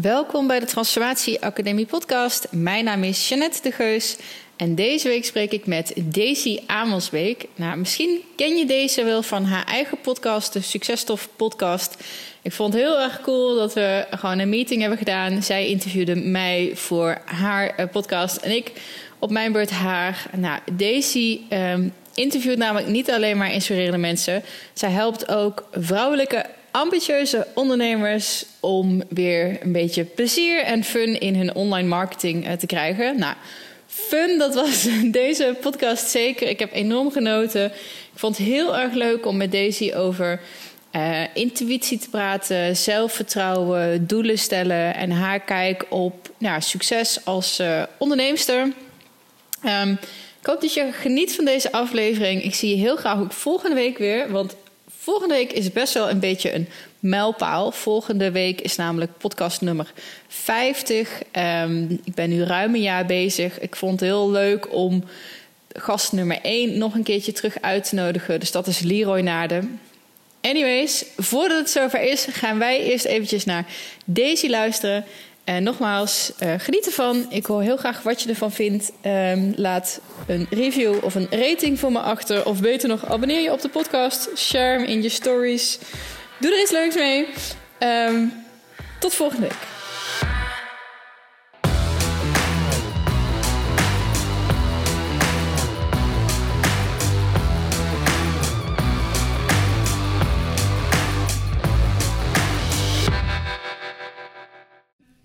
Welkom 0.00 0.46
bij 0.46 0.60
de 0.60 0.66
Transformatie 0.66 1.42
Academie 1.42 1.86
podcast. 1.86 2.46
Mijn 2.50 2.84
naam 2.84 3.02
is 3.02 3.28
Jeannette 3.28 3.62
de 3.62 3.72
Geus 3.72 4.16
en 4.56 4.74
deze 4.74 5.08
week 5.08 5.24
spreek 5.24 5.52
ik 5.52 5.66
met 5.66 5.92
Daisy 5.96 6.58
Amelsbeek. 6.66 7.46
Nou, 7.54 7.76
misschien 7.76 8.20
ken 8.36 8.56
je 8.56 8.66
deze 8.66 9.04
wel 9.04 9.22
van 9.22 9.44
haar 9.44 9.64
eigen 9.64 10.00
podcast, 10.00 10.52
de 10.52 10.60
Successtof 10.60 11.28
podcast. 11.36 11.96
Ik 12.42 12.52
vond 12.52 12.72
het 12.72 12.82
heel 12.82 13.00
erg 13.00 13.20
cool 13.20 13.54
dat 13.54 13.74
we 13.74 14.06
gewoon 14.10 14.38
een 14.38 14.48
meeting 14.48 14.80
hebben 14.80 14.98
gedaan. 14.98 15.42
Zij 15.42 15.68
interviewde 15.68 16.14
mij 16.14 16.70
voor 16.74 17.18
haar 17.24 17.68
eh, 17.68 17.86
podcast 17.90 18.36
en 18.36 18.56
ik 18.56 18.72
op 19.18 19.30
mijn 19.30 19.52
beurt 19.52 19.70
haar. 19.70 20.26
Nou, 20.36 20.60
Daisy 20.72 21.40
um, 21.50 21.92
interviewt 22.14 22.58
namelijk 22.58 22.86
niet 22.86 23.10
alleen 23.10 23.36
maar 23.36 23.52
inspirerende 23.52 23.98
mensen. 23.98 24.42
Zij 24.72 24.90
helpt 24.90 25.28
ook 25.28 25.68
vrouwelijke 25.72 26.46
ambitieuze 26.76 27.46
ondernemers 27.54 28.44
om 28.60 29.02
weer 29.08 29.58
een 29.62 29.72
beetje 29.72 30.04
plezier 30.04 30.62
en 30.62 30.84
fun 30.84 31.20
in 31.20 31.34
hun 31.34 31.54
online 31.54 31.88
marketing 31.88 32.46
eh, 32.46 32.52
te 32.52 32.66
krijgen. 32.66 33.18
Nou, 33.18 33.34
fun, 33.86 34.38
dat 34.38 34.54
was 34.54 34.88
deze 35.22 35.56
podcast 35.60 36.08
zeker. 36.08 36.48
Ik 36.48 36.58
heb 36.58 36.72
enorm 36.72 37.10
genoten. 37.10 37.64
Ik 38.12 38.18
vond 38.18 38.36
het 38.36 38.46
heel 38.46 38.76
erg 38.76 38.92
leuk 38.92 39.26
om 39.26 39.36
met 39.36 39.52
Daisy 39.52 39.92
over 39.94 40.40
uh, 40.92 41.20
intuïtie 41.34 41.98
te 41.98 42.08
praten, 42.08 42.76
zelfvertrouwen, 42.76 44.06
doelen 44.06 44.38
stellen 44.38 44.94
en 44.94 45.10
haar 45.10 45.40
kijk 45.40 45.86
op 45.88 46.30
nou, 46.38 46.60
succes 46.60 47.24
als 47.24 47.60
uh, 47.60 47.82
onderneemster. 47.98 48.72
Um, 49.82 49.98
ik 50.40 50.46
hoop 50.46 50.60
dat 50.60 50.74
je 50.74 50.92
geniet 50.92 51.34
van 51.34 51.44
deze 51.44 51.72
aflevering. 51.72 52.42
Ik 52.42 52.54
zie 52.54 52.70
je 52.70 52.82
heel 52.82 52.96
graag 52.96 53.18
ook 53.18 53.32
volgende 53.32 53.74
week 53.74 53.98
weer. 53.98 54.30
Want 54.30 54.56
Volgende 55.06 55.34
week 55.34 55.52
is 55.52 55.72
best 55.72 55.94
wel 55.94 56.10
een 56.10 56.20
beetje 56.20 56.54
een 56.54 56.68
mijlpaal. 56.98 57.72
Volgende 57.72 58.30
week 58.30 58.60
is 58.60 58.76
namelijk 58.76 59.18
podcast 59.18 59.60
nummer 59.60 59.92
50. 60.28 61.18
Um, 61.18 61.22
ehm, 61.32 61.92
ik 62.04 62.14
ben 62.14 62.28
nu 62.28 62.42
ruim 62.42 62.74
een 62.74 62.82
jaar 62.82 63.06
bezig. 63.06 63.60
Ik 63.60 63.76
vond 63.76 64.00
het 64.00 64.08
heel 64.08 64.30
leuk 64.30 64.72
om 64.72 65.04
gast 65.72 66.12
nummer 66.12 66.38
1 66.42 66.78
nog 66.78 66.94
een 66.94 67.02
keertje 67.02 67.32
terug 67.32 67.60
uit 67.60 67.88
te 67.88 67.94
nodigen. 67.94 68.40
Dus 68.40 68.50
dat 68.50 68.66
is 68.66 68.80
Leroy 68.80 69.20
Naarden. 69.20 69.80
Anyways, 70.40 71.04
voordat 71.16 71.58
het 71.58 71.70
zover 71.70 72.00
is, 72.02 72.26
gaan 72.30 72.58
wij 72.58 72.82
eerst 72.82 73.04
eventjes 73.04 73.44
naar 73.44 73.66
Daisy 74.04 74.48
luisteren. 74.48 75.04
En 75.46 75.62
nogmaals, 75.62 76.32
uh, 76.42 76.54
geniet 76.58 76.86
ervan. 76.86 77.26
Ik 77.28 77.46
hoor 77.46 77.62
heel 77.62 77.76
graag 77.76 78.02
wat 78.02 78.22
je 78.22 78.28
ervan 78.28 78.52
vindt. 78.52 78.92
Um, 79.02 79.52
laat 79.56 80.00
een 80.26 80.46
review 80.50 81.04
of 81.04 81.14
een 81.14 81.26
rating 81.30 81.78
voor 81.78 81.92
me 81.92 81.98
achter. 81.98 82.46
Of 82.46 82.60
beter 82.60 82.88
nog, 82.88 83.06
abonneer 83.06 83.40
je 83.40 83.52
op 83.52 83.60
de 83.60 83.68
podcast. 83.68 84.28
Share 84.36 84.78
hem 84.78 84.84
in 84.84 85.02
je 85.02 85.08
stories. 85.08 85.78
Doe 86.40 86.52
er 86.52 86.60
iets 86.60 86.70
leuks 86.70 86.94
mee. 86.94 87.28
Um, 87.78 88.32
tot 88.98 89.14
volgende 89.14 89.46
week. 89.46 89.75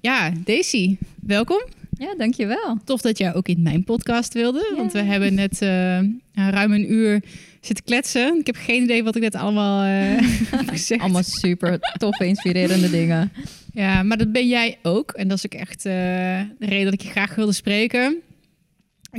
Ja, 0.02 0.32
Daisy, 0.44 0.98
welkom. 1.20 1.62
Ja, 1.98 2.16
dankjewel. 2.16 2.78
Tof 2.86 3.02
dat 3.02 3.18
jij 3.18 3.34
ook 3.34 3.48
in 3.48 3.62
mijn 3.62 3.84
podcast 3.84 4.34
wilde. 4.34 4.74
Want 4.76 4.92
we 4.92 5.02
hebben 5.02 5.34
net 5.34 5.62
uh, 5.62 6.00
ruim 6.34 6.72
een 6.72 6.92
uur 6.92 7.24
zitten 7.60 7.86
kletsen. 7.86 8.40
Ik 8.40 8.46
heb 8.46 8.56
geen 8.56 8.84
idee 8.84 9.04
wat 9.04 9.16
ik 9.16 9.22
net 9.22 9.36
allemaal 9.36 9.84
uh, 9.84 10.20
heb 10.58 10.70
gezegd. 10.70 11.02
Allemaal 11.02 11.24
super 11.24 11.80
toffe, 11.98 12.26
inspirerende 12.26 12.90
dingen. 13.00 13.32
Ja, 13.74 14.04
maar 14.04 14.18
dat 14.18 14.32
ben 14.32 14.48
jij 14.48 14.78
ook. 14.82 15.12
En 15.12 15.28
dat 15.28 15.38
is 15.38 15.46
ook 15.46 15.60
echt 15.60 15.86
uh, 15.86 15.92
de 16.60 16.66
reden 16.66 16.86
dat 16.86 16.94
ik 16.94 17.02
je 17.02 17.10
graag 17.10 17.36
wilde 17.36 17.54
spreken. 17.54 18.22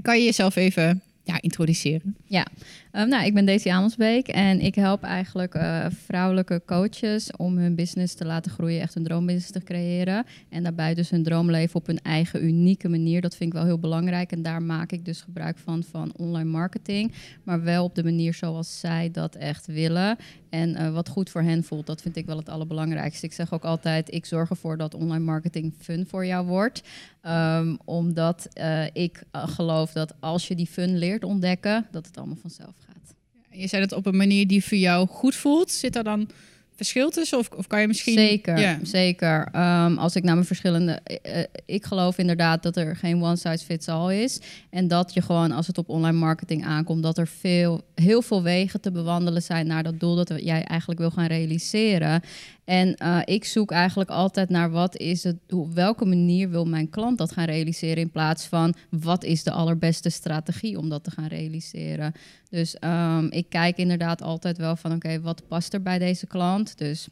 Kan 0.03 0.19
je 0.19 0.25
jezelf 0.25 0.57
even 0.57 1.03
ja, 1.25 1.41
introduceren? 1.41 2.17
Ja, 2.27 2.47
um, 2.93 3.09
nou, 3.09 3.25
ik 3.25 3.35
ben 3.35 3.47
Daisy 3.47 3.70
Amelsbeek 3.70 4.29
en 4.29 4.61
ik 4.61 4.75
help 4.75 5.03
eigenlijk 5.03 5.55
uh, 5.55 5.86
vrouwelijke 6.07 6.63
coaches 6.67 7.36
om 7.36 7.58
hun 7.58 7.75
business 7.75 8.14
te 8.14 8.25
laten 8.25 8.51
groeien, 8.51 8.80
echt 8.80 8.95
een 8.95 9.05
droombusiness 9.05 9.51
te 9.51 9.63
creëren. 9.63 10.27
En 10.48 10.63
daarbij 10.63 10.95
dus 10.95 11.11
hun 11.11 11.23
droomleven 11.23 11.77
op 11.77 11.86
hun 11.86 12.01
eigen 12.03 12.45
unieke 12.45 12.89
manier. 12.89 13.20
Dat 13.20 13.36
vind 13.36 13.53
ik 13.53 13.58
wel 13.58 13.67
heel 13.67 13.79
belangrijk 13.79 14.33
en 14.33 14.42
daar 14.42 14.63
maak 14.63 14.92
ik 14.92 15.05
dus 15.05 15.20
gebruik 15.20 15.58
van 15.58 15.83
van 15.83 16.13
online 16.17 16.51
marketing, 16.51 17.13
maar 17.42 17.63
wel 17.63 17.85
op 17.85 17.95
de 17.95 18.05
manier 18.05 18.35
zoals 18.35 18.80
zij 18.80 19.11
dat 19.11 19.35
echt 19.35 19.67
willen. 19.67 20.17
En 20.51 20.70
uh, 20.70 20.92
wat 20.92 21.09
goed 21.09 21.30
voor 21.30 21.42
hen 21.42 21.64
voelt, 21.64 21.86
dat 21.86 22.03
vind 22.03 22.17
ik 22.17 22.27
wel 22.27 22.36
het 22.36 22.48
allerbelangrijkste. 22.48 23.27
Ik 23.27 23.33
zeg 23.33 23.53
ook 23.53 23.64
altijd, 23.64 24.14
ik 24.14 24.27
zorg 24.27 24.51
ervoor 24.51 24.77
dat 24.77 24.95
online 24.95 25.24
marketing 25.24 25.73
fun 25.79 26.07
voor 26.07 26.27
jou 26.27 26.47
wordt. 26.47 26.83
Um, 27.27 27.79
omdat 27.85 28.48
uh, 28.55 28.85
ik 28.92 29.23
geloof 29.33 29.92
dat 29.92 30.14
als 30.20 30.48
je 30.48 30.55
die 30.55 30.67
fun 30.67 30.98
leert 30.98 31.24
ontdekken, 31.24 31.86
dat 31.91 32.07
het 32.07 32.17
allemaal 32.17 32.36
vanzelf. 32.36 32.74
Je 33.52 33.67
zei 33.67 33.83
het 33.83 33.92
op 33.92 34.07
een 34.07 34.17
manier 34.17 34.46
die 34.46 34.64
voor 34.64 34.79
jou 34.79 35.08
goed 35.08 35.35
voelt. 35.35 35.70
Zit 35.70 35.96
er 35.96 36.05
dan 36.05 36.29
verschil 36.77 37.11
tussen? 37.11 37.39
Of, 37.39 37.48
of 37.57 37.67
kan 37.67 37.80
je 37.80 37.86
misschien. 37.86 38.18
Zeker, 38.18 38.79
zeker. 38.83 39.48
Um, 39.55 39.98
als 39.98 40.17
ik 40.17 40.23
naar 40.23 40.35
mijn 40.35 40.46
verschillende. 40.46 41.01
Uh, 41.27 41.42
ik 41.67 41.85
geloof 41.85 42.18
inderdaad 42.18 42.62
dat 42.62 42.77
er 42.77 42.96
geen 42.96 43.23
one 43.23 43.36
size 43.36 43.64
fits 43.64 43.89
all 43.89 44.23
is. 44.23 44.41
En 44.70 44.89
dat 44.89 45.14
je 45.14 45.23
gewoon, 45.23 45.52
als 45.52 45.67
het 45.67 45.79
op 45.79 45.89
online 45.89 46.18
marketing 46.18 46.64
aankomt, 46.64 47.02
dat 47.02 47.18
er 47.18 47.27
veel, 47.27 47.85
heel 47.95 48.23
veel 48.23 48.42
wegen 48.42 48.80
te 48.80 48.91
bewandelen 48.91 49.42
zijn 49.42 49.67
naar 49.67 49.83
dat 49.83 50.01
doel 50.01 50.14
dat 50.14 50.33
jij 50.36 50.64
eigenlijk 50.64 51.01
wil 51.01 51.11
gaan 51.11 51.27
realiseren. 51.27 52.23
En 52.64 52.96
uh, 53.02 53.20
ik 53.24 53.45
zoek 53.45 53.70
eigenlijk 53.70 54.11
altijd 54.11 54.48
naar 54.48 54.70
wat 54.70 54.96
is 54.96 55.24
het, 55.24 55.36
op 55.48 55.74
welke 55.74 56.05
manier 56.05 56.50
wil 56.50 56.64
mijn 56.64 56.90
klant 56.90 57.18
dat 57.18 57.33
gaan 57.33 57.45
realiseren 57.45 57.96
in 58.02 58.11
plaats 58.11 58.46
van 58.46 58.74
wat 58.90 59.24
is 59.24 59.42
de 59.42 59.50
allerbeste 59.50 60.11
strategie 60.11 60.78
om 60.78 60.89
dat 60.89 61.05
te 61.05 61.11
gaan 61.11 61.27
realiseren. 61.27 62.12
Dus 62.48 62.77
um, 62.80 63.30
ik 63.30 63.48
kijk 63.48 63.77
inderdaad 63.77 64.23
altijd 64.23 64.58
wel 64.58 64.77
van 64.77 64.92
oké, 64.92 65.20
wat 65.20 65.48
past 65.48 65.74
er 65.74 65.83
bij 65.83 65.98
deze 65.98 66.27
klant? 66.27 66.78
Dus 66.78 67.08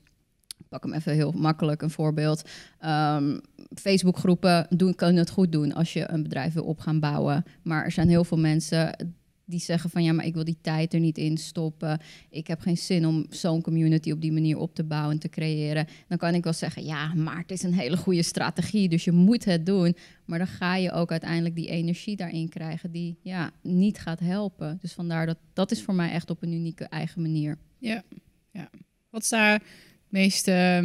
pak 0.68 0.82
hem 0.82 0.92
even 0.92 1.12
heel 1.12 1.32
makkelijk 1.32 1.82
een 1.82 1.90
voorbeeld. 1.90 2.48
Um, 2.84 3.40
Facebookgroepen 3.74 4.66
doen, 4.70 4.94
kunnen 4.94 5.16
het 5.16 5.30
goed 5.30 5.52
doen 5.52 5.72
als 5.72 5.92
je 5.92 6.10
een 6.10 6.22
bedrijf 6.22 6.52
wil 6.52 6.64
op 6.64 6.80
gaan 6.80 7.00
bouwen. 7.00 7.44
Maar 7.62 7.84
er 7.84 7.92
zijn 7.92 8.08
heel 8.08 8.24
veel 8.24 8.38
mensen 8.38 9.14
die 9.50 9.60
zeggen 9.60 9.90
van 9.90 10.02
ja, 10.02 10.12
maar 10.12 10.26
ik 10.26 10.34
wil 10.34 10.44
die 10.44 10.58
tijd 10.60 10.94
er 10.94 11.00
niet 11.00 11.18
in 11.18 11.38
stoppen. 11.38 12.00
Ik 12.30 12.46
heb 12.46 12.60
geen 12.60 12.76
zin 12.76 13.06
om 13.06 13.26
zo'n 13.30 13.62
community 13.62 14.10
op 14.10 14.20
die 14.20 14.32
manier 14.32 14.58
op 14.58 14.74
te 14.74 14.84
bouwen 14.84 15.12
en 15.12 15.18
te 15.18 15.28
creëren. 15.28 15.86
Dan 16.08 16.18
kan 16.18 16.34
ik 16.34 16.44
wel 16.44 16.52
zeggen, 16.52 16.84
ja, 16.84 17.14
maar 17.14 17.38
het 17.38 17.50
is 17.50 17.62
een 17.62 17.74
hele 17.74 17.96
goede 17.96 18.22
strategie, 18.22 18.88
dus 18.88 19.04
je 19.04 19.12
moet 19.12 19.44
het 19.44 19.66
doen. 19.66 19.96
Maar 20.24 20.38
dan 20.38 20.46
ga 20.46 20.76
je 20.76 20.92
ook 20.92 21.10
uiteindelijk 21.10 21.54
die 21.54 21.68
energie 21.68 22.16
daarin 22.16 22.48
krijgen 22.48 22.90
die 22.90 23.16
ja, 23.22 23.50
niet 23.62 23.98
gaat 23.98 24.20
helpen. 24.20 24.78
Dus 24.80 24.92
vandaar 24.92 25.26
dat 25.26 25.38
dat 25.52 25.70
is 25.70 25.82
voor 25.82 25.94
mij 25.94 26.10
echt 26.10 26.30
op 26.30 26.42
een 26.42 26.52
unieke 26.52 26.84
eigen 26.84 27.22
manier. 27.22 27.58
Ja, 27.78 28.02
ja. 28.50 28.70
Wat 29.10 29.22
is 29.22 29.28
daar 29.28 29.52
het 29.52 29.62
meest, 30.08 30.48
uh, 30.48 30.78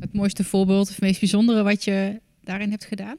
het 0.00 0.12
mooiste 0.12 0.44
voorbeeld 0.44 0.88
of 0.88 0.94
het 0.94 1.00
meest 1.00 1.20
bijzondere 1.20 1.62
wat 1.62 1.84
je 1.84 2.20
daarin 2.40 2.70
hebt 2.70 2.84
gedaan? 2.84 3.16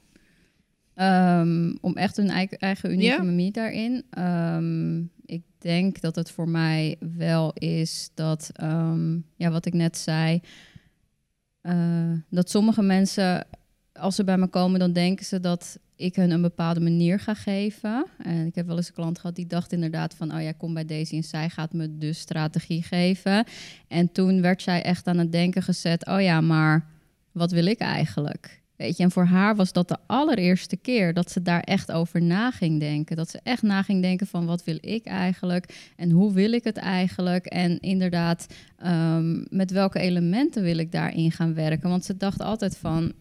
Um, 0.95 1.77
om 1.81 1.95
echt 1.95 2.17
een 2.17 2.29
eigen, 2.29 2.57
eigen 2.57 2.91
unieke 2.91 3.15
ja. 3.15 3.23
manier 3.23 3.51
daarin. 3.51 4.05
Um, 4.17 5.11
ik 5.25 5.41
denk 5.57 6.01
dat 6.01 6.15
het 6.15 6.31
voor 6.31 6.49
mij 6.49 6.95
wel 7.17 7.53
is 7.53 8.09
dat, 8.13 8.51
um, 8.61 9.25
ja, 9.35 9.51
wat 9.51 9.65
ik 9.65 9.73
net 9.73 9.97
zei, 9.97 10.41
uh, 11.63 12.11
dat 12.29 12.49
sommige 12.49 12.81
mensen, 12.81 13.47
als 13.93 14.15
ze 14.15 14.23
bij 14.23 14.37
me 14.37 14.47
komen, 14.47 14.79
dan 14.79 14.93
denken 14.93 15.25
ze 15.25 15.39
dat 15.39 15.79
ik 15.95 16.15
hun 16.15 16.31
een 16.31 16.41
bepaalde 16.41 16.79
manier 16.79 17.19
ga 17.19 17.33
geven. 17.33 18.05
En 18.17 18.45
ik 18.45 18.55
heb 18.55 18.67
wel 18.67 18.77
eens 18.77 18.87
een 18.87 18.93
klant 18.93 19.19
gehad 19.19 19.35
die 19.35 19.47
dacht 19.47 19.71
inderdaad 19.71 20.15
van, 20.15 20.35
oh 20.35 20.41
ja, 20.41 20.51
kom 20.51 20.73
bij 20.73 20.85
deze 20.85 21.15
en 21.15 21.23
zij 21.23 21.49
gaat 21.49 21.73
me 21.73 21.97
dus 21.97 22.19
strategie 22.19 22.83
geven. 22.83 23.45
En 23.87 24.11
toen 24.11 24.41
werd 24.41 24.61
zij 24.61 24.83
echt 24.83 25.07
aan 25.07 25.17
het 25.17 25.31
denken 25.31 25.63
gezet, 25.63 26.05
oh 26.07 26.21
ja, 26.21 26.41
maar 26.41 26.87
wat 27.31 27.51
wil 27.51 27.65
ik 27.65 27.79
eigenlijk? 27.79 28.61
Weet 28.83 28.97
je, 28.97 29.03
en 29.03 29.11
voor 29.11 29.25
haar 29.25 29.55
was 29.55 29.71
dat 29.71 29.87
de 29.87 29.97
allereerste 30.05 30.77
keer 30.77 31.13
dat 31.13 31.31
ze 31.31 31.41
daar 31.41 31.61
echt 31.61 31.91
over 31.91 32.21
na 32.21 32.51
ging 32.51 32.79
denken. 32.79 33.15
Dat 33.15 33.29
ze 33.29 33.39
echt 33.43 33.61
na 33.61 33.81
ging 33.81 34.01
denken 34.01 34.27
van 34.27 34.45
wat 34.45 34.63
wil 34.63 34.77
ik 34.81 35.05
eigenlijk 35.05 35.91
en 35.95 36.11
hoe 36.11 36.33
wil 36.33 36.51
ik 36.51 36.63
het 36.63 36.77
eigenlijk. 36.77 37.45
En 37.45 37.79
inderdaad, 37.79 38.47
um, 38.85 39.45
met 39.49 39.71
welke 39.71 39.99
elementen 39.99 40.63
wil 40.63 40.77
ik 40.77 40.91
daarin 40.91 41.31
gaan 41.31 41.53
werken. 41.53 41.89
Want 41.89 42.05
ze 42.05 42.17
dacht 42.17 42.41
altijd 42.41 42.77
van, 42.77 43.13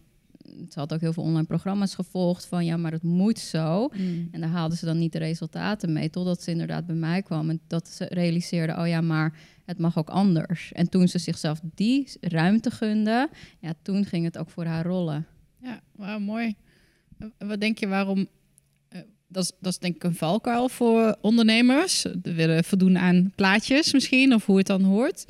ze 0.45 0.79
had 0.79 0.93
ook 0.93 1.01
heel 1.01 1.13
veel 1.13 1.23
online 1.23 1.47
programma's 1.47 1.95
gevolgd 1.95 2.47
van 2.47 2.65
ja, 2.65 2.77
maar 2.77 2.93
het 2.93 3.03
moet 3.03 3.39
zo. 3.39 3.89
Mm. 3.97 4.29
En 4.33 4.41
daar 4.41 4.51
haalden 4.51 4.79
ze 4.79 4.85
dan 4.85 4.99
niet 4.99 5.13
de 5.13 5.19
resultaten 5.19 5.93
mee, 5.93 6.11
totdat 6.11 6.43
ze 6.43 6.51
inderdaad 6.51 6.87
bij 6.87 6.97
mij 6.97 7.23
kwam 7.23 7.51
en 7.51 7.61
dat 7.67 7.89
ze 7.89 8.05
realiseerde, 8.05 8.77
oh 8.77 8.89
ja, 8.89 9.01
maar 9.01 9.39
het 9.65 9.79
mag 9.79 9.99
ook 9.99 10.11
anders. 10.11 10.73
En 10.73 10.89
toen 10.89 11.09
ze 11.09 11.19
zichzelf 11.19 11.61
die 11.75 12.09
ruimte 12.21 12.71
gunde, 12.71 13.29
ja, 13.59 13.75
toen 13.83 14.05
ging 14.05 14.25
het 14.25 14.39
ook 14.39 14.51
voor 14.51 14.65
haar 14.65 14.87
rollen. 14.87 15.27
Ja, 15.63 15.81
wauw, 15.97 16.19
mooi. 16.19 16.55
Wat 17.39 17.61
denk 17.61 17.79
je 17.79 17.89
waarom... 17.89 18.19
Uh, 18.19 19.01
dat, 19.29 19.43
is, 19.43 19.53
dat 19.61 19.73
is 19.73 19.79
denk 19.79 19.95
ik 19.95 20.05
een 20.05 20.15
valkuil 20.15 20.69
voor 20.69 21.17
ondernemers. 21.21 22.01
Ze 22.01 22.19
willen 22.23 22.65
voldoen 22.65 22.99
aan 22.99 23.33
plaatjes 23.35 23.93
misschien, 23.93 24.35
of 24.35 24.47
hoe 24.47 24.59
het 24.59 24.67
dan 24.67 24.83
hoort. 24.83 25.25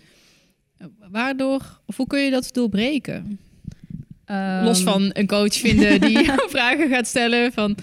Waardoor, 1.11 1.81
of 1.87 1.96
hoe 1.96 2.06
kun 2.06 2.20
je 2.20 2.31
dat 2.31 2.52
doorbreken? 2.52 3.38
Los 4.62 4.79
ehm, 4.79 4.88
van 4.88 5.11
een 5.12 5.26
coach 5.26 5.55
vinden 5.55 6.00
die 6.00 6.25
vragen 6.55 6.88
gaat 6.88 7.06
stellen 7.06 7.52
van... 7.52 7.76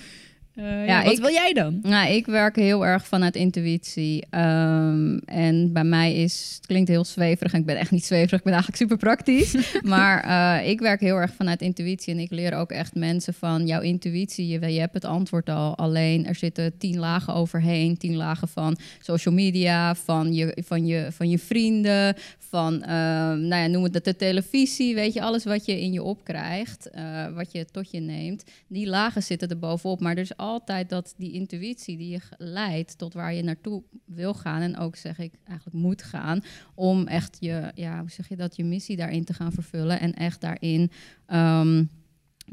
Uh, 0.59 0.85
ja, 0.87 1.03
wat 1.03 1.17
wil 1.17 1.31
jij 1.31 1.53
dan? 1.53 1.79
Nou, 1.81 2.09
ik 2.09 2.25
werk 2.25 2.55
heel 2.55 2.85
erg 2.85 3.07
vanuit 3.07 3.35
intuïtie. 3.35 4.25
Ehm, 4.29 5.17
en 5.25 5.73
bij 5.73 5.83
mij 5.83 6.15
is, 6.15 6.53
het 6.55 6.65
klinkt 6.65 6.89
heel 6.89 7.05
zweverig. 7.05 7.53
En 7.53 7.59
ik 7.59 7.65
ben 7.65 7.77
echt 7.77 7.91
niet 7.91 8.05
zweverig, 8.05 8.39
ik 8.39 8.43
ben 8.43 8.53
eigenlijk 8.53 8.81
super 8.81 8.97
praktisch. 8.97 9.55
maar 9.83 10.25
uh, 10.25 10.69
ik 10.69 10.79
werk 10.79 10.99
heel 10.99 11.15
erg 11.15 11.33
vanuit 11.33 11.61
intuïtie. 11.61 12.13
En 12.13 12.19
ik 12.19 12.31
leer 12.31 12.53
ook 12.53 12.71
echt 12.71 12.95
mensen 12.95 13.33
van 13.33 13.67
jouw 13.67 13.81
intuïtie. 13.81 14.47
Je, 14.47 14.73
je 14.73 14.79
hebt 14.79 14.93
het 14.93 15.05
antwoord 15.05 15.49
al. 15.49 15.77
Alleen 15.77 16.25
er 16.25 16.35
zitten 16.35 16.77
tien 16.77 16.99
lagen 16.99 17.33
overheen. 17.33 17.97
Tien 17.97 18.15
lagen 18.15 18.47
van 18.47 18.77
social 19.01 19.33
media, 19.33 19.95
van 19.95 20.33
je, 20.33 20.57
van 20.65 20.85
je, 20.85 21.07
van 21.11 21.29
je 21.29 21.39
vrienden, 21.39 22.15
van, 22.49 22.73
uh, 22.73 22.87
nou 22.87 23.55
ja, 23.55 23.67
noem 23.67 23.83
het 23.83 24.03
de 24.03 24.15
televisie, 24.15 24.95
weet 24.95 25.13
je, 25.13 25.21
alles 25.21 25.43
wat 25.43 25.65
je 25.65 25.81
in 25.81 25.91
je 25.91 26.03
opkrijgt, 26.03 26.89
uh, 26.95 27.27
wat 27.35 27.51
je 27.51 27.65
tot 27.71 27.91
je 27.91 27.99
neemt, 27.99 28.43
die 28.67 28.87
lagen 28.87 29.23
zitten 29.23 29.49
er 29.49 29.59
bovenop. 29.59 29.99
Maar 29.99 30.11
er 30.11 30.21
is 30.21 30.37
altijd 30.49 30.89
dat 30.89 31.13
die 31.17 31.31
intuïtie 31.31 31.97
die 31.97 32.09
je 32.09 32.19
leidt 32.37 32.97
tot 32.97 33.13
waar 33.13 33.33
je 33.33 33.43
naartoe 33.43 33.83
wil 34.05 34.33
gaan 34.33 34.61
en 34.61 34.77
ook 34.77 34.95
zeg 34.95 35.19
ik 35.19 35.33
eigenlijk 35.43 35.77
moet 35.77 36.03
gaan 36.03 36.43
om 36.75 37.07
echt 37.07 37.37
je, 37.39 37.71
ja, 37.75 37.99
hoe 37.99 38.09
zeg 38.09 38.29
je 38.29 38.35
dat, 38.35 38.55
je 38.55 38.63
missie 38.63 38.97
daarin 38.97 39.23
te 39.23 39.33
gaan 39.33 39.51
vervullen 39.51 39.99
en 39.99 40.13
echt 40.13 40.41
daarin 40.41 40.91
um, 41.27 41.89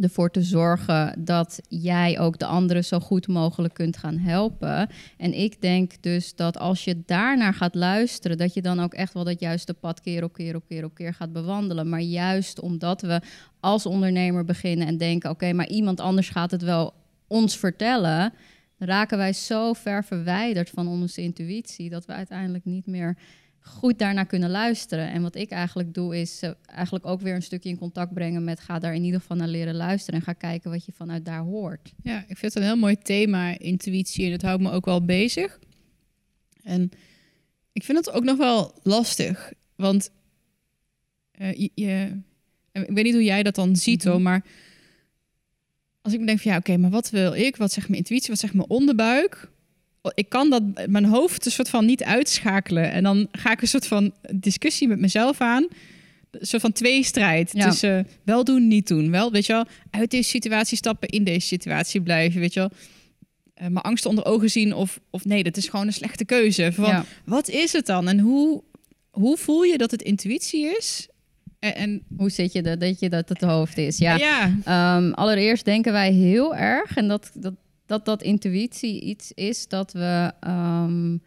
ervoor 0.01 0.31
te 0.31 0.43
zorgen 0.43 1.25
dat 1.25 1.61
jij 1.69 2.19
ook 2.19 2.39
de 2.39 2.47
anderen 2.47 2.85
zo 2.85 3.01
goed 3.01 3.29
mogelijk 3.29 3.75
kunt 3.75 3.97
gaan 3.97 4.19
helpen. 4.19 4.89
En 5.17 5.33
ik 5.33 5.61
denk 5.61 6.03
dus 6.03 6.35
dat 6.35 6.59
als 6.59 6.85
je 6.85 7.03
daarnaar 7.07 7.55
gaat 7.55 7.75
luisteren, 7.75 8.39
dat 8.39 8.55
je 8.55 8.63
dan 8.63 8.81
ook 8.81 8.95
echt 8.95 9.13
wel 9.13 9.25
dat 9.25 9.41
juiste 9.41 9.75
pad 9.75 10.01
keer 10.01 10.25
op 10.25 10.33
keer 10.33 10.55
op 10.55 10.67
keer 10.69 10.85
op 10.85 10.95
keer 10.95 11.15
gaat 11.15 11.33
bewandelen. 11.33 11.89
Maar 11.89 12.01
juist 12.01 12.61
omdat 12.61 13.01
we 13.01 13.21
als 13.61 13.87
ondernemer 13.87 14.45
beginnen 14.45 14.87
en 14.87 14.97
denken: 14.97 15.31
oké, 15.31 15.53
maar 15.53 15.69
iemand 15.69 16.01
anders 16.01 16.29
gaat 16.29 16.51
het 16.51 16.63
wel 16.63 16.95
ons 17.27 17.57
vertellen, 17.57 18.33
raken 18.79 19.19
wij 19.19 19.33
zo 19.33 19.73
ver 19.73 20.05
verwijderd 20.05 20.71
van 20.71 20.89
onze 20.89 21.23
intuïtie 21.23 21.91
dat 21.91 22.05
we 22.05 22.13
uiteindelijk 22.13 22.65
niet 22.65 22.87
meer 22.87 23.17
goed 23.67 23.99
daarnaar 23.99 24.27
kunnen 24.27 24.51
luisteren. 24.51 25.11
En 25.11 25.23
wat 25.23 25.35
ik 25.35 25.51
eigenlijk 25.51 25.95
doe, 25.95 26.21
is 26.21 26.43
uh, 26.43 26.51
eigenlijk 26.67 27.07
ook 27.07 27.21
weer 27.21 27.35
een 27.35 27.43
stukje 27.43 27.69
in 27.69 27.79
contact 27.79 28.15
brengen 28.15 28.45
met 28.45 28.61
ga 28.61 28.79
daar 28.79 28.95
in 28.95 29.05
ieder 29.05 29.21
geval 29.21 29.37
naar 29.37 29.49
leren 29.49 29.75
luisteren 29.75 30.21
en 30.21 30.27
ga 30.27 30.33
kijken 30.33 30.71
wat 30.71 30.85
je 30.85 30.93
vanuit 30.93 31.25
daar 31.25 31.41
hoort. 31.41 31.93
Ja, 32.03 32.19
ik 32.29 32.37
vind 32.37 32.55
het 32.55 32.57
een 32.57 32.69
heel 32.69 32.77
mooi 32.77 32.97
thema, 32.97 33.59
intuïtie, 33.59 34.25
en 34.25 34.31
dat 34.31 34.43
houdt 34.43 34.63
me 34.63 34.71
ook 34.71 34.85
wel 34.85 35.05
bezig. 35.05 35.59
En 36.63 36.91
ik 37.73 37.85
vind 37.85 37.99
het 37.99 38.11
ook 38.11 38.25
nog 38.25 38.37
wel 38.37 38.81
lastig, 38.83 39.53
want 39.77 40.11
uh, 41.41 41.53
je, 41.53 42.23
ik 42.73 42.95
weet 42.95 43.05
niet 43.05 43.15
hoe 43.15 43.25
jij 43.25 43.43
dat 43.43 43.55
dan 43.55 43.77
ziet 43.77 44.05
mm 44.05 44.11
hoor, 44.11 44.21
maar 44.21 44.45
als 46.07 46.15
ik 46.15 46.27
denk 46.27 46.41
van 46.41 46.51
ja, 46.51 46.57
oké, 46.59 46.77
maar 46.77 46.91
wat 46.91 47.11
wil 47.11 47.35
ik? 47.35 47.57
Wat 47.57 47.73
zegt 47.73 47.89
mijn 47.89 48.01
intuïtie? 48.01 48.31
Wat 48.31 48.39
zegt 48.39 48.55
mijn 48.55 48.69
onderbuik? 48.69 49.49
ik 50.15 50.29
kan 50.29 50.51
dat 50.51 50.63
mijn 50.87 51.05
hoofd 51.05 51.47
een 51.47 51.53
soort 51.53 51.69
van 51.69 51.85
niet 51.85 52.05
uitschakelen. 52.05 52.91
En 52.91 53.03
dan 53.03 53.29
ga 53.33 53.53
ik 53.53 53.63
een 53.63 53.69
soort 53.69 53.87
van 53.87 54.13
discussie 54.35 54.89
met 54.89 54.99
mezelf 54.99 55.41
aan. 55.41 55.67
Een 56.31 56.47
soort 56.47 56.63
van 56.63 56.73
tweestrijd 56.73 57.51
ja. 57.53 57.69
tussen 57.69 58.09
wel 58.25 58.45
doen, 58.45 58.69
niet 58.69 58.89
doen. 58.89 59.11
Wel, 59.11 59.33
weet 59.33 59.47
je 59.47 59.53
wel, 59.53 59.65
uit 59.91 60.11
deze 60.11 60.29
situatie 60.29 60.77
stappen, 60.77 61.09
in 61.09 61.25
deze 61.25 61.47
situatie 61.47 62.01
blijven, 62.01 62.41
weet 62.41 62.55
je 62.55 62.61
wel. 62.61 62.71
Uh, 62.71 63.61
mijn 63.61 63.85
angsten 63.85 64.11
onder 64.11 64.25
ogen 64.25 64.51
zien 64.51 64.75
of, 64.75 65.01
of 65.11 65.25
nee, 65.25 65.43
dat 65.43 65.57
is 65.57 65.69
gewoon 65.69 65.87
een 65.87 65.93
slechte 65.93 66.25
keuze. 66.25 66.73
Van, 66.73 67.05
Wat 67.25 67.49
is 67.49 67.73
het 67.73 67.87
dan? 67.87 68.09
En 68.09 68.19
hoe, 68.19 68.63
hoe 69.11 69.37
voel 69.37 69.63
je 69.63 69.79
dat 69.79 69.91
het 69.91 70.03
intuïtie 70.03 70.77
is? 70.77 71.09
En, 71.75 72.03
hoe 72.17 72.31
zit 72.31 72.53
je 72.53 72.63
dat, 72.63 72.81
dat 72.81 73.01
je 73.01 73.11
dat 73.11 73.29
het 73.29 73.41
hoofd 73.41 73.79
is? 73.79 73.99
Ja, 73.99 74.17
ja. 74.17 74.97
Um, 74.97 75.13
allereerst 75.13 75.65
denken 75.65 75.93
wij 75.93 76.13
heel 76.13 76.57
erg, 76.57 76.97
en 76.97 77.09
dat, 77.09 77.31
dat 77.35 77.55
dat 77.87 78.05
dat 78.05 78.23
intuïtie 78.23 79.01
iets 79.01 79.33
is 79.33 79.69
dat 79.69 79.93
we 79.93 80.33
um, 80.47 81.23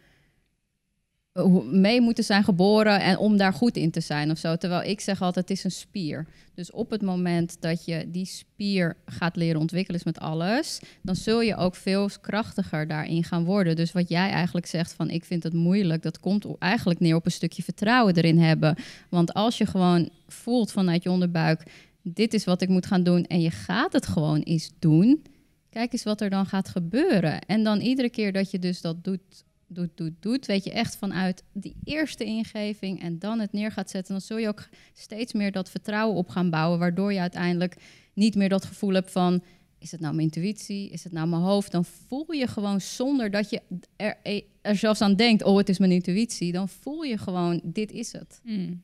mee 1.70 2.00
moeten 2.00 2.24
zijn 2.24 2.44
geboren 2.44 3.00
en 3.00 3.18
om 3.18 3.36
daar 3.36 3.52
goed 3.52 3.76
in 3.76 3.90
te 3.90 4.00
zijn 4.00 4.30
of 4.30 4.38
zo. 4.38 4.56
Terwijl 4.56 4.90
ik 4.90 5.00
zeg 5.00 5.22
altijd, 5.22 5.48
het 5.48 5.58
is 5.58 5.64
een 5.64 5.70
spier. 5.70 6.26
Dus 6.54 6.70
op 6.70 6.90
het 6.90 7.02
moment 7.02 7.56
dat 7.60 7.84
je 7.84 8.10
die 8.10 8.24
spier 8.24 8.96
gaat 9.04 9.36
leren 9.36 9.60
ontwikkelen 9.60 10.00
met 10.04 10.18
alles, 10.18 10.80
dan 11.02 11.16
zul 11.16 11.40
je 11.40 11.56
ook 11.56 11.74
veel 11.74 12.08
krachtiger 12.20 12.86
daarin 12.86 13.24
gaan 13.24 13.44
worden. 13.44 13.76
Dus 13.76 13.92
wat 13.92 14.08
jij 14.08 14.30
eigenlijk 14.30 14.66
zegt 14.66 14.92
van 14.92 15.10
ik 15.10 15.24
vind 15.24 15.42
het 15.42 15.52
moeilijk, 15.52 16.02
dat 16.02 16.20
komt 16.20 16.46
eigenlijk 16.58 17.00
neer 17.00 17.14
op 17.14 17.24
een 17.24 17.32
stukje 17.32 17.62
vertrouwen 17.62 18.16
erin 18.16 18.38
hebben. 18.38 18.76
Want 19.08 19.34
als 19.34 19.58
je 19.58 19.66
gewoon 19.66 20.10
voelt 20.26 20.72
vanuit 20.72 21.02
je 21.02 21.10
onderbuik, 21.10 21.62
dit 22.02 22.34
is 22.34 22.44
wat 22.44 22.62
ik 22.62 22.68
moet 22.68 22.86
gaan 22.86 23.02
doen 23.02 23.24
en 23.24 23.40
je 23.40 23.50
gaat 23.50 23.92
het 23.92 24.06
gewoon 24.06 24.40
eens 24.40 24.70
doen 24.78 25.22
Kijk 25.70 25.92
eens 25.92 26.02
wat 26.02 26.20
er 26.20 26.30
dan 26.30 26.46
gaat 26.46 26.68
gebeuren. 26.68 27.40
En 27.40 27.64
dan 27.64 27.80
iedere 27.80 28.10
keer 28.10 28.32
dat 28.32 28.50
je 28.50 28.58
dus 28.58 28.80
dat 28.80 29.04
doet, 29.04 29.44
doet, 29.72 29.90
doet, 29.94 30.12
doet, 30.20 30.46
weet 30.46 30.64
je 30.64 30.72
echt 30.72 30.96
vanuit 30.96 31.42
die 31.52 31.76
eerste 31.84 32.24
ingeving 32.24 33.02
en 33.02 33.18
dan 33.18 33.38
het 33.38 33.52
neer 33.52 33.72
gaat 33.72 33.90
zetten, 33.90 34.12
dan 34.12 34.22
zul 34.22 34.38
je 34.38 34.48
ook 34.48 34.68
steeds 34.92 35.32
meer 35.32 35.52
dat 35.52 35.70
vertrouwen 35.70 36.16
op 36.16 36.28
gaan 36.28 36.50
bouwen, 36.50 36.78
waardoor 36.78 37.12
je 37.12 37.20
uiteindelijk 37.20 37.76
niet 38.14 38.34
meer 38.34 38.48
dat 38.48 38.64
gevoel 38.64 38.94
hebt 38.94 39.10
van 39.10 39.42
is 39.78 39.92
het 39.92 40.00
nou 40.00 40.14
mijn 40.14 40.26
intuïtie, 40.26 40.90
is 40.90 41.04
het 41.04 41.12
nou 41.12 41.28
mijn 41.28 41.42
hoofd, 41.42 41.72
dan 41.72 41.84
voel 41.84 42.32
je 42.32 42.46
gewoon 42.46 42.80
zonder 42.80 43.30
dat 43.30 43.50
je 43.50 43.62
er, 43.96 44.18
er 44.60 44.76
zelfs 44.76 45.00
aan 45.00 45.16
denkt, 45.16 45.42
oh 45.42 45.56
het 45.56 45.68
is 45.68 45.78
mijn 45.78 45.92
intuïtie, 45.92 46.52
dan 46.52 46.68
voel 46.68 47.02
je 47.02 47.18
gewoon 47.18 47.60
dit 47.64 47.92
is 47.92 48.12
het. 48.12 48.40
Hmm 48.42 48.82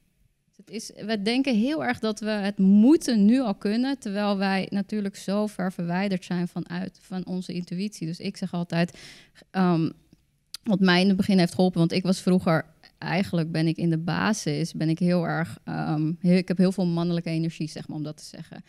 het 0.56 0.71
is, 0.71 0.91
we 1.06 1.23
denken 1.23 1.56
heel 1.56 1.85
erg 1.85 1.99
dat 1.99 2.21
we 2.21 2.31
het 2.31 2.59
moeten 2.59 3.25
nu 3.25 3.41
al 3.41 3.55
kunnen, 3.55 3.99
terwijl 3.99 4.37
wij 4.37 4.67
natuurlijk 4.71 5.17
zo 5.17 5.47
ver 5.47 5.73
verwijderd 5.73 6.25
zijn 6.25 6.49
vanuit 6.49 6.99
van 7.03 7.27
onze 7.27 7.53
intuïtie. 7.53 8.06
Dus 8.06 8.21
ik 8.21 8.37
zeg 8.37 8.53
altijd, 8.53 8.99
um, 9.53 9.93
wat 10.66 10.80
mij 10.80 11.00
in 11.00 11.08
het 11.08 11.16
begin 11.16 11.38
heeft 11.38 11.54
geholpen, 11.54 11.78
want 11.78 11.92
ik 11.92 12.02
was 12.02 12.20
vroeger 12.20 12.64
eigenlijk 12.98 13.52
ben 13.52 13.66
ik 13.66 13.76
in 13.76 13.90
de 13.90 13.98
basis 13.98 14.72
ben 14.72 14.88
ik 14.88 14.98
heel 14.98 15.26
erg, 15.26 15.58
heel, 16.20 16.36
ik 16.36 16.48
heb 16.48 16.58
heel 16.58 16.72
veel 16.72 16.86
mannelijke 16.86 17.30
energie, 17.30 17.68
zeg 17.68 17.88
maar, 17.88 17.96
om 17.96 18.02
dat 18.02 18.16
te 18.16 18.24
zeggen. 18.24 18.64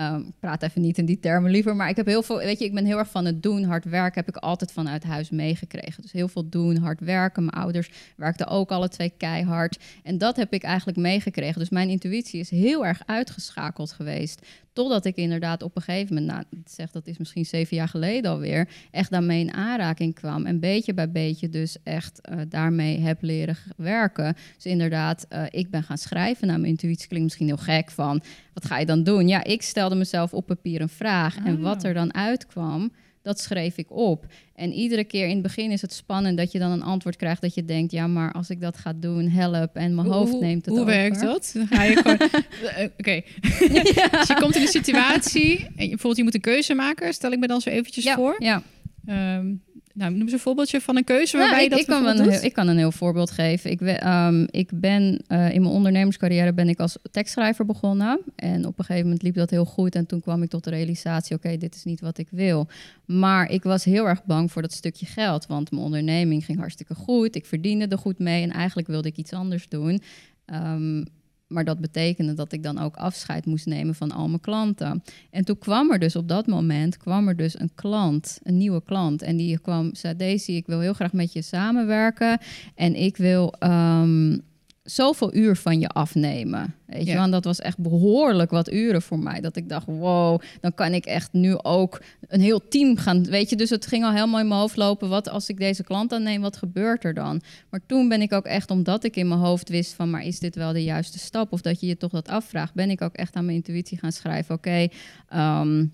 Um, 0.00 0.32
praat 0.40 0.62
even 0.62 0.80
niet 0.80 0.98
in 0.98 1.06
die 1.06 1.20
termen 1.20 1.50
liever, 1.50 1.76
maar 1.76 1.88
ik 1.88 1.96
heb 1.96 2.06
heel 2.06 2.22
veel, 2.22 2.36
weet 2.36 2.58
je, 2.58 2.64
ik 2.64 2.74
ben 2.74 2.84
heel 2.84 2.98
erg 2.98 3.10
van 3.10 3.24
het 3.24 3.42
doen, 3.42 3.64
hard 3.64 3.84
werken, 3.84 4.24
heb 4.24 4.36
ik 4.36 4.42
altijd 4.42 4.72
vanuit 4.72 5.04
huis 5.04 5.30
meegekregen. 5.30 6.02
Dus 6.02 6.12
heel 6.12 6.28
veel 6.28 6.48
doen, 6.48 6.76
hard 6.76 7.00
werken. 7.00 7.44
Mijn 7.44 7.56
ouders 7.56 7.90
werkten 8.16 8.46
ook 8.46 8.70
alle 8.70 8.88
twee 8.88 9.12
keihard. 9.16 9.78
En 10.02 10.18
dat 10.18 10.36
heb 10.36 10.52
ik 10.52 10.62
eigenlijk 10.62 10.98
meegekregen. 10.98 11.58
Dus 11.58 11.70
mijn 11.70 11.88
intuïtie 11.88 12.40
is 12.40 12.50
heel 12.50 12.86
erg 12.86 13.02
uitgeschakeld 13.06 13.92
geweest. 13.92 14.46
Totdat 14.72 15.04
ik 15.04 15.16
inderdaad 15.16 15.62
op 15.62 15.76
een 15.76 15.82
gegeven 15.82 16.14
moment, 16.14 16.32
nou, 16.32 16.44
ik 16.50 16.68
zeg 16.70 16.90
dat 16.90 17.06
is 17.06 17.18
misschien 17.18 17.44
zeven 17.44 17.76
jaar 17.76 17.88
geleden 17.88 18.30
alweer, 18.30 18.68
echt 18.90 19.10
daarmee 19.10 19.40
in 19.40 19.52
aanraking 19.52 20.14
kwam. 20.14 20.46
En 20.46 20.60
beetje 20.60 20.94
bij 20.94 21.10
beetje 21.10 21.48
dus 21.48 21.76
echt 21.82 22.20
uh, 22.30 22.40
daarmee 22.48 22.98
heb 22.98 23.22
leren 23.22 23.56
werken. 23.76 24.36
Dus 24.54 24.66
inderdaad, 24.66 25.26
uh, 25.30 25.42
ik 25.50 25.70
ben 25.70 25.82
gaan 25.82 25.98
schrijven. 25.98 26.46
Nou, 26.46 26.58
mijn 26.58 26.70
intuïtie 26.70 27.08
klinkt 27.08 27.24
misschien 27.26 27.46
heel 27.46 27.56
gek 27.56 27.90
van, 27.90 28.22
wat 28.52 28.64
ga 28.64 28.78
je 28.78 28.86
dan 28.86 29.02
doen? 29.02 29.28
Ja, 29.28 29.44
ik 29.44 29.62
stelde 29.62 29.94
mezelf 29.94 30.34
op 30.34 30.46
papier 30.46 30.80
een 30.80 30.88
vraag. 30.88 31.36
En 31.44 31.60
wat 31.60 31.76
ah. 31.76 31.88
er 31.88 31.94
dan 31.94 32.14
uitkwam, 32.14 32.92
dat 33.22 33.40
schreef 33.40 33.76
ik 33.76 33.90
op. 33.90 34.26
En 34.54 34.72
iedere 34.72 35.04
keer 35.04 35.24
in 35.26 35.32
het 35.32 35.42
begin 35.42 35.70
is 35.70 35.82
het 35.82 35.92
spannend 35.92 36.36
dat 36.36 36.52
je 36.52 36.58
dan 36.58 36.70
een 36.70 36.82
antwoord 36.82 37.16
krijgt 37.16 37.42
dat 37.42 37.54
je 37.54 37.64
denkt, 37.64 37.92
ja, 37.92 38.06
maar 38.06 38.32
als 38.32 38.50
ik 38.50 38.60
dat 38.60 38.76
ga 38.76 38.92
doen, 38.96 39.28
help 39.28 39.76
en 39.76 39.94
mijn 39.94 40.06
hoofd 40.06 40.40
neemt 40.40 40.64
het 40.64 40.74
hoe 40.74 40.82
over. 40.82 40.92
Hoe 40.92 41.02
werkt 41.02 41.20
dat? 41.20 41.50
Dan 41.54 41.66
ga 41.66 41.82
je 41.82 41.96
gewoon. 41.96 42.18
Eh, 42.76 42.84
oké. 42.98 43.22
dus 44.18 44.28
je 44.28 44.36
komt 44.38 44.56
in 44.56 44.62
een 44.62 44.68
situatie 44.68 45.58
en 45.58 45.82
je, 45.82 45.88
bijvoorbeeld 45.88 46.16
je 46.16 46.22
moet 46.22 46.34
een 46.34 46.40
keuze 46.40 46.74
maken. 46.74 47.14
Stel 47.14 47.32
ik 47.32 47.38
me 47.38 47.46
dan 47.46 47.60
zo 47.60 47.70
eventjes 47.70 48.12
voor. 48.12 48.36
Ja. 48.38 48.62
Um, 49.06 49.62
nou, 49.94 50.10
noem 50.12 50.20
eens 50.20 50.32
een 50.32 50.38
voorbeeldje 50.38 50.80
van 50.80 50.96
een 50.96 51.04
keuze 51.04 51.36
waarbij 51.36 51.58
ja, 51.58 51.64
ik, 51.64 51.70
je 51.70 51.70
dat 51.70 51.78
ik 51.78 51.86
kan, 51.86 52.06
een, 52.06 52.30
heel, 52.30 52.42
ik 52.42 52.52
kan 52.52 52.68
een 52.68 52.76
heel 52.76 52.92
voorbeeld 52.92 53.30
geven. 53.30 53.70
Ik, 53.70 53.80
um, 54.04 54.46
ik 54.50 54.70
ben 54.74 55.24
uh, 55.28 55.54
in 55.54 55.62
mijn 55.62 55.74
ondernemerscarrière 55.74 56.52
ben 56.52 56.68
ik 56.68 56.80
als 56.80 56.98
tekstschrijver 57.10 57.66
begonnen. 57.66 58.20
En 58.36 58.66
op 58.66 58.78
een 58.78 58.84
gegeven 58.84 59.06
moment 59.06 59.22
liep 59.22 59.34
dat 59.34 59.50
heel 59.50 59.64
goed. 59.64 59.94
En 59.94 60.06
toen 60.06 60.20
kwam 60.20 60.42
ik 60.42 60.50
tot 60.50 60.64
de 60.64 60.70
realisatie, 60.70 61.36
oké, 61.36 61.56
dit 61.56 61.74
is 61.74 61.84
niet 61.84 62.00
wat 62.00 62.18
ik 62.18 62.28
wil. 62.30 62.68
Maar 63.04 63.50
ik 63.50 63.62
was 63.62 63.84
heel 63.84 64.08
erg 64.08 64.24
bang 64.24 64.52
voor 64.52 64.62
dat 64.62 64.72
stukje 64.72 65.06
geld. 65.06 65.46
Want 65.46 65.70
mijn 65.70 65.82
onderneming 65.82 66.44
ging 66.44 66.58
hartstikke 66.58 66.94
goed. 66.94 67.36
Ik 67.36 67.46
verdiende 67.46 67.86
er 67.86 67.98
goed 67.98 68.18
mee. 68.18 68.42
En 68.42 68.50
eigenlijk 68.50 68.88
wilde 68.88 69.08
ik 69.08 69.16
iets 69.16 69.32
anders 69.32 69.68
doen. 69.68 70.02
Um, 70.46 71.04
maar 71.52 71.64
dat 71.64 71.78
betekende 71.78 72.34
dat 72.34 72.52
ik 72.52 72.62
dan 72.62 72.78
ook 72.78 72.96
afscheid 72.96 73.46
moest 73.46 73.66
nemen 73.66 73.94
van 73.94 74.12
al 74.12 74.28
mijn 74.28 74.40
klanten. 74.40 75.02
En 75.30 75.44
toen 75.44 75.58
kwam 75.58 75.92
er 75.92 75.98
dus 75.98 76.16
op 76.16 76.28
dat 76.28 76.46
moment 76.46 76.96
kwam 76.96 77.28
er 77.28 77.36
dus 77.36 77.60
een 77.60 77.70
klant, 77.74 78.38
een 78.42 78.56
nieuwe 78.56 78.82
klant. 78.84 79.22
En 79.22 79.36
die 79.36 79.58
kwam, 79.58 79.94
zei 79.94 80.16
Daisy, 80.16 80.52
ik 80.52 80.66
wil 80.66 80.80
heel 80.80 80.92
graag 80.92 81.12
met 81.12 81.32
je 81.32 81.42
samenwerken. 81.42 82.38
En 82.74 82.94
ik 82.94 83.16
wil, 83.16 83.54
um, 83.60 84.42
zoveel 84.82 85.34
uur 85.34 85.56
van 85.56 85.80
je 85.80 85.88
afnemen. 85.88 86.74
Weet 86.86 87.06
je, 87.06 87.16
want 87.16 87.32
dat 87.32 87.44
was 87.44 87.58
echt 87.58 87.78
behoorlijk 87.78 88.50
wat 88.50 88.72
uren 88.72 89.02
voor 89.02 89.18
mij. 89.18 89.40
Dat 89.40 89.56
ik 89.56 89.68
dacht, 89.68 89.86
wow, 89.86 90.40
dan 90.60 90.74
kan 90.74 90.92
ik 90.92 91.04
echt 91.04 91.32
nu 91.32 91.58
ook 91.58 92.02
een 92.28 92.40
heel 92.40 92.68
team 92.68 92.96
gaan. 92.96 93.24
Weet 93.24 93.50
je, 93.50 93.56
dus 93.56 93.70
het 93.70 93.86
ging 93.86 94.04
al 94.04 94.12
helemaal 94.12 94.40
in 94.40 94.48
mijn 94.48 94.60
hoofd 94.60 94.76
lopen. 94.76 95.08
Wat 95.08 95.28
als 95.28 95.48
ik 95.48 95.58
deze 95.58 95.82
klant 95.82 96.12
aanneem, 96.12 96.40
wat 96.40 96.56
gebeurt 96.56 97.04
er 97.04 97.14
dan? 97.14 97.42
Maar 97.70 97.80
toen 97.86 98.08
ben 98.08 98.22
ik 98.22 98.32
ook 98.32 98.46
echt, 98.46 98.70
omdat 98.70 99.04
ik 99.04 99.16
in 99.16 99.28
mijn 99.28 99.40
hoofd 99.40 99.68
wist 99.68 99.92
van, 99.92 100.10
maar 100.10 100.24
is 100.24 100.38
dit 100.38 100.54
wel 100.54 100.72
de 100.72 100.84
juiste 100.84 101.18
stap? 101.18 101.52
Of 101.52 101.60
dat 101.60 101.80
je 101.80 101.86
je 101.86 101.96
toch 101.96 102.12
dat 102.12 102.28
afvraagt, 102.28 102.74
ben 102.74 102.90
ik 102.90 103.02
ook 103.02 103.14
echt 103.14 103.34
aan 103.34 103.44
mijn 103.44 103.56
intuïtie 103.56 103.98
gaan 103.98 104.12
schrijven. 104.12 104.54
Oké, 104.54 104.68
okay, 104.68 104.90
ehm, 105.28 105.86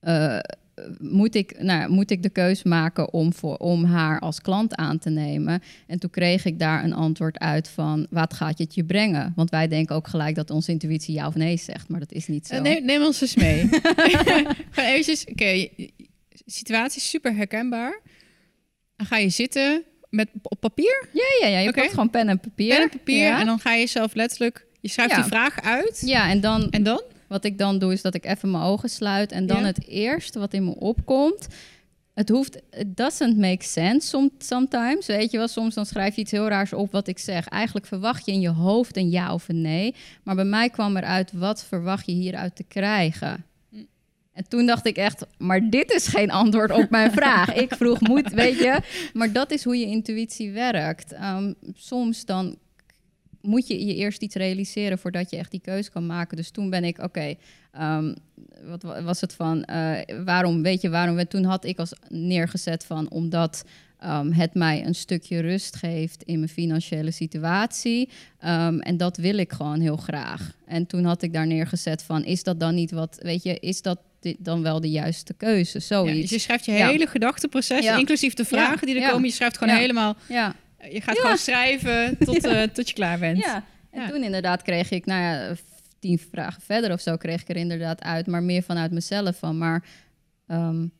eh, 0.00 0.38
moet, 0.98 1.34
ik, 1.34 1.62
nou, 1.62 1.90
moet 1.90 2.10
ik 2.10 2.22
de 2.22 2.28
keus 2.28 2.62
maken 2.62 3.12
om, 3.12 3.32
voor, 3.32 3.56
om 3.56 3.84
haar 3.84 4.20
als 4.20 4.40
klant 4.40 4.74
aan 4.74 4.98
te 4.98 5.10
nemen? 5.10 5.62
En 5.86 5.98
toen 5.98 6.10
kreeg 6.10 6.44
ik 6.44 6.58
daar 6.58 6.84
een 6.84 6.92
antwoord 6.92 7.38
uit 7.38 7.68
van, 7.68 8.06
wat 8.10 8.34
gaat 8.34 8.58
het 8.58 8.74
je 8.74 8.84
brengen? 8.84 9.32
Want 9.36 9.50
wij 9.50 9.68
denken 9.68 9.96
ook 9.96 10.08
gelijk 10.08 10.34
dat 10.34 10.50
onze 10.50 10.70
intuïtie 10.70 11.14
ja 11.14 11.26
of 11.26 11.34
nee 11.34 11.56
zegt, 11.56 11.88
maar 11.88 12.00
dat 12.00 12.12
is 12.12 12.26
niet 12.26 12.46
zo. 12.46 12.54
Uh, 12.54 12.60
neem, 12.60 12.84
neem, 12.84 13.02
ons 13.02 13.20
eens 13.20 13.36
mee. 13.36 13.68
Gewoon 14.70 14.90
eventjes, 14.90 15.22
oké, 15.22 15.32
okay, 15.32 15.90
situatie 16.46 17.00
super 17.00 17.34
herkenbaar. 17.34 18.00
Dan 18.96 19.06
ga 19.06 19.16
je 19.16 19.28
zitten 19.28 19.82
met, 20.10 20.28
op 20.42 20.60
papier? 20.60 21.08
Ja, 21.12 21.24
ja, 21.40 21.46
ja. 21.46 21.58
je 21.58 21.68
okay. 21.68 21.88
gewoon 21.88 22.10
pen 22.10 22.28
en 22.28 22.40
papier. 22.40 22.74
Pen 22.74 22.82
en 22.82 22.88
papier 22.88 23.26
ja. 23.26 23.40
en 23.40 23.46
dan 23.46 23.58
ga 23.58 23.74
je 23.74 23.86
zelf 23.86 24.14
letterlijk, 24.14 24.66
je 24.80 24.88
schrijft 24.88 25.10
ja. 25.14 25.20
die 25.20 25.30
vraag 25.30 25.60
uit. 25.60 26.02
Ja, 26.04 26.30
en 26.30 26.40
dan... 26.40 26.70
En 26.70 26.82
dan? 26.82 27.02
Wat 27.28 27.44
ik 27.44 27.58
dan 27.58 27.78
doe, 27.78 27.92
is 27.92 28.02
dat 28.02 28.14
ik 28.14 28.24
even 28.24 28.50
mijn 28.50 28.62
ogen 28.62 28.88
sluit 28.88 29.32
en 29.32 29.46
dan 29.46 29.64
het 29.64 29.86
eerste 29.86 30.38
wat 30.38 30.52
in 30.52 30.64
me 30.64 30.74
opkomt. 30.74 31.46
Het 32.14 32.28
hoeft, 32.28 32.56
it 32.70 32.96
doesn't 32.96 33.36
make 33.36 33.64
sense 33.64 34.28
sometimes. 34.38 35.06
Weet 35.06 35.30
je 35.30 35.38
wel, 35.38 35.48
soms 35.48 35.74
dan 35.74 35.86
schrijf 35.86 36.14
je 36.14 36.20
iets 36.20 36.30
heel 36.30 36.48
raars 36.48 36.72
op 36.72 36.92
wat 36.92 37.08
ik 37.08 37.18
zeg. 37.18 37.48
Eigenlijk 37.48 37.86
verwacht 37.86 38.26
je 38.26 38.32
in 38.32 38.40
je 38.40 38.48
hoofd 38.48 38.96
een 38.96 39.10
ja 39.10 39.32
of 39.32 39.48
een 39.48 39.60
nee. 39.60 39.94
Maar 40.22 40.34
bij 40.34 40.44
mij 40.44 40.70
kwam 40.70 40.96
eruit, 40.96 41.32
wat 41.32 41.64
verwacht 41.64 42.06
je 42.06 42.12
hieruit 42.12 42.56
te 42.56 42.64
krijgen? 42.64 43.44
En 44.32 44.48
toen 44.48 44.66
dacht 44.66 44.86
ik 44.86 44.96
echt, 44.96 45.26
maar 45.38 45.70
dit 45.70 45.92
is 45.92 46.06
geen 46.06 46.30
antwoord 46.30 46.70
op 46.70 46.90
mijn 46.90 47.12
vraag. 47.20 47.54
ik 47.54 47.74
vroeg, 47.74 48.00
moet, 48.00 48.32
weet 48.32 48.58
je. 48.58 48.80
Maar 49.12 49.32
dat 49.32 49.50
is 49.50 49.64
hoe 49.64 49.76
je 49.76 49.86
intuïtie 49.86 50.52
werkt. 50.52 51.12
Um, 51.12 51.54
soms 51.74 52.24
dan 52.24 52.56
moet 53.40 53.66
je 53.66 53.86
je 53.86 53.94
eerst 53.94 54.22
iets 54.22 54.34
realiseren 54.34 54.98
voordat 54.98 55.30
je 55.30 55.36
echt 55.36 55.50
die 55.50 55.60
keuze 55.60 55.90
kan 55.90 56.06
maken. 56.06 56.36
Dus 56.36 56.50
toen 56.50 56.70
ben 56.70 56.84
ik, 56.84 56.98
oké, 56.98 57.34
ehm, 57.72 58.14
wat 58.64 59.02
was 59.02 59.20
het 59.20 59.34
van, 59.34 59.68
uh, 59.70 59.96
waarom, 60.24 60.62
weet 60.62 60.80
je, 60.80 60.90
waarom? 60.90 61.28
Toen 61.28 61.44
had 61.44 61.64
ik 61.64 61.78
als 61.78 61.92
neergezet 62.08 62.84
van, 62.84 63.10
omdat 63.10 63.64
um, 64.04 64.32
het 64.32 64.54
mij 64.54 64.86
een 64.86 64.94
stukje 64.94 65.40
rust 65.40 65.76
geeft 65.76 66.22
in 66.22 66.38
mijn 66.38 66.50
financiële 66.50 67.10
situatie. 67.10 68.08
Um, 68.44 68.80
en 68.80 68.96
dat 68.96 69.16
wil 69.16 69.38
ik 69.38 69.52
gewoon 69.52 69.80
heel 69.80 69.96
graag. 69.96 70.52
En 70.66 70.86
toen 70.86 71.04
had 71.04 71.22
ik 71.22 71.32
daar 71.32 71.46
neergezet 71.46 72.02
van, 72.02 72.24
is 72.24 72.42
dat 72.42 72.60
dan 72.60 72.74
niet 72.74 72.90
wat, 72.90 73.18
weet 73.22 73.42
je, 73.42 73.58
is 73.58 73.82
dat 73.82 73.98
dan 74.38 74.62
wel 74.62 74.80
de 74.80 74.90
juiste 74.90 75.34
keuze? 75.34 75.78
Zoiets. 75.78 76.14
Ja, 76.14 76.20
dus 76.20 76.30
je 76.30 76.38
schrijft 76.38 76.64
je 76.64 76.72
hele 76.72 77.06
gedachteproces, 77.06 77.86
inclusief 77.86 78.34
de 78.34 78.44
vragen 78.44 78.86
die 78.86 79.00
er 79.00 79.10
komen. 79.10 79.28
Je 79.28 79.34
schrijft 79.34 79.58
gewoon 79.58 79.76
helemaal... 79.76 80.16
Ja 80.28 80.54
je 80.90 81.00
gaat 81.00 81.18
gewoon 81.18 81.36
schrijven 81.38 82.18
tot, 82.18 82.44
uh, 82.46 82.62
tot 82.62 82.88
je 82.88 82.94
klaar 82.94 83.18
bent. 83.18 83.38
Ja, 83.38 83.64
en 83.90 84.08
toen 84.08 84.22
inderdaad 84.22 84.62
kreeg 84.62 84.90
ik, 84.90 85.06
nou 85.06 85.22
ja, 85.22 85.54
tien 85.98 86.18
vragen 86.18 86.62
verder 86.62 86.92
of 86.92 87.00
zo 87.00 87.16
kreeg 87.16 87.40
ik 87.40 87.48
er 87.48 87.56
inderdaad 87.56 88.02
uit, 88.02 88.26
maar 88.26 88.42
meer 88.42 88.62
vanuit 88.62 88.92
mezelf 88.92 89.38
van. 89.38 89.58
Maar 89.58 89.84
um, 90.46 90.92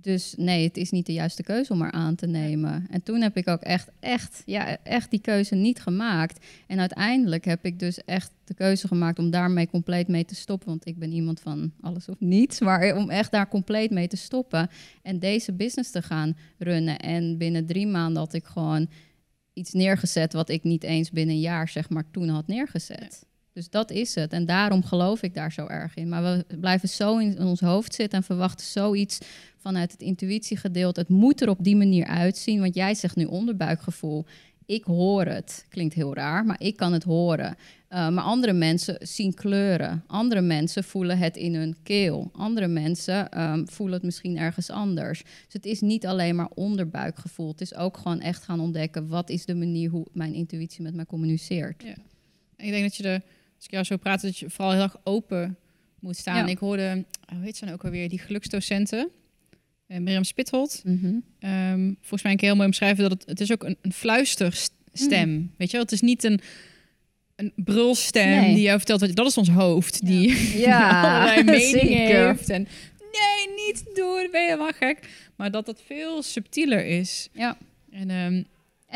dus 0.00 0.34
nee, 0.36 0.64
het 0.64 0.76
is 0.76 0.90
niet 0.90 1.06
de 1.06 1.12
juiste 1.12 1.42
keuze 1.42 1.72
om 1.72 1.80
haar 1.80 1.92
aan 1.92 2.14
te 2.14 2.26
nemen. 2.26 2.86
En 2.90 3.02
toen 3.02 3.20
heb 3.20 3.36
ik 3.36 3.48
ook 3.48 3.60
echt, 3.60 3.90
echt, 4.00 4.42
ja, 4.44 4.76
echt 4.82 5.10
die 5.10 5.20
keuze 5.20 5.54
niet 5.54 5.80
gemaakt. 5.80 6.46
En 6.66 6.80
uiteindelijk 6.80 7.44
heb 7.44 7.64
ik 7.64 7.78
dus 7.78 8.04
echt 8.04 8.30
de 8.44 8.54
keuze 8.54 8.88
gemaakt 8.88 9.18
om 9.18 9.30
daarmee 9.30 9.68
compleet 9.68 10.08
mee 10.08 10.24
te 10.24 10.34
stoppen. 10.34 10.68
Want 10.68 10.86
ik 10.86 10.98
ben 10.98 11.12
iemand 11.12 11.40
van 11.40 11.72
alles 11.80 12.08
of 12.08 12.20
niets. 12.20 12.60
Maar 12.60 12.96
om 12.96 13.10
echt 13.10 13.30
daar 13.30 13.48
compleet 13.48 13.90
mee 13.90 14.08
te 14.08 14.16
stoppen. 14.16 14.68
En 15.02 15.18
deze 15.18 15.52
business 15.52 15.90
te 15.90 16.02
gaan 16.02 16.36
runnen. 16.58 16.98
En 16.98 17.38
binnen 17.38 17.66
drie 17.66 17.86
maanden 17.86 18.22
had 18.22 18.32
ik 18.32 18.44
gewoon 18.44 18.88
iets 19.52 19.72
neergezet 19.72 20.32
wat 20.32 20.48
ik 20.48 20.62
niet 20.62 20.82
eens 20.82 21.10
binnen 21.10 21.34
een 21.34 21.40
jaar, 21.40 21.68
zeg 21.68 21.88
maar, 21.88 22.10
toen 22.10 22.28
had 22.28 22.46
neergezet. 22.46 23.26
Dus 23.56 23.70
dat 23.70 23.90
is 23.90 24.14
het. 24.14 24.32
En 24.32 24.46
daarom 24.46 24.84
geloof 24.84 25.22
ik 25.22 25.34
daar 25.34 25.52
zo 25.52 25.66
erg 25.66 25.94
in. 25.94 26.08
Maar 26.08 26.22
we 26.22 26.56
blijven 26.56 26.88
zo 26.88 27.18
in 27.18 27.38
ons 27.38 27.60
hoofd 27.60 27.94
zitten 27.94 28.18
en 28.18 28.24
verwachten 28.24 28.66
zoiets 28.66 29.18
vanuit 29.56 29.92
het 29.92 30.00
intuïtiegedeelte. 30.00 31.00
Het 31.00 31.08
moet 31.08 31.40
er 31.40 31.48
op 31.48 31.64
die 31.64 31.76
manier 31.76 32.06
uitzien. 32.06 32.60
Want 32.60 32.74
jij 32.74 32.94
zegt 32.94 33.16
nu 33.16 33.24
onderbuikgevoel. 33.24 34.24
Ik 34.66 34.84
hoor 34.84 35.24
het. 35.24 35.66
Klinkt 35.68 35.94
heel 35.94 36.14
raar, 36.14 36.44
maar 36.44 36.60
ik 36.60 36.76
kan 36.76 36.92
het 36.92 37.02
horen. 37.04 37.56
Uh, 37.90 38.08
maar 38.08 38.24
andere 38.24 38.52
mensen 38.52 38.96
zien 39.00 39.34
kleuren. 39.34 40.04
Andere 40.06 40.40
mensen 40.40 40.84
voelen 40.84 41.18
het 41.18 41.36
in 41.36 41.54
hun 41.54 41.76
keel. 41.82 42.30
Andere 42.32 42.68
mensen 42.68 43.42
um, 43.42 43.68
voelen 43.68 43.94
het 43.94 44.04
misschien 44.04 44.38
ergens 44.38 44.70
anders. 44.70 45.22
Dus 45.22 45.52
het 45.52 45.66
is 45.66 45.80
niet 45.80 46.06
alleen 46.06 46.36
maar 46.36 46.50
onderbuikgevoel. 46.54 47.48
Het 47.48 47.60
is 47.60 47.74
ook 47.74 47.96
gewoon 47.96 48.20
echt 48.20 48.42
gaan 48.42 48.60
ontdekken... 48.60 49.08
wat 49.08 49.30
is 49.30 49.44
de 49.44 49.54
manier 49.54 49.90
hoe 49.90 50.06
mijn 50.12 50.34
intuïtie 50.34 50.82
met 50.82 50.94
mij 50.94 51.06
communiceert. 51.06 51.82
Ja. 51.82 51.94
ik 52.56 52.70
denk 52.70 52.82
dat 52.82 52.96
je 52.96 53.08
er, 53.08 53.22
als 53.56 53.64
ik 53.64 53.70
jou 53.70 53.84
zo 53.84 53.96
praat... 53.96 54.22
dat 54.22 54.38
je 54.38 54.50
vooral 54.50 54.72
heel 54.72 54.82
erg 54.82 54.96
open 55.04 55.56
moet 56.00 56.16
staan. 56.16 56.36
Ja. 56.36 56.46
Ik 56.46 56.58
hoorde, 56.58 57.04
hoe 57.26 57.42
heet 57.42 57.56
ze 57.56 57.64
dan 57.64 57.74
ook 57.74 57.84
alweer, 57.84 58.08
die 58.08 58.18
geluksdocenten... 58.18 59.10
Uh, 59.88 59.98
Mirjam 59.98 60.24
Spithold. 60.24 60.80
Mm 60.84 60.98
-hmm. 61.00 61.50
um, 61.50 61.96
volgens 62.00 62.22
mij 62.22 62.32
een 62.32 62.38
keer 62.38 62.46
heel 62.46 62.56
mooi 62.56 62.68
omschrijven 62.68 63.02
dat 63.02 63.12
het, 63.12 63.26
het 63.26 63.40
is 63.40 63.52
ook 63.52 63.64
een, 63.64 63.76
een 63.82 63.92
fluisterstem. 63.92 65.28
Mm. 65.28 65.52
Weet 65.56 65.70
je 65.70 65.76
wel, 65.76 65.82
het 65.82 65.92
is 65.92 66.00
niet 66.00 66.24
een, 66.24 66.40
een 67.36 67.52
brulstem 67.56 68.40
nee. 68.40 68.54
die 68.54 68.62
jou 68.62 68.76
vertelt 68.76 69.16
dat 69.16 69.26
is 69.26 69.36
ons 69.36 69.48
hoofd 69.48 70.06
die 70.06 70.58
ja. 70.58 71.00
allerlei 71.02 71.44
meningen 71.58 72.26
heeft 72.26 72.48
en 72.48 72.68
nee, 72.98 73.66
niet 73.66 73.84
doen, 73.94 74.28
ben 74.30 74.40
je 74.40 74.46
helemaal 74.46 74.72
gek. 74.72 75.08
Maar 75.36 75.50
dat 75.50 75.66
dat 75.66 75.82
veel 75.86 76.22
subtieler 76.22 76.86
is. 76.86 77.28
Ja. 77.32 77.56
En 77.90 78.10
um, 78.10 78.46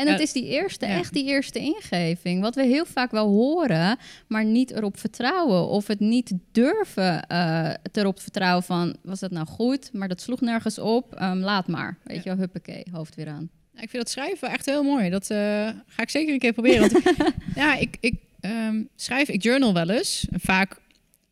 en 0.01 0.11
het 0.11 0.21
is 0.21 0.31
die 0.31 0.45
eerste, 0.45 0.85
echt 0.85 1.13
die 1.13 1.25
eerste 1.25 1.59
ingeving. 1.59 2.41
Wat 2.41 2.55
we 2.55 2.63
heel 2.63 2.85
vaak 2.85 3.11
wel 3.11 3.27
horen, 3.27 3.97
maar 4.27 4.45
niet 4.45 4.71
erop 4.71 4.99
vertrouwen. 4.99 5.67
Of 5.67 5.87
het 5.87 5.99
niet 5.99 6.33
durven 6.51 7.25
uh, 7.31 7.73
erop 7.91 8.19
vertrouwen 8.19 8.63
van, 8.63 8.95
was 9.03 9.19
dat 9.19 9.31
nou 9.31 9.47
goed? 9.47 9.89
Maar 9.93 10.07
dat 10.07 10.21
sloeg 10.21 10.41
nergens 10.41 10.79
op. 10.79 11.21
Um, 11.21 11.39
laat 11.39 11.67
maar. 11.67 11.97
Weet 12.03 12.23
je 12.23 12.29
wel, 12.29 12.37
huppakee, 12.37 12.83
hoofd 12.91 13.15
weer 13.15 13.27
aan. 13.27 13.49
ik 13.73 13.89
vind 13.89 14.03
dat 14.03 14.09
schrijven 14.09 14.49
echt 14.49 14.65
heel 14.65 14.83
mooi. 14.83 15.09
Dat 15.09 15.29
uh, 15.29 15.37
ga 15.87 16.01
ik 16.01 16.09
zeker 16.09 16.33
een 16.33 16.39
keer 16.39 16.53
proberen. 16.53 16.91
Want 16.91 17.03
ja, 17.55 17.75
ik, 17.75 17.97
ik 17.99 18.13
um, 18.41 18.89
schrijf, 18.95 19.29
ik 19.29 19.43
journal 19.43 19.73
wel 19.73 19.89
eens. 19.89 20.27
En 20.31 20.39
vaak 20.39 20.79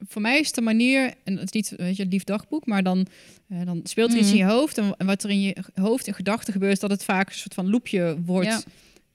voor 0.07 0.21
mij 0.21 0.39
is 0.39 0.51
de 0.51 0.61
manier, 0.61 1.13
en 1.23 1.37
het 1.37 1.43
is 1.43 1.51
niet 1.51 1.73
weet 1.77 1.95
je, 1.95 2.05
lief 2.05 2.23
dagboek, 2.23 2.65
maar 2.65 2.83
dan, 2.83 3.07
uh, 3.47 3.65
dan 3.65 3.79
speelt 3.83 4.13
er 4.13 4.19
iets 4.19 4.31
in 4.31 4.37
je 4.37 4.43
mm. 4.43 4.49
hoofd. 4.49 4.77
En, 4.77 5.05
wat 5.05 5.23
er 5.23 5.29
in 5.29 5.41
je 5.41 5.55
hoofd 5.73 6.07
in 6.07 6.13
gedachten 6.13 6.53
gebeurt, 6.53 6.79
dat 6.79 6.89
het 6.89 7.03
vaak 7.03 7.27
een 7.27 7.35
soort 7.35 7.53
van 7.53 7.69
loepje 7.69 8.17
wordt. 8.25 8.65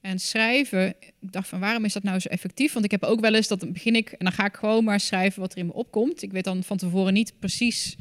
En 0.00 0.18
schrijven, 0.18 0.94
ik 1.00 1.32
dacht 1.32 1.48
van 1.48 1.60
waarom 1.60 1.84
is 1.84 1.92
dat 1.92 2.02
nou 2.02 2.18
zo 2.18 2.28
effectief? 2.28 2.72
Want 2.72 2.84
ik 2.84 2.90
heb 2.90 3.02
ook 3.02 3.20
wel 3.20 3.34
eens 3.34 3.48
dat 3.48 3.72
begin 3.72 3.96
ik 3.96 4.10
en 4.10 4.24
dan 4.24 4.32
ga 4.32 4.44
ik 4.44 4.54
gewoon 4.54 4.84
maar 4.84 5.00
schrijven 5.00 5.40
wat 5.40 5.52
er 5.52 5.58
in 5.58 5.66
me 5.66 5.72
opkomt. 5.72 6.22
Ik 6.22 6.32
weet 6.32 6.44
dan 6.44 6.62
van 6.62 6.76
tevoren 6.76 7.12
niet 7.12 7.32
precies 7.38 7.96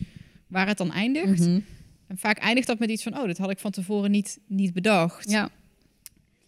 waar 0.48 0.68
het 0.68 0.78
dan 0.78 0.92
eindigt. 0.92 1.40
Mhm. 1.40 1.60
En 2.08 2.18
vaak 2.18 2.38
eindigt 2.38 2.68
dat 2.68 2.80
met 2.80 2.90
iets 2.90 3.04
van, 3.04 3.18
oh, 3.18 3.28
dat 3.28 3.38
had 3.38 3.50
ik 3.50 3.60
van 3.60 3.72
tevoren 3.72 4.12
niet, 4.12 4.40
niet 4.48 4.74
bedacht. 4.74 5.30
Ja. 5.30 5.50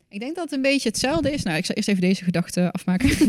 Ik 0.10 0.20
denk 0.20 0.36
dat 0.36 0.44
het 0.44 0.54
een 0.54 0.62
beetje 0.62 0.90
hetzelfde 0.90 1.32
is. 1.32 1.44
Nou, 1.44 1.58
ik 1.58 1.66
zal 1.66 1.76
eerst 1.76 1.90
even 1.90 2.02
deze 2.02 2.24
gedachte 2.24 2.72
afmaken. 2.72 3.10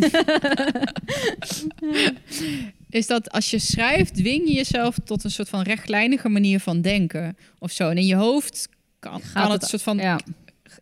is 2.97 3.07
dat 3.07 3.31
als 3.31 3.51
je 3.51 3.59
schrijft, 3.59 4.15
dwing 4.15 4.49
je 4.49 4.55
jezelf 4.55 4.97
tot 5.05 5.25
een 5.25 5.31
soort 5.31 5.49
van 5.49 5.63
rechtlijnige 5.63 6.29
manier 6.29 6.61
van 6.61 6.81
denken 6.81 7.37
of 7.59 7.71
zo. 7.71 7.89
En 7.89 7.97
in 7.97 8.07
je 8.07 8.15
hoofd 8.15 8.69
kan, 8.99 9.21
kan 9.35 9.51
het, 9.51 9.65
soort 9.65 9.83
van 9.83 9.99
ja. 9.99 10.21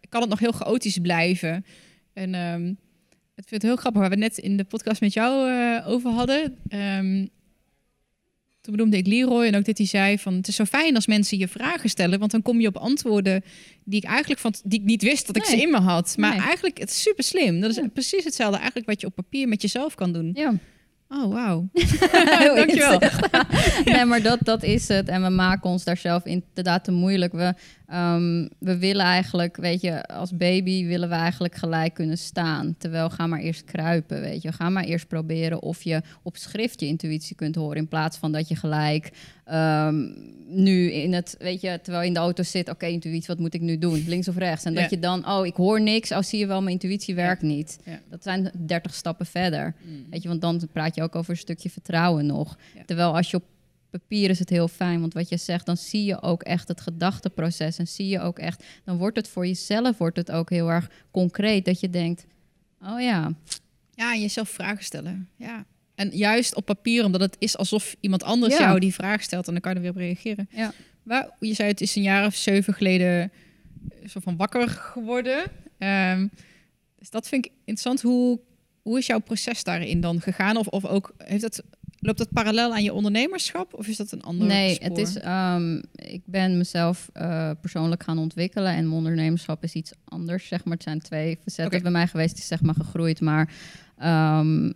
kan 0.08 0.20
het 0.20 0.30
nog 0.30 0.38
heel 0.38 0.52
chaotisch 0.52 0.98
blijven. 0.98 1.64
En 2.12 2.34
um, 2.34 2.78
het 3.34 3.46
vind 3.48 3.62
het 3.62 3.70
heel 3.70 3.76
grappig 3.76 4.00
waar 4.00 4.10
we 4.10 4.16
net 4.16 4.38
in 4.38 4.56
de 4.56 4.64
podcast 4.64 5.00
met 5.00 5.12
jou 5.12 5.50
uh, 5.50 5.88
over 5.88 6.10
hadden. 6.10 6.56
Um, 6.68 7.28
toen 8.60 8.76
benoemde 8.76 8.96
ik 8.96 9.06
Leroy 9.06 9.44
en 9.44 9.56
ook 9.56 9.64
dat 9.64 9.78
hij 9.78 9.86
zei 9.86 10.18
van 10.18 10.34
het 10.34 10.48
is 10.48 10.56
zo 10.56 10.64
fijn 10.64 10.94
als 10.94 11.06
mensen 11.06 11.38
je 11.38 11.48
vragen 11.48 11.88
stellen, 11.88 12.18
want 12.18 12.30
dan 12.30 12.42
kom 12.42 12.60
je 12.60 12.68
op 12.68 12.76
antwoorden 12.76 13.44
die 13.84 14.00
ik 14.02 14.08
eigenlijk 14.08 14.40
van 14.40 14.54
die 14.64 14.78
ik 14.78 14.84
niet 14.84 15.02
wist 15.02 15.26
dat 15.26 15.36
ik 15.36 15.44
ze 15.44 15.56
in 15.56 15.70
me 15.70 15.80
had. 15.80 16.14
Maar 16.18 16.36
eigenlijk 16.38 16.78
het 16.78 16.90
is 16.90 17.02
super 17.02 17.24
slim. 17.24 17.60
Dat 17.60 17.70
is 17.70 17.80
precies 17.92 18.24
hetzelfde 18.24 18.56
eigenlijk 18.56 18.86
wat 18.86 19.00
je 19.00 19.06
op 19.06 19.14
papier 19.14 19.48
met 19.48 19.62
jezelf 19.62 19.94
kan 19.94 20.12
doen. 20.12 20.30
Ja. 20.34 20.54
Oh, 21.16 21.32
wauw. 21.32 21.68
Dankjewel. 22.56 23.00
nee, 23.84 24.04
maar 24.04 24.22
dat, 24.22 24.38
dat 24.42 24.62
is 24.62 24.88
het. 24.88 25.08
En 25.08 25.22
we 25.22 25.28
maken 25.28 25.70
ons 25.70 25.84
daar 25.84 25.96
zelf 25.96 26.24
inderdaad 26.24 26.84
te 26.84 26.92
moeilijk. 26.92 27.32
We, 27.32 27.54
um, 27.92 28.48
we 28.58 28.78
willen 28.78 29.04
eigenlijk, 29.04 29.56
weet 29.56 29.80
je, 29.80 30.06
als 30.06 30.36
baby 30.36 30.86
willen 30.86 31.08
we 31.08 31.14
eigenlijk 31.14 31.54
gelijk 31.54 31.94
kunnen 31.94 32.18
staan. 32.18 32.74
Terwijl 32.78 33.10
ga 33.10 33.26
maar 33.26 33.40
eerst 33.40 33.64
kruipen, 33.64 34.20
weet 34.20 34.42
je. 34.42 34.52
Ga 34.52 34.68
maar 34.68 34.84
eerst 34.84 35.08
proberen 35.08 35.62
of 35.62 35.82
je 35.82 36.02
op 36.22 36.36
schrift 36.36 36.80
je 36.80 36.86
intuïtie 36.86 37.36
kunt 37.36 37.54
horen. 37.54 37.76
In 37.76 37.88
plaats 37.88 38.16
van 38.16 38.32
dat 38.32 38.48
je 38.48 38.56
gelijk 38.56 39.10
um, 39.52 40.14
nu 40.46 40.92
in 40.92 41.12
het, 41.12 41.36
weet 41.38 41.60
je, 41.60 41.78
terwijl 41.82 42.02
je 42.02 42.08
in 42.08 42.14
de 42.14 42.20
auto 42.20 42.42
zit. 42.42 42.68
Oké, 42.68 42.86
intuïtie, 42.86 43.26
wat 43.26 43.38
moet 43.38 43.54
ik 43.54 43.60
nu 43.60 43.78
doen? 43.78 44.04
Links 44.06 44.28
of 44.28 44.36
rechts? 44.36 44.64
En 44.64 44.74
dat 44.74 44.90
je 44.90 44.98
dan, 44.98 45.28
oh, 45.28 45.46
ik 45.46 45.54
hoor 45.54 45.80
niks. 45.80 46.12
Oh, 46.12 46.22
zie 46.22 46.38
je 46.38 46.46
wel, 46.46 46.60
mijn 46.60 46.72
intuïtie 46.72 47.14
werkt 47.14 47.42
niet. 47.42 47.78
Dat 48.10 48.22
zijn 48.22 48.50
30 48.66 48.94
stappen 48.94 49.26
verder. 49.26 49.74
Mm. 49.84 50.06
Weet 50.10 50.22
je, 50.22 50.28
want 50.28 50.40
dan 50.40 50.68
praat 50.72 50.94
je 50.94 51.02
ook 51.02 51.14
over 51.14 51.30
een 51.30 51.36
stukje 51.36 51.70
vertrouwen 51.70 52.26
nog. 52.26 52.58
Terwijl 52.86 53.16
als 53.16 53.30
je 53.30 53.36
op 53.36 53.44
papier 53.98 54.30
is 54.30 54.38
het 54.38 54.48
heel 54.48 54.68
fijn, 54.68 55.00
want 55.00 55.14
wat 55.14 55.28
je 55.28 55.36
zegt, 55.36 55.66
dan 55.66 55.76
zie 55.76 56.04
je 56.04 56.22
ook 56.22 56.42
echt 56.42 56.68
het 56.68 56.80
gedachteproces 56.80 57.78
en 57.78 57.86
zie 57.86 58.08
je 58.08 58.20
ook 58.20 58.38
echt, 58.38 58.64
dan 58.84 58.96
wordt 58.96 59.16
het 59.16 59.28
voor 59.28 59.46
jezelf 59.46 59.98
wordt 59.98 60.16
het 60.16 60.30
ook 60.30 60.50
heel 60.50 60.70
erg 60.70 60.90
concreet 61.10 61.64
dat 61.64 61.80
je 61.80 61.90
denkt, 61.90 62.26
oh 62.82 63.00
ja. 63.00 63.32
Ja, 63.94 64.12
en 64.12 64.20
jezelf 64.20 64.48
vragen 64.48 64.84
stellen. 64.84 65.28
Ja. 65.36 65.64
En 65.94 66.10
juist 66.10 66.54
op 66.54 66.64
papier, 66.64 67.04
omdat 67.04 67.20
het 67.20 67.36
is 67.38 67.56
alsof 67.56 67.96
iemand 68.00 68.22
anders 68.22 68.58
jou 68.58 68.78
die 68.78 68.94
vraag 68.94 69.22
stelt 69.22 69.46
en 69.46 69.52
dan 69.52 69.60
kan 69.60 69.70
je 69.70 69.76
er 69.76 69.82
weer 69.82 69.92
op 69.92 69.98
reageren. 69.98 70.48
Ja. 70.50 70.72
Maar 71.02 71.30
je 71.40 71.54
zei 71.54 71.68
het 71.68 71.80
is 71.80 71.96
een 71.96 72.02
jaar 72.02 72.26
of 72.26 72.34
zeven 72.34 72.74
geleden 72.74 73.30
eh, 73.90 74.08
zo 74.08 74.20
van 74.20 74.36
wakker 74.36 74.68
geworden. 74.68 75.44
Um, 75.78 76.30
dus 76.98 77.10
dat 77.10 77.28
vind 77.28 77.44
ik 77.44 77.52
interessant. 77.58 78.02
Hoe, 78.02 78.40
hoe 78.82 78.98
is 78.98 79.06
jouw 79.06 79.18
proces 79.18 79.64
daarin 79.64 80.00
dan 80.00 80.20
gegaan? 80.20 80.56
Of, 80.56 80.66
of 80.66 80.84
ook 80.84 81.14
heeft 81.18 81.42
het 81.42 81.62
Loopt 82.06 82.18
dat 82.18 82.32
parallel 82.32 82.72
aan 82.72 82.82
je 82.82 82.92
ondernemerschap 82.92 83.74
of 83.74 83.86
is 83.86 83.96
dat 83.96 84.12
een 84.12 84.22
ander 84.22 84.46
Nee, 84.46 84.78
het 84.82 84.98
is, 84.98 85.24
um, 85.24 85.82
ik 85.94 86.22
ben 86.24 86.56
mezelf 86.56 87.10
uh, 87.14 87.50
persoonlijk 87.60 88.02
gaan 88.02 88.18
ontwikkelen 88.18 88.72
en 88.72 88.82
mijn 88.82 88.96
ondernemerschap 88.96 89.62
is 89.62 89.72
iets 89.72 89.92
anders, 90.04 90.46
zeg 90.46 90.64
maar. 90.64 90.74
Het 90.74 90.82
zijn 90.82 91.00
twee 91.00 91.38
facetten 91.42 91.82
bij 91.82 91.90
mij 91.90 92.06
geweest, 92.06 92.34
die 92.34 92.44
zeg 92.44 92.62
maar 92.62 92.74
gegroeid, 92.74 93.20
maar 93.20 93.52
um, 94.38 94.72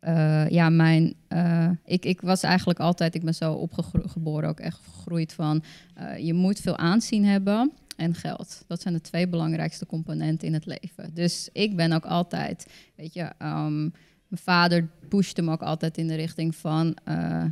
uh, 0.00 0.48
ja, 0.48 0.68
mijn, 0.68 1.14
uh, 1.28 1.70
ik, 1.84 2.04
ik 2.04 2.20
was 2.20 2.42
eigenlijk 2.42 2.78
altijd, 2.78 3.14
ik 3.14 3.24
ben 3.24 3.34
zo 3.34 3.52
opgeboren, 3.52 4.48
ook 4.48 4.60
echt 4.60 4.80
gegroeid 4.84 5.32
van, 5.32 5.62
je 6.18 6.34
moet 6.34 6.60
veel 6.60 6.76
aanzien 6.76 7.24
hebben 7.24 7.72
en 7.96 8.14
geld. 8.14 8.64
Dat 8.66 8.82
zijn 8.82 8.94
de 8.94 9.00
twee 9.00 9.28
belangrijkste 9.28 9.86
componenten 9.86 10.46
in 10.46 10.54
het 10.54 10.66
leven. 10.66 11.14
Dus 11.14 11.48
ik 11.52 11.76
ben 11.76 11.92
ook 11.92 12.04
altijd, 12.04 12.66
weet 12.96 13.14
je, 13.14 13.32
um, 13.42 13.92
mijn 14.30 14.42
vader 14.42 14.88
pushte 15.08 15.42
me 15.42 15.52
ook 15.52 15.62
altijd 15.62 15.98
in 15.98 16.06
de 16.06 16.14
richting 16.14 16.54
van 16.54 16.96
uh, 17.08 17.44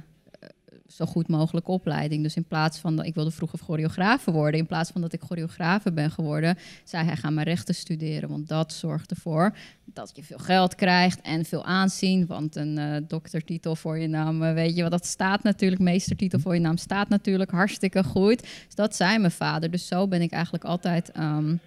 zo 0.89 1.05
goed 1.05 1.29
mogelijk 1.29 1.69
opleiding. 1.69 2.23
Dus 2.23 2.37
in 2.37 2.45
plaats 2.45 2.79
van 2.79 2.97
dat 2.97 3.07
ik 3.07 3.15
wilde 3.15 3.31
vroeger 3.31 3.59
choreografe 3.59 4.31
worden, 4.31 4.61
in 4.61 4.67
plaats 4.67 4.91
van 4.91 5.01
dat 5.01 5.13
ik 5.13 5.23
choreografe 5.23 5.93
ben 5.93 6.11
geworden, 6.11 6.59
zei 6.85 7.05
hij: 7.05 7.17
ga 7.17 7.31
maar 7.31 7.45
rechten 7.45 7.75
studeren. 7.75 8.29
Want 8.29 8.49
dat 8.49 8.73
zorgt 8.73 9.11
ervoor 9.11 9.57
dat 9.85 10.13
je 10.15 10.23
veel 10.23 10.39
geld 10.39 10.75
krijgt 10.75 11.21
en 11.21 11.45
veel 11.45 11.65
aanzien. 11.65 12.27
Want 12.27 12.57
een 12.57 12.79
uh, 12.79 12.97
doktertitel 13.09 13.77
voor 13.77 13.99
je 13.99 14.09
naam, 14.09 14.43
uh, 14.43 14.53
weet 14.53 14.77
je 14.77 14.83
wat 14.83 14.91
dat 14.91 15.07
staat 15.07 15.43
natuurlijk, 15.43 15.83
meestertitel 15.83 16.39
voor 16.39 16.55
je 16.55 16.61
naam 16.61 16.77
staat 16.77 17.09
natuurlijk 17.09 17.51
hartstikke 17.51 18.05
goed. 18.05 18.43
Dus 18.43 18.75
dat 18.75 18.97
zei 18.97 19.19
mijn 19.19 19.33
vader. 19.33 19.71
Dus 19.71 19.87
zo 19.87 20.09
ben 20.09 20.23
ik 20.23 20.31
eigenlijk 20.31 20.65
altijd. 20.65 21.17
Um, 21.17 21.61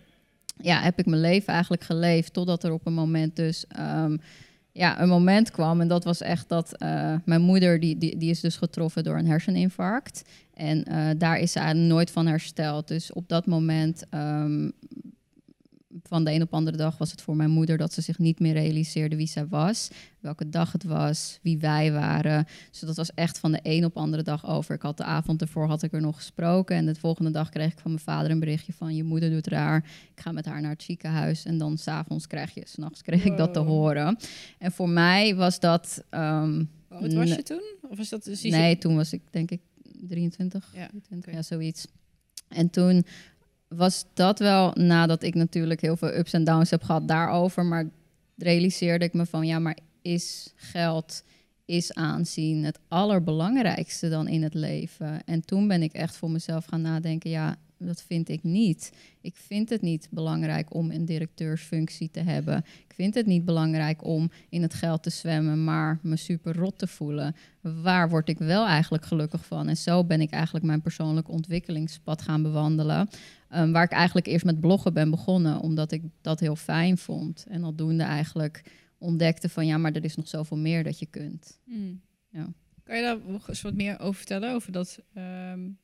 ja, 0.58 0.82
heb 0.82 1.00
ik 1.00 1.06
mijn 1.06 1.22
leven 1.22 1.54
eigenlijk 1.54 1.84
geleefd 1.84 2.34
totdat 2.34 2.64
er 2.64 2.72
op 2.72 2.86
een 2.86 2.94
moment 2.94 3.36
dus 3.36 3.66
um, 3.80 4.20
ja, 4.72 5.02
een 5.02 5.10
moment 5.10 5.52
kwam. 5.52 5.82
En 5.82 5.88
dat 5.88 6.04
was 6.04 6.22
echt 6.22 6.50
dat 6.50 6.74
uh, 6.84 7.16
mijn 7.26 7.42
moeder, 7.42 7.80
die, 7.80 7.98
die, 7.98 8.18
die 8.18 8.30
is 8.30 8.40
dus 8.40 8.58
getroffen 8.58 9.04
door 9.04 9.18
een 9.18 9.28
herseninfarct. 9.28 10.22
En 10.54 10.86
uh, 10.92 11.10
daar 11.18 11.40
is 11.40 11.52
ze 11.52 11.74
nooit 11.74 12.12
van 12.12 12.28
hersteld. 12.28 12.88
Dus 12.88 13.14
op 13.14 13.30
dat 13.30 13.46
moment 13.46 14.04
um, 14.14 14.72
van 16.04 16.24
de 16.24 16.32
een 16.32 16.42
op 16.42 16.54
andere 16.54 16.78
dag 16.78 16.98
was 16.98 17.12
het 17.12 17.22
voor 17.22 17.36
mijn 17.36 17.50
moeder 17.50 17.78
dat 17.78 17.94
ze 17.94 18.02
zich 18.02 18.20
niet 18.20 18.40
meer 18.40 18.54
realiseerde 18.54 19.16
wie 19.16 19.28
zij 19.28 19.48
was, 19.48 19.90
welke 20.20 20.50
dag 20.50 20.72
het 20.72 20.84
was, 20.84 21.40
wie 21.42 21.58
wij 21.58 21.92
waren. 21.92 22.48
Dus 22.72 22.80
dat 22.80 22.96
was 22.96 23.14
echt 23.14 23.40
van 23.40 23.52
de 23.52 23.60
een 23.64 23.86
op 23.86 23.98
andere 23.98 24.24
dag 24.24 24.48
over. 24.48 24.76
Ik 24.76 24.82
had 24.82 24.98
de 24.98 25.04
avond 25.04 25.42
ervoor 25.42 25.68
had 25.68 25.84
ik 25.84 25.94
er 25.94 26.02
nog 26.02 26.16
gesproken 26.16 26.76
en 26.76 26.86
de 26.86 26.96
volgende 26.96 27.32
dag 27.32 27.50
kreeg 27.50 27.72
ik 27.72 27.80
van 27.80 27.92
mijn 27.92 28.04
vader 28.04 28.32
een 28.32 28.40
berichtje 28.40 28.74
van 28.74 28.96
je 28.96 29.04
moeder 29.04 29.30
doet 29.30 29.48
raar. 29.48 29.78
Ik 30.16 30.22
ga 30.22 30.32
met 30.32 30.46
haar 30.46 30.62
naar 30.62 30.72
het 30.72 30.84
ziekenhuis 30.84 31.46
en 31.46 31.58
dan 31.58 31.78
s'avonds 31.78 32.28
krijg 32.28 32.54
je, 32.54 32.64
s'nachts 32.66 33.02
kreeg 33.02 33.26
ik 33.26 33.38
dat 33.38 33.54
te 33.54 33.60
horen. 33.60 34.18
En 34.58 34.72
voor 34.72 34.90
mij 34.90 35.36
was 35.36 35.60
dat. 35.60 36.04
Um, 36.10 36.70
Hoe 36.88 37.16
was 37.16 37.30
je 37.30 37.44
toen? 37.44 37.64
Of 37.90 37.98
was 37.98 38.10
dat 38.10 38.30
nee, 38.42 38.78
toen 38.78 38.96
was 38.96 39.14
ik 39.14 39.22
denk 39.30 39.52
ik 39.52 39.62
23, 40.08 40.72
ja, 40.74 40.88
23, 40.88 41.34
ja 41.34 41.42
zoiets. 41.42 41.88
En 42.48 42.70
toen 42.70 43.06
was 43.76 44.06
dat 44.14 44.40
wel 44.40 44.72
nadat 44.74 45.24
ik 45.24 45.36
natuurlijk 45.36 45.82
heel 45.82 45.96
veel 45.96 46.14
ups 46.14 46.34
en 46.34 46.44
downs 46.44 46.70
heb 46.70 46.84
gehad 46.84 47.08
daarover. 47.08 47.66
Maar 47.66 47.90
realiseerde 48.38 49.06
ik 49.06 49.14
me 49.14 49.26
van 49.26 49.48
ja, 49.48 49.60
maar 49.60 49.78
is 50.02 50.54
geld, 50.56 51.24
is 51.66 51.94
aanzien 51.94 52.64
het 52.64 52.80
allerbelangrijkste 52.88 54.10
dan 54.10 54.28
in 54.28 54.44
het 54.44 54.54
leven? 54.54 55.24
En 55.26 55.46
toen 55.46 55.68
ben 55.68 55.84
ik 55.84 55.94
echt 55.94 56.16
voor 56.16 56.32
mezelf 56.32 56.66
gaan 56.66 56.82
nadenken, 56.82 57.30
ja, 57.30 57.56
dat 57.86 58.04
vind 58.04 58.30
ik 58.30 58.44
niet. 58.44 58.92
Ik 59.22 59.36
vind 59.36 59.70
het 59.70 59.82
niet 59.82 60.08
belangrijk 60.12 60.74
om 60.74 60.92
een 60.92 61.06
directeursfunctie 61.06 62.12
te 62.12 62.20
hebben. 62.20 62.58
Ik 62.58 62.94
vind 62.94 63.16
het 63.16 63.26
niet 63.26 63.46
belangrijk 63.46 64.04
om 64.04 64.32
in 64.50 64.62
het 64.62 64.74
geld 64.74 65.04
te 65.04 65.10
zwemmen, 65.10 65.64
maar 65.64 66.00
me 66.02 66.16
super 66.16 66.56
rot 66.56 66.78
te 66.78 66.88
voelen. 66.88 67.36
Waar 67.62 68.10
word 68.10 68.30
ik 68.30 68.38
wel 68.38 68.68
eigenlijk 68.68 69.06
gelukkig 69.06 69.46
van? 69.46 69.68
En 69.68 69.78
zo 69.78 70.04
ben 70.04 70.22
ik 70.22 70.32
eigenlijk 70.32 70.66
mijn 70.66 70.82
persoonlijk 70.82 71.30
ontwikkelingspad 71.30 72.22
gaan 72.22 72.42
bewandelen. 72.42 73.10
Um, 73.56 73.72
waar 73.72 73.84
ik 73.84 73.92
eigenlijk 73.92 74.28
eerst 74.28 74.46
met 74.46 74.60
bloggen 74.60 74.94
ben 74.94 75.10
begonnen, 75.10 75.60
omdat 75.60 75.92
ik 75.92 76.04
dat 76.22 76.40
heel 76.40 76.56
fijn 76.56 76.98
vond. 76.98 77.46
En 77.50 77.64
aldoende 77.64 78.04
eigenlijk 78.04 78.64
ontdekte 78.98 79.50
van 79.50 79.66
ja, 79.66 79.78
maar 79.78 79.92
er 79.92 80.04
is 80.04 80.16
nog 80.16 80.28
zoveel 80.28 80.58
meer 80.58 80.84
dat 80.84 81.00
je 81.00 81.06
kunt. 81.06 81.60
Hmm. 81.66 82.02
Ja. 82.30 82.54
Kan 82.84 82.96
je 82.98 83.04
daar 83.04 83.18
nog 83.26 83.50
eens 83.50 83.62
wat 83.62 83.74
meer 83.74 84.00
over 84.00 84.16
vertellen? 84.16 84.54
Over 84.54 84.72
dat. 84.72 85.00
Um, 85.18 85.78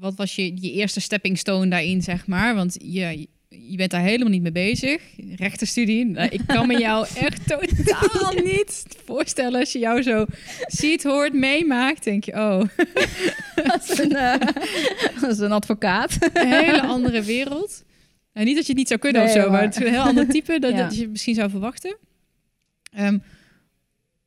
wat 0.00 0.14
was 0.16 0.34
je, 0.34 0.62
je 0.62 0.72
eerste 0.72 1.00
stepping 1.00 1.38
stone 1.38 1.68
daarin, 1.68 2.02
zeg 2.02 2.26
maar? 2.26 2.54
Want 2.54 2.76
je, 2.82 3.28
je 3.48 3.76
bent 3.76 3.90
daar 3.90 4.00
helemaal 4.00 4.28
niet 4.28 4.42
mee 4.42 4.52
bezig. 4.52 5.02
Rechtenstudie. 5.36 6.04
Nou, 6.04 6.28
ik 6.28 6.40
kan 6.46 6.66
me 6.66 6.78
jou 6.78 7.06
echt 7.26 7.48
totaal 7.48 8.32
niet 8.54 8.86
voorstellen 9.04 9.60
als 9.60 9.72
je 9.72 9.78
jou 9.78 10.02
zo 10.02 10.26
ziet, 10.66 11.02
hoort, 11.02 11.32
meemaakt. 11.32 12.04
Denk 12.04 12.24
je, 12.24 12.32
oh. 12.32 12.60
Dat 13.68 13.88
is 13.90 13.98
een, 13.98 14.12
uh, 14.12 14.34
dat 15.20 15.30
is 15.30 15.38
een 15.38 15.52
advocaat. 15.52 16.18
Een 16.32 16.52
hele 16.52 16.82
andere 16.82 17.22
wereld. 17.22 17.84
En 18.32 18.44
niet 18.44 18.56
dat 18.56 18.66
je 18.66 18.72
het 18.72 18.78
niet 18.78 18.88
zou 18.88 19.00
kunnen 19.00 19.22
of 19.22 19.30
zo, 19.30 19.50
maar. 19.50 19.62
het 19.62 19.76
is 19.76 19.86
een 19.86 19.92
heel 19.92 20.02
ander 20.02 20.28
type 20.28 20.58
dan 20.58 20.76
dat 20.76 20.96
je 20.96 21.08
misschien 21.08 21.34
zou 21.34 21.50
verwachten. 21.50 21.96
Um, 22.98 23.22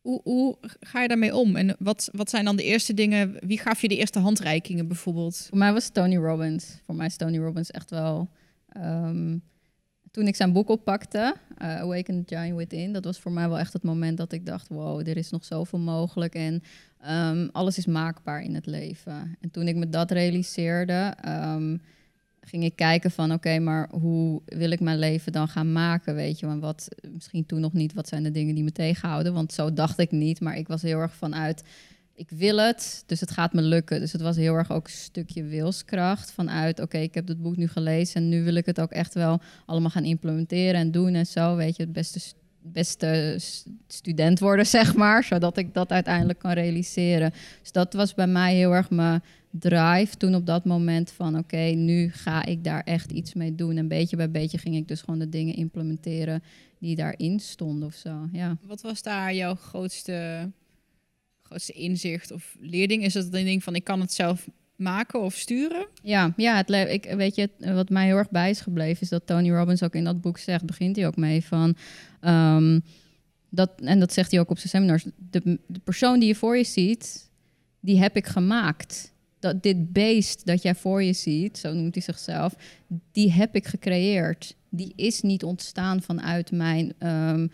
hoe, 0.02 0.22
hoe, 0.24 0.58
ga 0.80 1.02
je 1.02 1.08
daarmee 1.08 1.36
om? 1.36 1.56
En 1.56 1.76
wat, 1.80 2.10
wat 2.12 2.30
zijn 2.30 2.46
dan 2.46 2.56
de 2.56 2.64
eerste 2.64 2.94
dingen? 2.94 3.38
Wie 3.40 3.60
gaf 3.60 3.82
je 3.82 3.88
de 3.88 3.98
eerste 3.98 4.20
handreikingen 4.20 4.88
bijvoorbeeld? 4.88 5.46
Voor 5.50 5.58
mij 5.58 5.74
was 5.74 5.90
Tony 5.90 6.18
Robbins. 6.18 6.82
Voor 6.86 6.96
mij 6.96 7.06
is 7.06 7.16
Tony 7.16 7.38
Robbins 7.38 7.72
echt 7.72 7.90
wel 7.90 8.30
Ehm, 8.72 9.38
toen 10.12 10.28
ik 10.28 10.36
zijn 10.36 10.54
boek 10.54 10.70
oppakte, 10.70 11.36
uh, 11.62 11.80
Awaken 11.80 12.26
the 12.26 12.36
Giant 12.36 12.58
Within, 12.58 12.94
dat 12.94 13.04
was 13.04 13.20
voor 13.20 13.32
mij 13.32 13.48
wel 13.48 13.60
echt 13.60 13.74
het 13.74 13.84
moment 13.84 14.18
dat 14.18 14.32
ik 14.32 14.46
dacht, 14.46 14.68
wow, 14.68 15.08
er 15.08 15.18
is 15.18 15.30
nog 15.30 15.46
zoveel 15.46 15.80
mogelijk 15.80 16.36
en 16.36 16.64
um, 17.10 17.50
alles 17.52 17.78
is 17.78 17.86
maakbaar 17.86 18.42
in 18.44 18.56
het 18.56 18.66
leven. 18.66 19.38
En 19.40 19.52
toen 19.52 19.68
ik 19.68 19.76
me 19.76 19.90
dat 19.90 20.12
realiseerde, 20.12 21.14
um, 21.28 21.82
ging 22.42 22.64
ik 22.64 22.76
kijken 22.76 23.12
van, 23.12 23.32
oké, 23.32 23.60
maar 23.60 23.90
hoe 23.92 24.42
wil 24.46 24.72
ik 24.72 24.80
mijn 24.80 25.00
leven 25.00 25.32
dan 25.32 25.48
gaan 25.48 25.72
maken, 25.72 26.16
weet 26.16 26.40
je? 26.40 26.46
Want 26.46 26.62
wat, 26.62 26.88
misschien 27.12 27.46
toen 27.46 27.60
nog 27.60 27.74
niet, 27.74 27.94
wat 27.94 28.08
zijn 28.08 28.24
de 28.24 28.32
dingen 28.32 28.56
die 28.56 28.64
me 28.64 28.72
tegenhouden? 28.72 29.34
Want 29.34 29.54
zo 29.54 29.74
dacht 29.74 30.00
ik 30.00 30.12
niet, 30.12 30.40
maar 30.40 30.58
ik 30.58 30.68
was 30.68 30.82
heel 30.82 31.00
erg 31.00 31.16
vanuit 31.16 31.64
ik 32.22 32.30
wil 32.30 32.58
het, 32.58 33.04
dus 33.06 33.20
het 33.20 33.32
gaat 33.32 33.54
me 33.54 33.62
lukken. 33.62 34.00
Dus 34.00 34.12
het 34.12 34.22
was 34.22 34.36
heel 34.36 34.56
erg 34.56 34.72
ook 34.72 34.86
een 34.86 34.94
stukje 34.94 35.44
wilskracht 35.44 36.32
vanuit, 36.32 36.80
oké, 36.80 36.98
ik 36.98 37.14
heb 37.14 37.28
het 37.28 37.42
boek 37.42 37.58
nu 37.58 37.68
gelezen 37.68 38.22
en 38.22 38.30
nu 38.30 38.44
wil 38.44 38.56
ik 38.56 38.66
het 38.66 38.82
ook 38.82 38.92
echt 38.92 39.14
wel 39.14 39.42
allemaal 39.66 39.90
gaan 39.90 40.04
implementeren 40.04 40.80
en 40.80 40.92
doen 40.92 41.14
en 41.14 41.26
zo, 41.26 41.56
weet 41.56 41.76
je, 41.76 41.84
het 41.84 41.94
beste, 41.94 42.20
beste 42.62 43.40
student 43.88 44.40
worden, 44.40 44.66
zeg 44.78 44.96
maar, 44.96 45.24
zodat 45.24 45.58
ik 45.58 45.74
dat 45.74 45.92
uiteindelijk 45.92 46.40
kan 46.40 46.52
realiseren. 46.52 47.34
Dus 47.62 47.72
dat 47.72 47.94
was 47.94 48.14
bij 48.14 48.28
mij 48.28 48.56
heel 48.56 48.72
erg 48.72 48.90
mijn 48.90 49.24
drive 49.52 50.18
toen 50.18 50.36
op 50.36 50.46
dat 50.46 50.66
moment 50.66 51.12
van, 51.12 51.38
oké, 51.38 51.58
nu 51.76 52.10
ga 52.10 52.46
ik 52.46 52.64
daar 52.64 52.82
echt 52.84 53.12
iets 53.12 53.34
mee 53.34 53.56
doen. 53.56 53.78
En 53.78 53.88
beetje 53.88 54.16
bij 54.16 54.32
beetje 54.32 54.58
ging 54.58 54.76
ik 54.76 54.88
dus 54.88 55.02
gewoon 55.02 55.20
de 55.20 55.30
dingen 55.30 55.56
implementeren 55.56 56.44
die 56.80 56.96
daarin 56.96 57.40
stonden 57.40 57.88
of 57.88 57.94
zo, 57.94 58.30
ja. 58.32 58.58
Wat 58.62 58.82
was 58.82 59.02
daar 59.02 59.34
jouw 59.34 59.56
grootste 59.56 60.50
grootste 61.42 61.74
inzicht 61.74 62.32
of 62.32 62.58
leerding? 62.60 63.04
Is 63.04 63.14
het 63.14 63.34
een 63.34 63.46
ding 63.46 63.64
van 63.64 63.76
ik 63.76 63.84
kan 63.84 64.02
het 64.02 64.14
zelf 64.14 64.48
maken 64.76 65.22
of 65.22 65.34
sturen? 65.34 65.88
Ja, 66.04 66.34
ja 66.38 66.56
het 66.56 66.70
ik, 66.70 67.14
weet 67.16 67.36
je, 67.36 67.50
wat 67.58 67.90
mij 67.90 68.06
heel 68.06 68.18
erg 68.18 68.30
bij 68.30 68.50
is 68.50 68.62
gebleven, 68.62 69.02
is 69.02 69.10
dat 69.10 69.28
Tony 69.28 69.52
Robbins 69.52 69.84
ook 69.84 69.96
in 69.96 70.04
dat 70.04 70.22
boek 70.22 70.38
zegt, 70.38 70.66
begint 70.66 70.96
hij 70.96 71.08
ook 71.08 71.16
mee 71.16 71.46
van. 71.46 71.76
Um, 72.22 72.84
dat, 73.50 73.72
en 73.84 74.00
dat 74.00 74.14
zegt 74.14 74.32
hij 74.32 74.40
ook 74.40 74.50
op 74.50 74.58
zijn 74.58 74.70
seminars, 74.70 75.06
de, 75.30 75.60
de 75.68 75.80
persoon 75.80 76.20
die 76.20 76.28
je 76.28 76.36
voor 76.36 76.58
je 76.58 76.64
ziet, 76.64 77.30
die 77.80 78.00
heb 78.00 78.16
ik 78.16 78.26
gemaakt. 78.26 79.11
Dat 79.42 79.64
dit 79.64 79.94
beest 79.94 80.46
dat 80.46 80.62
jij 80.62 80.76
voor 80.76 81.04
je 81.04 81.14
ziet, 81.14 81.58
zo 81.58 81.74
noemt 81.74 81.94
hij 81.94 82.04
zichzelf, 82.04 82.56
die 83.12 83.32
heb 83.32 83.56
ik 83.56 83.68
gecreëerd. 83.68 84.56
Die 84.70 84.94
is 84.96 85.22
niet 85.22 85.44
ontstaan 85.44 86.02
vanuit 86.02 86.52
mijn. 86.52 86.94
Um, 87.00 87.52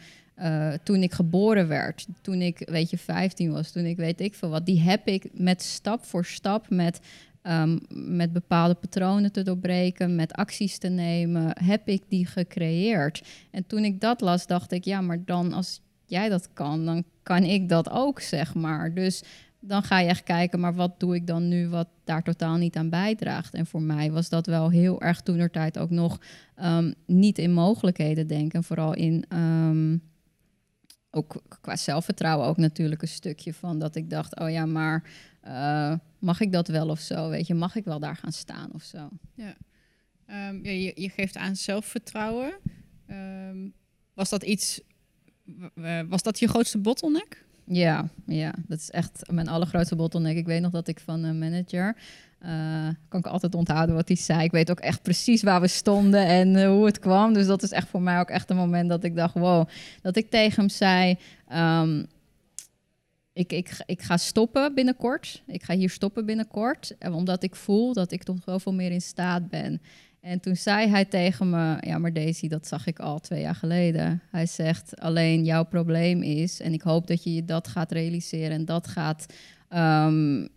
toen 0.83 1.03
ik 1.03 1.13
geboren 1.13 1.67
werd, 1.67 2.07
toen 2.21 2.41
ik, 2.41 2.67
weet 2.69 2.89
je, 2.89 2.97
15 2.97 3.51
was, 3.51 3.71
toen 3.71 3.85
ik 3.85 3.97
weet 3.97 4.21
ik 4.21 4.35
veel 4.35 4.49
wat. 4.49 4.65
Die 4.65 4.79
heb 4.79 5.07
ik 5.07 5.29
met 5.33 5.61
stap 5.61 6.05
voor 6.05 6.25
stap, 6.25 6.69
met 6.69 6.99
um, 7.47 7.79
met 7.89 8.33
bepaalde 8.33 8.73
patronen 8.73 9.31
te 9.31 9.43
doorbreken, 9.43 10.15
met 10.15 10.33
acties 10.33 10.77
te 10.77 10.87
nemen, 10.87 11.63
heb 11.63 11.87
ik 11.87 12.03
die 12.07 12.25
gecreëerd. 12.25 13.21
En 13.51 13.67
toen 13.67 13.83
ik 13.83 14.01
dat 14.01 14.21
las, 14.21 14.47
dacht 14.47 14.71
ik, 14.71 14.85
ja, 14.85 15.01
maar 15.01 15.23
dan 15.25 15.53
als 15.53 15.81
jij 16.05 16.29
dat 16.29 16.49
kan, 16.53 16.85
dan 16.85 17.03
kan 17.23 17.43
ik 17.43 17.69
dat 17.69 17.89
ook, 17.89 18.19
zeg 18.19 18.53
maar. 18.55 18.93
Dus 18.93 19.23
dan 19.59 19.83
ga 19.83 19.99
je 19.99 20.09
echt 20.09 20.23
kijken, 20.23 20.59
maar 20.59 20.75
wat 20.75 20.99
doe 20.99 21.15
ik 21.15 21.27
dan 21.27 21.47
nu 21.47 21.67
wat 21.67 21.87
daar 22.03 22.23
totaal 22.23 22.55
niet 22.55 22.75
aan 22.75 22.89
bijdraagt? 22.89 23.53
En 23.53 23.65
voor 23.65 23.81
mij 23.81 24.11
was 24.11 24.29
dat 24.29 24.45
wel 24.45 24.69
heel 24.69 25.01
erg 25.01 25.21
toenertijd 25.21 25.77
ook 25.79 25.89
nog 25.89 26.19
um, 26.63 26.93
niet 27.05 27.37
in 27.37 27.53
mogelijkheden 27.53 28.27
denken, 28.27 28.63
vooral 28.63 28.93
in... 28.93 29.25
Um, 29.33 30.01
ook 31.11 31.41
qua 31.61 31.75
zelfvertrouwen 31.75 32.47
ook 32.47 32.57
natuurlijk 32.57 33.01
een 33.01 33.07
stukje 33.07 33.53
van 33.53 33.79
dat 33.79 33.95
ik 33.95 34.09
dacht, 34.09 34.39
oh 34.39 34.49
ja, 34.49 34.65
maar 34.65 35.09
uh, 35.47 35.93
mag 36.19 36.39
ik 36.39 36.51
dat 36.51 36.67
wel 36.67 36.89
of 36.89 36.99
zo? 36.99 37.29
Weet 37.29 37.47
je, 37.47 37.53
mag 37.53 37.75
ik 37.75 37.83
wel 37.83 37.99
daar 37.99 38.15
gaan 38.15 38.31
staan 38.31 38.73
of 38.73 38.83
zo? 38.83 39.09
Ja, 39.33 39.55
ja 40.27 40.71
je, 40.71 40.91
je, 40.95 41.09
geeft 41.09 41.37
aan 41.37 41.55
zelfvertrouwen. 41.55 42.53
Was 44.13 44.29
dat 44.29 44.43
iets, 44.43 44.81
was 46.07 46.21
dat 46.21 46.39
je 46.39 46.47
grootste 46.47 46.77
bottleneck? 46.77 47.46
Ja, 47.69 48.09
ja, 48.25 48.53
dat 48.67 48.79
is 48.79 48.91
echt 48.91 49.31
mijn 49.31 49.47
allergrootste 49.47 49.95
bottleneck. 49.95 50.37
Ik 50.37 50.45
weet 50.45 50.61
nog 50.61 50.71
dat 50.71 50.87
ik 50.87 50.99
van 50.99 51.23
een 51.23 51.39
manager, 51.39 51.95
uh, 52.45 52.87
kan 53.07 53.19
ik 53.19 53.25
altijd 53.25 53.55
onthouden 53.55 53.95
wat 53.95 54.07
hij 54.07 54.17
zei. 54.17 54.43
Ik 54.43 54.51
weet 54.51 54.71
ook 54.71 54.79
echt 54.79 55.01
precies 55.01 55.43
waar 55.43 55.61
we 55.61 55.67
stonden 55.67 56.25
en 56.25 56.55
uh, 56.55 56.67
hoe 56.67 56.85
het 56.85 56.99
kwam. 56.99 57.33
Dus 57.33 57.45
dat 57.47 57.63
is 57.63 57.71
echt 57.71 57.87
voor 57.87 58.01
mij 58.01 58.19
ook 58.19 58.29
echt 58.29 58.49
een 58.49 58.55
moment 58.55 58.89
dat 58.89 59.03
ik 59.03 59.15
dacht, 59.15 59.33
wow, 59.33 59.67
dat 60.01 60.15
ik 60.15 60.29
tegen 60.29 60.55
hem 60.55 60.69
zei, 60.69 61.17
um, 61.53 62.07
ik, 63.33 63.51
ik, 63.51 63.83
ik 63.85 64.01
ga 64.01 64.17
stoppen 64.17 64.73
binnenkort. 64.73 65.43
Ik 65.47 65.63
ga 65.63 65.75
hier 65.75 65.89
stoppen 65.89 66.25
binnenkort. 66.25 66.95
Omdat 67.11 67.43
ik 67.43 67.55
voel 67.55 67.93
dat 67.93 68.11
ik 68.11 68.23
toch 68.23 68.45
wel 68.45 68.59
veel 68.59 68.73
meer 68.73 68.91
in 68.91 69.01
staat 69.01 69.49
ben. 69.49 69.81
En 70.27 70.39
toen 70.39 70.55
zei 70.55 70.87
hij 70.87 71.05
tegen 71.05 71.49
me: 71.49 71.77
Ja, 71.79 71.97
maar 71.97 72.13
Daisy, 72.13 72.47
dat 72.47 72.67
zag 72.67 72.87
ik 72.87 72.99
al 72.99 73.19
twee 73.19 73.41
jaar 73.41 73.55
geleden. 73.55 74.21
Hij 74.31 74.45
zegt: 74.45 74.99
Alleen 74.99 75.43
jouw 75.43 75.63
probleem 75.63 76.21
is, 76.21 76.59
en 76.59 76.73
ik 76.73 76.81
hoop 76.81 77.07
dat 77.07 77.23
je 77.23 77.45
dat 77.45 77.67
gaat 77.67 77.91
realiseren 77.91 78.51
en 78.51 78.65
dat 78.65 78.87
gaat. 78.87 79.25
Um, 79.69 80.47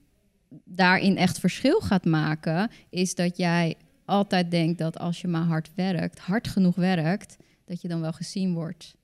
daarin 0.65 1.17
echt 1.17 1.39
verschil 1.39 1.81
gaat 1.81 2.05
maken, 2.05 2.71
is 2.89 3.15
dat 3.15 3.37
jij 3.37 3.77
altijd 4.05 4.51
denkt 4.51 4.79
dat 4.79 4.99
als 4.99 5.21
je 5.21 5.29
maar 5.29 5.45
hard 5.45 5.71
werkt, 5.75 6.19
hard 6.19 6.49
genoeg 6.49 6.77
werkt, 6.77 7.37
dat 7.65 7.83
je 7.83 7.89
dan 7.89 8.01
wel 8.01 8.13
gezien 8.13 8.55
wordt. 8.55 8.95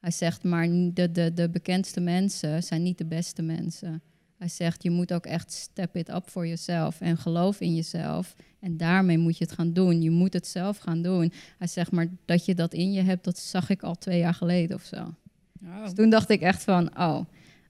Hij 0.00 0.10
zegt, 0.10 0.42
maar 0.42 0.68
de, 0.70 1.10
de, 1.12 1.32
de 1.34 1.48
bekendste 1.48 2.00
mensen 2.00 2.62
zijn 2.62 2.82
niet 2.82 2.98
de 2.98 3.06
beste 3.06 3.42
mensen. 3.42 4.02
Hij 4.38 4.48
zegt, 4.48 4.82
je 4.82 4.90
moet 4.90 5.12
ook 5.12 5.26
echt 5.26 5.52
step 5.52 5.96
it 5.96 6.08
up 6.08 6.30
voor 6.30 6.46
jezelf 6.46 7.00
en 7.00 7.16
geloof 7.16 7.60
in 7.60 7.74
jezelf. 7.74 8.34
En 8.64 8.76
daarmee 8.76 9.18
moet 9.18 9.38
je 9.38 9.44
het 9.44 9.52
gaan 9.52 9.72
doen. 9.72 10.02
Je 10.02 10.10
moet 10.10 10.32
het 10.32 10.46
zelf 10.46 10.78
gaan 10.78 11.02
doen. 11.02 11.32
Hij 11.58 11.66
zegt, 11.66 11.90
maar 11.90 12.06
dat 12.24 12.44
je 12.44 12.54
dat 12.54 12.74
in 12.74 12.92
je 12.92 13.02
hebt, 13.02 13.24
dat 13.24 13.38
zag 13.38 13.70
ik 13.70 13.82
al 13.82 13.94
twee 13.94 14.18
jaar 14.18 14.34
geleden 14.34 14.76
of 14.76 14.82
zo. 14.82 14.96
Oh. 14.96 15.82
Dus 15.82 15.92
toen 15.94 16.10
dacht 16.10 16.30
ik 16.30 16.40
echt 16.40 16.62
van, 16.62 16.98
oh, 16.98 17.20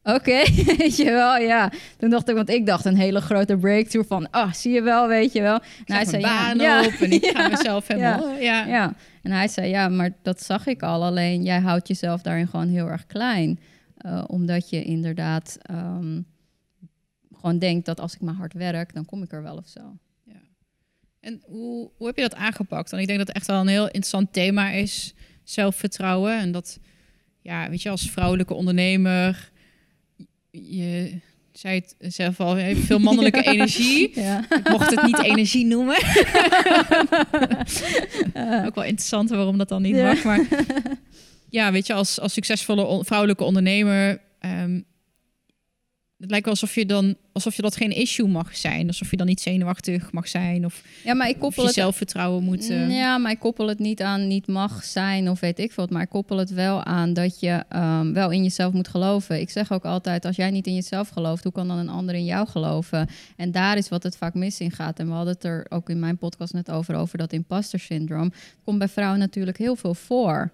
Oké, 0.02 0.42
weet 0.78 0.96
je 0.96 1.04
wel, 1.04 1.36
ja. 1.36 1.72
Toen 1.96 2.10
dacht 2.10 2.28
ik, 2.28 2.34
want 2.34 2.48
ik 2.48 2.66
dacht 2.66 2.84
een 2.84 2.96
hele 2.96 3.20
grote 3.20 3.56
breakthrough 3.56 4.08
van, 4.08 4.30
ah, 4.30 4.46
oh, 4.46 4.52
zie 4.52 4.72
je 4.72 4.82
wel, 4.82 5.08
weet 5.08 5.32
je 5.32 5.42
wel. 5.42 5.60
En 5.84 5.94
hij 5.94 6.04
zei, 6.04 6.22
baan 6.22 6.58
ja, 6.58 6.84
op 6.84 6.92
en 6.92 7.10
ik 7.10 7.26
ga 7.36 7.48
mezelf 7.48 7.86
helemaal, 7.86 8.28
ja. 8.28 8.64
ja. 8.66 8.94
En 9.22 9.30
hij 9.30 9.48
zei, 9.48 9.68
ja, 9.68 9.88
maar 9.88 10.10
dat 10.22 10.42
zag 10.42 10.66
ik 10.66 10.82
al, 10.82 11.04
alleen 11.04 11.42
jij 11.42 11.60
houdt 11.60 11.88
jezelf 11.88 12.22
daarin 12.22 12.48
gewoon 12.48 12.68
heel 12.68 12.88
erg 12.88 13.06
klein. 13.06 13.58
Uh, 14.06 14.24
omdat 14.26 14.70
je 14.70 14.82
inderdaad 14.82 15.58
um, 15.70 16.26
gewoon 17.34 17.58
denkt 17.58 17.86
dat 17.86 18.00
als 18.00 18.14
ik 18.14 18.20
maar 18.20 18.34
hard 18.34 18.52
werk, 18.52 18.94
dan 18.94 19.04
kom 19.04 19.22
ik 19.22 19.32
er 19.32 19.42
wel 19.42 19.56
of 19.56 19.68
zo. 19.68 19.80
En 21.24 21.42
hoe, 21.44 21.90
hoe 21.96 22.06
heb 22.06 22.16
je 22.16 22.22
dat 22.22 22.34
aangepakt? 22.34 22.90
Want 22.90 23.02
ik 23.02 23.08
denk 23.08 23.18
dat 23.18 23.28
het 23.28 23.36
echt 23.36 23.46
wel 23.46 23.60
een 23.60 23.66
heel 23.66 23.84
interessant 23.84 24.32
thema 24.32 24.70
is, 24.70 25.14
zelfvertrouwen. 25.44 26.38
En 26.38 26.52
dat, 26.52 26.78
ja, 27.42 27.70
weet 27.70 27.82
je, 27.82 27.90
als 27.90 28.10
vrouwelijke 28.10 28.54
ondernemer 28.54 29.52
je 30.50 31.18
zei 31.52 31.82
het 31.98 32.14
zelf 32.14 32.40
al, 32.40 32.54
heeft 32.54 32.86
veel 32.86 32.98
mannelijke 33.08 33.42
energie. 33.42 34.10
Ja. 34.20 34.50
Ik 34.50 34.68
mocht 34.68 34.90
het 34.90 35.02
niet 35.02 35.22
energie 35.22 35.66
noemen. 35.66 35.96
Ook 38.66 38.74
wel 38.74 38.84
interessant 38.84 39.30
waarom 39.30 39.58
dat 39.58 39.68
dan 39.68 39.82
niet 39.82 39.96
mag. 39.96 40.24
Maar 40.24 40.46
ja, 41.48 41.72
weet 41.72 41.86
je, 41.86 41.92
als, 41.92 42.20
als 42.20 42.32
succesvolle 42.32 43.04
vrouwelijke 43.04 43.44
ondernemer 43.44 44.20
um, 44.40 44.84
het 46.18 46.30
lijkt 46.30 46.44
wel 46.44 46.54
alsof 46.54 46.74
je 46.74 46.86
dan 46.86 47.16
alsof 47.32 47.56
je 47.56 47.62
dat 47.62 47.76
geen 47.76 47.90
issue 47.90 48.28
mag 48.28 48.56
zijn, 48.56 48.86
alsof 48.86 49.10
je 49.10 49.16
dan 49.16 49.26
niet 49.26 49.40
zenuwachtig 49.40 50.12
mag 50.12 50.28
zijn 50.28 50.64
of 50.64 50.82
ja, 51.04 51.14
maar 51.14 51.28
ik 51.28 51.38
koppel 51.38 51.64
het 51.64 51.74
zelfvertrouwen 51.74 52.42
moet. 52.42 52.70
Uh... 52.70 52.96
Ja, 52.96 53.18
maar 53.18 53.30
ik 53.30 53.38
koppel 53.38 53.68
het 53.68 53.78
niet 53.78 54.02
aan 54.02 54.26
niet 54.26 54.46
mag 54.46 54.84
zijn 54.84 55.30
of 55.30 55.40
weet 55.40 55.58
ik 55.58 55.72
wat, 55.72 55.90
maar 55.90 56.02
ik 56.02 56.08
koppel 56.08 56.36
het 56.36 56.50
wel 56.50 56.84
aan 56.84 57.12
dat 57.12 57.40
je 57.40 57.64
um, 57.72 58.12
wel 58.12 58.30
in 58.30 58.42
jezelf 58.42 58.72
moet 58.72 58.88
geloven. 58.88 59.40
Ik 59.40 59.50
zeg 59.50 59.72
ook 59.72 59.84
altijd, 59.84 60.24
als 60.24 60.36
jij 60.36 60.50
niet 60.50 60.66
in 60.66 60.74
jezelf 60.74 61.08
gelooft, 61.08 61.42
hoe 61.42 61.52
kan 61.52 61.68
dan 61.68 61.78
een 61.78 61.88
ander 61.88 62.14
in 62.14 62.24
jou 62.24 62.48
geloven? 62.48 63.08
En 63.36 63.52
daar 63.52 63.76
is 63.76 63.88
wat 63.88 64.02
het 64.02 64.16
vaak 64.16 64.34
mis 64.34 64.60
in 64.60 64.70
gaat. 64.70 64.98
En 64.98 65.06
we 65.06 65.12
hadden 65.12 65.34
het 65.34 65.44
er 65.44 65.66
ook 65.68 65.90
in 65.90 65.98
mijn 65.98 66.18
podcast 66.18 66.52
net 66.52 66.70
over 66.70 66.94
over 66.94 67.18
dat 67.18 67.32
imposter 67.32 67.78
syndroom. 67.78 68.32
Komt 68.64 68.78
bij 68.78 68.88
vrouwen 68.88 69.18
natuurlijk 69.18 69.58
heel 69.58 69.76
veel 69.76 69.94
voor. 69.94 70.52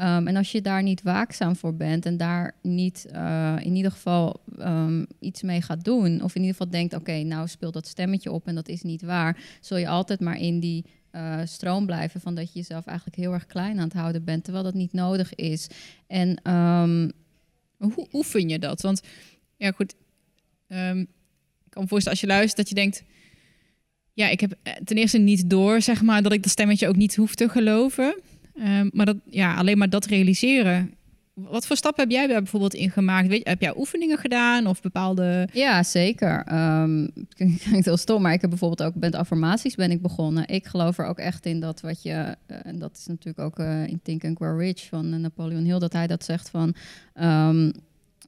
Um, 0.00 0.26
en 0.26 0.36
als 0.36 0.52
je 0.52 0.62
daar 0.62 0.82
niet 0.82 1.02
waakzaam 1.02 1.56
voor 1.56 1.74
bent 1.74 2.06
en 2.06 2.16
daar 2.16 2.54
niet 2.62 3.06
uh, 3.12 3.56
in 3.60 3.74
ieder 3.74 3.90
geval 3.90 4.40
um, 4.58 5.06
iets 5.18 5.42
mee 5.42 5.62
gaat 5.62 5.84
doen, 5.84 6.22
of 6.22 6.34
in 6.34 6.40
ieder 6.40 6.56
geval 6.56 6.70
denkt: 6.70 6.94
oké, 6.94 7.22
nou 7.22 7.48
speelt 7.48 7.72
dat 7.72 7.86
stemmetje 7.86 8.32
op 8.32 8.46
en 8.46 8.54
dat 8.54 8.68
is 8.68 8.82
niet 8.82 9.02
waar, 9.02 9.38
zul 9.60 9.76
je 9.76 9.88
altijd 9.88 10.20
maar 10.20 10.38
in 10.38 10.60
die 10.60 10.84
uh, 11.12 11.40
stroom 11.44 11.86
blijven 11.86 12.20
van 12.20 12.34
dat 12.34 12.52
je 12.52 12.58
jezelf 12.58 12.86
eigenlijk 12.86 13.16
heel 13.16 13.32
erg 13.32 13.46
klein 13.46 13.78
aan 13.78 13.84
het 13.84 13.92
houden 13.92 14.24
bent, 14.24 14.44
terwijl 14.44 14.64
dat 14.64 14.74
niet 14.74 14.92
nodig 14.92 15.34
is. 15.34 15.66
En 16.06 16.52
um, 16.52 17.12
hoe 17.76 18.06
oefen 18.12 18.48
je 18.48 18.58
dat? 18.58 18.80
Want 18.80 19.02
ja, 19.56 19.70
goed, 19.70 19.94
ik 20.68 21.06
kan 21.68 21.82
me 21.82 21.88
voorstellen 21.88 22.18
als 22.18 22.20
je 22.20 22.26
luistert 22.26 22.56
dat 22.56 22.68
je 22.68 22.74
denkt. 22.74 23.02
Ja, 24.12 24.28
ik 24.28 24.40
heb 24.40 24.54
eh, 24.62 24.72
ten 24.84 24.96
eerste 24.96 25.18
niet 25.18 25.50
door, 25.50 25.80
zeg 25.80 26.02
maar, 26.02 26.22
dat 26.22 26.32
ik 26.32 26.42
dat 26.42 26.52
stemmetje 26.52 26.88
ook 26.88 26.96
niet 26.96 27.16
hoef 27.16 27.34
te 27.34 27.48
geloven. 27.48 28.14
Ehm, 28.54 28.88
maar 28.92 29.06
dat, 29.06 29.16
ja, 29.24 29.54
alleen 29.54 29.78
maar 29.78 29.90
dat 29.90 30.06
realiseren. 30.06 30.94
Wat 31.34 31.66
voor 31.66 31.76
stappen 31.76 32.02
heb 32.02 32.12
jij 32.12 32.26
daar 32.26 32.42
bijvoorbeeld 32.42 32.74
in 32.74 32.90
gemaakt? 32.90 33.28
Weet, 33.28 33.48
heb 33.48 33.60
jij 33.60 33.76
oefeningen 33.76 34.18
gedaan 34.18 34.66
of 34.66 34.80
bepaalde... 34.80 35.48
Ja, 35.52 35.82
zeker. 35.82 36.44
Um, 36.82 37.10
klinkt 37.34 37.84
heel 37.84 37.96
stom, 37.96 38.22
maar 38.22 38.32
ik 38.32 38.40
heb 38.40 38.50
bijvoorbeeld 38.50 38.82
ook 38.82 38.94
met 38.94 39.14
affirmaties 39.14 39.74
ben 39.74 39.90
ik 39.90 40.02
begonnen. 40.02 40.48
Ik 40.48 40.66
geloof 40.66 40.98
er 40.98 41.06
ook 41.06 41.18
echt 41.18 41.46
in 41.46 41.60
dat 41.60 41.80
wat 41.80 42.02
je... 42.02 42.10
Uh, 42.10 42.56
en 42.62 42.78
dat 42.78 42.96
is 42.96 43.06
natuurlijk 43.06 43.38
ook 43.38 43.58
uh, 43.58 43.86
in 43.86 44.00
Think 44.02 44.24
and 44.24 44.36
Grow 44.36 44.60
Rich 44.60 44.86
van 44.88 45.20
Napoleon 45.20 45.64
Hill... 45.64 45.78
dat 45.78 45.92
hij 45.92 46.06
dat 46.06 46.24
zegt 46.24 46.50
van... 46.50 46.74
Um, 47.20 47.72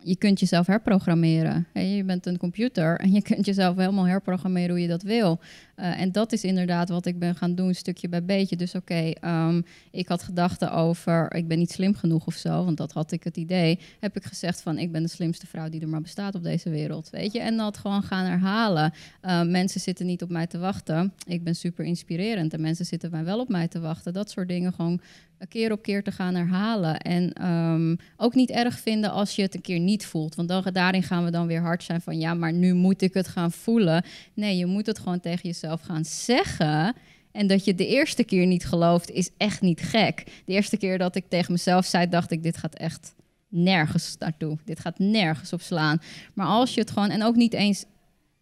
je 0.04 0.16
kunt 0.16 0.40
jezelf 0.40 0.66
herprogrammeren. 0.66 1.66
je 1.72 2.04
bent 2.04 2.26
een 2.26 2.38
computer 2.38 2.98
en 2.98 3.12
je 3.12 3.22
kunt 3.22 3.46
jezelf 3.46 3.76
helemaal 3.76 4.06
herprogrammeren 4.06 4.70
hoe 4.70 4.80
je 4.80 4.88
dat 4.88 5.02
wil. 5.02 5.40
Uh, 5.76 6.00
en 6.00 6.12
dat 6.12 6.32
is 6.32 6.44
inderdaad 6.44 6.88
wat 6.88 7.06
ik 7.06 7.18
ben 7.18 7.34
gaan 7.34 7.54
doen, 7.54 7.74
stukje 7.74 8.08
bij 8.08 8.24
beetje. 8.24 8.56
Dus 8.56 8.74
oké, 8.74 9.12
um, 9.24 9.64
ik 9.90 10.08
had 10.08 10.22
gedachten 10.22 10.72
over, 10.72 11.34
ik 11.34 11.48
ben 11.48 11.58
niet 11.58 11.70
slim 11.70 11.94
genoeg 11.94 12.26
of 12.26 12.34
zo, 12.34 12.64
want 12.64 12.76
dat 12.76 12.92
had 12.92 13.12
ik 13.12 13.24
het 13.24 13.36
idee. 13.36 13.78
Heb 14.00 14.16
ik 14.16 14.24
gezegd 14.24 14.62
van, 14.62 14.78
ik 14.78 14.92
ben 14.92 15.02
de 15.02 15.08
slimste 15.08 15.46
vrouw 15.46 15.68
die 15.68 15.80
er 15.80 15.88
maar 15.88 16.00
bestaat 16.00 16.34
op 16.34 16.42
deze 16.42 16.70
wereld, 16.70 17.10
weet 17.10 17.32
je. 17.32 17.40
En 17.40 17.56
dat 17.56 17.78
gewoon 17.78 18.02
gaan 18.02 18.24
herhalen. 18.24 18.92
Uh, 19.22 19.42
mensen 19.42 19.80
zitten 19.80 20.06
niet 20.06 20.22
op 20.22 20.30
mij 20.30 20.46
te 20.46 20.58
wachten. 20.58 21.12
Ik 21.26 21.44
ben 21.44 21.54
super 21.54 21.84
inspirerend 21.84 22.52
en 22.52 22.60
mensen 22.60 22.84
zitten 22.84 23.10
mij 23.10 23.24
wel 23.24 23.40
op 23.40 23.48
mij 23.48 23.68
te 23.68 23.80
wachten. 23.80 24.12
Dat 24.12 24.30
soort 24.30 24.48
dingen 24.48 24.72
gewoon 24.72 25.00
keer 25.48 25.72
op 25.72 25.83
keer 25.83 26.02
te 26.02 26.12
gaan 26.12 26.35
herhalen. 26.35 26.98
En 26.98 27.48
um, 27.50 27.96
ook 28.16 28.35
niet 28.35 28.50
erg 28.50 28.78
vinden 28.78 29.11
als 29.11 29.37
je 29.37 29.42
het 29.42 29.54
een 29.54 29.61
keer 29.61 29.78
niet 29.78 30.07
voelt. 30.07 30.35
Want 30.35 30.48
dan, 30.48 30.64
daarin 30.72 31.02
gaan 31.02 31.24
we 31.24 31.30
dan 31.30 31.46
weer 31.46 31.61
hard 31.61 31.83
zijn 31.83 32.00
van 32.00 32.18
ja, 32.18 32.35
maar 32.35 32.52
nu 32.52 32.74
moet 32.74 33.02
ik 33.02 33.14
het 33.14 33.28
gaan 33.28 33.52
voelen. 33.52 34.04
Nee, 34.35 34.57
je 34.57 34.66
moet 34.66 34.87
het 34.87 34.98
gewoon 34.98 35.20
tegen 35.20 35.48
jezelf 35.48 35.80
gaan 35.80 36.04
zeggen. 36.04 36.94
En 37.33 37.46
dat 37.46 37.64
je 37.64 37.74
de 37.74 37.87
eerste 37.87 38.24
keer 38.24 38.46
niet 38.46 38.66
gelooft, 38.66 39.11
is 39.11 39.30
echt 39.37 39.61
niet 39.61 39.80
gek. 39.80 40.24
De 40.44 40.52
eerste 40.52 40.76
keer 40.76 40.98
dat 40.98 41.16
ik 41.16 41.24
tegen 41.28 41.52
mezelf 41.52 41.87
zei, 41.87 42.09
dacht 42.09 42.30
ik, 42.30 42.42
dit 42.42 42.57
gaat 42.57 42.74
echt 42.74 43.14
nergens 43.48 44.16
naartoe. 44.18 44.59
Dit 44.64 44.80
gaat 44.80 44.98
nergens 44.98 45.52
op 45.52 45.61
slaan. 45.61 46.00
Maar 46.35 46.46
als 46.46 46.74
je 46.74 46.80
het 46.80 46.90
gewoon, 46.90 47.11
en 47.11 47.22
ook 47.22 47.37
niet 47.37 47.52
eens 47.52 47.85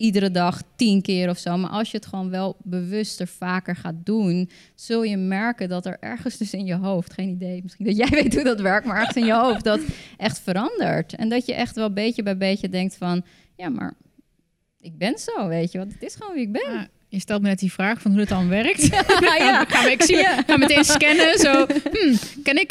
iedere 0.02 0.30
dag 0.30 0.62
tien 0.76 1.02
keer 1.02 1.28
of 1.28 1.38
zo. 1.38 1.56
Maar 1.56 1.70
als 1.70 1.90
je 1.90 1.96
het 1.96 2.06
gewoon 2.06 2.30
wel 2.30 2.56
bewuster 2.62 3.26
vaker 3.26 3.76
gaat 3.76 3.94
doen, 4.04 4.50
zul 4.74 5.02
je 5.02 5.16
merken 5.16 5.68
dat 5.68 5.86
er 5.86 5.96
ergens 6.00 6.36
dus 6.36 6.52
in 6.52 6.64
je 6.64 6.74
hoofd, 6.74 7.12
geen 7.12 7.28
idee, 7.28 7.60
misschien 7.62 7.86
dat 7.86 7.96
jij 7.96 8.08
weet 8.22 8.34
hoe 8.34 8.44
dat 8.44 8.60
werkt, 8.60 8.86
maar 8.86 8.98
ergens 8.98 9.16
in 9.16 9.24
je 9.24 9.34
hoofd 9.34 9.64
dat 9.64 9.80
echt 10.16 10.40
verandert. 10.40 11.14
En 11.14 11.28
dat 11.28 11.46
je 11.46 11.54
echt 11.54 11.74
wel 11.74 11.92
beetje 11.92 12.22
bij 12.22 12.36
beetje 12.36 12.68
denkt 12.68 12.96
van, 12.96 13.24
ja, 13.56 13.68
maar 13.68 13.94
ik 14.80 14.98
ben 14.98 15.18
zo, 15.18 15.48
weet 15.48 15.72
je, 15.72 15.78
want 15.78 15.92
het 15.92 16.02
is 16.02 16.14
gewoon 16.14 16.34
wie 16.34 16.42
ik 16.42 16.52
ben. 16.52 16.90
je 17.08 17.20
stelt 17.20 17.42
me 17.42 17.48
net 17.48 17.58
die 17.58 17.72
vraag 17.72 18.00
van 18.00 18.10
hoe 18.10 18.20
het 18.20 18.28
dan 18.28 18.48
werkt. 18.48 18.88
Ja, 19.20 19.66
ik 19.96 20.02
zie, 20.02 20.24
ga 20.46 20.56
meteen 20.56 20.84
scannen. 20.84 21.38
Zo, 21.38 21.66
hmm, 21.92 22.18
ken 22.42 22.60
ik, 22.60 22.70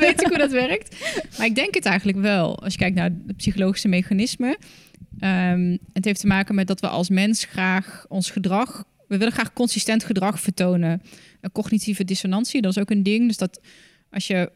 weet 0.00 0.20
ik 0.20 0.26
hoe 0.28 0.38
dat 0.38 0.50
werkt? 0.50 0.96
Maar 1.38 1.46
ik 1.46 1.54
denk 1.54 1.74
het 1.74 1.84
eigenlijk 1.84 2.18
wel. 2.18 2.62
Als 2.62 2.72
je 2.72 2.78
kijkt 2.78 2.96
naar 2.96 3.10
de 3.12 3.34
psychologische 3.34 3.88
mechanismen. 3.88 4.56
Um, 5.20 5.78
het 5.92 6.04
heeft 6.04 6.20
te 6.20 6.26
maken 6.26 6.54
met 6.54 6.66
dat 6.66 6.80
we 6.80 6.88
als 6.88 7.08
mens 7.08 7.44
graag 7.44 8.04
ons 8.08 8.30
gedrag... 8.30 8.84
We 9.08 9.16
willen 9.16 9.32
graag 9.32 9.52
consistent 9.52 10.04
gedrag 10.04 10.40
vertonen. 10.40 11.02
Een 11.40 11.52
cognitieve 11.52 12.04
dissonantie, 12.04 12.62
dat 12.62 12.76
is 12.76 12.82
ook 12.82 12.90
een 12.90 13.02
ding. 13.02 13.26
Dus 13.26 13.36
dat 13.36 13.60
als 14.10 14.26
je 14.26 14.50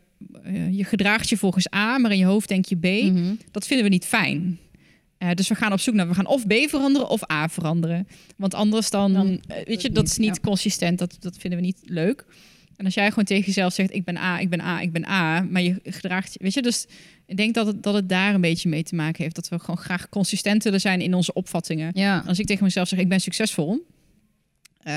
uh, 0.47 0.77
je 0.77 0.85
gedraagt 0.85 1.29
je 1.29 1.37
volgens 1.37 1.73
A, 1.75 1.99
maar 1.99 2.11
in 2.11 2.19
je 2.19 2.25
hoofd 2.25 2.49
denk 2.49 2.65
je 2.65 2.77
B... 2.77 2.85
Mhm. 2.85 3.35
Dat 3.51 3.67
vinden 3.67 3.87
we 3.87 3.93
niet 3.93 4.05
fijn. 4.05 4.59
Uh, 5.19 5.31
dus 5.35 5.49
we 5.49 5.55
gaan 5.55 5.73
op 5.73 5.81
zoek 5.81 5.95
naar, 5.95 6.09
we 6.09 6.15
gaan 6.15 6.27
of 6.27 6.47
B 6.47 6.53
veranderen 6.53 7.09
of 7.09 7.31
A 7.31 7.49
veranderen. 7.49 8.09
Want 8.37 8.55
anders 8.55 8.91
dan, 8.91 9.13
dan 9.13 9.29
uh, 9.29 9.57
weet 9.65 9.83
je, 9.83 9.91
dat 9.91 10.07
is 10.07 10.17
niet 10.17 10.41
consistent. 10.41 10.99
Dat, 10.99 11.17
dat 11.21 11.37
vinden 11.39 11.59
we 11.59 11.65
niet 11.65 11.81
leuk. 11.85 12.27
En 12.77 12.85
als 12.85 12.95
jij 12.95 13.09
gewoon 13.09 13.25
tegen 13.25 13.47
jezelf 13.47 13.73
zegt, 13.73 13.95
ik 13.95 14.05
ben 14.05 14.17
A, 14.17 14.39
ik 14.39 14.49
ben 14.49 14.61
A, 14.61 14.81
ik 14.81 14.93
ben 14.93 15.09
A, 15.09 15.41
maar 15.43 15.63
je 15.63 15.81
gedraagt, 15.85 16.37
weet 16.41 16.55
je, 16.55 16.63
dus 16.63 16.87
ik 17.29 17.37
denk 17.37 17.55
dat 17.55 17.67
het, 17.67 17.83
dat 17.83 17.95
het 17.95 18.09
daar 18.09 18.35
een 18.35 18.41
beetje 18.41 18.69
mee 18.69 18.83
te 18.83 18.95
maken 18.95 19.23
heeft. 19.23 19.35
Dat 19.35 19.49
we 19.49 19.59
gewoon 19.59 19.79
graag 19.79 20.09
consistent 20.09 20.65
willen 20.65 20.81
zijn 20.81 21.01
in 21.01 21.15
onze 21.15 21.33
opvattingen. 21.33 21.91
Ja. 21.95 22.23
Als 22.27 22.39
ik 22.39 22.47
tegen 22.47 22.65
mezelf 22.65 22.89
zeg, 22.89 22.99
ik 22.99 23.09
ben 23.09 23.21
succesvol, 23.21 23.87
uh, 24.85 24.95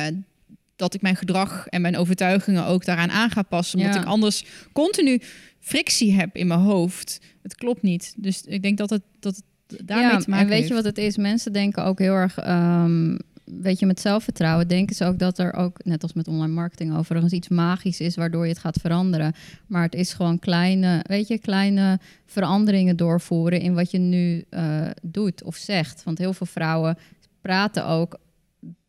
dat 0.76 0.94
ik 0.94 1.02
mijn 1.02 1.15
gedrag 1.15 1.67
en 1.67 1.82
mijn 1.82 1.98
overtuigingen 1.98 2.65
ook 2.65 2.86
daaraan 2.86 3.12
aan 3.12 3.30
ga 3.30 3.41
passen. 3.41 3.80
Omdat 3.80 3.96
ik 3.96 4.06
anders 4.06 4.46
continu 4.74 5.22
frictie 5.60 6.13
heb 6.13 6.36
in 6.36 6.48
mijn 6.48 6.60
hoofd. 6.60 7.20
Het 7.41 7.56
klopt 7.56 7.82
niet. 7.82 8.13
Dus 8.17 8.41
ik 8.41 8.62
denk 8.62 8.78
dat 8.78 8.89
het, 8.89 9.04
dat 9.20 9.36
het 9.67 9.88
daarmee 9.88 10.12
ja, 10.12 10.17
te 10.17 10.30
maken 10.30 10.46
en 10.46 10.52
weet 10.52 10.67
je 10.67 10.74
wat 10.74 10.84
het 10.84 10.98
is? 10.98 11.17
Mensen 11.17 11.54
denken 11.54 11.84
ook 11.84 12.00
heel 12.00 12.13
erg... 12.13 12.48
Um, 12.48 13.17
weet 13.60 13.80
je, 13.80 13.86
met 13.86 14.00
zelfvertrouwen 14.00 14.68
denken 14.68 14.96
ze 14.96 15.06
ook 15.06 15.20
dat 15.20 15.38
er 15.38 15.54
ook, 15.54 15.84
net 15.84 16.04
als 16.04 16.14
met 16.14 16.28
online 16.28 16.54
marketing 16.54 16.96
overigens, 16.96 17.34
iets 17.34 17.48
magisch 17.48 18.00
is 18.00 18.16
waardoor 18.16 18.44
je 18.44 18.52
het 18.52 18.62
gaat 18.62 18.80
veranderen. 18.82 19.34
Maar 19.68 19.84
het 19.84 19.96
is 19.96 20.14
gewoon 20.14 20.40
kleine, 20.40 21.00
weet 21.08 21.28
je, 21.28 21.40
kleine 21.40 22.00
veranderingen 22.26 22.98
doorvoeren 22.98 23.60
in 23.62 23.74
wat 23.74 23.92
je 23.92 23.98
nu 23.98 24.46
uh, 24.50 24.88
doet 25.02 25.44
of 25.44 25.56
zegt. 25.56 26.04
Want 26.04 26.18
heel 26.18 26.34
veel 26.34 26.48
vrouwen 26.48 26.98
praten 27.42 27.86
ook 27.86 28.20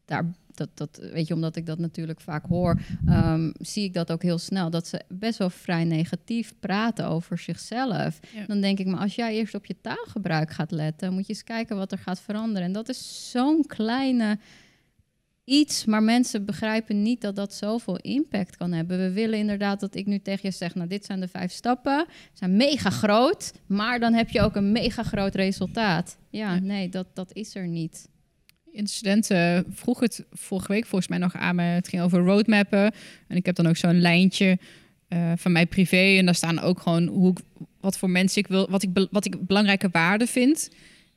daar 0.05 0.31
dat, 0.55 0.69
dat, 0.75 1.01
weet 1.13 1.27
je, 1.27 1.35
omdat 1.35 1.57
ik 1.57 1.67
dat 1.67 1.79
natuurlijk 1.79 2.21
vaak 2.21 2.47
hoor, 2.47 2.81
um, 3.09 3.53
zie 3.59 3.85
ik 3.85 3.95
dat 3.95 4.13
ook 4.13 4.23
heel 4.23 4.39
snel. 4.39 4.71
Dat 4.71 4.87
ze 4.87 5.03
best 5.09 5.39
wel 5.39 5.51
vrij 5.51 5.85
negatief 5.85 6.55
praten 6.61 7.07
over 7.07 7.39
zichzelf. 7.39 8.21
Dan 8.47 8.61
denk 8.61 8.79
ik, 8.79 8.87
maar 8.87 9.01
als 9.01 9.15
jij 9.15 9.35
eerst 9.35 9.55
op 9.55 9.67
je 9.67 9.77
taalgebruik 9.81 10.51
gaat 10.51 10.71
letten, 10.71 11.13
moet 11.13 11.27
je 11.27 11.33
eens 11.33 11.45
kijken 11.45 11.77
wat 11.77 11.93
er 11.93 11.99
gaat 11.99 12.21
veranderen. 12.21 12.63
En 12.63 12.73
dat 12.73 12.89
is 12.89 13.31
zo'n 13.31 13.67
kleine 13.67 14.39
iets, 15.45 15.85
maar 15.85 16.03
mensen 16.03 16.45
begrijpen 16.45 17.03
niet 17.03 17.21
dat 17.21 17.37
dat 17.37 17.55
zoveel 17.55 17.97
impact 17.97 18.57
kan 18.57 18.73
hebben. 18.73 18.99
We 18.99 19.13
willen 19.13 19.39
inderdaad 19.39 19.81
dat 19.81 19.95
ik 19.95 20.07
nu 20.07 20.19
tegen 20.19 20.41
je 20.43 20.55
zeg, 20.55 20.75
nou 20.75 20.89
dit 20.89 21.05
zijn 21.05 21.21
de 21.21 21.29
vijf 21.29 21.53
stappen, 21.53 22.07
zijn 22.33 22.57
mega 22.57 22.91
groot, 22.91 23.53
maar 23.67 24.01
dan 24.01 24.13
heb 24.13 24.31
je 24.31 24.41
ook 24.41 24.57
een 24.57 24.73
mega 24.73 25.03
groot 25.03 25.35
resultaat. 25.35 26.19
Ja, 26.31 26.59
nee, 26.59 26.89
dat, 26.89 27.07
dat 27.15 27.33
is 27.33 27.55
er 27.55 27.69
niet 27.69 28.09
studenten 28.75 29.65
vroeg 29.73 30.01
het 30.01 30.25
vorige 30.31 30.73
week 30.73 30.87
volgens 30.87 31.11
mij 31.11 31.19
nog 31.19 31.37
aan 31.37 31.55
me. 31.55 31.63
Het 31.63 31.89
ging 31.89 32.03
over 32.03 32.19
roadmappen. 32.19 32.93
En 33.29 33.37
ik 33.37 33.47
heb 33.47 33.55
dan 33.55 33.67
ook 33.67 33.77
zo'n 33.77 34.01
lijntje 34.01 34.59
uh, 35.09 35.33
van 35.37 35.53
mij 35.53 35.67
privé. 35.67 36.17
En 36.19 36.25
daar 36.25 36.35
staan 36.35 36.61
ook 36.61 36.81
gewoon 36.81 37.07
hoe 37.07 37.35
wat 37.81 37.99
voor 37.99 38.11
mensen 38.11 38.43
ik 38.43 38.49
wil, 38.49 38.71
wat 38.71 38.83
ik, 38.83 39.07
wat 39.11 39.25
ik 39.25 39.47
belangrijke 39.47 39.89
waarden 39.93 40.29
vind. 40.29 40.71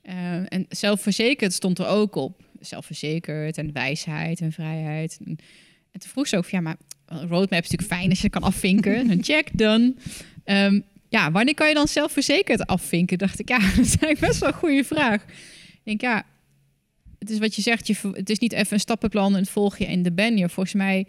Uh, 0.04 0.14
en 0.34 0.66
zelfverzekerd 0.70 1.54
stond 1.54 1.80
er 1.80 1.88
ook 1.88 2.16
op. 2.16 2.44
Zelfverzekerd 2.60 3.58
en 3.58 3.74
wijsheid 3.74 4.42
en 4.42 4.52
vrijheid. 4.52 5.18
En, 5.26 5.38
en 5.92 6.00
toen 6.00 6.10
vroeg 6.10 6.28
ze 6.28 6.38
ook 6.38 6.46
ja, 6.46 6.60
maar 6.60 6.78
roadmap 7.06 7.64
is 7.64 7.70
natuurlijk 7.70 7.94
fijn 7.94 8.10
als 8.10 8.22
je 8.22 8.30
kan 8.30 8.44
afvinken. 8.44 9.10
een 9.10 9.24
check, 9.24 9.50
done. 9.54 9.94
Um, 10.46 10.84
ja, 11.10 11.32
wanneer 11.32 11.54
kan 11.54 11.68
je 11.68 11.74
dan 11.74 11.88
zelfverzekerd 11.88 12.68
afvinken? 12.68 13.18
Dacht 13.18 13.40
ik, 13.40 13.50
ja, 13.50 13.60
dat 13.76 13.86
is 13.86 13.98
eigenlijk 13.98 14.20
best 14.20 14.40
wel 14.40 14.50
een 14.50 14.56
goede 14.56 14.84
vraag. 14.84 15.24
Ik 15.24 15.82
denk, 15.84 16.02
ja, 16.02 16.26
het 17.26 17.34
is 17.34 17.40
wat 17.40 17.56
je 17.56 17.62
zegt, 17.62 17.88
je, 17.88 17.96
het 18.12 18.30
is 18.30 18.40
niet 18.40 18.54
even 18.54 18.74
een 18.74 18.80
stappenplan 18.80 19.36
en 19.36 19.46
volg 19.46 19.78
je 19.78 19.86
en 19.86 20.04
de 20.04 20.12
ben 20.12 20.38
je. 20.38 20.50
Volgens 20.50 20.76
mij 20.76 21.08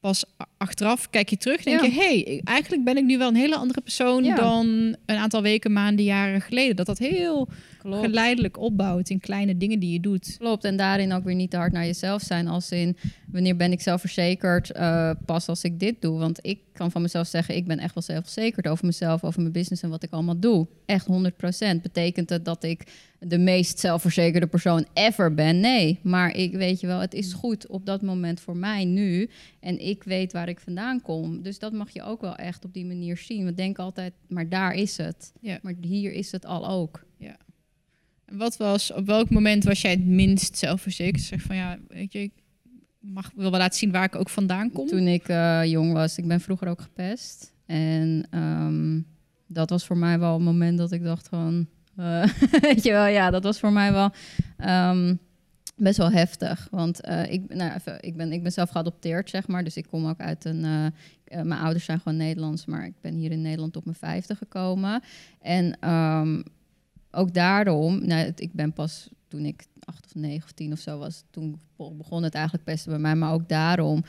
pas 0.00 0.24
achteraf 0.56 1.10
kijk 1.10 1.28
je 1.28 1.36
terug, 1.36 1.62
denk 1.62 1.80
je, 1.80 1.90
hey, 1.90 2.40
eigenlijk 2.44 2.84
ben 2.84 2.96
ik 2.96 3.04
nu 3.04 3.18
wel 3.18 3.28
een 3.28 3.34
hele 3.34 3.56
andere 3.56 3.80
persoon 3.80 4.34
dan 4.34 4.66
een 5.06 5.16
aantal 5.16 5.42
weken, 5.42 5.72
maanden, 5.72 6.04
jaren 6.04 6.40
geleden. 6.40 6.76
Dat 6.76 6.86
dat 6.86 6.98
heel 6.98 7.48
geleidelijk 7.92 8.58
opbouwt 8.58 9.10
in 9.10 9.20
kleine 9.20 9.56
dingen 9.56 9.78
die 9.78 9.92
je 9.92 10.00
doet. 10.00 10.36
Klopt, 10.38 10.64
en 10.64 10.76
daarin 10.76 11.12
ook 11.12 11.24
weer 11.24 11.34
niet 11.34 11.50
te 11.50 11.56
hard 11.56 11.72
naar 11.72 11.86
jezelf 11.86 12.22
zijn. 12.22 12.48
Als 12.48 12.70
in, 12.70 12.96
wanneer 13.26 13.56
ben 13.56 13.72
ik 13.72 13.80
zelfverzekerd? 13.80 14.76
Uh, 14.76 15.10
pas 15.24 15.48
als 15.48 15.62
ik 15.62 15.80
dit 15.80 16.00
doe. 16.00 16.18
Want 16.18 16.38
ik 16.42 16.58
kan 16.72 16.90
van 16.90 17.02
mezelf 17.02 17.26
zeggen, 17.26 17.56
ik 17.56 17.66
ben 17.66 17.78
echt 17.78 17.94
wel 17.94 18.02
zelfverzekerd 18.02 18.68
over 18.68 18.86
mezelf, 18.86 19.24
over 19.24 19.40
mijn 19.40 19.52
business 19.52 19.82
en 19.82 19.90
wat 19.90 20.02
ik 20.02 20.10
allemaal 20.10 20.40
doe. 20.40 20.66
Echt 20.86 21.06
100%. 21.06 21.80
Betekent 21.82 22.30
het 22.30 22.44
dat 22.44 22.64
ik 22.64 22.86
de 23.18 23.38
meest 23.38 23.78
zelfverzekerde 23.78 24.46
persoon 24.46 24.86
ever 24.92 25.34
ben? 25.34 25.60
Nee, 25.60 25.98
maar 26.02 26.36
ik 26.36 26.52
weet 26.52 26.80
je 26.80 26.86
wel, 26.86 27.00
het 27.00 27.14
is 27.14 27.32
goed 27.32 27.66
op 27.66 27.86
dat 27.86 28.02
moment 28.02 28.40
voor 28.40 28.56
mij 28.56 28.84
nu. 28.84 29.30
En 29.60 29.86
ik 29.86 30.02
weet 30.04 30.32
waar 30.32 30.48
ik 30.48 30.60
vandaan 30.60 31.02
kom. 31.02 31.42
Dus 31.42 31.58
dat 31.58 31.72
mag 31.72 31.90
je 31.90 32.02
ook 32.02 32.20
wel 32.20 32.36
echt 32.36 32.64
op 32.64 32.72
die 32.72 32.86
manier 32.86 33.16
zien. 33.16 33.44
We 33.44 33.54
denken 33.54 33.84
altijd, 33.84 34.12
maar 34.28 34.48
daar 34.48 34.74
is 34.74 34.96
het. 34.96 35.32
Ja. 35.40 35.58
Maar 35.62 35.74
hier 35.80 36.12
is 36.12 36.32
het 36.32 36.46
al 36.46 36.68
ook. 36.68 37.04
Ja. 37.16 37.36
Wat 38.32 38.56
was, 38.56 38.92
op 38.92 39.06
welk 39.06 39.30
moment 39.30 39.64
was 39.64 39.80
jij 39.80 39.90
het 39.90 40.06
minst 40.06 40.58
zelfverzekerd? 40.58 41.22
Zeg 41.22 41.42
van 41.42 41.56
ja, 41.56 41.78
weet 41.88 42.12
je, 42.12 42.18
ik 42.18 42.32
mag 43.00 43.30
wil 43.34 43.50
wel 43.50 43.60
laten 43.60 43.78
zien 43.78 43.92
waar 43.92 44.04
ik 44.04 44.16
ook 44.16 44.28
vandaan 44.28 44.72
kom. 44.72 44.86
Toen 44.86 45.06
ik 45.06 45.28
uh, 45.28 45.64
jong 45.64 45.92
was, 45.92 46.18
ik 46.18 46.26
ben 46.26 46.40
vroeger 46.40 46.68
ook 46.68 46.80
gepest. 46.80 47.52
En 47.66 48.26
um, 48.34 49.06
dat 49.46 49.70
was 49.70 49.86
voor 49.86 49.96
mij 49.96 50.18
wel 50.18 50.34
een 50.34 50.42
moment 50.42 50.78
dat 50.78 50.92
ik 50.92 51.02
dacht 51.02 51.28
van, 51.28 51.66
uh, 51.96 52.24
weet 52.60 52.82
je 52.82 52.90
wel, 52.90 53.06
ja, 53.06 53.30
dat 53.30 53.42
was 53.42 53.58
voor 53.58 53.72
mij 53.72 53.92
wel 53.92 54.10
um, 54.90 55.18
best 55.76 55.96
wel 55.96 56.10
heftig. 56.10 56.68
Want 56.70 57.08
uh, 57.08 57.32
ik, 57.32 57.54
nou, 57.54 57.74
even, 57.74 57.96
ik, 58.00 58.16
ben, 58.16 58.32
ik 58.32 58.42
ben 58.42 58.52
zelf 58.52 58.70
geadopteerd, 58.70 59.30
zeg 59.30 59.46
maar. 59.46 59.64
Dus 59.64 59.76
ik 59.76 59.86
kom 59.90 60.06
ook 60.06 60.20
uit 60.20 60.44
een. 60.44 60.92
Mijn 61.30 61.60
ouders 61.60 61.84
zijn 61.84 62.00
gewoon 62.00 62.18
Nederlands, 62.18 62.66
maar 62.66 62.86
ik 62.86 62.94
ben 63.00 63.14
hier 63.14 63.30
in 63.30 63.40
Nederland 63.40 63.76
op 63.76 63.84
mijn 63.84 63.96
vijfde 63.96 64.34
gekomen. 64.34 65.02
En 65.40 65.90
um, 65.90 66.44
ook 67.10 67.34
daarom, 67.34 68.06
nou, 68.06 68.32
ik 68.34 68.52
ben 68.52 68.72
pas 68.72 69.08
toen 69.28 69.44
ik 69.44 69.66
acht 69.80 70.04
of 70.04 70.14
negen 70.14 70.44
of 70.44 70.52
tien 70.52 70.72
of 70.72 70.78
zo 70.78 70.98
was, 70.98 71.24
toen 71.30 71.60
begon 71.76 72.22
het 72.22 72.34
eigenlijk 72.34 72.64
pesten 72.64 72.90
bij 72.90 73.00
mij. 73.00 73.14
Maar 73.14 73.32
ook 73.32 73.48
daarom 73.48 74.04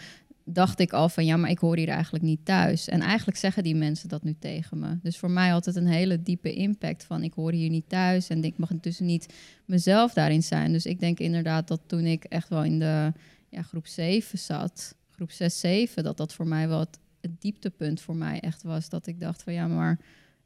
dacht 0.54 0.80
ik 0.80 0.94
al 0.94 1.10
van 1.10 1.26
ja, 1.26 1.38
maar 1.38 1.50
ik 1.50 1.60
hoor 1.60 1.78
hier 1.78 1.88
eigenlijk 1.88 2.24
niet 2.24 2.46
thuis. 2.46 2.88
En 2.88 3.02
eigenlijk 3.02 3.38
zeggen 3.38 3.64
die 3.64 3.76
mensen 3.76 4.10
dat 4.10 4.24
nu 4.24 4.36
tegen 4.40 4.80
me. 4.80 4.98
Dus 5.02 5.18
voor 5.18 5.32
mij 5.32 5.50
had 5.50 5.66
het 5.66 5.76
een 5.76 5.88
hele 5.88 6.22
diepe 6.22 6.54
impact 6.54 7.04
van 7.04 7.24
ik 7.24 7.34
hoor 7.34 7.52
hier 7.52 7.70
niet 7.70 7.90
thuis 7.90 8.30
en 8.30 8.44
ik 8.44 8.58
mag 8.58 8.70
dus 8.82 9.00
niet 9.00 9.34
mezelf 9.66 10.14
daarin 10.14 10.44
zijn. 10.44 10.72
Dus 10.72 10.86
ik 10.86 11.00
denk 11.00 11.20
inderdaad 11.20 11.68
dat 11.68 11.82
toen 11.86 12.06
ik 12.06 12.24
echt 12.24 12.50
wel 12.50 12.64
in 12.64 12.80
de 12.80 13.14
ja, 13.50 13.62
groep 13.62 13.88
7 13.88 14.38
zat, 14.38 14.96
groep 15.10 15.32
6, 15.32 15.60
7, 15.60 16.04
dat 16.04 16.18
dat 16.18 16.34
voor 16.34 16.48
mij 16.48 16.68
wel 16.68 16.80
het, 16.80 17.00
het 17.22 17.42
dieptepunt 17.42 18.02
voor 18.02 18.16
mij 18.16 18.40
echt 18.40 18.64
was. 18.64 18.90
Dat 18.90 19.08
ik 19.08 19.20
dacht 19.20 19.44
van 19.44 19.54
ja, 19.54 19.68
maar 19.68 20.00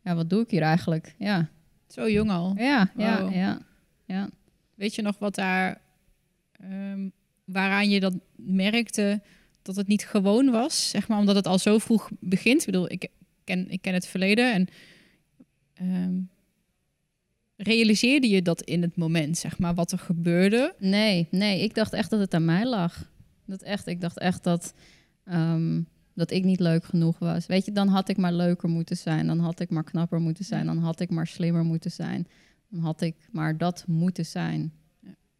ja, 0.03 0.15
wat 0.15 0.29
doe 0.29 0.41
ik 0.41 0.49
hier 0.49 0.61
eigenlijk? 0.61 1.15
Ja. 1.17 1.49
Zo 1.93 2.09
jong 2.09 2.29
al. 2.29 2.53
Ja, 2.57 2.91
ja, 2.97 3.29
ja, 3.31 3.61
ja. 4.05 4.29
Weet 4.75 4.95
je 4.95 5.01
nog 5.01 5.19
wat 5.19 5.35
daar, 5.35 5.81
um, 6.63 7.11
waaraan 7.45 7.89
je 7.89 7.99
dat 7.99 8.13
merkte 8.35 9.21
dat 9.61 9.75
het 9.75 9.87
niet 9.87 10.05
gewoon 10.05 10.51
was, 10.51 10.89
zeg 10.89 11.07
maar, 11.07 11.19
omdat 11.19 11.35
het 11.35 11.47
al 11.47 11.59
zo 11.59 11.77
vroeg 11.77 12.09
begint. 12.19 12.59
Ik 12.59 12.65
bedoel, 12.65 12.91
ik 12.91 13.09
ken, 13.43 13.69
ik 13.69 13.81
ken 13.81 13.93
het 13.93 14.07
verleden 14.07 14.53
en 14.53 14.67
um, 15.81 16.29
realiseerde 17.55 18.29
je 18.29 18.41
dat 18.41 18.61
in 18.61 18.81
het 18.81 18.95
moment, 18.95 19.37
zeg 19.37 19.59
maar, 19.59 19.73
wat 19.73 19.91
er 19.91 19.99
gebeurde? 19.99 20.75
Nee, 20.79 21.27
nee, 21.31 21.61
ik 21.61 21.75
dacht 21.75 21.93
echt 21.93 22.09
dat 22.09 22.19
het 22.19 22.33
aan 22.33 22.45
mij 22.45 22.65
lag. 22.65 23.11
Dat 23.45 23.61
echt, 23.61 23.87
ik 23.87 24.01
dacht 24.01 24.19
echt 24.19 24.43
dat, 24.43 24.73
um, 25.25 25.87
dat 26.13 26.31
ik 26.31 26.43
niet 26.43 26.59
leuk 26.59 26.85
genoeg 26.85 27.19
was. 27.19 27.45
Weet 27.45 27.65
je, 27.65 27.71
dan 27.71 27.87
had 27.87 28.09
ik 28.09 28.17
maar 28.17 28.33
leuker 28.33 28.69
moeten 28.69 28.97
zijn, 28.97 29.27
dan 29.27 29.39
had 29.39 29.59
ik 29.59 29.69
maar 29.69 29.83
knapper 29.83 30.19
moeten 30.19 30.45
zijn, 30.45 30.65
dan 30.65 30.77
had 30.77 30.99
ik 30.99 31.09
maar 31.09 31.27
slimmer 31.27 31.63
moeten 31.63 31.91
zijn, 31.91 32.27
dan 32.69 32.79
had 32.79 33.01
ik 33.01 33.15
maar 33.31 33.57
dat 33.57 33.83
moeten 33.87 34.25
zijn. 34.25 34.73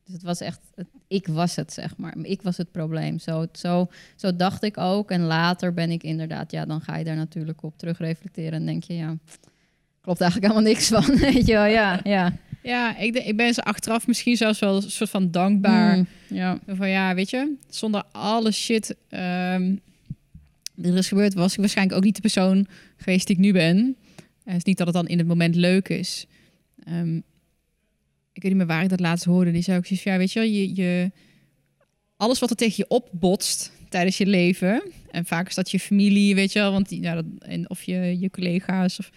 Dus 0.06 0.14
het 0.14 0.24
was 0.24 0.40
echt, 0.40 0.60
ik 1.08 1.28
was 1.28 1.56
het, 1.56 1.74
zeg 1.74 1.98
maar. 1.98 2.16
Ik 2.22 2.42
was 2.42 2.58
het 2.58 2.72
probleem. 2.72 3.20
Zo, 3.20 3.46
zo, 3.52 3.88
zo 4.16 4.36
dacht 4.36 4.64
ik 4.64 4.78
ook. 4.78 5.12
En 5.12 5.22
later 5.22 5.74
ben 5.74 5.92
ik 5.92 6.04
inderdaad, 6.04 6.52
ja, 6.52 6.66
dan 6.66 6.82
ga 6.82 6.96
je 6.98 7.04
daar 7.04 7.16
natuurlijk 7.16 7.64
op 7.64 7.78
terugreflecteren 7.78 8.54
en 8.54 8.66
denk 8.66 8.84
je, 8.84 8.96
ja, 8.96 9.18
klopt 10.02 10.22
eigenlijk 10.22 10.52
helemaal 10.52 10.74
niks 10.74 10.88
van. 10.88 11.18
Weet 11.34 11.46
je 11.46 11.54
wel, 11.54 11.66
ja, 11.66 12.00
ja. 12.04 12.38
Ja, 12.64 12.98
ik, 12.98 13.16
ik 13.16 13.38
ben 13.38 13.54
ze 13.54 13.64
achteraf 13.64 14.08
misschien 14.08 14.38
zelfs 14.38 14.60
wel 14.60 14.76
een 14.76 14.92
soort 14.92 15.10
van 15.10 15.32
dankbaar. 15.32 15.98
Mm, 15.98 16.08
ja. 16.28 16.60
Van 16.68 16.90
ja, 16.90 17.16
weet 17.16 17.30
je, 17.30 17.56
zonder 17.70 18.04
alle 18.12 18.52
shit 18.52 18.96
um, 19.10 19.82
die 20.76 20.92
er 20.92 20.98
is 20.98 21.08
gebeurd, 21.08 21.34
was 21.34 21.54
ik 21.54 21.60
waarschijnlijk 21.60 21.98
ook 21.98 22.04
niet 22.04 22.16
de 22.16 22.22
persoon 22.22 22.68
geweest 22.98 23.28
die 23.28 23.36
ik 23.36 23.42
nu 23.42 23.52
ben. 23.52 23.78
En 24.44 24.52
het 24.52 24.58
is 24.58 24.64
niet 24.64 24.78
dat 24.78 24.88
het 24.88 24.96
dan 24.96 25.08
in 25.08 25.18
het 25.18 25.28
moment 25.28 25.56
leuk 25.56 25.90
is. 25.90 26.26
Um, 26.88 27.24
ik 28.34 28.42
weet 28.42 28.52
niet 28.52 28.56
meer 28.56 28.76
waar 28.76 28.84
ik 28.84 28.90
dat 28.90 29.00
laatst 29.00 29.26
hoorde. 29.26 29.52
Die 29.52 29.62
zei 29.62 29.78
ook 29.78 29.86
zoiets 29.86 30.06
ja, 30.06 30.18
weet 30.18 30.32
je, 30.32 30.54
je, 30.54 30.76
je 30.76 31.12
alles 32.18 32.40
wat 32.40 32.50
er 32.50 32.56
tegen 32.56 32.76
je 32.78 32.88
opbotst 32.88 33.72
tijdens 33.90 34.18
je 34.18 34.26
leven. 34.26 34.92
En 35.12 35.26
vaak 35.26 35.48
is 35.48 35.56
dat 35.56 35.72
je 35.72 35.80
familie, 35.80 36.36
weet 36.36 36.54
je 36.54 36.60
wel, 36.60 36.72
want 36.72 36.90
ja, 36.90 37.16
dat, 37.16 37.26
en 37.40 37.70
of 37.70 37.84
je, 37.84 38.20
je 38.20 38.30
collega's. 38.30 39.00
Of, 39.00 39.12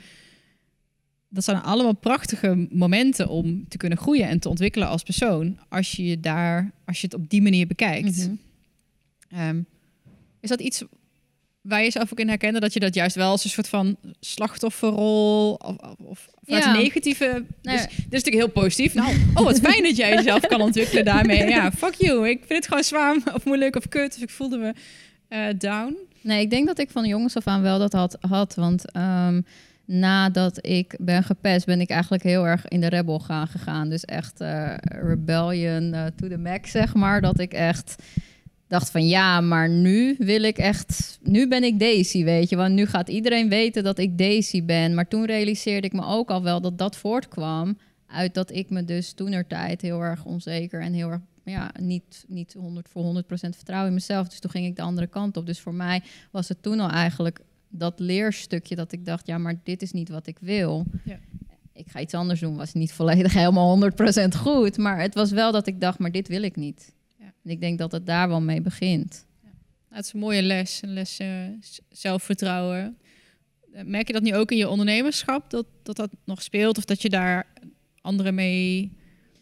dat 1.29 1.45
zijn 1.45 1.63
allemaal 1.63 1.97
prachtige 1.97 2.67
momenten 2.71 3.29
om 3.29 3.69
te 3.69 3.77
kunnen 3.77 3.99
groeien 3.99 4.29
en 4.29 4.39
te 4.39 4.49
ontwikkelen 4.49 4.89
als 4.89 5.03
persoon. 5.03 5.59
Als 5.69 5.93
je 5.93 6.05
je 6.05 6.21
daar, 6.21 6.73
als 6.85 7.01
je 7.01 7.07
het 7.07 7.17
op 7.17 7.29
die 7.31 7.43
manier 7.43 7.67
bekijkt. 7.67 8.17
Mhm. 8.17 8.35
Ehm, 9.29 9.63
is 10.41 10.49
dat 10.49 10.61
iets 10.61 10.85
waar 11.69 11.83
je 11.83 11.91
zelf 11.91 12.13
ook 12.13 12.19
in 12.19 12.29
herkende 12.29 12.61
dat 12.61 12.73
je 12.73 12.81
dat 12.81 12.95
juist 12.95 13.17
wel 13.17 13.31
als 13.31 13.45
een 13.45 13.51
soort 13.51 13.69
van 13.69 13.97
slachtofferrol 14.21 15.55
of, 15.55 15.77
of 16.05 16.29
ja. 16.45 16.73
negatieve. 16.73 17.45
Dus, 17.63 17.81
dit 17.81 17.91
is 17.91 17.99
natuurlijk 17.99 18.35
heel 18.37 18.49
positief. 18.49 18.95
Nou, 18.95 19.17
oh, 19.35 19.45
wat 19.45 19.61
fijn 19.61 19.83
dat 19.83 19.97
jij 19.97 20.15
jezelf 20.15 20.47
kan 20.47 20.61
ontwikkelen 20.61 21.05
daarmee. 21.05 21.49
Ja, 21.49 21.73
fuck 21.73 21.95
you. 21.95 22.29
Ik 22.29 22.39
vind 22.39 22.59
het 22.59 22.67
gewoon 22.67 22.85
zwaar 22.85 23.17
of 23.35 23.45
moeilijk 23.45 23.77
of 23.77 23.89
kut. 23.89 24.13
Dus 24.13 24.23
ik 24.23 24.31
voelde 24.31 24.59
me 24.59 24.75
uh, 25.29 25.59
down. 25.59 25.97
Nee, 26.21 26.41
ik 26.41 26.51
denk 26.51 26.67
dat 26.67 26.79
ik 26.79 26.91
van 26.91 27.07
jongens 27.07 27.37
af 27.37 27.47
aan 27.47 27.63
wel 27.63 27.79
dat 27.79 27.93
had. 27.93 28.17
had 28.21 28.55
want 28.55 28.97
um, 28.97 29.45
nadat 29.85 30.67
ik 30.67 30.97
ben 31.01 31.23
gepest, 31.23 31.67
ben 31.67 31.81
ik 31.81 31.91
eigenlijk 31.91 32.23
heel 32.23 32.47
erg 32.47 32.69
in 32.69 32.81
de 32.81 32.89
rebel 32.89 33.19
gaan 33.19 33.47
gegaan. 33.47 33.89
Dus 33.89 34.05
echt 34.05 34.41
uh, 34.41 34.75
rebellion 34.85 35.95
uh, 35.95 36.05
to 36.17 36.29
the 36.29 36.39
max, 36.39 36.71
zeg 36.71 36.95
maar. 36.95 37.21
Dat 37.21 37.39
ik 37.39 37.53
echt 37.53 37.97
dacht 38.69 38.91
van 38.91 39.07
ja, 39.07 39.41
maar 39.41 39.69
nu 39.69 40.15
wil 40.19 40.43
ik 40.43 40.59
echt, 40.59 41.19
nu 41.23 41.49
ben 41.49 41.65
ik 41.65 41.79
Daisy, 41.79 42.25
weet 42.25 42.49
je. 42.49 42.57
Want 42.57 42.75
nu 42.75 42.87
gaat 42.87 43.09
iedereen 43.09 43.49
weten 43.49 43.85
dat 43.85 43.99
ik 43.99 44.19
Daisy 44.19 44.65
ben. 44.65 44.95
Maar 44.95 45.09
toen 45.09 45.25
realiseerde 45.25 45.87
ik 45.87 45.93
me 45.93 46.05
ook 46.05 46.31
al 46.31 46.43
wel 46.43 46.61
dat 46.61 46.79
dat 46.79 46.97
voortkwam 46.97 47.79
uit 48.07 48.35
dat 48.35 48.51
ik 48.51 48.71
me 48.71 48.85
dus 48.85 49.13
toenertijd 49.13 49.83
heel 49.83 50.01
erg 50.01 50.25
onzeker 50.25 50.81
en 50.81 50.93
heel 50.93 51.11
erg 51.11 51.21
ja, 51.45 51.71
niet, 51.81 52.25
niet 52.29 52.53
100 52.59 52.89
voor 52.89 53.23
100% 53.25 53.27
vertrouwen 53.29 53.89
in 53.89 53.95
mezelf. 53.95 54.29
Dus 54.29 54.41
toen 54.41 54.51
ging 54.51 54.67
ik 54.67 54.77
de 54.77 54.83
andere 54.83 55.07
kant 55.07 55.37
op. 55.37 55.47
Dus 55.47 55.61
voor 55.61 55.75
mij 55.75 56.03
was 56.31 56.49
het 56.49 56.63
toen 56.63 56.81
al 56.81 56.91
eigenlijk 56.91 57.41
dat 57.69 58.01
leerstukje 58.01 58.77
dat 58.77 58.93
ik 58.93 59.05
dacht, 59.05 59.27
ja, 59.27 59.39
maar 59.39 59.61
dit 59.63 59.83
is 59.83 59.93
niet 59.93 60.09
wat 60.09 60.27
ik 60.27 60.39
wil. 60.41 60.85
Ja. 61.05 61.19
Ik 61.73 61.87
ga 61.89 62.01
iets 62.01 62.15
anders 62.15 62.41
doen, 62.41 62.57
was 62.57 62.73
niet 62.73 62.93
volledig 62.93 63.33
helemaal 63.33 63.91
100% 64.25 64.29
goed. 64.37 64.77
Maar 64.77 65.01
het 65.01 65.15
was 65.15 65.31
wel 65.31 65.53
dat 65.53 65.67
ik 65.67 65.81
dacht, 65.81 65.99
maar 65.99 66.13
dit 66.13 66.29
wil 66.29 66.43
ik 66.43 66.57
niet. 66.57 66.95
En 67.47 67.53
ik 67.53 67.61
denk 67.61 67.79
dat 67.79 67.93
het 67.93 68.07
daar 68.07 68.29
wel 68.29 68.41
mee 68.41 68.61
begint. 68.61 69.27
Ja. 69.43 69.49
het 69.97 70.05
is 70.05 70.13
een 70.13 70.21
mooie 70.21 70.43
les, 70.43 70.83
een 70.83 70.93
les 70.93 71.21
uh, 71.21 71.29
zelfvertrouwen. 71.91 72.97
Eh, 73.73 73.85
merk 73.85 74.07
je 74.07 74.13
dat 74.13 74.23
nu 74.23 74.35
ook 74.35 74.51
in 74.51 74.57
je 74.57 74.69
ondernemerschap, 74.69 75.51
dat, 75.51 75.67
dat 75.83 75.97
dat 75.97 76.11
nog 76.25 76.43
speelt? 76.43 76.79
Of 76.79 76.85
dat 76.85 77.03
je 77.03 77.09
daar 77.09 77.47
anderen 78.01 78.35
mee... 78.35 78.93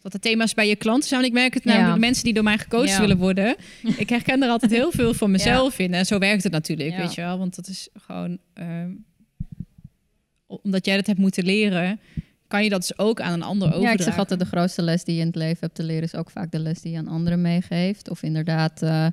Dat 0.01 0.11
de 0.11 0.19
thema's 0.19 0.53
bij 0.53 0.67
je 0.67 0.75
klanten 0.75 1.09
zijn. 1.09 1.23
ik 1.23 1.31
merk 1.31 1.53
het 1.53 1.63
namelijk 1.63 1.93
de 1.93 1.99
mensen 1.99 2.23
die 2.23 2.33
door 2.33 2.43
mij 2.43 2.57
gecoacht 2.57 2.97
willen 2.97 3.17
worden. 3.17 3.55
Ik 3.97 4.09
herken 4.09 4.43
er 4.43 4.49
altijd 4.49 4.71
heel 4.71 4.91
veel 4.91 5.13
van 5.13 5.31
mezelf 5.31 5.79
in. 5.79 5.93
En 5.93 6.05
zo 6.05 6.17
werkt 6.17 6.43
het 6.43 6.51
natuurlijk, 6.51 6.97
weet 6.97 7.13
je 7.13 7.21
wel. 7.21 7.37
Want 7.37 7.55
dat 7.55 7.67
is 7.67 7.89
gewoon... 7.93 8.37
Uh, 8.59 8.85
omdat 10.45 10.85
jij 10.85 10.95
dat 10.95 11.07
hebt 11.07 11.19
moeten 11.19 11.43
leren 11.43 11.99
kan 12.47 12.63
je 12.63 12.69
dat 12.69 12.81
dus 12.81 12.97
ook 12.97 13.21
aan 13.21 13.33
een 13.33 13.43
ander 13.43 13.67
overdragen. 13.67 13.97
Ja, 13.97 14.03
ik 14.03 14.09
zeg 14.09 14.17
altijd 14.17 14.39
de 14.39 14.45
grootste 14.45 14.81
les 14.81 15.03
die 15.03 15.15
je 15.15 15.21
in 15.21 15.27
het 15.27 15.35
leven 15.35 15.57
hebt 15.59 15.75
te 15.75 15.83
leren... 15.83 16.03
is 16.03 16.15
ook 16.15 16.29
vaak 16.29 16.51
de 16.51 16.59
les 16.59 16.81
die 16.81 16.91
je 16.91 16.97
aan 16.97 17.07
anderen 17.07 17.41
meegeeft. 17.41 18.09
Of 18.09 18.23
inderdaad, 18.23 18.81
uh, 18.81 19.07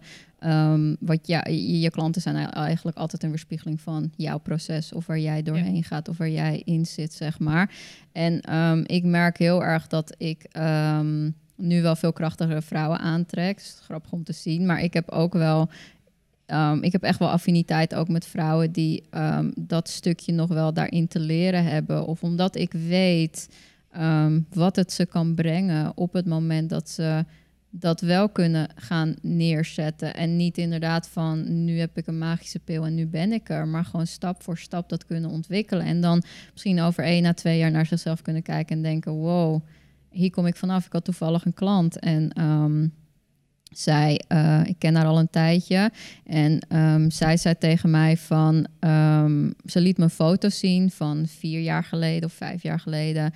um, 0.45 0.97
wat 1.01 1.27
ja, 1.27 1.45
je, 1.49 1.81
je, 1.81 1.90
klanten 1.90 2.23
zijn 2.23 2.37
eigenlijk 2.51 2.97
altijd 2.97 3.23
een 3.23 3.29
weerspiegeling 3.29 3.81
van 3.81 4.12
jouw 4.16 4.38
proces... 4.38 4.92
of 4.92 5.07
waar 5.07 5.18
jij 5.18 5.42
doorheen 5.42 5.85
gaat 5.85 6.09
of 6.09 6.16
waar 6.16 6.31
jij 6.31 6.62
in 6.64 6.87
zit, 6.87 7.12
zeg 7.12 7.38
maar. 7.38 7.75
En 8.12 8.57
um, 8.57 8.85
ik 8.87 9.05
merk 9.05 9.38
heel 9.38 9.64
erg 9.64 9.87
dat 9.87 10.14
ik... 10.18 10.47
Um, 10.57 11.35
nu 11.57 11.83
wel 11.83 11.97
veel 11.97 12.12
krachtigere 12.12 12.62
vrouwen 12.62 12.99
aantrek. 12.99 13.57
Het 13.57 13.64
is 13.64 13.81
grappig 13.83 14.12
om 14.12 14.25
te 14.25 14.33
zien. 14.33 14.66
Maar 14.66 14.83
ik 14.83 14.95
heb 14.95 15.11
ook 15.11 15.33
wel 15.33 15.68
Um, 16.53 16.83
ik 16.83 16.93
heb 16.93 17.03
echt 17.03 17.19
wel 17.19 17.31
affiniteit 17.31 17.95
ook 17.95 18.09
met 18.09 18.27
vrouwen 18.27 18.73
die 18.73 19.05
um, 19.11 19.53
dat 19.61 19.88
stukje 19.88 20.33
nog 20.33 20.49
wel 20.49 20.73
daarin 20.73 21.09
te 21.09 21.21
leren 21.21 21.65
hebben. 21.65 22.07
Of 22.07 22.23
omdat 22.23 22.57
ik 22.57 22.73
weet 22.73 23.49
um, 23.99 24.47
wat 24.53 24.77
het 24.77 24.93
ze 24.93 25.07
kan 25.07 25.35
brengen 25.35 25.93
op 25.97 26.12
het 26.12 26.27
moment 26.27 26.71
dat 26.71 26.91
ze 26.91 27.25
dat 27.71 28.01
wel 28.01 28.29
kunnen 28.29 28.69
gaan 28.75 29.15
neerzetten. 29.23 30.15
En 30.15 30.37
niet 30.37 30.59
inderdaad 30.59 31.09
van 31.09 31.65
nu 31.65 31.79
heb 31.79 31.99
ik 31.99 32.07
een 32.07 32.19
magische 32.19 32.59
pil 32.59 32.85
en 32.85 32.95
nu 32.95 33.07
ben 33.07 33.33
ik 33.33 33.49
er. 33.49 33.69
Maar 33.69 33.85
gewoon 33.85 34.07
stap 34.07 34.43
voor 34.43 34.59
stap 34.59 34.88
dat 34.88 35.07
kunnen 35.07 35.31
ontwikkelen. 35.31 35.87
En 35.87 36.01
dan 36.01 36.23
misschien 36.53 36.81
over 36.81 37.05
één 37.05 37.25
à 37.25 37.33
twee 37.33 37.59
jaar 37.59 37.71
naar 37.71 37.87
zichzelf 37.87 38.23
kunnen 38.23 38.43
kijken 38.43 38.77
en 38.77 38.83
denken: 38.83 39.12
wow, 39.12 39.61
hier 40.11 40.31
kom 40.31 40.47
ik 40.47 40.57
vanaf. 40.57 40.87
Ik 40.87 40.93
had 40.93 41.05
toevallig 41.05 41.45
een 41.45 41.55
klant 41.55 41.99
en 41.99 42.33
zij, 43.73 44.21
uh, 44.29 44.61
ik 44.65 44.79
ken 44.79 44.95
haar 44.95 45.07
al 45.07 45.19
een 45.19 45.31
tijdje. 45.31 45.91
En 46.25 46.77
um, 46.77 47.11
zij 47.11 47.37
zei 47.37 47.59
tegen 47.59 47.91
mij 47.91 48.17
van, 48.17 48.67
um, 48.81 49.55
ze 49.65 49.81
liet 49.81 49.99
me 49.99 50.05
een 50.05 50.11
foto 50.11 50.49
zien 50.49 50.91
van 50.91 51.27
vier 51.27 51.61
jaar 51.61 51.85
geleden 51.85 52.25
of 52.25 52.33
vijf 52.33 52.63
jaar 52.63 52.81
geleden. 52.81 53.33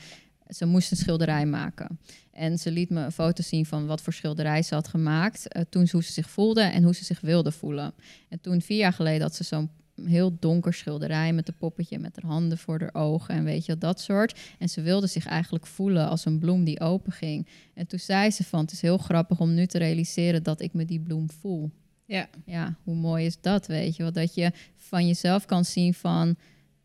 Ze 0.48 0.66
moest 0.66 0.90
een 0.90 0.96
schilderij 0.96 1.46
maken. 1.46 1.98
En 2.32 2.58
ze 2.58 2.70
liet 2.70 2.90
me 2.90 3.00
een 3.00 3.12
foto 3.12 3.42
zien 3.42 3.66
van 3.66 3.86
wat 3.86 4.00
voor 4.00 4.12
schilderij 4.12 4.62
ze 4.62 4.74
had 4.74 4.88
gemaakt. 4.88 5.56
Uh, 5.56 5.62
toen 5.70 5.88
hoe 5.90 6.02
ze 6.02 6.12
zich 6.12 6.30
voelde 6.30 6.62
en 6.62 6.82
hoe 6.82 6.94
ze 6.94 7.04
zich 7.04 7.20
wilde 7.20 7.52
voelen. 7.52 7.94
En 8.28 8.40
toen 8.40 8.60
vier 8.60 8.78
jaar 8.78 8.92
geleden 8.92 9.22
had 9.22 9.34
ze 9.34 9.44
zo'n 9.44 9.70
heel 10.04 10.36
donker 10.40 10.74
schilderij 10.74 11.32
met 11.32 11.48
een 11.48 11.56
poppetje 11.56 11.98
met 11.98 12.18
haar 12.20 12.30
handen 12.30 12.58
voor 12.58 12.80
haar 12.80 12.94
ogen 12.94 13.34
en 13.34 13.44
weet 13.44 13.66
je 13.66 13.78
dat 13.78 14.00
soort. 14.00 14.40
En 14.58 14.68
ze 14.68 14.82
wilde 14.82 15.06
zich 15.06 15.26
eigenlijk 15.26 15.66
voelen 15.66 16.08
als 16.08 16.24
een 16.24 16.38
bloem 16.38 16.64
die 16.64 16.80
open 16.80 17.12
ging. 17.12 17.48
En 17.74 17.86
toen 17.86 17.98
zei 17.98 18.30
ze 18.30 18.44
van, 18.44 18.60
het 18.60 18.72
is 18.72 18.80
heel 18.80 18.98
grappig 18.98 19.40
om 19.40 19.54
nu 19.54 19.66
te 19.66 19.78
realiseren 19.78 20.42
dat 20.42 20.60
ik 20.60 20.72
me 20.72 20.84
die 20.84 21.00
bloem 21.00 21.30
voel. 21.30 21.70
Ja. 22.04 22.28
Ja, 22.44 22.74
hoe 22.82 22.94
mooi 22.94 23.26
is 23.26 23.40
dat, 23.40 23.66
weet 23.66 23.96
je 23.96 24.02
wel? 24.02 24.12
Dat 24.12 24.34
je 24.34 24.52
van 24.76 25.06
jezelf 25.06 25.44
kan 25.44 25.64
zien 25.64 25.94
van, 25.94 26.36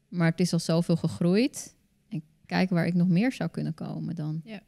maar 0.07 0.29
het 0.29 0.39
is 0.39 0.53
al 0.53 0.59
zoveel 0.59 0.95
gegroeid. 0.95 1.75
En 2.09 2.23
kijk 2.45 2.69
waar 2.69 2.85
ik 2.85 2.93
nog 2.93 3.07
meer 3.07 3.31
zou 3.31 3.49
kunnen 3.49 3.73
komen 3.73 4.15
dan. 4.15 4.41
Ja. 4.43 4.61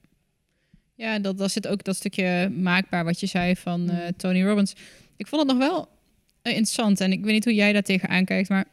Ja, 0.96 1.20
dat, 1.20 1.38
dat 1.38 1.52
zit 1.52 1.68
ook 1.68 1.84
dat 1.84 1.96
stukje 1.96 2.50
maakbaar 2.50 3.04
wat 3.04 3.20
je 3.20 3.26
zei 3.26 3.56
van 3.56 3.90
uh, 3.90 4.08
Tony 4.18 4.44
Robbins. 4.44 4.76
Ik 5.16 5.28
vond 5.28 5.42
het 5.42 5.58
nog 5.58 5.70
wel 5.70 5.82
eh, 5.82 5.93
interessant. 6.52 7.02
En 7.02 7.12
ik 7.12 7.24
weet 7.24 7.34
niet 7.34 7.44
hoe 7.44 7.54
jij 7.54 7.74
daar 7.74 7.84
tegenaan 7.84 8.26
kijkt, 8.26 8.50
maar 8.50 8.66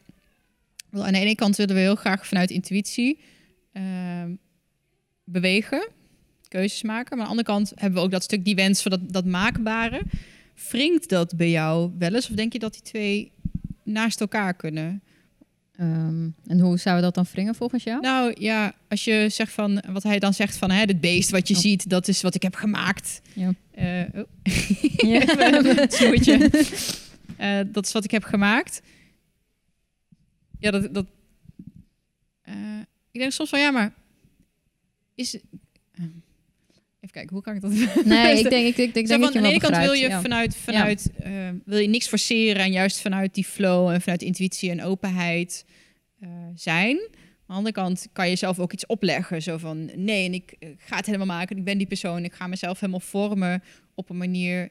aan 0.91 1.13
de 1.13 1.19
ene 1.19 1.35
kant 1.35 1.55
willen 1.55 1.75
we 1.75 1.81
heel 1.81 1.95
graag 1.95 2.27
vanuit 2.27 2.49
intuïtie 2.49 3.19
ehm, 3.73 4.31
bewegen, 5.23 5.89
keuzes 6.47 6.81
maken. 6.81 7.17
Maar 7.17 7.27
aan 7.27 7.33
de 7.33 7.39
andere 7.39 7.57
kant 7.57 7.71
hebben 7.75 7.99
we 7.99 8.05
ook 8.05 8.11
dat 8.11 8.23
stuk 8.23 8.45
die 8.45 8.55
wens 8.55 8.81
voor 8.81 8.91
dat, 8.91 9.13
dat 9.13 9.25
maakbare. 9.25 10.01
Wringt 10.69 11.09
dat 11.09 11.35
bij 11.35 11.49
jou 11.49 11.91
wel 11.97 12.13
eens? 12.13 12.29
Of 12.29 12.35
denk 12.35 12.53
je 12.53 12.59
dat 12.59 12.73
die 12.73 12.81
twee 12.81 13.31
naast 13.83 14.21
elkaar 14.21 14.53
kunnen? 14.53 15.01
Ehm, 15.75 16.29
en 16.45 16.59
hoe 16.59 16.77
zouden 16.77 16.95
we 16.95 17.01
dat 17.01 17.15
dan 17.15 17.33
wringen 17.33 17.55
volgens 17.55 17.83
jou? 17.83 18.01
Nou 18.01 18.33
ja, 18.39 18.73
als 18.87 19.03
je 19.03 19.25
zegt 19.29 19.51
van 19.51 19.83
wat 19.91 20.03
hij 20.03 20.19
dan 20.19 20.33
zegt 20.33 20.57
van 20.57 20.71
hè, 20.71 20.79
het 20.79 21.01
beest 21.01 21.29
wat 21.29 21.47
je 21.47 21.53
oh. 21.53 21.59
ziet, 21.59 21.89
dat 21.89 22.07
is 22.07 22.21
wat 22.21 22.35
ik 22.35 22.41
heb 22.41 22.55
gemaakt. 22.55 23.21
Ja. 23.33 23.53
Uh, 23.79 24.03
oh. 24.15 24.27
ja. 24.97 25.25
Uh, 27.41 27.59
dat 27.67 27.85
is 27.85 27.91
wat 27.91 28.03
ik 28.03 28.11
heb 28.11 28.23
gemaakt. 28.23 28.81
Ja, 30.59 30.71
dat. 30.71 30.93
dat 30.93 31.05
uh, 32.45 32.79
ik 33.11 33.19
denk 33.19 33.31
soms 33.31 33.49
van 33.49 33.59
ja, 33.59 33.71
maar. 33.71 33.93
Is. 35.15 35.35
Uh, 35.35 35.41
even 36.99 37.11
kijken, 37.11 37.33
hoe 37.33 37.41
kan 37.41 37.55
ik 37.55 37.61
dat? 37.61 38.05
Nee, 38.05 38.37
ik 38.43 38.49
denk, 38.49 38.67
ik, 38.67 38.77
ik, 38.77 38.93
denk 38.93 39.07
van, 39.07 39.23
aan 39.23 39.31
de 39.31 39.49
ene 39.49 39.59
kant 39.59 39.77
wil 39.77 39.93
je 39.93 40.19
vanuit, 40.21 40.55
vanuit 40.55 41.09
ja. 41.23 41.53
wil 41.65 41.77
je 41.77 41.87
niks 41.87 42.07
forceren 42.07 42.61
en 42.61 42.71
juist 42.71 43.01
vanuit 43.01 43.33
die 43.33 43.45
flow 43.45 43.89
en 43.89 44.01
vanuit 44.01 44.21
intuïtie 44.21 44.69
en 44.69 44.83
openheid 44.83 45.65
zijn. 46.55 46.97
Aan 46.97 47.47
de 47.47 47.53
andere 47.53 47.73
kant 47.73 48.07
kan 48.13 48.29
je 48.29 48.35
zelf 48.35 48.59
ook 48.59 48.73
iets 48.73 48.85
opleggen. 48.85 49.41
Zo 49.41 49.57
van 49.57 49.91
nee, 49.95 50.25
en 50.25 50.33
ik 50.33 50.55
ga 50.77 50.95
het 50.95 51.05
helemaal 51.05 51.27
maken. 51.27 51.57
Ik 51.57 51.63
ben 51.63 51.77
die 51.77 51.87
persoon. 51.87 52.23
Ik 52.23 52.33
ga 52.33 52.47
mezelf 52.47 52.79
helemaal 52.79 52.99
vormen 52.99 53.63
op 53.95 54.09
een 54.09 54.17
manier 54.17 54.69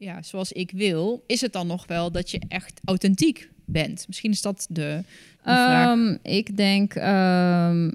ja, 0.00 0.22
zoals 0.22 0.52
ik 0.52 0.70
wil, 0.70 1.24
is 1.26 1.40
het 1.40 1.52
dan 1.52 1.66
nog 1.66 1.86
wel 1.86 2.12
dat 2.12 2.30
je 2.30 2.40
echt 2.48 2.80
authentiek 2.84 3.50
bent? 3.64 4.04
Misschien 4.06 4.30
is 4.30 4.42
dat 4.42 4.66
de, 4.70 5.02
vraag. 5.42 5.98
Um, 5.98 6.18
ik 6.22 6.56
denk, 6.56 6.94
um, 6.94 7.94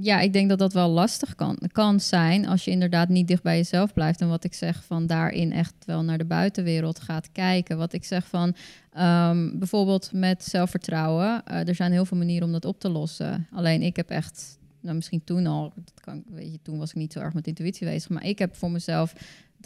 ja, 0.00 0.20
ik 0.20 0.32
denk 0.32 0.48
dat 0.48 0.58
dat 0.58 0.72
wel 0.72 0.88
lastig 0.88 1.34
kan, 1.34 1.58
kan 1.72 2.00
zijn 2.00 2.46
als 2.46 2.64
je 2.64 2.70
inderdaad 2.70 3.08
niet 3.08 3.28
dicht 3.28 3.42
bij 3.42 3.56
jezelf 3.56 3.92
blijft. 3.92 4.20
En 4.20 4.28
wat 4.28 4.44
ik 4.44 4.54
zeg 4.54 4.84
van 4.84 5.06
daarin 5.06 5.52
echt 5.52 5.74
wel 5.86 6.02
naar 6.02 6.18
de 6.18 6.24
buitenwereld 6.24 7.00
gaat 7.00 7.32
kijken. 7.32 7.78
Wat 7.78 7.92
ik 7.92 8.04
zeg 8.04 8.26
van 8.26 8.54
um, 8.98 9.58
bijvoorbeeld 9.58 10.10
met 10.12 10.44
zelfvertrouwen. 10.44 11.42
Uh, 11.50 11.68
er 11.68 11.74
zijn 11.74 11.92
heel 11.92 12.04
veel 12.04 12.18
manieren 12.18 12.46
om 12.46 12.52
dat 12.52 12.64
op 12.64 12.80
te 12.80 12.88
lossen. 12.88 13.46
Alleen 13.52 13.82
ik 13.82 13.96
heb 13.96 14.10
echt 14.10 14.58
nou 14.80 14.96
misschien 14.96 15.24
toen 15.24 15.46
al, 15.46 15.72
dat 15.74 16.00
kan, 16.00 16.22
weet 16.30 16.52
je, 16.52 16.58
toen 16.62 16.78
was 16.78 16.90
ik 16.90 16.96
niet 16.96 17.12
zo 17.12 17.20
erg 17.20 17.34
met 17.34 17.46
intuïtie 17.46 17.86
bezig, 17.86 18.10
maar 18.10 18.26
ik 18.26 18.38
heb 18.38 18.56
voor 18.56 18.70
mezelf 18.70 19.14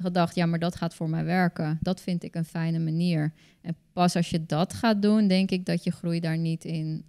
gedacht, 0.00 0.34
ja, 0.34 0.46
maar 0.46 0.58
dat 0.58 0.76
gaat 0.76 0.94
voor 0.94 1.08
mij 1.08 1.24
werken. 1.24 1.78
Dat 1.80 2.00
vind 2.00 2.22
ik 2.22 2.34
een 2.34 2.44
fijne 2.44 2.78
manier. 2.78 3.32
En 3.60 3.76
pas 3.92 4.16
als 4.16 4.30
je 4.30 4.46
dat 4.46 4.74
gaat 4.74 5.02
doen, 5.02 5.28
denk 5.28 5.50
ik 5.50 5.66
dat 5.66 5.84
je 5.84 5.90
groei 5.90 6.20
daar 6.20 6.38
niet 6.38 6.64
in 6.64 7.04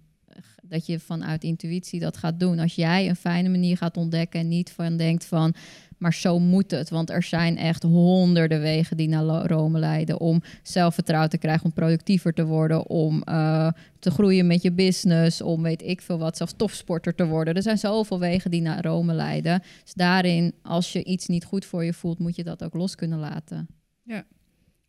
dat 0.68 0.86
je 0.86 1.00
vanuit 1.00 1.44
intuïtie 1.44 2.00
dat 2.00 2.16
gaat 2.16 2.40
doen. 2.40 2.58
Als 2.58 2.74
jij 2.74 3.08
een 3.08 3.16
fijne 3.16 3.48
manier 3.48 3.76
gaat 3.76 3.96
ontdekken 3.96 4.40
en 4.40 4.48
niet 4.48 4.70
van 4.70 4.96
denkt 4.96 5.24
van, 5.24 5.54
maar 5.98 6.14
zo 6.14 6.38
moet 6.38 6.70
het. 6.70 6.90
Want 6.90 7.10
er 7.10 7.22
zijn 7.22 7.56
echt 7.56 7.82
honderden 7.82 8.60
wegen 8.60 8.96
die 8.96 9.08
naar 9.08 9.46
Rome 9.46 9.78
leiden 9.78 10.20
om 10.20 10.42
zelfvertrouwen 10.62 11.30
te 11.30 11.38
krijgen, 11.38 11.64
om 11.64 11.72
productiever 11.72 12.32
te 12.32 12.44
worden, 12.44 12.88
om 12.88 13.22
uh, 13.28 13.70
te 13.98 14.10
groeien 14.10 14.46
met 14.46 14.62
je 14.62 14.72
business, 14.72 15.40
om 15.40 15.62
weet 15.62 15.82
ik 15.82 16.00
veel 16.00 16.18
wat, 16.18 16.36
zelfs 16.36 16.54
topsporter 16.56 17.14
te 17.14 17.26
worden. 17.26 17.54
Er 17.54 17.62
zijn 17.62 17.78
zoveel 17.78 18.18
wegen 18.18 18.50
die 18.50 18.60
naar 18.60 18.84
Rome 18.84 19.14
leiden. 19.14 19.62
Dus 19.84 19.94
daarin, 19.94 20.54
als 20.62 20.92
je 20.92 21.04
iets 21.04 21.26
niet 21.26 21.44
goed 21.44 21.64
voor 21.64 21.84
je 21.84 21.92
voelt, 21.92 22.18
moet 22.18 22.36
je 22.36 22.44
dat 22.44 22.64
ook 22.64 22.74
los 22.74 22.94
kunnen 22.94 23.18
laten. 23.18 23.66
Ja. 24.02 24.24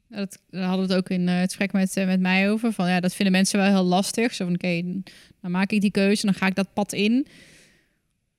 Dat, 0.09 0.41
daar 0.49 0.63
hadden 0.63 0.87
we 0.87 0.93
het 0.93 1.01
ook 1.01 1.09
in 1.09 1.27
uh, 1.27 1.33
het 1.33 1.43
gesprek 1.43 1.71
met, 1.71 1.97
uh, 1.97 2.05
met 2.05 2.19
mij 2.19 2.51
over. 2.51 2.71
Van 2.73 2.89
ja, 2.89 2.99
dat 2.99 3.13
vinden 3.13 3.33
mensen 3.33 3.59
wel 3.59 3.69
heel 3.69 3.83
lastig. 3.83 4.33
Zo 4.33 4.45
van 4.45 4.53
oké, 4.53 4.81
dan 5.41 5.51
maak 5.51 5.71
ik 5.71 5.81
die 5.81 5.91
keuze, 5.91 6.25
dan 6.25 6.35
ga 6.35 6.47
ik 6.47 6.55
dat 6.55 6.73
pad 6.73 6.93
in. 6.93 7.27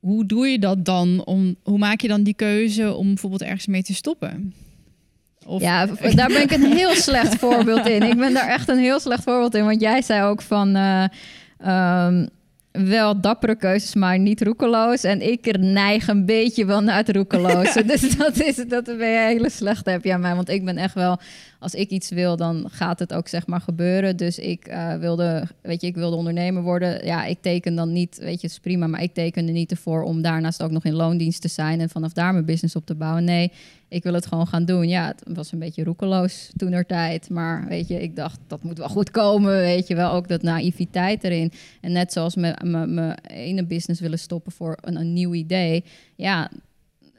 Hoe 0.01 0.27
doe 0.27 0.49
je 0.49 0.59
dat 0.59 0.85
dan? 0.85 1.23
Om, 1.25 1.57
hoe 1.63 1.79
maak 1.79 2.01
je 2.01 2.09
dan 2.09 2.23
die 2.23 2.35
keuze 2.35 2.95
om 2.95 3.07
bijvoorbeeld 3.07 3.43
ergens 3.43 3.67
mee 3.67 3.83
te 3.83 3.95
stoppen? 3.95 4.55
Of... 5.47 5.61
Ja, 5.61 5.87
daar 5.87 6.29
ben 6.29 6.43
ik 6.43 6.51
een 6.51 6.73
heel 6.77 6.95
slecht 6.95 7.35
voorbeeld 7.35 7.87
in. 7.87 8.03
Ik 8.03 8.17
ben 8.17 8.33
daar 8.33 8.49
echt 8.49 8.69
een 8.69 8.79
heel 8.79 9.01
slecht 9.01 9.23
voorbeeld 9.23 9.55
in. 9.55 9.65
Want 9.65 9.81
jij 9.81 10.03
zei 10.03 10.23
ook 10.23 10.43
van. 10.43 10.77
Uh, 10.77 11.05
um, 12.07 12.29
wel 12.73 13.21
dappere 13.21 13.57
keuzes, 13.57 13.95
maar 13.95 14.19
niet 14.19 14.43
roekeloos. 14.43 15.05
En 15.05 15.31
ik 15.31 15.59
neig 15.59 16.09
een 16.09 16.27
beetje 16.27 16.65
wel 16.65 16.81
naar 16.81 16.97
het 16.97 17.17
roekeloze. 17.17 17.85
dus 17.93 18.17
dat, 18.17 18.41
is, 18.41 18.57
dat 18.57 18.85
ben 18.85 19.09
je 19.09 19.27
hele 19.27 19.51
slecht 19.51 19.87
heb 19.87 20.05
je 20.05 20.13
aan 20.13 20.21
mij. 20.21 20.35
Want 20.35 20.49
ik 20.49 20.65
ben 20.65 20.77
echt 20.77 20.95
wel, 20.95 21.19
als 21.59 21.75
ik 21.75 21.91
iets 21.91 22.11
wil, 22.11 22.37
dan 22.37 22.69
gaat 22.71 22.99
het 22.99 23.13
ook 23.13 23.29
zeg 23.29 23.47
maar 23.47 23.61
gebeuren. 23.61 24.17
Dus 24.17 24.39
ik 24.39 24.69
uh, 24.69 24.95
wilde, 24.95 25.47
weet 25.63 25.81
je, 25.81 25.87
ik 25.87 25.95
wilde 25.95 26.17
ondernemer 26.17 26.63
worden. 26.63 27.07
Ja, 27.07 27.25
ik 27.25 27.39
teken 27.41 27.75
dan 27.75 27.93
niet, 27.93 28.19
weet 28.19 28.41
je, 28.41 28.47
het 28.47 28.57
is 28.57 28.59
prima. 28.59 28.87
Maar 28.87 29.03
ik 29.03 29.15
tekende 29.15 29.53
niet 29.53 29.71
ervoor 29.71 30.03
om 30.03 30.23
daarnaast 30.23 30.63
ook 30.63 30.71
nog 30.71 30.85
in 30.85 30.95
loondienst 30.95 31.41
te 31.41 31.49
zijn. 31.49 31.81
En 31.81 31.89
vanaf 31.89 32.13
daar 32.13 32.33
mijn 32.33 32.45
business 32.45 32.77
op 32.77 32.87
te 32.87 32.95
bouwen. 32.95 33.25
Nee, 33.25 33.53
ik 33.91 34.03
wil 34.03 34.15
het 34.15 34.27
gewoon 34.27 34.47
gaan 34.47 34.65
doen. 34.65 34.89
Ja, 34.89 35.07
het 35.07 35.37
was 35.37 35.53
een 35.53 35.59
beetje 35.59 35.85
roekeloos 35.85 36.51
toen 36.57 36.85
tijd. 36.87 37.31
Maar 37.31 37.69
weet 37.69 37.89
je, 37.89 38.03
ik 38.03 38.17
dacht, 38.17 38.39
dat 38.47 38.63
moet 38.63 38.79
wel 38.79 38.89
goed 38.89 39.11
komen. 39.11 39.53
Weet 39.53 39.87
je 39.87 39.95
wel, 39.95 40.13
ook 40.13 40.29
dat 40.29 40.43
naïviteit 40.43 41.25
erin. 41.25 41.53
En 41.81 41.93
net 41.93 42.13
zoals 42.13 42.35
mijn 42.35 43.19
ene 43.27 43.65
business 43.65 44.01
willen 44.01 44.19
stoppen 44.19 44.53
voor 44.53 44.79
een, 44.81 44.97
een 44.97 45.13
nieuw 45.13 45.35
idee. 45.35 45.85
Ja, 46.17 46.51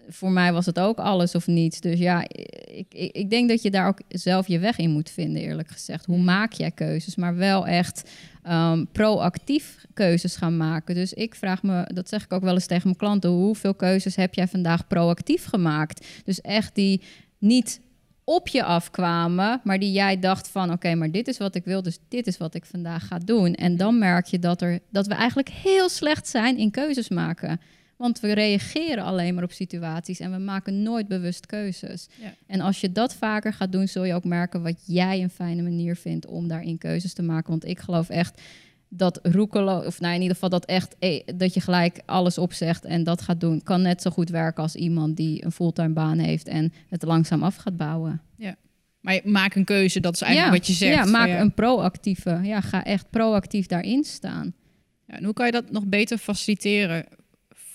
voor 0.09 0.31
mij 0.31 0.53
was 0.53 0.65
het 0.65 0.79
ook 0.79 0.97
alles 0.97 1.35
of 1.35 1.47
niets. 1.47 1.79
Dus 1.79 1.99
ja, 1.99 2.27
ik, 2.27 2.85
ik, 2.89 3.11
ik, 3.11 3.29
denk 3.29 3.49
dat 3.49 3.61
je 3.61 3.71
daar 3.71 3.87
ook 3.87 3.99
zelf 4.07 4.47
je 4.47 4.59
weg 4.59 4.77
in 4.77 4.91
moet 4.91 5.09
vinden, 5.09 5.41
eerlijk 5.41 5.69
gezegd. 5.69 6.05
Hoe 6.05 6.21
maak 6.21 6.53
jij 6.53 6.71
keuzes? 6.71 7.15
Maar 7.15 7.35
wel 7.35 7.67
echt 7.67 8.09
um, 8.49 8.87
proactief 8.91 9.85
keuzes 9.93 10.35
gaan 10.35 10.57
maken. 10.57 10.95
Dus 10.95 11.13
ik 11.13 11.35
vraag 11.35 11.63
me, 11.63 11.89
dat 11.93 12.09
zeg 12.09 12.23
ik 12.23 12.33
ook 12.33 12.43
wel 12.43 12.53
eens 12.53 12.65
tegen 12.65 12.83
mijn 12.83 12.97
klanten, 12.97 13.29
hoeveel 13.29 13.73
keuzes 13.73 14.15
heb 14.15 14.33
jij 14.33 14.47
vandaag 14.47 14.87
proactief 14.87 15.45
gemaakt? 15.45 16.07
Dus 16.25 16.41
echt 16.41 16.75
die 16.75 17.01
niet 17.37 17.81
op 18.23 18.47
je 18.47 18.63
afkwamen, 18.63 19.61
maar 19.63 19.79
die 19.79 19.91
jij 19.91 20.19
dacht 20.19 20.47
van 20.47 20.71
oké, 20.71 20.95
maar 20.95 21.11
dit 21.11 21.27
is 21.27 21.37
wat 21.37 21.55
ik 21.55 21.65
wil, 21.65 21.81
dus 21.81 21.99
dit 22.07 22.27
is 22.27 22.37
wat 22.37 22.53
ik 22.53 22.65
vandaag 22.65 23.07
ga 23.07 23.17
doen. 23.17 23.53
En 23.53 23.77
dan 23.77 23.97
merk 23.97 24.25
je 24.25 24.39
dat, 24.39 24.61
er, 24.61 24.79
dat 24.89 25.07
we 25.07 25.13
eigenlijk 25.13 25.49
heel 25.49 25.89
slecht 25.89 26.27
zijn 26.27 26.57
in 26.57 26.71
keuzes 26.71 27.09
maken. 27.09 27.59
Want 28.01 28.19
we 28.19 28.33
reageren 28.33 29.03
alleen 29.03 29.33
maar 29.33 29.43
op 29.43 29.51
situaties 29.51 30.19
en 30.19 30.31
we 30.31 30.37
maken 30.37 30.83
nooit 30.83 31.07
bewust 31.07 31.45
keuzes. 31.45 32.07
Ja. 32.21 32.33
En 32.47 32.61
als 32.61 32.81
je 32.81 32.91
dat 32.91 33.15
vaker 33.15 33.53
gaat 33.53 33.71
doen, 33.71 33.87
zul 33.87 34.03
je 34.03 34.13
ook 34.13 34.23
merken 34.23 34.61
wat 34.61 34.83
jij 34.85 35.21
een 35.21 35.29
fijne 35.29 35.61
manier 35.61 35.95
vindt 35.95 36.25
om 36.25 36.47
daarin 36.47 36.77
keuzes 36.77 37.13
te 37.13 37.21
maken. 37.21 37.49
Want 37.49 37.65
ik 37.65 37.79
geloof 37.79 38.09
echt 38.09 38.41
dat 38.89 39.19
roekelo, 39.23 39.79
of 39.79 39.99
nou 39.99 40.13
in 40.13 40.21
ieder 40.21 40.33
geval 40.33 40.49
dat 40.49 40.65
echt 40.65 40.95
eh, 40.99 41.21
dat 41.35 41.53
je 41.53 41.61
gelijk 41.61 42.01
alles 42.05 42.37
opzegt 42.37 42.85
en 42.85 43.03
dat 43.03 43.21
gaat 43.21 43.39
doen, 43.39 43.63
kan 43.63 43.81
net 43.81 44.01
zo 44.01 44.11
goed 44.11 44.29
werken 44.29 44.63
als 44.63 44.75
iemand 44.75 45.17
die 45.17 45.45
een 45.45 45.51
fulltime 45.51 45.93
baan 45.93 46.17
heeft 46.17 46.47
en 46.47 46.73
het 46.89 47.03
langzaam 47.03 47.43
af 47.43 47.55
gaat 47.55 47.77
bouwen. 47.77 48.21
Ja. 48.37 48.55
Maar 49.01 49.19
maak 49.23 49.55
een 49.55 49.65
keuze, 49.65 49.99
dat 49.99 50.13
is 50.13 50.21
eigenlijk 50.21 50.57
wat 50.57 50.67
je 50.67 50.73
zegt. 50.73 50.95
Ja, 50.95 51.05
maak 51.05 51.39
een 51.39 51.53
proactieve. 51.53 52.39
Ja, 52.43 52.61
ga 52.61 52.85
echt 52.85 53.09
proactief 53.09 53.65
daarin 53.65 54.03
staan. 54.03 54.53
Ja, 55.07 55.17
en 55.17 55.23
hoe 55.23 55.33
kan 55.33 55.45
je 55.45 55.51
dat 55.51 55.71
nog 55.71 55.85
beter 55.85 56.17
faciliteren 56.17 57.05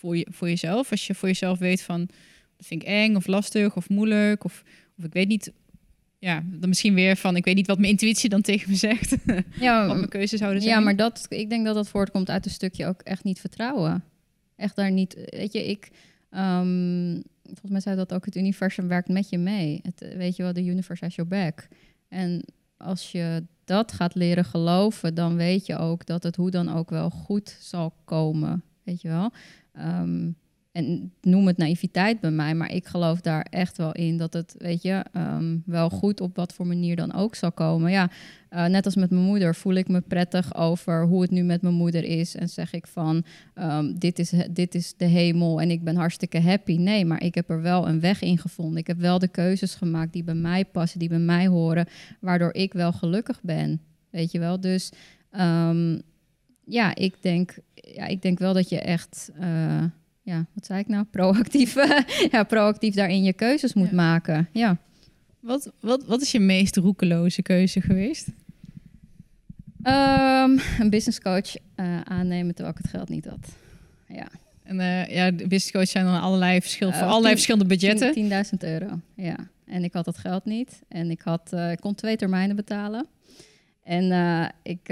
voor, 0.07 0.17
je, 0.17 0.27
voor 0.31 0.49
jezelf? 0.49 0.91
Als 0.91 1.07
je 1.07 1.15
voor 1.15 1.29
jezelf 1.29 1.59
weet 1.59 1.83
van, 1.83 2.07
dat 2.57 2.67
vind 2.67 2.83
ik 2.83 2.89
eng 2.89 3.15
of 3.15 3.27
lastig 3.27 3.77
of 3.77 3.89
moeilijk 3.89 4.45
of, 4.45 4.63
of 4.99 5.05
ik 5.05 5.13
weet 5.13 5.29
niet 5.29 5.53
ja, 6.19 6.43
dan 6.47 6.69
misschien 6.69 6.95
weer 6.95 7.17
van, 7.17 7.37
ik 7.37 7.45
weet 7.45 7.55
niet 7.55 7.67
wat 7.67 7.79
mijn 7.79 7.91
intuïtie 7.91 8.29
dan 8.29 8.43
tegen 8.43 8.71
me 8.71 8.77
zegt. 8.77 9.17
Ja, 9.61 9.87
wat 9.87 9.97
mijn 9.97 10.09
keuze 10.09 10.37
zouden 10.37 10.63
zijn. 10.63 10.75
Ja, 10.75 10.81
maar 10.81 10.97
dat, 10.97 11.27
ik 11.29 11.51
denk 11.51 11.65
dat 11.65 11.75
dat 11.75 11.89
voortkomt 11.89 12.31
uit 12.31 12.45
een 12.45 12.51
stukje 12.51 12.87
ook 12.87 13.01
echt 13.01 13.25
niet 13.25 13.41
vertrouwen. 13.41 14.05
Echt 14.57 14.77
daar 14.77 14.91
niet, 14.91 15.15
weet 15.15 15.53
je, 15.53 15.67
ik, 15.67 15.91
um, 16.31 17.23
volgens 17.45 17.71
mij 17.71 17.81
zei 17.81 17.97
dat 17.97 18.13
ook, 18.13 18.25
het 18.25 18.37
universum 18.37 18.89
werkt 18.89 19.09
met 19.09 19.29
je 19.29 19.39
mee. 19.39 19.81
Het, 19.83 20.15
weet 20.17 20.37
je 20.37 20.43
wel, 20.43 20.53
de 20.53 20.65
universe 20.65 21.05
has 21.05 21.15
your 21.15 21.31
back. 21.31 21.69
En 22.09 22.45
als 22.77 23.13
je 23.13 23.45
dat 23.65 23.93
gaat 23.93 24.15
leren 24.15 24.45
geloven, 24.45 25.15
dan 25.15 25.37
weet 25.37 25.67
je 25.67 25.77
ook 25.77 26.07
dat 26.07 26.23
het 26.23 26.37
hoe 26.37 26.51
dan 26.51 26.73
ook 26.73 26.91
wel 26.91 27.11
goed 27.11 27.57
zal 27.61 27.95
komen. 28.05 28.63
Weet 28.83 29.01
je 29.01 29.09
wel? 29.09 29.33
Um, 29.79 30.37
en 30.77 31.13
noem 31.21 31.47
het 31.47 31.57
naïviteit 31.57 32.21
bij 32.21 32.31
mij, 32.31 32.55
maar 32.55 32.73
ik 32.73 32.87
geloof 32.87 33.21
daar 33.21 33.47
echt 33.51 33.77
wel 33.77 33.93
in 33.93 34.17
dat 34.17 34.33
het, 34.33 34.55
weet 34.59 34.83
je, 34.83 35.05
um, 35.17 35.63
wel 35.67 35.91
goed 35.91 36.21
op 36.21 36.37
wat 36.37 36.53
voor 36.53 36.67
manier 36.67 36.97
dan 36.97 37.13
ook 37.15 37.35
zal 37.35 37.53
komen. 37.53 37.91
Ja, 37.91 38.11
uh, 38.51 38.67
net 38.67 38.85
als 38.85 38.97
met 38.97 39.11
mijn 39.11 39.25
moeder 39.25 39.55
voel 39.55 39.75
ik 39.75 39.89
me 39.89 40.01
prettig 40.01 40.55
over 40.55 41.05
hoe 41.05 41.23
het 41.23 41.31
nu 41.31 41.43
met 41.43 41.63
mijn 41.63 41.75
moeder 41.75 42.05
is. 42.05 42.35
En 42.35 42.49
zeg 42.49 42.73
ik 42.73 42.87
van, 42.87 43.25
um, 43.55 43.99
dit, 43.99 44.19
is, 44.19 44.33
dit 44.51 44.75
is 44.75 44.95
de 44.97 45.05
hemel 45.05 45.61
en 45.61 45.71
ik 45.71 45.85
ben 45.85 45.97
hartstikke 45.97 46.41
happy. 46.41 46.77
Nee, 46.77 47.05
maar 47.05 47.23
ik 47.23 47.35
heb 47.35 47.51
er 47.51 47.63
wel 47.63 47.89
een 47.89 48.01
weg 48.01 48.23
in 48.23 48.39
gevonden. 48.39 48.79
Ik 48.79 48.87
heb 48.87 48.99
wel 48.99 49.19
de 49.19 49.29
keuzes 49.29 49.75
gemaakt 49.75 50.13
die 50.13 50.25
bij 50.25 50.35
mij 50.35 50.65
passen, 50.65 50.99
die 50.99 51.09
bij 51.09 51.19
mij 51.19 51.47
horen, 51.47 51.87
waardoor 52.21 52.55
ik 52.55 52.73
wel 52.73 52.93
gelukkig 52.93 53.43
ben. 53.43 53.81
Weet 54.11 54.33
je 54.33 54.39
wel, 54.39 54.61
dus 54.61 54.93
ja, 56.67 56.95
ik 56.95 57.15
denk, 57.21 57.59
ja, 57.75 58.07
ik 58.07 58.23
denk 58.23 58.39
wel 58.39 58.53
dat 58.53 58.69
je 58.69 58.81
echt... 58.81 59.31
Uh, 59.41 59.85
ja, 60.23 60.47
wat 60.53 60.67
zei 60.67 60.81
ik 60.81 60.89
nou? 60.89 61.05
Proactief, 61.05 61.75
ja, 62.33 62.43
proactief 62.45 62.95
daarin 62.95 63.23
je 63.23 63.33
keuzes 63.33 63.75
moet 63.75 63.93
maken. 63.93 64.49
Ja. 64.53 64.79
Wat, 65.41 65.73
wat, 65.81 66.05
wat 66.05 66.23
is 66.23 66.33
je 66.33 66.41
meest 66.41 66.77
roekeloze 66.77 67.43
keuze 67.43 67.81
geweest? 67.81 68.29
Um, 69.83 70.59
een 70.79 70.91
business 70.91 71.21
coach 71.21 71.57
uh, 71.57 72.01
aannemen 72.01 72.55
terwijl 72.55 72.77
ik 72.77 72.83
het 72.83 72.91
geld 72.91 73.09
niet 73.09 73.25
had. 73.25 73.49
Ja. 74.09 74.29
En 74.63 74.79
uh, 74.79 75.07
ja, 75.07 75.31
de 75.31 75.47
business 75.47 75.71
coach 75.71 75.89
zijn 75.89 76.05
dan 76.05 76.21
allerlei, 76.21 76.61
verschil, 76.61 76.93
voor 76.93 77.07
allerlei 77.07 77.35
verschillende 77.35 77.67
budgetten. 77.67 78.45
10.000 78.55 78.59
euro, 78.59 79.01
ja. 79.15 79.37
En 79.67 79.85
ik 79.85 79.93
had 79.93 80.05
dat 80.05 80.19
geld 80.19 80.45
niet. 80.45 80.83
En 80.89 81.11
ik, 81.11 81.21
had, 81.21 81.53
ik 81.53 81.81
kon 81.81 81.95
twee 81.95 82.17
termijnen 82.17 82.57
betalen. 82.57 83.07
En 83.83 84.13
ik 84.63 84.89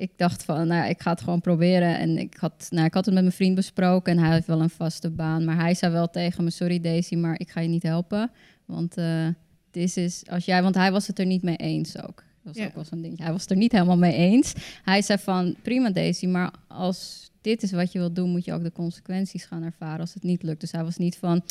ik 0.00 0.10
dacht 0.16 0.44
van, 0.44 0.66
nou, 0.66 0.88
ik 0.88 1.02
ga 1.02 1.10
het 1.10 1.20
gewoon 1.20 1.40
proberen. 1.40 1.98
En 1.98 2.18
ik 2.18 2.36
had, 2.36 2.66
nou, 2.70 2.86
ik 2.86 2.94
had 2.94 3.04
het 3.04 3.14
met 3.14 3.22
mijn 3.22 3.34
vriend 3.34 3.54
besproken 3.54 4.12
en 4.12 4.22
hij 4.22 4.32
heeft 4.32 4.46
wel 4.46 4.60
een 4.60 4.70
vaste 4.70 5.10
baan. 5.10 5.44
Maar 5.44 5.56
hij 5.56 5.74
zei 5.74 5.92
wel 5.92 6.10
tegen 6.10 6.44
me, 6.44 6.50
sorry 6.50 6.80
Daisy, 6.80 7.16
maar 7.16 7.40
ik 7.40 7.50
ga 7.50 7.60
je 7.60 7.68
niet 7.68 7.82
helpen. 7.82 8.30
Want 8.64 8.98
uh, 8.98 9.26
dit 9.70 9.96
is, 9.96 10.22
als 10.30 10.44
jij, 10.44 10.62
want 10.62 10.74
hij 10.74 10.92
was 10.92 11.06
het 11.06 11.18
er 11.18 11.26
niet 11.26 11.42
mee 11.42 11.56
eens 11.56 12.02
ook. 12.02 12.24
Dat 12.42 12.56
was 12.56 12.66
ook 12.66 12.74
wel 12.74 12.84
zo'n 12.84 13.02
ding. 13.02 13.18
Hij 13.18 13.32
was 13.32 13.40
het 13.40 13.50
er 13.50 13.56
niet 13.56 13.72
helemaal 13.72 13.98
mee 13.98 14.14
eens. 14.14 14.54
Hij 14.82 15.02
zei 15.02 15.18
van, 15.18 15.56
prima 15.62 15.90
Daisy, 15.90 16.26
maar 16.26 16.50
als 16.68 17.30
dit 17.40 17.62
is 17.62 17.72
wat 17.72 17.92
je 17.92 17.98
wilt 17.98 18.14
doen, 18.14 18.30
moet 18.30 18.44
je 18.44 18.52
ook 18.52 18.62
de 18.62 18.72
consequenties 18.72 19.44
gaan 19.44 19.62
ervaren 19.62 20.00
als 20.00 20.14
het 20.14 20.22
niet 20.22 20.42
lukt. 20.42 20.60
Dus 20.60 20.72
hij 20.72 20.84
was 20.84 20.96
niet 20.96 21.16
van, 21.16 21.42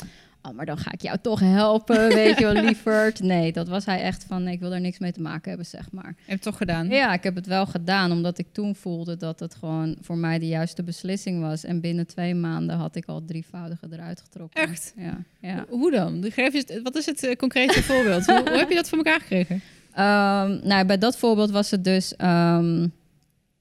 oh, 0.42 0.52
maar 0.52 0.66
dan 0.66 0.78
ga 0.78 0.92
ik 0.92 1.02
jou 1.02 1.18
toch 1.22 1.40
helpen, 1.40 2.08
weet 2.24 2.38
je 2.40 2.54
wel, 2.54 2.64
lieverd. 2.64 3.20
Nee, 3.20 3.52
dat 3.52 3.68
was 3.68 3.86
hij 3.86 4.02
echt 4.02 4.26
van, 4.28 4.44
nee, 4.44 4.54
ik 4.54 4.60
wil 4.60 4.74
er 4.74 4.82
niks 4.82 5.00
mee 5.00 5.12
te 5.12 5.22
maken 5.22 5.50
hebben, 5.50 5.68
zeg 5.68 5.92
maar. 5.92 6.06
Heb 6.06 6.16
je 6.26 6.32
het 6.32 6.42
toch 6.42 6.58
gedaan? 6.58 6.88
Ja, 6.88 7.14
ik 7.14 7.24
heb 7.24 7.36
het 7.36 7.48
wel 7.48 7.66
gedaan, 7.66 8.12
omdat 8.12 8.38
ik 8.38 8.48
toen 8.52 8.76
voelde 8.76 9.18
dat 9.18 9.40
het 9.40 9.56
gewoon 9.56 9.98
voor 10.02 10.18
mij 10.18 10.40
de 10.40 10.48
juiste 10.48 10.84
beslissing 10.84 11.42
was. 11.42 11.64
En 11.64 11.82
binnen 11.82 12.08
twee 12.08 12.36
maanden 12.36 12.76
had 12.76 12.96
ik 12.96 13.06
al 13.06 13.26
drievoudige 13.26 13.88
eruit 13.92 14.22
getrokken. 14.22 14.62
Echt? 14.62 14.94
Ja. 14.98 15.18
ja. 15.40 15.66
Hoe 15.70 15.92
dan? 15.92 16.26
Geef 16.30 16.54
je, 16.54 16.80
wat 16.84 16.96
is 16.96 17.06
het 17.06 17.24
uh, 17.24 17.36
concrete 17.36 17.84
voorbeeld? 17.84 18.26
hoe, 18.26 18.40
hoe, 18.50 18.58
heb 18.58 18.70
je 18.70 18.76
dat 18.76 18.90
voor 18.90 18.98
elkaar 18.98 19.20
gekregen? 19.20 19.56
Um, 19.56 20.60
nou, 20.70 20.86
bij 20.86 20.98
dat 20.98 21.18
voorbeeld 21.18 21.52
was 21.52 21.72
het 21.72 21.84
dus... 21.84 22.14
Um, 22.18 22.98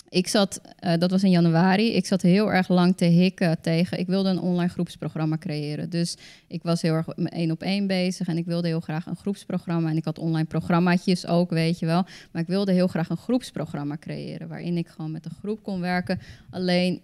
ik 0.08 0.28
zat, 0.28 0.60
uh, 0.84 0.92
dat 0.98 1.10
was 1.10 1.22
in 1.22 1.30
januari, 1.30 1.92
ik 1.92 2.06
zat 2.06 2.22
heel 2.22 2.52
erg 2.52 2.68
lang 2.68 2.96
te 2.96 3.04
hikken 3.04 3.60
tegen. 3.60 3.98
Ik 3.98 4.06
wilde 4.06 4.28
een 4.28 4.40
online 4.40 4.70
groepsprogramma 4.70 5.38
creëren. 5.38 5.90
Dus 5.90 6.16
ik 6.46 6.62
was 6.62 6.82
heel 6.82 6.94
erg 6.94 7.08
één 7.08 7.50
op 7.50 7.62
één 7.62 7.86
bezig 7.86 8.28
en 8.28 8.36
ik 8.36 8.44
wilde 8.44 8.68
heel 8.68 8.80
graag 8.80 9.06
een 9.06 9.16
groepsprogramma. 9.16 9.90
En 9.90 9.96
ik 9.96 10.04
had 10.04 10.18
online 10.18 10.46
programmaatjes 10.46 11.26
ook, 11.26 11.50
weet 11.50 11.78
je 11.78 11.86
wel. 11.86 12.04
Maar 12.32 12.42
ik 12.42 12.48
wilde 12.48 12.72
heel 12.72 12.88
graag 12.88 13.08
een 13.08 13.16
groepsprogramma 13.16 13.96
creëren 13.96 14.48
waarin 14.48 14.76
ik 14.76 14.88
gewoon 14.88 15.10
met 15.10 15.24
een 15.24 15.36
groep 15.38 15.62
kon 15.62 15.80
werken. 15.80 16.20
Alleen 16.50 17.00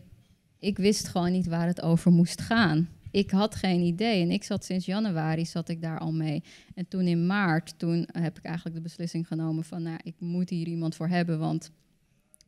ik 0.59 0.79
wist 0.79 1.09
gewoon 1.09 1.33
niet 1.33 1.47
waar 1.47 1.67
het 1.67 1.83
over 1.83 2.13
moest 2.13 2.41
gaan. 2.41 2.89
Ik 3.11 3.31
had 3.31 3.55
geen 3.55 3.81
idee 3.81 4.23
en 4.23 4.31
ik 4.31 4.45
zat 4.45 4.65
sinds 4.65 4.87
januari 4.87 5.47
zat 5.47 5.69
ik 5.69 5.83
daar 5.83 5.99
al 5.99 6.13
mee. 6.13 6.43
En 6.75 6.89
toen 6.89 7.07
in 7.07 7.27
maart, 7.27 7.75
toen 7.77 8.09
heb 8.13 8.39
ik 8.39 8.45
eigenlijk 8.45 8.77
de 8.77 8.83
beslissing 8.83 9.27
genomen 9.27 9.65
van, 9.65 9.83
nou, 9.83 9.99
ik 10.03 10.15
moet 10.19 10.51
hier 10.51 10.67
iemand 10.67 10.95
voor 10.95 11.09
hebben, 11.09 11.39
want 11.39 11.71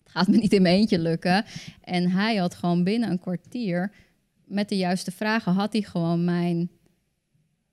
het 0.07 0.14
gaat 0.14 0.28
me 0.28 0.36
niet 0.36 0.52
in 0.52 0.62
mijn 0.62 0.74
eentje 0.74 0.98
lukken. 0.98 1.44
En 1.80 2.11
hij 2.11 2.36
had 2.36 2.54
gewoon 2.54 2.84
binnen 2.84 3.11
een 3.11 3.20
kwartier, 3.20 3.92
met 4.44 4.68
de 4.68 4.76
juiste 4.76 5.11
vragen, 5.11 5.52
had 5.52 5.72
hij 5.72 5.82
gewoon 5.82 6.24
mijn, 6.24 6.70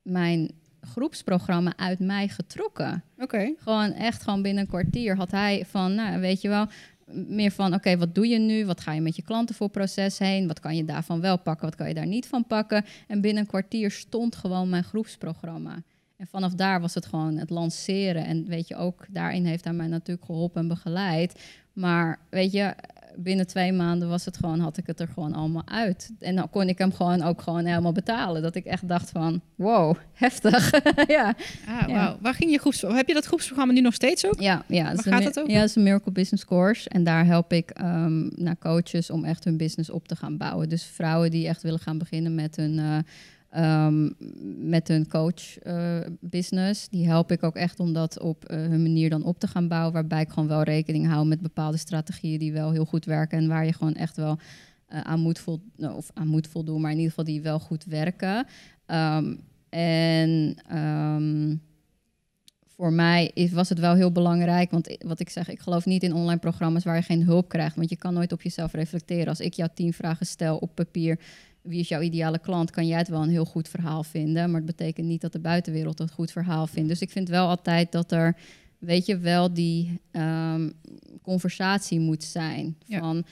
mijn 0.02 0.52
groepsprogramma 0.82 1.74
uit 1.78 2.00
mij 2.00 2.28
getrokken. 2.28 3.04
Oké. 3.18 3.54
Gewoon 3.58 3.92
echt 3.92 4.24
gewoon 4.24 4.42
binnen 4.42 4.64
een 4.64 4.70
kwartier 4.70 5.16
had 5.16 5.32
hij 5.32 5.66
van, 5.68 5.96
nou 5.96 6.20
weet 6.20 6.42
je 6.42 6.48
wel, 6.48 6.68
meer 7.14 7.52
van 7.52 7.74
oké, 7.74 7.98
wat 7.98 8.16
doe 8.16 8.28
je 8.28 8.40
nu? 8.40 8.66
Wat 8.66 8.82
ga 8.82 8.94
je 8.94 9.02
met 9.02 9.16
je 9.16 9.22
klanten 9.22 9.56
voor 9.56 9.70
proces 9.70 10.20
heen? 10.20 10.48
Wat 10.48 10.60
kan 10.60 10.76
je 10.76 10.86
daarvan 10.86 11.22
wel 11.22 11.38
pakken? 11.38 11.66
Wat 11.66 11.76
kan 11.76 11.88
je 11.88 11.94
daar 11.94 12.08
niet 12.08 12.28
van 12.28 12.48
pakken? 12.48 12.86
En 13.08 13.22
binnen 13.22 13.44
een 13.44 13.50
kwartier 13.50 13.92
stond 13.92 14.36
gewoon 14.36 14.70
mijn 14.70 14.84
groepsprogramma. 14.84 15.84
En 16.18 16.28
vanaf 16.28 16.54
daar 16.54 16.82
was 16.82 16.94
het 16.94 17.06
gewoon 17.06 17.38
het 17.38 17.50
lanceren. 17.50 18.26
En 18.26 18.46
weet 18.46 18.68
je, 18.68 18.76
ook 18.76 19.06
daarin 19.10 19.46
heeft 19.46 19.64
hij 19.64 19.74
mij 19.74 19.88
natuurlijk 19.88 20.26
geholpen 20.26 20.62
en 20.62 20.68
begeleid. 20.68 21.42
Maar 21.74 22.20
weet 22.30 22.52
je, 22.52 22.74
binnen 23.16 23.48
twee 23.48 23.72
maanden 23.72 24.10
was 24.10 24.26
het 24.26 24.38
gewoon, 24.38 24.60
had 24.60 24.78
ik 24.78 24.88
het 24.88 25.00
er 25.00 25.08
gewoon 25.08 25.34
allemaal 25.34 25.64
uit. 25.66 26.12
En 26.20 26.36
dan 26.36 26.50
kon 26.50 26.70
ik 26.70 26.78
hem 26.78 26.94
gewoon 26.94 27.22
ook 27.22 27.42
gewoon 27.42 27.66
helemaal 27.66 27.92
betalen. 27.92 28.42
Dat 28.42 28.56
ik 28.56 28.66
echt 28.66 28.88
dacht 28.88 29.10
van, 29.10 29.42
wow, 29.56 29.96
heftig. 30.14 30.72
ja. 31.08 31.36
Ah, 31.68 31.86
wow. 31.86 32.22
Waar 32.22 32.34
ging 32.34 32.52
je 32.52 32.58
groeps... 32.58 32.82
Heb 32.82 33.08
je 33.08 33.14
dat 33.14 33.26
groepsprogramma 33.26 33.74
nu 33.74 33.82
nog 33.82 33.94
steeds 33.94 34.26
ook? 34.26 34.40
Ja, 34.40 34.64
ja. 34.68 34.84
Waar 34.84 35.04
gaat 35.04 35.24
het 35.24 35.40
ook? 35.40 35.50
Ja, 35.50 35.60
het 35.60 35.70
is 35.70 35.76
een 35.76 35.84
Miracle 35.84 36.12
Business 36.12 36.46
Course. 36.46 36.90
En 36.90 37.04
daar 37.04 37.26
help 37.26 37.54
ik 37.54 37.80
um, 37.82 38.32
naar 38.36 38.58
coaches 38.58 39.10
om 39.10 39.26
echt 39.26 39.44
hun 39.44 39.58
business 39.58 39.90
op 39.90 40.08
te 40.08 40.16
gaan 40.16 40.38
bouwen. 40.38 40.70
Dus 40.70 40.84
vrouwen 40.84 41.32
die 41.32 41.48
echt 41.48 41.62
willen 41.62 41.80
gaan 41.80 41.98
beginnen 41.98 42.36
met 42.36 42.56
hun... 42.56 42.78
Uh, 42.78 42.98
Um, 43.58 44.16
met 44.70 44.88
hun 44.88 45.08
coach 45.08 45.66
uh, 45.66 46.00
business. 46.20 46.90
Die 46.90 47.08
help 47.08 47.32
ik 47.32 47.44
ook 47.44 47.56
echt 47.56 47.80
om 47.80 47.94
dat 47.94 48.20
op 48.20 48.52
uh, 48.52 48.58
hun 48.58 48.82
manier 48.82 49.10
dan 49.10 49.24
op 49.24 49.40
te 49.40 49.48
gaan 49.48 49.68
bouwen. 49.68 49.94
Waarbij 49.94 50.22
ik 50.22 50.30
gewoon 50.30 50.48
wel 50.48 50.64
rekening 50.64 51.08
hou 51.08 51.26
met 51.26 51.42
bepaalde 51.42 51.78
strategieën 51.78 52.40
die 52.40 52.54
wel 52.54 52.72
heel 52.72 52.86
goed 52.86 53.06
werken. 53.06 53.38
En 53.38 53.48
waar 53.48 53.66
je 53.66 53.74
gewoon 53.74 53.94
echt 53.94 54.16
wel 54.16 54.38
uh, 54.90 55.02
aan, 55.02 55.20
moet 55.20 55.40
vol, 55.40 55.62
of 55.78 56.12
aan 56.14 56.28
moet 56.28 56.48
voldoen, 56.48 56.82
maar 56.82 56.92
in 56.92 56.98
ieder 56.98 57.10
geval 57.10 57.26
die 57.26 57.42
wel 57.42 57.60
goed 57.60 57.86
werken. 57.86 58.46
Um, 58.88 59.40
en 59.70 60.56
um, 60.78 61.62
voor 62.76 62.94
mij 62.94 63.32
is, 63.34 63.52
was 63.52 63.70
het 63.70 63.80
wel 63.80 63.96
heel 63.96 64.12
belangrijk. 64.12 64.72
Want 64.72 64.98
wat 65.06 65.20
ik 65.20 65.30
zeg, 65.30 65.50
ik 65.50 65.60
geloof 65.60 65.86
niet 65.86 66.04
in 66.04 66.14
online 66.14 66.40
programma's 66.40 66.84
waar 66.84 66.96
je 66.96 67.02
geen 67.02 67.24
hulp 67.24 67.50
krijgt. 67.50 67.76
Want 67.76 67.90
je 67.90 67.98
kan 67.98 68.14
nooit 68.14 68.32
op 68.32 68.42
jezelf 68.42 68.74
reflecteren. 68.74 69.28
Als 69.28 69.40
ik 69.40 69.54
jou 69.54 69.70
tien 69.74 69.94
vragen 69.94 70.26
stel 70.26 70.58
op 70.58 70.76
papier 70.76 71.20
wie 71.64 71.80
is 71.80 71.88
jouw 71.88 72.02
ideale 72.02 72.40
klant, 72.40 72.72
kan 72.72 72.88
jij 72.88 72.98
het 72.98 73.08
wel 73.08 73.22
een 73.22 73.30
heel 73.30 73.46
goed 73.46 73.68
verhaal 73.68 74.04
vinden. 74.04 74.52
Maar 74.52 74.62
het 74.62 74.78
betekent 74.78 75.08
niet 75.08 75.22
dat 75.22 75.32
de 75.32 75.40
buitenwereld 75.40 76.00
het 76.00 76.12
goed 76.12 76.32
verhaal 76.32 76.68
vindt. 76.68 76.90
Dus 76.90 77.02
ik 77.02 77.10
vind 77.10 77.30
wel 77.30 77.48
altijd 77.48 77.92
dat 77.92 78.12
er, 78.12 78.36
weet 78.78 79.06
je, 79.06 79.18
wel 79.18 79.54
die 79.54 80.02
um, 80.12 80.74
conversatie 81.22 82.00
moet 82.00 82.24
zijn. 82.24 82.78
Van, 82.88 83.16
ja. 83.16 83.24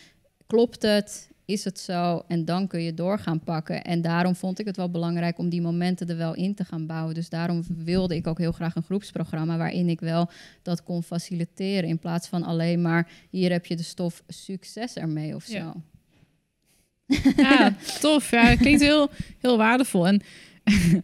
klopt 0.48 0.82
het? 0.82 1.30
Is 1.46 1.64
het 1.64 1.80
zo? 1.80 2.24
En 2.28 2.46
dan 2.46 2.68
kun 2.68 2.82
je 2.82 2.94
door 2.94 3.20
gaan 3.20 3.40
pakken. 3.40 3.84
En 3.84 4.02
daarom 4.02 4.36
vond 4.36 4.60
ik 4.60 4.66
het 4.66 4.78
wel 4.78 4.90
belangrijk 4.90 5.38
om 5.38 5.50
die 5.50 5.62
momenten 5.62 6.08
er 6.08 6.18
wel 6.18 6.36
in 6.36 6.56
te 6.56 6.66
gaan 6.66 6.86
bouwen. 6.86 7.14
Dus 7.14 7.30
daarom 7.30 7.64
wilde 7.78 8.16
ik 8.16 8.28
ook 8.28 8.38
heel 8.38 8.52
graag 8.52 8.76
een 8.76 8.84
groepsprogramma 8.84 9.58
waarin 9.58 9.90
ik 9.90 10.00
wel 10.00 10.30
dat 10.62 10.84
kon 10.84 11.04
faciliteren. 11.04 11.90
In 11.90 12.00
plaats 12.00 12.28
van 12.28 12.44
alleen 12.44 12.82
maar 12.82 13.10
hier 13.30 13.52
heb 13.52 13.66
je 13.66 13.76
de 13.76 13.84
stof 13.84 14.24
succes 14.28 14.96
ermee 14.96 15.36
of 15.36 15.44
zo. 15.44 15.54
Ja. 15.54 15.76
Ja, 17.38 17.76
tof. 18.00 18.32
Ja, 18.32 18.56
klinkt 18.56 18.82
heel, 18.82 19.10
heel 19.42 19.58
waardevol. 19.58 20.08
En 20.08 20.22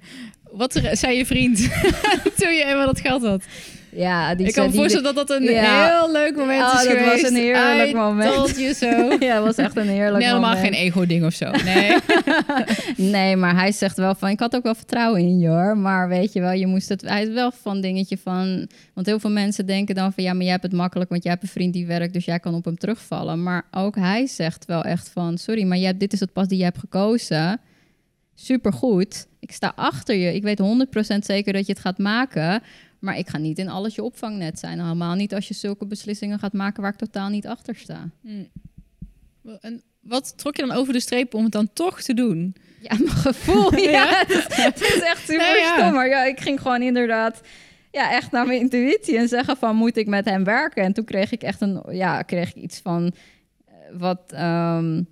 wat 0.51 0.81
zei 0.91 1.17
je 1.17 1.25
vriend 1.25 1.57
toen 2.37 2.53
je 2.53 2.63
eenmaal 2.65 2.85
dat 2.85 3.01
geld 3.01 3.21
had? 3.23 3.43
Ja, 3.89 4.35
die 4.35 4.47
ik 4.47 4.53
kan 4.53 4.65
me 4.65 4.73
voorstellen 4.73 5.15
dat 5.15 5.27
dat 5.27 5.37
een 5.37 5.43
ja. 5.43 5.99
heel 5.99 6.11
leuk 6.11 6.35
moment 6.35 6.61
oh, 6.61 6.67
is 6.67 6.87
dat 6.87 6.97
geweest. 6.97 7.21
was 7.21 7.31
een 7.31 7.37
heerlijk 7.37 7.89
I 7.89 7.93
moment. 7.93 8.33
told 8.33 8.57
you 8.59 8.73
so. 8.73 8.85
ja, 9.25 9.35
het 9.35 9.43
was 9.43 9.55
echt 9.55 9.77
een 9.77 9.87
heerlijk 9.87 10.17
nee, 10.17 10.27
helemaal 10.27 10.55
moment. 10.55 10.75
geen 10.75 10.85
ego-ding 10.85 11.25
of 11.25 11.33
zo. 11.33 11.51
Nee. 11.67 11.97
nee, 13.11 13.35
maar 13.35 13.55
hij 13.55 13.71
zegt 13.71 13.97
wel 13.97 14.15
van... 14.15 14.29
Ik 14.29 14.39
had 14.39 14.55
ook 14.55 14.63
wel 14.63 14.75
vertrouwen 14.75 15.21
in 15.21 15.39
je 15.39 15.47
hoor. 15.47 15.77
Maar 15.77 16.07
weet 16.07 16.33
je 16.33 16.39
wel, 16.39 16.51
je 16.51 16.67
moest 16.67 16.89
het... 16.89 17.01
Hij 17.01 17.21
is 17.21 17.33
wel 17.33 17.51
van 17.51 17.81
dingetje 17.81 18.17
van... 18.17 18.69
Want 18.93 19.07
heel 19.07 19.19
veel 19.19 19.29
mensen 19.29 19.65
denken 19.65 19.95
dan 19.95 20.13
van... 20.13 20.23
Ja, 20.23 20.33
maar 20.33 20.43
jij 20.43 20.51
hebt 20.51 20.63
het 20.63 20.73
makkelijk, 20.73 21.09
want 21.09 21.23
jij 21.23 21.31
hebt 21.31 21.43
een 21.43 21.49
vriend 21.49 21.73
die 21.73 21.85
werkt... 21.85 22.13
Dus 22.13 22.25
jij 22.25 22.39
kan 22.39 22.53
op 22.53 22.65
hem 22.65 22.77
terugvallen. 22.77 23.43
Maar 23.43 23.65
ook 23.71 23.95
hij 23.95 24.27
zegt 24.27 24.65
wel 24.65 24.83
echt 24.83 25.09
van... 25.09 25.37
Sorry, 25.37 25.63
maar 25.63 25.77
jij 25.77 25.97
dit 25.97 26.13
is 26.13 26.19
het 26.19 26.33
pas 26.33 26.47
die 26.47 26.57
je 26.57 26.63
hebt 26.63 26.77
gekozen. 26.79 27.59
Supergoed. 28.35 29.27
Ik 29.39 29.51
sta 29.51 29.73
achter 29.75 30.15
je. 30.15 30.33
Ik 30.33 30.43
weet 30.43 30.61
100% 31.15 31.17
zeker 31.19 31.53
dat 31.53 31.65
je 31.65 31.71
het 31.71 31.81
gaat 31.81 31.97
maken... 31.97 32.61
Maar 32.99 33.17
ik 33.17 33.29
ga 33.29 33.37
niet 33.37 33.59
in 33.59 33.69
alles 33.69 33.95
je 33.95 34.03
opvangnet 34.03 34.59
zijn. 34.59 34.79
Helemaal 34.79 35.15
niet 35.15 35.33
als 35.33 35.47
je 35.47 35.53
zulke 35.53 35.85
beslissingen 35.85 36.39
gaat 36.39 36.53
maken 36.53 36.81
waar 36.81 36.91
ik 36.91 36.97
totaal 36.97 37.29
niet 37.29 37.47
achter 37.47 37.75
sta. 37.75 38.09
Hmm. 38.21 38.47
En 39.59 39.83
wat 40.01 40.37
trok 40.37 40.55
je 40.55 40.65
dan 40.65 40.77
over 40.77 40.93
de 40.93 40.99
streep 40.99 41.33
om 41.33 41.43
het 41.43 41.51
dan 41.51 41.73
toch 41.73 42.01
te 42.01 42.13
doen? 42.13 42.55
Ja, 42.81 42.95
mijn 42.97 43.09
gevoel. 43.09 43.75
ja, 43.79 43.89
ja. 43.89 44.23
Het, 44.27 44.81
is 44.81 45.01
echt 45.01 45.19
super 45.19 45.51
nee, 45.51 45.61
ja. 45.61 45.77
stom. 45.77 45.93
Maar 45.93 46.07
ja, 46.07 46.23
ik 46.23 46.39
ging 46.39 46.61
gewoon 46.61 46.81
inderdaad 46.81 47.41
ja, 47.91 48.11
echt 48.11 48.31
naar 48.31 48.45
mijn 48.45 48.59
intuïtie 48.59 49.17
en 49.17 49.27
zeggen 49.27 49.57
van 49.57 49.75
moet 49.75 49.97
ik 49.97 50.07
met 50.07 50.25
hem 50.25 50.43
werken? 50.43 50.83
En 50.83 50.93
toen 50.93 51.05
kreeg 51.05 51.31
ik 51.31 51.43
echt 51.43 51.61
een 51.61 51.83
ja, 51.89 52.21
kreeg 52.21 52.49
ik 52.49 52.63
iets 52.63 52.79
van 52.79 53.13
wat. 53.91 54.33
Um, 54.33 55.07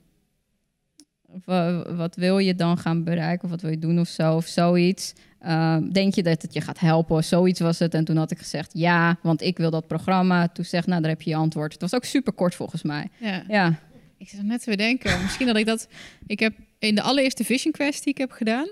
wat 1.95 2.15
wil 2.15 2.37
je 2.37 2.55
dan 2.55 2.77
gaan 2.77 3.03
bereiken 3.03 3.43
of 3.43 3.49
wat 3.49 3.61
wil 3.61 3.71
je 3.71 3.79
doen 3.79 3.99
of 3.99 4.07
zo 4.07 4.35
of 4.35 4.45
zoiets. 4.45 5.13
Uh, 5.45 5.77
denk 5.91 6.15
je 6.15 6.23
dat 6.23 6.41
het 6.41 6.53
je 6.53 6.61
gaat 6.61 6.79
helpen? 6.79 7.23
Zoiets 7.23 7.59
was 7.59 7.79
het. 7.79 7.93
En 7.93 8.05
toen 8.05 8.17
had 8.17 8.31
ik 8.31 8.37
gezegd 8.37 8.71
ja, 8.73 9.17
want 9.21 9.41
ik 9.41 9.57
wil 9.57 9.69
dat 9.69 9.87
programma. 9.87 10.47
Toen 10.47 10.65
zegt, 10.65 10.87
nou, 10.87 11.01
daar 11.01 11.09
heb 11.09 11.21
je 11.21 11.29
je 11.29 11.35
antwoord. 11.35 11.71
Het 11.71 11.81
was 11.81 11.93
ook 11.93 12.05
super 12.05 12.33
kort 12.33 12.55
volgens 12.55 12.83
mij. 12.83 13.07
Ja. 13.19 13.43
ja. 13.47 13.79
Ik 14.17 14.29
zat 14.29 14.43
net 14.43 14.63
te 14.63 14.69
bedenken. 14.69 15.21
Misschien 15.21 15.45
dat 15.45 15.57
ik 15.57 15.65
dat... 15.65 15.87
Ik 16.27 16.39
heb 16.39 16.53
in 16.79 16.95
de 16.95 17.01
allereerste 17.01 17.43
Vision 17.43 17.73
Quest 17.73 18.03
die 18.03 18.13
ik 18.13 18.19
heb 18.19 18.31
gedaan... 18.31 18.67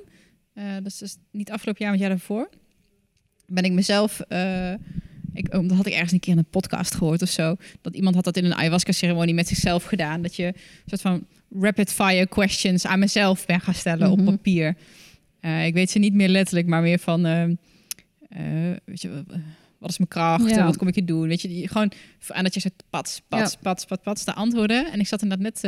Uh, 0.54 0.74
dat 0.74 0.86
is 0.86 0.98
dus 0.98 1.18
niet 1.32 1.52
afgelopen 1.52 1.86
jaar, 1.86 1.92
maar 1.92 2.00
het 2.00 2.10
jaar 2.10 2.18
daarvoor... 2.18 2.50
ben 3.46 3.64
ik 3.64 3.72
mezelf... 3.72 4.22
Uh, 4.30 4.74
ik, 5.34 5.52
dat 5.52 5.72
had 5.72 5.86
ik 5.86 5.94
ergens 5.94 6.12
een 6.12 6.20
keer 6.20 6.34
in 6.34 6.40
een 6.40 6.50
podcast 6.50 6.96
gehoord 6.96 7.22
of 7.22 7.30
zo. 7.30 7.56
Dat 7.82 7.96
iemand 7.96 8.16
had 8.16 8.24
dat 8.24 8.38
in 8.38 8.46
een 8.46 8.56
ayahuasca-ceremonie 8.56 9.34
met 9.34 9.48
zichzelf 9.48 9.84
gedaan. 9.84 10.22
Dat 10.22 10.36
je 10.36 10.46
een 10.46 10.54
soort 10.86 11.02
van 11.02 11.26
rapid-fire 11.60 12.28
questions 12.28 12.86
aan 12.86 13.00
mezelf 13.00 13.46
ben 13.46 13.60
gaan 13.60 13.74
stellen 13.74 14.10
mm 14.10 14.18
-hmm. 14.18 14.28
op 14.28 14.34
papier. 14.34 14.76
Uh, 15.46 15.66
ik 15.66 15.74
weet 15.74 15.92
ze 15.92 16.00
niet 16.00 16.14
meer 16.14 16.30
letterlijk, 16.30 16.68
maar 16.68 16.82
meer 16.82 17.00
van, 17.00 17.26
uh, 17.26 17.48
uh, 17.48 18.76
weet 18.86 19.02
je, 19.02 19.24
wat 19.78 19.90
is 19.90 19.98
mijn 19.98 20.10
kracht? 20.10 20.50
Ja. 20.50 20.66
Wat 20.66 20.78
kom 20.78 20.88
ik 20.88 20.96
hier 20.96 21.06
doen? 21.06 21.28
Weet 21.28 21.42
je, 21.42 21.48
die, 21.48 21.68
gewoon 21.68 21.92
aan 22.28 22.44
dat 22.44 22.54
je 22.54 22.60
zegt, 22.60 22.84
pats, 22.90 23.22
pats, 23.28 23.52
ja. 23.52 23.60
pats, 23.62 23.86
pats, 23.86 24.04
pats, 24.04 24.26
de 24.26 24.34
antwoorden. 24.34 24.92
En 24.92 25.00
ik 25.00 25.08
zat 25.08 25.22
inderdaad 25.22 25.46
net 25.46 25.60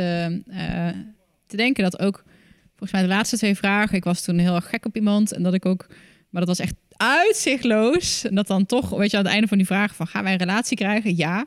te 1.46 1.56
denken 1.56 1.82
dat 1.82 1.98
ook, 1.98 2.24
volgens 2.68 2.92
mij 2.92 3.02
de 3.02 3.08
laatste 3.08 3.36
twee 3.36 3.54
vragen, 3.54 3.96
ik 3.96 4.04
was 4.04 4.22
toen 4.22 4.38
heel 4.38 4.54
erg 4.54 4.68
gek 4.68 4.86
op 4.86 4.96
iemand 4.96 5.32
en 5.32 5.42
dat 5.42 5.54
ik 5.54 5.66
ook, 5.66 5.86
maar 6.30 6.44
dat 6.46 6.56
was 6.56 6.66
echt 6.66 6.74
uitzichtloos. 6.96 8.24
En 8.24 8.34
dat 8.34 8.46
dan 8.46 8.66
toch, 8.66 8.90
weet 8.90 9.10
je, 9.10 9.16
aan 9.16 9.22
het 9.22 9.32
einde 9.32 9.48
van 9.48 9.58
die 9.58 9.66
vraag 9.66 9.94
van, 9.94 10.06
gaan 10.06 10.22
wij 10.22 10.32
een 10.32 10.38
relatie 10.38 10.76
krijgen? 10.76 11.16
Ja. 11.16 11.46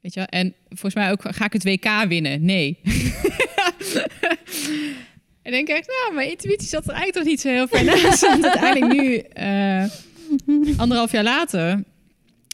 Weet 0.00 0.14
je, 0.14 0.20
en 0.20 0.54
volgens 0.68 0.94
mij 0.94 1.10
ook, 1.10 1.22
ga 1.28 1.44
ik 1.44 1.52
het 1.52 1.64
WK 1.64 2.04
winnen? 2.08 2.44
Nee. 2.44 2.78
En 5.44 5.52
denk 5.52 5.68
ik 5.68 5.76
echt, 5.76 5.88
nou, 5.88 6.14
mijn 6.14 6.30
intuïtie 6.30 6.68
zat 6.68 6.82
er 6.82 6.94
eigenlijk 6.94 7.16
toch 7.16 7.26
niet 7.26 7.40
zo 7.40 7.48
heel 7.48 7.68
ver 7.68 7.84
naast. 7.84 8.20
Want 8.20 8.44
uiteindelijk 8.44 8.92
nu, 8.92 9.22
uh, 9.38 10.78
anderhalf 10.80 11.12
jaar 11.12 11.22
later, 11.22 11.82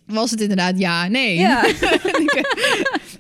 was 0.07 0.31
het 0.31 0.41
inderdaad 0.41 0.79
ja, 0.79 1.09
nee. 1.09 1.39
Ja. 1.39 1.63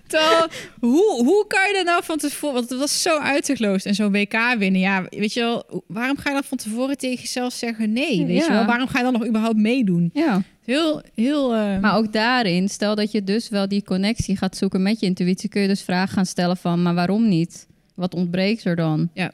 Terwijl, 0.06 0.46
hoe, 0.80 1.24
hoe 1.24 1.44
kan 1.46 1.68
je 1.68 1.74
dat 1.74 1.84
nou 1.84 2.04
van 2.04 2.18
tevoren... 2.18 2.54
Want 2.54 2.70
het 2.70 2.78
was 2.78 3.02
zo 3.02 3.18
uitzichtloos 3.18 3.84
en 3.84 3.94
zo'n 3.94 4.12
WK 4.12 4.54
winnen. 4.58 4.80
Ja, 4.80 5.06
weet 5.10 5.32
je 5.32 5.40
wel, 5.40 5.82
waarom 5.86 6.16
ga 6.16 6.28
je 6.28 6.34
dan 6.34 6.44
van 6.44 6.58
tevoren 6.58 6.98
tegen 6.98 7.20
jezelf 7.20 7.52
zeggen 7.52 7.92
nee? 7.92 8.26
Weet 8.26 8.36
ja. 8.36 8.44
je 8.44 8.52
wel, 8.52 8.66
waarom 8.66 8.88
ga 8.88 8.98
je 8.98 9.04
dan 9.04 9.12
nog 9.12 9.26
überhaupt 9.26 9.56
meedoen? 9.56 10.10
Ja. 10.14 10.42
Heel, 10.64 11.02
heel... 11.14 11.54
Uh... 11.54 11.78
Maar 11.78 11.96
ook 11.96 12.12
daarin, 12.12 12.68
stel 12.68 12.94
dat 12.94 13.12
je 13.12 13.24
dus 13.24 13.48
wel 13.48 13.68
die 13.68 13.84
connectie 13.84 14.36
gaat 14.36 14.56
zoeken 14.56 14.82
met 14.82 15.00
je 15.00 15.06
intuïtie... 15.06 15.48
kun 15.48 15.62
je 15.62 15.68
dus 15.68 15.82
vragen 15.82 16.14
gaan 16.14 16.26
stellen 16.26 16.56
van, 16.56 16.82
maar 16.82 16.94
waarom 16.94 17.28
niet? 17.28 17.66
Wat 17.94 18.14
ontbreekt 18.14 18.64
er 18.64 18.76
dan? 18.76 19.10
Ja. 19.14 19.32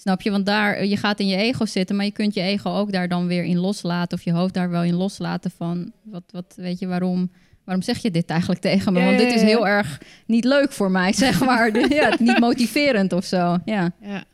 Snap 0.00 0.22
je? 0.22 0.30
Want 0.30 0.46
daar, 0.46 0.84
je 0.84 0.96
gaat 0.96 1.20
in 1.20 1.26
je 1.26 1.36
ego 1.36 1.66
zitten, 1.66 1.96
maar 1.96 2.04
je 2.04 2.10
kunt 2.10 2.34
je 2.34 2.40
ego 2.40 2.70
ook 2.70 2.92
daar 2.92 3.08
dan 3.08 3.26
weer 3.26 3.44
in 3.44 3.58
loslaten. 3.58 4.18
Of 4.18 4.24
je 4.24 4.32
hoofd 4.32 4.54
daar 4.54 4.70
wel 4.70 4.82
in 4.82 4.94
loslaten 4.94 5.50
van, 5.56 5.92
wat, 6.02 6.22
wat 6.30 6.54
weet 6.56 6.78
je, 6.78 6.86
waarom, 6.86 7.30
waarom 7.64 7.84
zeg 7.84 7.98
je 7.98 8.10
dit 8.10 8.30
eigenlijk 8.30 8.60
tegen 8.70 8.92
me? 8.92 9.04
Want 9.04 9.18
dit 9.18 9.34
is 9.34 9.42
heel 9.42 9.66
erg 9.66 10.00
niet 10.26 10.44
leuk 10.44 10.72
voor 10.72 10.90
mij, 10.90 11.12
zeg 11.26 11.44
maar. 11.44 11.78
ja, 12.00 12.16
niet 12.18 12.38
motiverend 12.38 13.12
of 13.12 13.24
zo. 13.24 13.58
Ja. 13.64 13.92
Ja. 14.00 14.24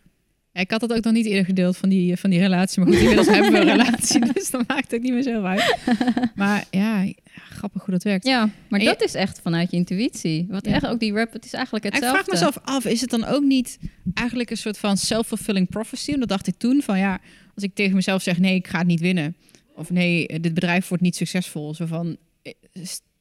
Ja, 0.57 0.63
ik 0.63 0.71
had 0.71 0.81
dat 0.81 0.93
ook 0.93 1.05
nog 1.05 1.13
niet 1.13 1.27
eerder 1.27 1.45
gedeeld 1.45 1.77
van 1.77 1.89
die, 1.89 2.17
van 2.17 2.31
die 2.31 2.39
relatie. 2.39 2.81
Maar 2.83 2.93
goed, 2.93 3.01
inmiddels 3.01 3.29
hebben 3.29 3.53
we 3.53 3.59
een 3.59 3.67
relatie, 3.77 4.33
dus 4.33 4.51
dan 4.51 4.65
maakt 4.67 4.91
het 4.91 5.03
niet 5.03 5.13
meer 5.13 5.23
zo 5.23 5.43
uit. 5.43 5.77
Maar 6.35 6.65
ja, 6.71 7.13
grappig 7.33 7.83
hoe 7.83 7.95
dat 7.95 8.03
werkt. 8.03 8.27
Ja, 8.27 8.51
maar 8.69 8.81
dat 8.81 9.03
is 9.03 9.15
echt 9.15 9.41
vanuit 9.43 9.71
je 9.71 9.77
intuïtie. 9.77 10.47
Wat 10.49 10.67
echt 10.67 10.87
ook 10.87 11.01
die 11.01 11.13
rap, 11.13 11.33
het 11.33 11.45
is 11.45 11.53
eigenlijk 11.53 11.85
hetzelfde. 11.85 12.19
ik 12.19 12.25
vraag 12.25 12.35
mezelf 12.35 12.59
af, 12.65 12.85
is 12.85 13.01
het 13.01 13.11
dan 13.11 13.25
ook 13.25 13.43
niet 13.43 13.79
eigenlijk 14.15 14.51
een 14.51 14.57
soort 14.57 14.79
van 14.79 14.97
self-fulfilling 14.97 15.69
prophecy? 15.69 16.13
En 16.13 16.21
dat 16.21 16.29
dacht 16.29 16.47
ik 16.47 16.55
toen 16.59 16.83
van 16.83 16.99
ja, 16.99 17.21
als 17.55 17.65
ik 17.65 17.75
tegen 17.75 17.95
mezelf 17.95 18.23
zeg 18.23 18.39
nee, 18.39 18.55
ik 18.55 18.67
ga 18.67 18.79
het 18.79 18.87
niet 18.87 19.01
winnen. 19.01 19.37
Of 19.75 19.91
nee, 19.91 20.41
dit 20.41 20.55
bedrijf 20.55 20.89
wordt 20.89 21.03
niet 21.03 21.17
succesvol. 21.17 21.75
Zo 21.75 21.87
van, 21.87 22.17
eh, 22.43 22.53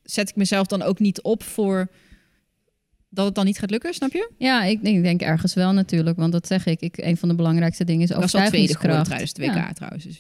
zet 0.04 0.30
ik 0.30 0.36
mezelf 0.36 0.68
dan 0.68 0.82
ook 0.82 1.00
niet 1.00 1.22
op 1.22 1.44
voor 1.44 1.90
dat 3.16 3.26
het 3.26 3.36
dan 3.36 3.46
niet 3.46 3.60
gaat 3.60 3.70
lukken, 3.70 3.94
snap 3.94 4.12
je? 4.12 4.32
Ja, 4.38 4.64
ik, 4.64 4.82
ik 4.82 5.04
denk 5.04 5.22
ergens 5.22 5.54
wel 5.54 5.74
natuurlijk, 5.74 6.18
want 6.18 6.32
dat 6.32 6.48
zeg 6.48 6.66
ik. 6.66 6.82
ik 6.82 6.98
een 6.98 7.18
van 7.18 7.30
de 7.30 7.36
belangrijkste 7.36 7.84
dingen 7.84 8.02
is 8.02 8.14
overtuigingskracht. 8.14 9.10
Dat 9.10 9.22
is 9.22 9.32
tweede 9.32 9.54
tijdens 9.54 9.76
het 9.76 9.76
WK 9.76 9.76
trouwens. 9.76 10.04
Dus, 10.04 10.18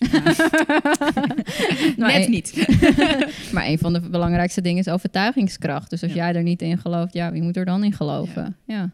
Net 2.17 2.27
niet. 2.27 2.67
maar 3.53 3.65
een 3.65 3.77
van 3.77 3.93
de 3.93 3.99
belangrijkste 3.99 4.61
dingen 4.61 4.79
is 4.79 4.87
overtuigingskracht. 4.87 5.89
Dus 5.89 6.03
als 6.03 6.13
jij 6.13 6.33
er 6.33 6.43
niet 6.43 6.61
in 6.61 6.77
gelooft, 6.77 7.13
ja, 7.13 7.31
wie 7.31 7.41
moet 7.41 7.57
er 7.57 7.65
dan 7.65 7.83
in 7.83 7.93
geloven? 7.93 8.57
Ja. 8.65 8.91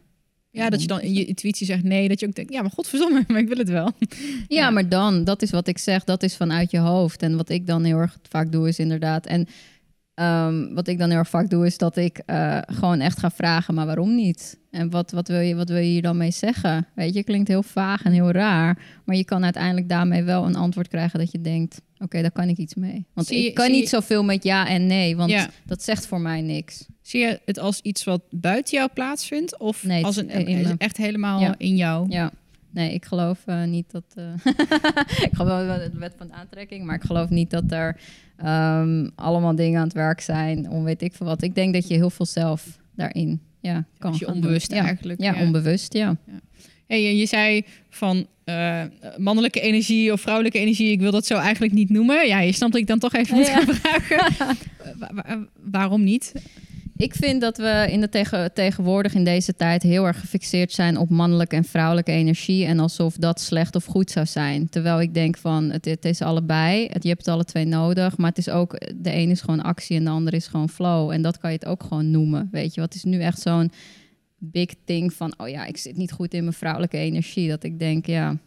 ja. 0.52 0.70
dat 0.70 0.82
je 0.82 0.88
dan 0.88 1.02
in 1.02 1.14
je 1.14 1.26
intuïtie 1.26 1.66
zegt 1.66 1.84
nee, 1.84 2.08
dat 2.08 2.20
je 2.20 2.28
ook 2.28 2.36
denkt, 2.36 2.54
ja, 2.54 2.62
maar 2.62 2.72
godverdomme, 2.72 3.24
maar 3.28 3.40
ik 3.40 3.48
wil 3.48 3.58
het 3.58 3.70
wel. 3.70 3.92
Ja, 4.48 4.70
maar 4.70 4.90
dan, 4.90 5.24
dat 5.24 5.42
is 5.42 5.50
wat 5.50 5.68
ik 5.68 5.78
zeg, 5.78 6.04
dat 6.04 6.24
is 6.24 6.36
vanuit 6.36 6.72
je 6.72 6.80
hoofd. 6.80 7.22
En 7.22 7.36
wat 7.38 7.50
ik 7.50 7.68
dan 7.68 7.84
heel 7.84 7.98
erg 7.98 8.18
vaak 8.30 8.52
doe, 8.52 8.68
is 8.68 8.80
inderdaad. 8.80 9.26
En 9.26 9.48
Ehm, 10.22 10.74
wat 10.74 10.88
ik 10.88 10.98
dan 10.98 11.10
heel 11.10 11.18
erg 11.18 11.30
vaak 11.30 11.50
doe, 11.50 11.66
is 11.66 11.78
dat 11.78 11.98
ik 11.98 12.22
uh, 12.26 12.58
gewoon 12.66 13.00
echt 13.00 13.20
ga 13.20 13.32
vragen, 13.32 13.74
maar 13.74 13.86
waarom 13.86 14.16
niet? 14.16 14.60
En 14.72 14.90
wat, 14.90 15.12
wat, 15.12 15.28
wil 15.28 15.40
je, 15.40 15.56
wat 15.56 15.70
wil 15.70 15.78
je 15.78 15.90
hier 15.90 16.02
dan 16.02 16.18
mee 16.18 16.32
zeggen? 16.32 16.88
Weet 16.96 17.14
je, 17.14 17.24
klinkt 17.24 17.48
heel 17.48 17.64
vaag 17.64 18.04
en 18.04 18.12
heel 18.12 18.32
raar. 18.32 18.78
Maar 19.06 19.16
je 19.16 19.24
kan 19.24 19.44
uiteindelijk 19.44 19.90
daarmee 19.90 20.24
wel 20.24 20.46
een 20.46 20.56
antwoord 20.56 20.88
krijgen 20.88 21.20
dat 21.20 21.32
je 21.32 21.42
denkt... 21.42 21.82
oké, 22.00 22.22
daar 22.22 22.32
kan 22.32 22.50
ik 22.50 22.58
iets 22.58 22.76
mee. 22.76 23.06
Want 23.14 23.32
ik 23.32 23.54
kan 23.54 23.72
niet 23.72 23.90
zoveel 23.90 24.24
met 24.24 24.44
ja 24.44 24.68
en 24.68 24.88
nee, 24.88 25.16
want 25.16 25.48
dat 25.66 25.84
zegt 25.84 26.06
voor 26.06 26.22
mij 26.22 26.42
niks. 26.42 26.86
Zie 27.02 27.20
je 27.20 27.40
het 27.46 27.60
als 27.60 27.80
iets 27.82 28.04
wat 28.04 28.22
buiten 28.30 28.78
jou 28.78 28.90
plaatsvindt? 28.94 29.60
Of 29.60 29.84
nee, 29.84 30.06
als 30.06 30.18
een, 30.18 30.78
echt 30.78 30.98
helemaal 30.98 31.56
in 31.58 31.76
jou? 31.76 32.06
Ja. 32.10 32.32
Nee, 32.72 32.94
ik 32.94 33.06
geloof 33.06 33.44
uh, 33.46 33.64
niet 33.64 33.92
dat. 33.92 34.04
Uh, 34.16 34.34
ik 35.28 35.30
geloof 35.32 35.66
wel 35.66 35.78
de 35.78 35.92
wet 35.94 36.14
van 36.18 36.34
aantrekking, 36.34 36.86
maar 36.86 36.96
ik 36.96 37.04
geloof 37.04 37.30
niet 37.30 37.50
dat 37.50 37.64
er 37.72 37.98
um, 38.46 39.12
allemaal 39.16 39.56
dingen 39.56 39.80
aan 39.80 39.88
het 39.88 39.96
werk 39.96 40.22
zijn. 40.22 40.70
Om 40.70 40.84
weet 40.84 41.02
ik 41.02 41.14
veel 41.14 41.26
wat. 41.26 41.42
Ik 41.42 41.56
denk 41.56 41.74
dat 41.74 41.88
je 41.88 41.94
heel 41.94 42.10
veel 42.10 42.26
zelf 42.26 42.80
daarin 42.96 43.42
ja, 43.60 43.86
kan. 43.98 44.16
je 44.18 44.28
onbewust 44.28 44.72
eigenlijk. 44.72 45.22
Ja, 45.22 45.42
onbewust, 45.42 45.94
ja. 45.94 46.18
ja. 46.26 46.40
Hey, 46.88 47.16
je 47.16 47.26
zei 47.26 47.66
van 47.90 48.28
uh, 48.46 48.84
mannelijke 49.18 49.62
energie 49.62 50.12
of 50.12 50.22
vrouwelijke 50.22 50.60
energie, 50.60 50.92
ik 50.92 51.00
wil 51.00 51.12
dat 51.12 51.26
zo 51.26 51.38
eigenlijk 51.38 51.74
niet 51.74 51.90
noemen. 51.90 52.28
Ja, 52.28 52.40
je 52.40 52.52
snapt 52.52 52.72
dat 52.72 52.82
ik 52.82 52.88
dan 52.88 53.00
toch 53.00 53.14
even 53.14 53.36
moet 53.36 53.50
gaan 53.50 53.76
vragen. 53.76 54.58
waarom 55.72 56.04
niet? 56.04 56.34
Ik 57.02 57.16
vind 57.16 57.42
dat 57.42 57.58
we 57.58 57.88
in 57.90 58.02
de 58.02 58.10
tegen, 58.10 58.54
tegenwoordig 58.54 59.14
in 59.14 59.24
deze 59.24 59.56
tijd 59.56 59.84
heel 59.84 60.06
erg 60.06 60.20
gefixeerd 60.20 60.72
zijn 60.72 60.98
op 60.98 61.10
mannelijke 61.10 61.56
en 61.56 61.64
vrouwelijke 61.64 62.12
energie. 62.12 62.66
En 62.66 62.80
alsof 62.80 63.16
dat 63.16 63.40
slecht 63.40 63.76
of 63.76 63.86
goed 63.86 64.12
zou 64.12 64.26
zijn. 64.26 64.70
Terwijl 64.70 65.02
ik 65.02 65.14
denk 65.14 65.38
van 65.38 65.70
het, 65.70 66.06
is 66.06 66.22
allebei. 66.22 66.82
Je 66.82 67.08
hebt 67.08 67.26
het 67.26 67.28
alle 67.28 67.44
twee 67.44 67.66
nodig. 67.66 68.18
Maar 68.18 68.30
het 68.30 68.38
is 68.38 68.50
ook, 68.50 68.80
de 68.96 69.14
een 69.14 69.30
is 69.30 69.42
gewoon 69.42 69.62
actie 69.62 69.98
en 69.98 70.04
de 70.04 70.10
ander 70.10 70.34
is 70.34 70.48
gewoon 70.48 70.70
flow. 70.70 71.12
En 71.12 71.22
dat 71.22 71.38
kan 71.38 71.52
je 71.52 71.58
het 71.58 71.68
ook 71.68 71.84
gewoon 71.84 72.12
noemen. 72.12 72.50
Weet 72.52 72.74
je, 72.74 72.82
wat 72.82 72.94
is 72.94 73.04
nu 73.04 73.20
echt 73.20 73.40
zo'n 73.40 73.72
big 74.38 74.70
thing 74.86 75.14
van, 75.14 75.34
oh 75.38 75.48
ja, 75.48 75.66
ik 75.66 75.78
zit 75.78 75.98
niet 75.98 76.12
goed 76.12 76.34
in 76.34 76.44
mijn 76.44 76.56
vrouwelijke 76.56 76.98
energie. 76.98 77.50
Dat 77.50 77.64
ik 77.64 77.80
denk, 77.80 78.06
ja, 78.06 78.38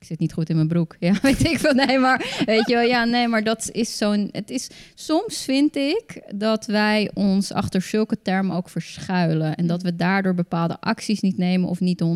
ik 0.00 0.06
zit 0.06 0.18
niet 0.18 0.32
goed 0.32 0.48
in 0.48 0.56
mijn 0.56 0.68
broek. 0.68 0.96
Ja, 0.98 1.14
weet 1.22 1.44
ik 1.44 1.58
van 1.58 1.76
nee, 1.76 1.98
maar 1.98 2.42
weet 2.46 2.68
je 2.68 2.74
wel, 2.74 2.84
ja, 2.84 3.04
nee, 3.04 3.28
maar 3.28 3.44
dat 3.44 3.70
is 3.72 3.96
zo'n. 3.96 4.28
Het 4.32 4.50
is 4.50 4.70
soms 4.94 5.44
vind 5.44 5.76
ik 5.76 6.22
dat 6.34 6.66
wij 6.66 7.10
ons 7.14 7.52
achter 7.52 7.82
zulke 7.82 8.22
termen 8.22 8.56
ook 8.56 8.68
verschuilen 8.68 9.56
en 9.56 9.66
dat 9.66 9.82
we 9.82 9.96
daardoor 9.96 10.34
bepaalde 10.34 10.80
acties 10.80 11.20
niet 11.20 11.36
nemen 11.36 11.68
of 11.68 11.80
niet 11.80 12.02
100% 12.04 12.06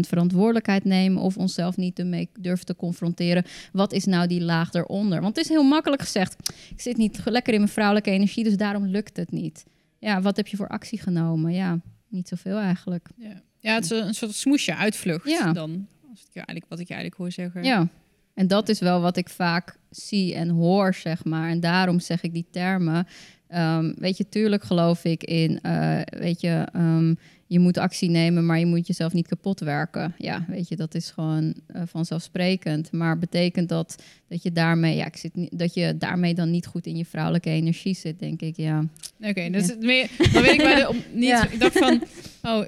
verantwoordelijkheid 0.00 0.84
nemen 0.84 1.22
of 1.22 1.36
onszelf 1.36 1.76
niet 1.76 1.98
ermee 1.98 2.28
durven 2.38 2.66
te 2.66 2.76
confronteren. 2.76 3.44
Wat 3.72 3.92
is 3.92 4.04
nou 4.04 4.26
die 4.26 4.42
laag 4.42 4.72
eronder? 4.72 5.20
Want 5.20 5.36
het 5.36 5.44
is 5.44 5.50
heel 5.50 5.64
makkelijk 5.64 6.02
gezegd. 6.02 6.36
Ik 6.70 6.80
zit 6.80 6.96
niet 6.96 7.20
lekker 7.24 7.52
in 7.52 7.60
mijn 7.60 7.72
vrouwelijke 7.72 8.10
energie, 8.10 8.44
dus 8.44 8.56
daarom 8.56 8.86
lukt 8.86 9.16
het 9.16 9.30
niet. 9.30 9.64
Ja, 9.98 10.20
wat 10.20 10.36
heb 10.36 10.46
je 10.46 10.56
voor 10.56 10.68
actie 10.68 11.00
genomen? 11.00 11.52
Ja, 11.52 11.80
niet 12.08 12.28
zoveel 12.28 12.58
eigenlijk. 12.58 13.08
Ja. 13.16 13.42
Ja, 13.58 13.74
het 13.74 13.84
is 13.84 13.90
een 13.90 14.14
soort 14.14 14.34
smoesje, 14.34 14.76
uitvlucht 14.76 15.28
ja. 15.28 15.52
dan 15.52 15.86
eigenlijk, 16.32 16.66
wat 16.68 16.78
ik 16.78 16.90
eigenlijk 16.90 17.20
hoor 17.20 17.32
zeggen. 17.32 17.64
Ja, 17.64 17.88
en 18.34 18.46
dat 18.46 18.68
is 18.68 18.80
wel 18.80 19.00
wat 19.00 19.16
ik 19.16 19.28
vaak 19.28 19.78
zie 19.90 20.34
en 20.34 20.48
hoor, 20.48 20.94
zeg 20.94 21.24
maar. 21.24 21.50
En 21.50 21.60
daarom 21.60 22.00
zeg 22.00 22.22
ik 22.22 22.32
die 22.32 22.46
termen. 22.50 23.06
Ehm, 23.48 23.92
weet 23.96 24.16
je, 24.16 24.28
tuurlijk 24.28 24.62
geloof 24.62 25.04
ik 25.04 25.24
in, 25.24 25.58
uh, 25.62 26.00
weet 26.04 26.40
je, 26.40 26.68
um, 26.76 27.18
je 27.46 27.58
moet 27.58 27.78
actie 27.78 28.10
nemen, 28.10 28.46
maar 28.46 28.58
je 28.58 28.66
moet 28.66 28.86
jezelf 28.86 29.12
niet 29.12 29.26
kapot 29.26 29.60
werken. 29.60 30.14
Ja, 30.18 30.44
weet 30.48 30.68
je, 30.68 30.76
dat 30.76 30.94
is 30.94 31.10
gewoon 31.10 31.44
uh, 31.44 31.82
vanzelfsprekend. 31.86 32.92
Maar 32.92 33.18
betekent 33.18 33.68
dat 33.68 34.02
dat 34.28 34.42
je 34.42 34.52
daarmee, 34.52 34.96
ja, 34.96 35.06
ik 35.06 35.16
zit 35.16 35.34
niet, 35.34 35.58
dat 35.58 35.74
je 35.74 35.96
daarmee 35.98 36.34
dan 36.34 36.50
niet 36.50 36.66
goed 36.66 36.86
in 36.86 36.96
je 36.96 37.04
vrouwelijke 37.04 37.50
energie 37.50 37.94
zit, 37.94 38.18
denk 38.18 38.40
ik, 38.40 38.56
ja. 38.56 38.84
Oké, 39.20 39.50
dus 39.50 39.66
ja. 39.66 39.74
meer, 39.78 40.10
dan 40.32 40.42
weet 40.42 40.52
ik 40.52 40.58
bij 40.58 40.74
de, 40.74 41.00
niet, 41.12 41.28
ja. 41.34 41.48
ik 41.48 41.60
dacht 41.60 41.78
van, 41.78 42.02
oh, 42.42 42.64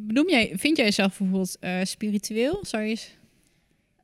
Noem 0.00 0.28
jij, 0.28 0.52
vind 0.56 0.76
jij 0.76 0.86
jezelf 0.86 1.18
bijvoorbeeld 1.18 1.56
uh, 1.60 1.70
spiritueel? 1.82 2.58
Zou 2.62 2.82
je, 2.82 2.96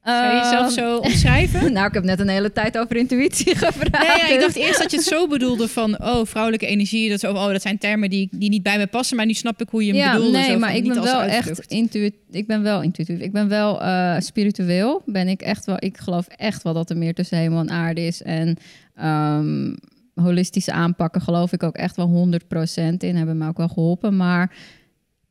zou 0.04 0.26
je 0.26 0.40
jezelf 0.42 0.66
ehm, 0.66 0.70
zo 0.70 0.96
omschrijven? 0.98 1.72
nou, 1.72 1.86
ik 1.86 1.94
heb 1.94 2.04
net 2.04 2.20
een 2.20 2.28
hele 2.28 2.52
tijd 2.52 2.78
over 2.78 2.96
intuïtie 2.96 3.56
gevraagd. 3.64 4.22
Nee, 4.22 4.34
ik 4.34 4.40
dacht 4.40 4.56
eerst 4.56 4.78
dat 4.78 4.90
je 4.90 4.96
het 4.96 5.06
zo 5.06 5.28
bedoelde 5.36 5.68
van, 5.68 6.02
oh, 6.02 6.26
vrouwelijke 6.26 6.66
energie. 6.66 7.08
Dat, 7.08 7.20
zo, 7.20 7.32
oh, 7.32 7.46
dat 7.46 7.62
zijn 7.62 7.78
termen 7.78 8.10
die, 8.10 8.28
die 8.30 8.48
niet 8.48 8.62
bij 8.62 8.78
me 8.78 8.86
passen, 8.86 9.16
maar 9.16 9.26
nu 9.26 9.32
snap 9.32 9.60
ik 9.60 9.68
hoe 9.68 9.84
je 9.84 9.92
hem 9.92 10.00
ja, 10.00 10.12
bedoelde. 10.12 10.38
Nee, 10.38 10.50
zo, 10.50 10.58
maar 10.58 10.76
ik 10.76 10.88
ben 10.88 11.02
wel 11.02 11.22
echt 11.22 11.60
intuïtief. 11.66 12.18
Ik 12.30 12.46
ben 12.46 12.62
wel 12.62 12.82
intuïtief. 12.82 13.18
Ik 13.18 13.32
ben 13.32 13.48
wel 13.48 13.82
uh, 13.82 14.16
spiritueel. 14.18 15.02
Ben 15.06 15.28
ik 15.28 15.40
echt 15.40 15.64
wel. 15.64 15.76
Ik 15.78 15.98
geloof 15.98 16.26
echt 16.26 16.62
wel 16.62 16.74
dat 16.74 16.90
er 16.90 16.96
meer 16.96 17.14
tussen 17.14 17.38
hemel 17.38 17.60
en 17.60 17.70
aarde 17.70 18.00
is. 18.00 18.22
En 18.22 18.56
um, 19.04 19.76
holistische 20.14 20.72
aanpakken 20.72 21.20
geloof 21.20 21.52
ik 21.52 21.62
ook 21.62 21.76
echt 21.76 21.96
wel 21.96 22.28
100% 22.30 22.96
in. 22.98 23.16
Hebben 23.16 23.38
me 23.38 23.48
ook 23.48 23.56
wel 23.56 23.68
geholpen. 23.68 24.16
Maar 24.16 24.52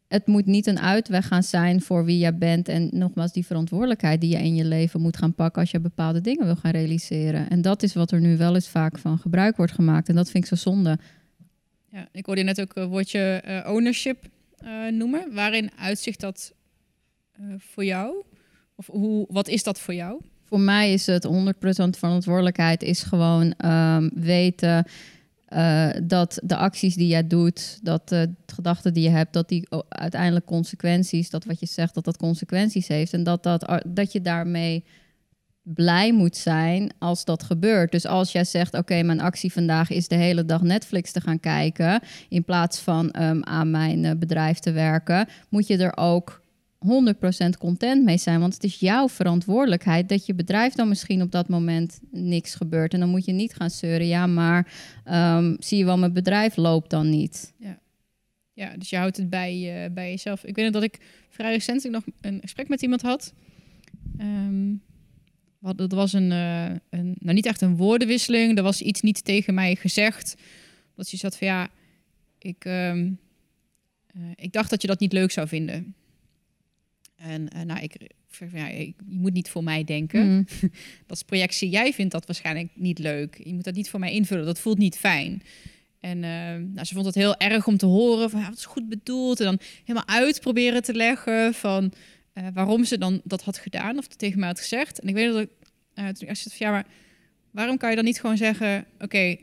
het 0.10 0.28
moet 0.28 0.46
niet 0.46 0.68
een 0.68 0.80
uitweg 0.80 1.28
gaan 1.28 1.44
zijn 1.44 1.82
voor 1.82 2.06
wie 2.06 2.18
jij 2.18 2.38
bent. 2.38 2.68
En 2.68 2.90
nogmaals, 2.92 3.32
die 3.32 3.46
verantwoordelijkheid 3.46 4.22
die 4.22 4.30
je 4.30 4.44
in 4.44 4.56
je 4.56 4.66
leven 4.66 5.02
moet 5.02 5.18
gaan 5.18 5.34
pakken 5.34 5.62
als 5.62 5.72
je 5.72 5.80
bepaalde 5.80 6.22
dingen 6.22 6.46
wil 6.46 6.56
gaan 6.56 6.72
realiseren. 6.72 7.50
En 7.50 7.62
dat 7.62 7.84
is 7.84 7.94
wat 7.94 8.12
er 8.12 8.20
nu 8.20 8.38
wel 8.38 8.56
eens 8.56 8.70
vaak 8.70 8.98
van 8.98 9.18
gebruik 9.18 9.58
wordt 9.58 9.72
gemaakt. 9.72 10.10
En 10.10 10.16
dat 10.16 10.30
vind 10.30 10.44
ik 10.44 10.50
zo 10.50 10.56
zonde. 10.56 10.98
Ja, 11.92 12.08
ik 12.12 12.26
hoorde 12.26 12.42
net 12.42 12.62
ook 12.62 12.76
een 12.76 12.88
woordje 12.88 13.44
uh, 13.48 13.72
ownership 13.72 14.26
uh, 14.64 14.92
noemen. 14.92 15.34
Waarin 15.34 15.72
uitzicht 15.76 16.20
dat 16.20 16.54
voor 17.58 17.86
jou? 17.86 18.24
Of 18.76 18.88
hoe, 18.88 19.26
wat 19.30 19.48
is 19.48 19.64
dat 19.64 19.80
voor 19.80 19.94
jou? 19.94 20.22
Voor 20.46 20.60
mij 20.60 20.94
is 20.94 21.06
het 21.06 21.28
100% 21.28 21.30
verantwoordelijkheid 21.98 22.84
is 22.84 23.04
gewoon 23.04 23.54
um, 23.66 24.12
weten 24.14 24.86
uh, 25.54 25.90
dat 26.04 26.40
de 26.44 26.56
acties 26.56 26.96
die 26.96 27.08
jij 27.08 27.28
doet, 27.28 27.80
dat 27.82 28.10
de 28.10 28.34
gedachten 28.46 28.94
die 28.94 29.04
je 29.04 29.10
hebt, 29.10 29.34
dat 29.34 29.50
die 29.50 29.68
uiteindelijk 29.90 30.46
consequenties, 30.46 31.30
dat 31.30 31.46
wat 31.46 31.60
je 31.60 31.66
zegt, 31.66 31.94
dat 31.94 32.06
dat 32.06 32.18
consequenties 32.18 32.88
heeft. 32.88 33.14
En 33.14 33.24
dat, 33.24 33.44
dat, 33.44 33.84
dat 33.88 34.12
je 34.12 34.22
daarmee 34.22 34.84
blij 35.62 36.14
moet 36.14 36.38
zijn 36.38 36.92
als 37.00 37.26
dat 37.26 37.44
gebeurt. 37.44 37.92
Dus 37.92 38.06
als 38.06 38.32
jij 38.32 38.44
zegt, 38.44 38.74
oké, 38.74 39.02
mijn 39.04 39.22
actie 39.22 39.52
vandaag 39.52 39.90
is 39.90 40.08
de 40.08 40.16
hele 40.16 40.46
dag 40.46 40.62
Netflix 40.62 41.12
te 41.12 41.22
gaan 41.22 41.40
kijken, 41.40 42.02
in 42.30 42.44
plaats 42.44 42.80
van 42.80 43.16
um, 43.22 43.44
aan 43.44 43.72
mijn 43.72 44.04
uh, 44.04 44.12
bedrijf 44.18 44.60
te 44.60 44.72
werken, 44.72 45.28
moet 45.50 45.68
je 45.68 45.78
er 45.78 45.98
ook 45.98 46.42
100% 46.86 47.58
content 47.60 48.04
mee 48.04 48.18
zijn. 48.18 48.40
Want 48.40 48.54
het 48.54 48.64
is 48.64 48.80
jouw 48.80 49.10
verantwoordelijkheid 49.10 50.10
dat 50.10 50.26
je 50.26 50.34
bedrijf 50.34 50.74
dan 50.74 50.88
misschien 50.88 51.22
op 51.22 51.32
dat 51.32 51.50
moment 51.50 52.00
niks 52.12 52.56
gebeurt. 52.56 52.94
En 52.94 53.00
dan 53.00 53.10
moet 53.10 53.26
je 53.26 53.32
niet 53.32 53.54
gaan 53.54 53.70
zeuren. 53.70 54.08
Ja, 54.08 54.28
maar 54.28 54.74
um, 55.38 55.56
zie 55.60 55.78
je 55.78 55.86
wel, 55.86 55.98
mijn 55.98 56.14
bedrijf 56.14 56.56
loopt 56.56 56.90
dan 56.90 57.10
niet. 57.10 57.54
Ja, 57.58 57.80
ja 58.54 58.78
dus 58.78 58.90
je 58.90 58.98
houdt 58.98 59.18
het 59.18 59.30
bij, 59.30 59.84
uh, 59.86 59.94
bij 59.94 60.10
jezelf. 60.10 60.44
Ik 60.44 60.56
weet 60.56 60.66
nog 60.66 60.74
dat 60.74 60.84
ik 60.84 61.00
vrij 61.30 61.52
recent 61.52 61.90
nog 61.90 62.04
een 62.22 62.38
gesprek 62.42 62.68
met 62.68 62.82
iemand 62.82 63.02
had. 63.02 63.34
Um, 64.22 64.82
wat, 65.60 65.78
dat 65.78 65.92
was 65.92 66.14
een, 66.14 66.32
uh, 66.32 66.66
een, 66.90 67.16
nou 67.20 67.34
niet 67.34 67.46
echt 67.46 67.62
een 67.62 67.78
woordenwisseling. 67.78 68.58
Er 68.58 68.64
was 68.64 68.82
iets 68.82 69.02
niet 69.02 69.24
tegen 69.26 69.54
mij 69.54 69.76
gezegd. 69.76 70.36
Dat 70.96 71.10
je 71.10 71.18
zat 71.18 71.38
van 71.38 71.48
ja, 71.48 71.70
ik, 72.38 72.66
um, 72.66 73.20
uh, 74.18 74.24
ik 74.36 74.52
dacht 74.52 74.70
dat 74.70 74.82
je 74.82 74.88
dat 74.88 75.00
niet 75.00 75.14
leuk 75.14 75.32
zou 75.32 75.48
vinden. 75.48 75.96
En 77.20 77.50
uh, 77.56 77.62
nou, 77.62 77.80
ik, 77.82 77.96
ja, 78.54 78.68
je 78.68 78.94
moet 79.06 79.34
niet 79.34 79.50
voor 79.50 79.64
mij 79.64 79.84
denken. 79.84 80.28
Mm. 80.28 80.46
dat 81.08 81.18
is 81.18 81.24
projectie. 81.24 81.70
Jij 81.70 81.94
vindt 81.94 82.12
dat 82.12 82.26
waarschijnlijk 82.26 82.70
niet 82.74 83.00
leuk. 83.00 83.42
Je 83.44 83.54
moet 83.54 83.64
dat 83.64 83.74
niet 83.74 83.90
voor 83.90 84.00
mij 84.00 84.12
invullen. 84.12 84.46
Dat 84.46 84.60
voelt 84.60 84.78
niet 84.78 84.98
fijn. 84.98 85.42
En 86.00 86.18
uh, 86.18 86.74
nou, 86.74 86.84
ze 86.84 86.94
vond 86.94 87.06
het 87.06 87.16
heel 87.16 87.38
erg 87.38 87.68
om 87.68 87.78
te 87.78 87.86
horen 87.86 88.30
van, 88.30 88.40
ja, 88.40 88.50
wat 88.50 88.58
is 88.58 88.66
goed 88.66 88.90
bedoeld. 88.90 89.40
En 89.40 89.46
dan 89.46 89.60
helemaal 89.80 90.08
uit 90.08 90.40
proberen 90.40 90.84
te 90.84 90.94
leggen 90.94 91.54
van, 91.54 91.94
eh, 92.34 92.44
waarom 92.54 92.84
ze 92.84 92.98
dan 92.98 93.22
dat 93.24 93.44
had 93.44 93.58
gedaan 93.58 93.98
of 93.98 94.08
tegen 94.08 94.40
mij 94.40 94.48
had 94.48 94.60
gezegd. 94.60 95.00
En 95.00 95.08
ik 95.08 95.16
weet 95.16 95.32
dat 95.32 95.42
ik 95.42 95.50
toen 95.94 96.30
ik 96.30 96.38
van 96.38 96.52
ja, 96.58 96.72
maar 96.72 96.86
waarom 97.52 97.78
kan 97.78 97.90
je 97.90 97.96
dan 97.96 98.06
niet 98.06 98.20
gewoon 98.20 98.38
zeggen: 98.38 98.86
oké, 99.00 99.36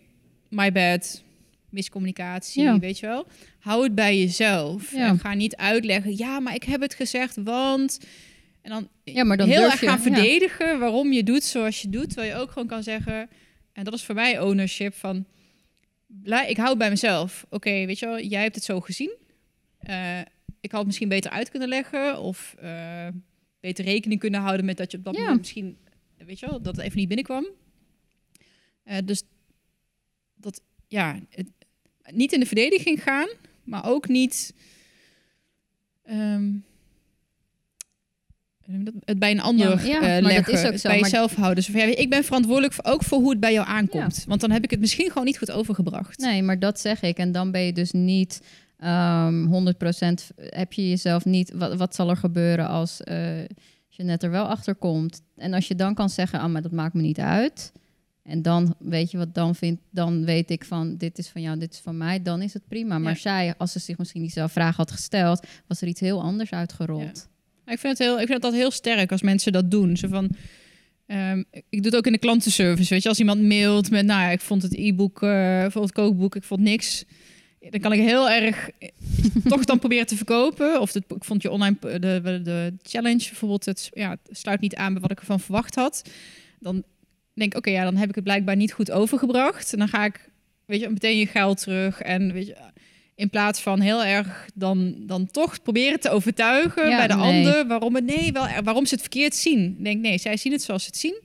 my 0.49 0.73
bad, 0.73 1.23
miscommunicatie, 1.71 2.73
weet 2.79 2.99
je 2.99 3.07
wel? 3.07 3.27
Hou 3.59 3.83
het 3.83 3.95
bij 3.95 4.19
jezelf. 4.19 4.93
En 4.93 5.19
ga 5.19 5.35
niet 5.35 5.57
uitleggen: 5.57 6.17
ja, 6.17 6.41
maar 6.41 6.55
ik 6.55 6.65
heb 6.65 6.81
het 6.81 6.95
gezegd, 6.95 7.37
want. 7.37 7.99
En 8.63 8.73
dan, 8.73 8.89
ja, 9.05 9.25
maar 9.25 9.37
dan 9.37 9.49
heel 9.49 9.63
erg 9.63 9.79
gaan 9.79 10.01
verdedigen 10.01 10.79
waarom 10.79 11.13
je 11.13 11.23
doet 11.23 11.45
zoals 11.45 11.83
je 11.83 11.89
doet. 11.89 12.09
Terwijl 12.09 12.35
je 12.35 12.41
ook 12.41 12.51
gewoon 12.51 12.69
kan 12.69 12.83
zeggen, 12.83 13.29
en 13.73 13.85
dat 13.85 13.95
is 13.95 14.05
voor 14.05 14.15
mij 14.15 14.41
ownership 14.41 14.95
van, 14.95 15.27
ik 16.47 16.57
hou 16.57 16.69
het 16.69 16.79
bij 16.79 16.91
mezelf. 16.91 17.47
Oké, 17.49 17.71
weet 17.71 17.99
je 17.99 18.07
wel, 18.07 18.21
jij 18.21 18.43
hebt 18.43 18.55
het 18.55 18.65
zo 18.65 18.81
gezien. 18.81 19.17
Uh, 19.89 20.21
ik 20.61 20.71
had 20.71 20.79
het 20.79 20.87
misschien 20.87 21.09
beter 21.09 21.31
uit 21.31 21.51
kunnen 21.51 21.69
leggen 21.69 22.21
of 22.21 22.55
uh, 22.63 23.09
beter 23.61 23.85
rekening 23.85 24.21
kunnen 24.21 24.41
houden 24.41 24.67
met 24.67 24.77
dat 24.77 24.91
je 24.91 24.99
op 24.99 25.05
dat 25.05 25.17
moment 25.19 25.39
misschien, 25.39 25.79
weet 26.17 26.39
je 26.39 26.47
wel, 26.47 26.63
dat 26.63 26.77
het 26.77 26.85
even 26.85 26.99
niet 26.99 27.09
binnenkwam. 27.09 27.47
Uh, 28.85 28.97
dus 29.05 29.23
dat, 30.35 30.63
ja, 30.89 31.21
het, 31.31 31.49
niet 32.13 32.33
in 32.33 32.41
de 32.41 32.47
verdediging 32.47 33.03
gaan, 33.03 33.29
maar 33.65 33.87
ook 33.87 34.09
niet. 34.09 34.55
Um, 36.11 36.65
het 39.05 39.19
bij 39.19 39.31
een 39.31 39.41
ander 39.41 39.87
ja, 39.87 40.17
uh, 40.19 40.23
leggen, 40.23 40.55
dat 40.55 40.63
is 40.63 40.71
ook 40.71 40.79
zo, 40.79 40.89
bij 40.89 40.99
jezelf 40.99 41.35
houden. 41.35 41.65
Dus 41.65 41.75
ja, 41.75 41.85
ik 41.85 42.11
ben 42.11 42.25
verantwoordelijk 42.25 42.73
voor, 42.73 42.85
ook 42.85 43.03
voor 43.03 43.19
hoe 43.19 43.31
het 43.31 43.41
bij 43.41 43.53
jou 43.53 43.67
aankomt. 43.67 44.25
Want 44.29 44.41
dan 44.41 44.51
heb 44.51 44.65
ik 44.65 44.71
het 44.71 44.81
misschien 44.81 45.09
gewoon 45.09 45.25
niet 45.25 45.39
goed 45.39 45.51
overgebracht. 45.51 46.19
Nee, 46.19 46.43
maar 46.43 46.59
dat 46.59 46.81
zeg 46.81 47.03
ik. 47.03 47.17
En 47.17 47.33
dan 47.33 47.51
ben 47.51 47.61
je 47.61 47.73
dus 47.73 47.93
niet 47.93 48.41
um, 48.81 49.75
100% 49.75 50.37
heb 50.37 50.73
je 50.73 50.89
jezelf 50.89 51.25
niet. 51.25 51.53
Wat, 51.55 51.75
wat 51.75 51.95
zal 51.95 52.11
er 52.11 52.17
gebeuren 52.17 52.69
als 52.69 53.01
uh, 53.05 53.41
je 53.89 54.03
net 54.03 54.23
er 54.23 54.31
wel 54.31 54.45
achter 54.45 54.75
komt? 54.75 55.23
En 55.37 55.55
als 55.55 55.69
je 55.69 55.75
dan 55.75 55.95
kan 55.95 56.11
zeggen, 56.11 56.41
ah, 56.41 56.51
maar 56.51 56.63
dat 56.63 56.73
maakt 56.73 56.95
me 56.95 57.03
niet 57.03 57.21
uit. 57.21 57.73
En 58.27 58.43
dan 58.43 58.75
weet 58.79 59.11
je 59.11 59.19
wat 59.19 59.35
dan 59.35 59.55
vindt, 59.55 59.81
dan 59.91 60.25
weet 60.25 60.51
ik 60.51 60.65
van 60.65 60.97
dit 60.97 61.19
is 61.19 61.29
van 61.29 61.43
jou, 61.43 61.59
dit 61.59 61.73
is 61.73 61.79
van 61.79 61.97
mij, 61.97 62.23
dan 62.23 62.43
is 62.43 62.53
het 62.53 62.69
prima. 62.69 62.99
Maar 62.99 63.17
zij, 63.17 63.55
als 63.59 63.73
ze 63.73 63.79
zich 63.79 63.99
misschien 63.99 64.21
diezelfde 64.21 64.53
vraag 64.53 64.77
had 64.77 64.91
gesteld, 64.91 65.47
was 65.67 65.81
er 65.81 65.89
iets 65.89 66.01
heel 66.01 66.23
anders 66.23 66.51
uitgerold. 66.51 67.29
Ik 67.67 67.79
vind, 67.79 67.99
het 67.99 68.07
heel, 68.09 68.21
ik 68.21 68.27
vind 68.27 68.43
dat 68.43 68.53
heel 68.53 68.71
sterk 68.71 69.13
als 69.13 69.23
mensen 69.23 69.53
dat 69.53 69.71
doen. 69.71 69.97
Zo 69.97 70.09
van, 70.09 70.31
um, 71.07 71.45
ik 71.51 71.83
doe 71.83 71.85
het 71.85 71.97
ook 71.97 72.07
in 72.07 72.13
de 72.13 72.19
klantenservice. 72.19 72.95
Weet 72.95 73.03
je, 73.03 73.09
als 73.09 73.19
iemand 73.19 73.43
mailt 73.43 73.91
met, 73.91 74.07
nou 74.07 74.21
ja, 74.21 74.29
ik 74.29 74.41
vond 74.41 74.63
het 74.63 74.75
e-book, 74.75 75.23
uh, 75.23 75.65
voor 75.69 75.83
het 75.83 75.93
kookboek, 75.93 76.37
ik 76.37 76.45
vond 76.45 76.61
niks. 76.61 77.05
Dan 77.71 77.81
kan 77.81 77.93
ik 77.93 78.01
heel 78.01 78.31
erg 78.31 78.71
eh, 78.79 78.89
toch 79.49 79.65
dan 79.65 79.79
proberen 79.79 80.07
te 80.07 80.17
verkopen. 80.17 80.81
Of 80.81 80.93
het, 80.93 81.05
ik 81.09 81.25
vond 81.25 81.43
je 81.43 81.51
online 81.51 81.77
de, 81.81 81.99
de, 81.99 82.41
de 82.43 82.73
challenge 82.83 83.29
bijvoorbeeld, 83.29 83.65
het, 83.65 83.91
ja, 83.93 84.11
het 84.11 84.39
sluit 84.39 84.61
niet 84.61 84.75
aan 84.75 84.93
bij 84.93 85.03
wat 85.03 85.11
ik 85.11 85.19
ervan 85.19 85.41
verwacht 85.41 85.75
had. 85.75 86.03
Dan 86.61 86.85
denk 87.41 87.57
oké, 87.57 87.71
ja, 87.71 87.85
dan 87.85 87.97
heb 87.97 88.09
ik 88.09 88.15
het 88.15 88.25
blijkbaar 88.25 88.57
niet 88.57 88.73
goed 88.73 88.91
overgebracht. 88.91 89.73
En 89.73 89.79
dan 89.79 89.89
ga 89.89 90.05
ik, 90.05 90.29
weet 90.65 90.81
je, 90.81 90.89
meteen 90.89 91.19
je 91.19 91.27
geld 91.27 91.61
terug. 91.61 92.01
En 92.01 92.33
weet 92.33 92.47
je, 92.47 92.57
in 93.15 93.31
plaats 93.31 93.61
van 93.61 93.81
heel 93.81 94.05
erg 94.05 94.49
dan, 94.55 94.95
dan 94.99 95.27
toch 95.27 95.63
proberen 95.63 96.01
te 96.01 96.11
overtuigen 96.11 96.89
bij 96.89 97.07
de 97.07 97.15
ander 97.15 97.67
waarom, 97.67 97.95
het, 97.95 98.05
nee, 98.05 98.33
wel, 98.33 98.47
waarom 98.63 98.87
ze 98.87 98.95
het 98.95 99.03
verkeerd 99.03 99.35
zien. 99.35 99.75
Ik 99.79 99.85
denk, 99.85 100.01
nee, 100.01 100.19
zij 100.19 100.37
zien 100.37 100.53
het 100.53 100.63
zoals 100.63 100.83
ze 100.83 100.89
het 100.89 100.99
zien. 100.99 101.21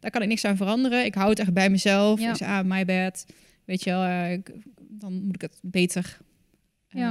Daar 0.00 0.10
kan 0.10 0.22
ik 0.22 0.28
niks 0.28 0.44
aan 0.44 0.56
veranderen. 0.56 1.04
Ik 1.04 1.14
hou 1.14 1.30
het 1.30 1.38
echt 1.38 1.52
bij 1.52 1.70
mezelf. 1.70 2.20
Ja. 2.20 2.30
Dus, 2.30 2.42
ah, 2.42 2.64
my 2.64 2.84
bad. 2.84 3.26
Weet 3.64 3.84
je 3.84 3.90
wel, 3.90 4.06
uh, 4.06 4.38
dan 4.88 5.12
moet 5.12 5.34
ik 5.34 5.40
het 5.40 5.58
beter 5.62 6.18
uh, 6.90 7.10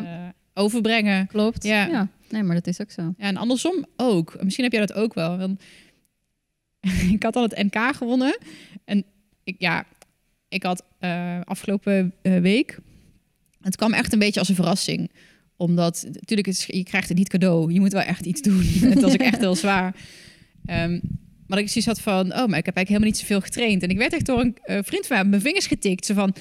overbrengen. 0.54 1.28
Klopt. 1.28 1.64
Ja. 1.64 2.08
Nee, 2.30 2.44
maar 2.44 2.56
dat 2.56 2.68
is 2.68 2.82
ook 2.82 2.92
zo. 2.92 3.02
Ja, 3.02 3.26
en 3.26 3.38
andersom 3.38 3.86
ook. 3.96 4.44
Misschien 4.44 4.64
heb 4.64 4.74
jij 4.74 4.86
dat 4.86 4.94
ook 4.94 5.14
wel. 5.14 5.56
ik 7.16 7.24
had 7.24 7.36
al 7.36 7.44
het 7.44 7.64
NK 7.64 7.96
gewonnen. 7.96 8.38
En 8.86 9.06
ik, 9.44 9.56
ja, 9.58 9.86
ik 10.50 10.64
had 10.64 10.84
uh, 11.00 11.42
afgelopen 11.44 12.14
week 12.22 12.80
het 13.62 13.76
kwam 13.76 13.94
echt 13.94 14.14
een 14.14 14.20
beetje 14.20 14.40
als 14.40 14.50
een 14.50 14.56
verrassing. 14.56 15.12
Omdat, 15.58 16.06
natuurlijk, 16.12 16.48
is, 16.48 16.66
je 16.66 16.84
krijgt 16.84 17.10
het 17.10 17.18
niet 17.18 17.30
cadeau. 17.30 17.74
Je 17.74 17.80
moet 17.80 17.92
wel 17.92 18.02
echt 18.02 18.26
iets 18.26 18.42
doen. 18.42 18.64
het 18.94 19.02
was 19.02 19.14
ook 19.14 19.20
echt 19.20 19.40
heel 19.40 19.56
zwaar. 19.56 19.96
Um, 20.66 21.02
maar 21.48 21.60
ik 21.60 21.70
zoiets 21.70 21.86
had 21.86 22.02
van, 22.02 22.26
oh, 22.26 22.48
maar 22.48 22.58
ik 22.58 22.66
heb 22.66 22.76
eigenlijk 22.76 22.88
helemaal 22.88 23.10
niet 23.10 23.18
zoveel 23.18 23.42
getraind. 23.42 23.84
En 23.84 23.90
ik 23.90 23.98
werd 23.98 24.14
echt 24.14 24.26
door 24.26 24.40
een 24.40 24.84
vriend 24.84 25.08
van 25.08 25.16
mij 25.16 25.26
mijn 25.26 25.42
vingers 25.42 25.68
getikt. 25.68 26.06
Zo 26.06 26.14
van, 26.14 26.36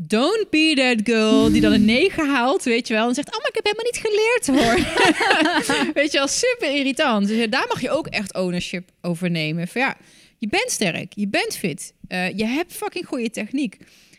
don't 0.00 0.46
be 0.50 0.72
that 0.76 1.14
girl 1.14 1.50
die 1.52 1.60
dan 1.60 1.72
een 1.72 1.84
9 1.84 2.28
haalt, 2.28 2.62
weet 2.62 2.88
je 2.88 2.94
wel. 2.94 3.08
En 3.08 3.14
zegt, 3.14 3.28
oh, 3.28 3.38
maar 3.38 3.48
ik 3.48 3.54
heb 3.54 3.64
helemaal 3.64 3.90
niet 3.92 4.02
geleerd 4.06 4.46
hoor. 4.46 5.92
weet 6.02 6.12
je 6.12 6.18
wel, 6.18 6.28
super 6.28 6.76
irritant. 6.76 7.28
Dus 7.28 7.50
daar 7.50 7.66
mag 7.68 7.80
je 7.80 7.90
ook 7.90 8.06
echt 8.06 8.34
ownership 8.34 8.90
over 9.00 9.30
nemen. 9.30 9.68
Van 9.68 9.80
ja, 9.80 9.96
je 10.38 10.48
bent 10.48 10.70
sterk, 10.70 11.12
je 11.14 11.28
bent 11.28 11.56
fit. 11.56 11.92
Uh, 12.08 12.36
je 12.36 12.44
hebt 12.44 12.72
fucking 12.72 13.06
goede 13.06 13.30
techniek 13.30 13.76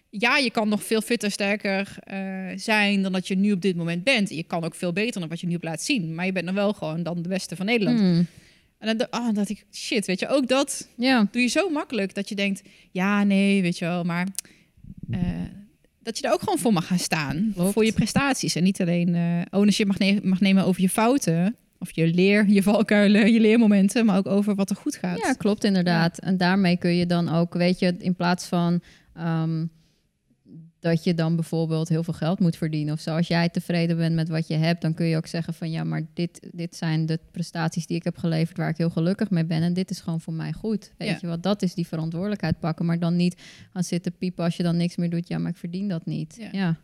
ja, 0.09 0.37
je 0.37 0.51
kan 0.51 0.69
nog 0.69 0.83
veel 0.83 1.01
fitter, 1.01 1.31
sterker 1.31 1.97
uh, 2.13 2.51
zijn 2.55 3.01
dan 3.01 3.11
dat 3.11 3.27
je 3.27 3.35
nu 3.35 3.51
op 3.51 3.61
dit 3.61 3.75
moment 3.75 4.03
bent. 4.03 4.29
Je 4.29 4.43
kan 4.43 4.63
ook 4.63 4.75
veel 4.75 4.93
beter 4.93 5.19
dan 5.19 5.29
wat 5.29 5.39
je 5.39 5.47
nu 5.47 5.55
op 5.55 5.63
laat 5.63 5.81
zien. 5.81 6.15
Maar 6.15 6.25
je 6.25 6.31
bent 6.31 6.45
nog 6.45 6.55
wel 6.55 6.73
gewoon 6.73 7.03
dan 7.03 7.21
de 7.21 7.29
beste 7.29 7.55
van 7.55 7.65
Nederland. 7.65 7.99
Hmm. 7.99 8.27
En 8.79 8.97
dan 8.97 9.07
oh, 9.11 9.33
dat 9.33 9.49
ik, 9.49 9.65
shit, 9.71 10.05
weet 10.05 10.19
je, 10.19 10.27
ook 10.27 10.47
dat 10.47 10.89
ja. 10.95 11.27
doe 11.31 11.41
je 11.41 11.47
zo 11.47 11.69
makkelijk 11.69 12.13
dat 12.13 12.29
je 12.29 12.35
denkt, 12.35 12.61
ja, 12.91 13.23
nee, 13.23 13.61
weet 13.61 13.77
je 13.77 13.85
wel, 13.85 14.03
maar 14.03 14.27
uh, 15.09 15.19
dat 16.09 16.17
je 16.17 16.27
er 16.27 16.33
ook 16.33 16.39
gewoon 16.39 16.57
voor 16.57 16.73
mag 16.73 16.87
gaan 16.87 16.99
staan. 16.99 17.53
Voor 17.55 17.85
je 17.85 17.91
prestaties. 17.91 18.55
En 18.55 18.63
niet 18.63 18.81
alleen 18.81 19.15
uh, 19.15 19.41
ownership 19.49 19.87
mag, 19.87 19.97
ne 19.97 20.19
mag 20.23 20.39
nemen 20.39 20.65
over 20.65 20.81
je 20.81 20.89
fouten. 20.89 21.55
Of 21.79 21.91
je 21.91 22.07
leer, 22.07 22.47
je 22.47 22.63
valkuilen, 22.63 23.33
je 23.33 23.39
leermomenten, 23.39 24.05
maar 24.05 24.17
ook 24.17 24.27
over 24.27 24.55
wat 24.55 24.69
er 24.69 24.75
goed 24.75 24.95
gaat. 24.95 25.17
Ja, 25.17 25.33
klopt 25.33 25.63
inderdaad. 25.63 26.19
En 26.19 26.37
daarmee 26.37 26.77
kun 26.77 26.95
je 26.95 27.05
dan 27.05 27.29
ook, 27.29 27.53
weet 27.53 27.79
je, 27.79 27.95
in 27.97 28.15
plaats 28.15 28.45
van 28.45 28.81
um, 29.17 29.69
dat 30.79 31.03
je 31.03 31.13
dan 31.13 31.35
bijvoorbeeld 31.35 31.89
heel 31.89 32.03
veel 32.03 32.13
geld 32.13 32.39
moet 32.39 32.57
verdienen 32.57 32.93
of 32.93 32.99
zo. 32.99 33.15
Als 33.15 33.27
jij 33.27 33.49
tevreden 33.49 33.97
bent 33.97 34.15
met 34.15 34.29
wat 34.29 34.47
je 34.47 34.55
hebt, 34.55 34.81
dan 34.81 34.93
kun 34.93 35.05
je 35.05 35.17
ook 35.17 35.27
zeggen 35.27 35.53
van 35.53 35.71
ja, 35.71 35.83
maar 35.83 36.05
dit, 36.13 36.49
dit 36.51 36.75
zijn 36.75 37.05
de 37.05 37.19
prestaties 37.31 37.85
die 37.85 37.95
ik 37.95 38.03
heb 38.03 38.17
geleverd 38.17 38.57
waar 38.57 38.69
ik 38.69 38.77
heel 38.77 38.89
gelukkig 38.89 39.29
mee 39.29 39.45
ben. 39.45 39.61
En 39.61 39.73
dit 39.73 39.89
is 39.89 39.99
gewoon 39.99 40.21
voor 40.21 40.33
mij 40.33 40.53
goed. 40.53 40.91
Weet 40.97 41.21
je 41.21 41.27
wat, 41.27 41.43
dat 41.43 41.61
is 41.61 41.73
die 41.73 41.87
verantwoordelijkheid 41.87 42.59
pakken. 42.59 42.85
Maar 42.85 42.99
dan 42.99 43.15
niet 43.15 43.41
gaan 43.73 43.83
zitten 43.83 44.17
piepen 44.17 44.43
als 44.43 44.57
je 44.57 44.63
dan 44.63 44.77
niks 44.77 44.95
meer 44.95 45.09
doet. 45.09 45.27
Ja, 45.27 45.37
maar 45.37 45.51
ik 45.51 45.57
verdien 45.57 45.87
dat 45.87 46.05
niet. 46.05 46.35
Ja. 46.39 46.49
ja. 46.51 46.77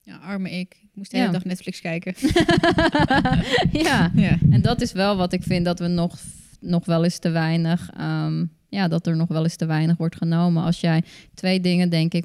ja 0.00 0.16
arme 0.16 0.50
ik. 0.50 0.78
Ik 0.82 0.90
moest 0.94 1.10
de 1.10 1.16
hele 1.16 1.32
dag 1.32 1.44
Netflix 1.44 1.80
kijken. 1.80 2.14
ja. 3.88 4.12
ja, 4.14 4.38
en 4.50 4.62
dat 4.62 4.80
is 4.80 4.92
wel 4.92 5.16
wat 5.16 5.32
ik 5.32 5.42
vind 5.42 5.64
dat 5.64 5.78
we 5.78 5.86
nog, 5.86 6.18
nog 6.60 6.84
wel 6.84 7.04
eens 7.04 7.18
te 7.18 7.30
weinig... 7.30 7.90
Um, 8.00 8.50
ja, 8.72 8.88
dat 8.88 9.06
er 9.06 9.16
nog 9.16 9.28
wel 9.28 9.42
eens 9.42 9.56
te 9.56 9.66
weinig 9.66 9.96
wordt 9.96 10.16
genomen. 10.16 10.62
Als 10.62 10.80
jij 10.80 11.02
twee 11.34 11.60
dingen, 11.60 11.88
denk 11.88 12.14
ik, 12.14 12.24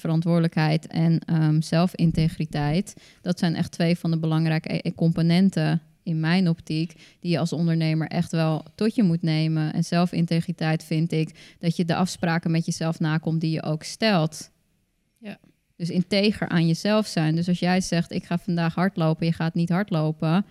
verantwoordelijkheid 0.00 0.86
en 0.86 1.20
um, 1.32 1.62
zelfintegriteit, 1.62 2.94
dat 3.22 3.38
zijn 3.38 3.54
echt 3.54 3.72
twee 3.72 3.98
van 3.98 4.10
de 4.10 4.18
belangrijke 4.18 4.80
e-, 4.82 4.94
componenten 4.94 5.80
in 6.02 6.20
mijn 6.20 6.48
optiek, 6.48 6.92
die 7.20 7.30
je 7.30 7.38
als 7.38 7.52
ondernemer 7.52 8.08
echt 8.08 8.30
wel 8.30 8.64
tot 8.74 8.94
je 8.94 9.02
moet 9.02 9.22
nemen. 9.22 9.72
En 9.72 9.84
zelfintegriteit 9.84 10.84
vind 10.84 11.12
ik 11.12 11.56
dat 11.58 11.76
je 11.76 11.84
de 11.84 11.94
afspraken 11.94 12.50
met 12.50 12.66
jezelf 12.66 13.00
nakomt 13.00 13.40
die 13.40 13.50
je 13.50 13.62
ook 13.62 13.82
stelt. 13.82 14.50
Ja. 15.18 15.38
Dus 15.76 15.90
integer 15.90 16.48
aan 16.48 16.66
jezelf 16.66 17.06
zijn. 17.06 17.34
Dus 17.34 17.48
als 17.48 17.58
jij 17.58 17.80
zegt, 17.80 18.12
ik 18.12 18.24
ga 18.24 18.38
vandaag 18.38 18.74
hardlopen, 18.74 19.26
je 19.26 19.32
gaat 19.32 19.54
niet 19.54 19.68
hardlopen. 19.68 20.44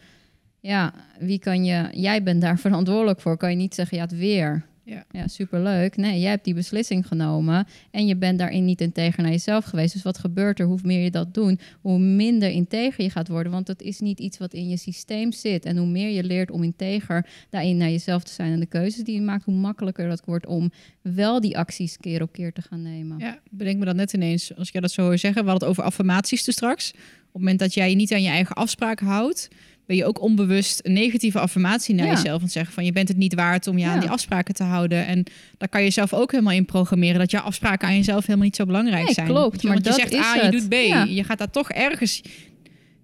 Ja, 0.59 0.93
wie 1.19 1.39
kan 1.39 1.65
je... 1.65 1.87
Jij 1.91 2.23
bent 2.23 2.41
daar 2.41 2.59
verantwoordelijk 2.67 3.21
voor. 3.21 3.37
Kan 3.37 3.49
je 3.49 3.55
niet 3.55 3.75
zeggen, 3.75 3.97
ja, 3.97 4.03
het 4.03 4.17
weer. 4.17 4.71
Ja. 4.85 5.05
ja, 5.11 5.27
superleuk. 5.27 5.97
Nee, 5.97 6.19
jij 6.19 6.29
hebt 6.29 6.43
die 6.43 6.53
beslissing 6.53 7.07
genomen 7.07 7.67
en 7.91 8.05
je 8.05 8.15
bent 8.15 8.39
daarin 8.39 8.65
niet 8.65 8.81
integer 8.81 9.23
naar 9.23 9.31
jezelf 9.31 9.65
geweest. 9.65 9.93
Dus 9.93 10.03
wat 10.03 10.17
gebeurt 10.17 10.59
er? 10.59 10.65
Hoe 10.65 10.79
meer 10.83 11.03
je 11.03 11.11
dat 11.11 11.33
doet, 11.33 11.61
hoe 11.81 11.99
minder 11.99 12.49
integer 12.49 13.03
je 13.03 13.09
gaat 13.09 13.27
worden. 13.27 13.51
Want 13.51 13.65
dat 13.65 13.81
is 13.81 13.99
niet 13.99 14.19
iets 14.19 14.37
wat 14.37 14.53
in 14.53 14.69
je 14.69 14.77
systeem 14.77 15.31
zit. 15.31 15.65
En 15.65 15.77
hoe 15.77 15.87
meer 15.87 16.09
je 16.09 16.23
leert 16.23 16.51
om 16.51 16.63
integer 16.63 17.27
daarin 17.49 17.77
naar 17.77 17.89
jezelf 17.89 18.23
te 18.23 18.31
zijn 18.31 18.53
en 18.53 18.59
de 18.59 18.65
keuzes 18.65 19.03
die 19.03 19.15
je 19.15 19.21
maakt, 19.21 19.45
hoe 19.45 19.55
makkelijker 19.55 20.07
dat 20.07 20.25
wordt 20.25 20.45
om 20.45 20.71
wel 21.01 21.41
die 21.41 21.57
acties 21.57 21.97
keer 21.97 22.21
op 22.21 22.31
keer 22.31 22.53
te 22.53 22.61
gaan 22.61 22.81
nemen. 22.81 23.19
Ja, 23.19 23.39
bedenk 23.49 23.79
me 23.79 23.85
dat 23.85 23.95
net 23.95 24.13
ineens, 24.13 24.55
als 24.55 24.71
ik 24.71 24.81
dat 24.81 24.91
zo 24.91 25.01
hoor 25.01 25.17
zeggen. 25.17 25.43
We 25.43 25.49
hadden 25.49 25.67
het 25.67 25.77
over 25.77 25.89
affirmaties 25.89 26.43
te 26.43 26.51
straks. 26.51 26.91
Op 26.91 27.39
het 27.39 27.47
moment 27.49 27.59
dat 27.59 27.73
jij 27.73 27.89
je 27.89 27.95
niet 27.95 28.13
aan 28.13 28.21
je 28.21 28.29
eigen 28.29 28.55
afspraken 28.55 29.05
houdt, 29.05 29.47
ben 29.85 29.95
je 29.95 30.05
ook 30.05 30.21
onbewust 30.21 30.79
een 30.83 30.93
negatieve 30.93 31.39
affirmatie 31.39 31.95
naar 31.95 32.07
jezelf. 32.07 32.41
En 32.41 32.49
zeggen 32.49 32.73
van 32.73 32.85
je 32.85 32.91
bent 32.91 33.07
het 33.07 33.17
niet 33.17 33.33
waard 33.33 33.67
om 33.67 33.77
je 33.77 33.85
aan 33.85 33.99
die 33.99 34.09
afspraken 34.09 34.53
te 34.53 34.63
houden. 34.63 35.05
En 35.05 35.23
daar 35.57 35.69
kan 35.69 35.83
je 35.83 35.89
zelf 35.89 36.13
ook 36.13 36.31
helemaal 36.31 36.53
in 36.53 36.65
programmeren. 36.65 37.19
Dat 37.19 37.31
je 37.31 37.39
afspraken 37.39 37.87
aan 37.87 37.95
jezelf 37.95 38.21
helemaal 38.25 38.45
niet 38.45 38.55
zo 38.55 38.65
belangrijk 38.65 39.05
nee, 39.05 39.13
zijn. 39.13 39.27
Klopt, 39.27 39.63
maar 39.63 39.75
je 39.75 39.81
dat 39.81 39.95
zegt 39.95 40.11
is 40.11 40.19
A, 40.19 40.35
je 40.35 40.51
doet 40.51 40.69
B. 40.69 40.73
Je 41.07 41.23
gaat 41.23 41.37
daar 41.37 41.49
toch 41.49 41.71
ergens 41.71 42.21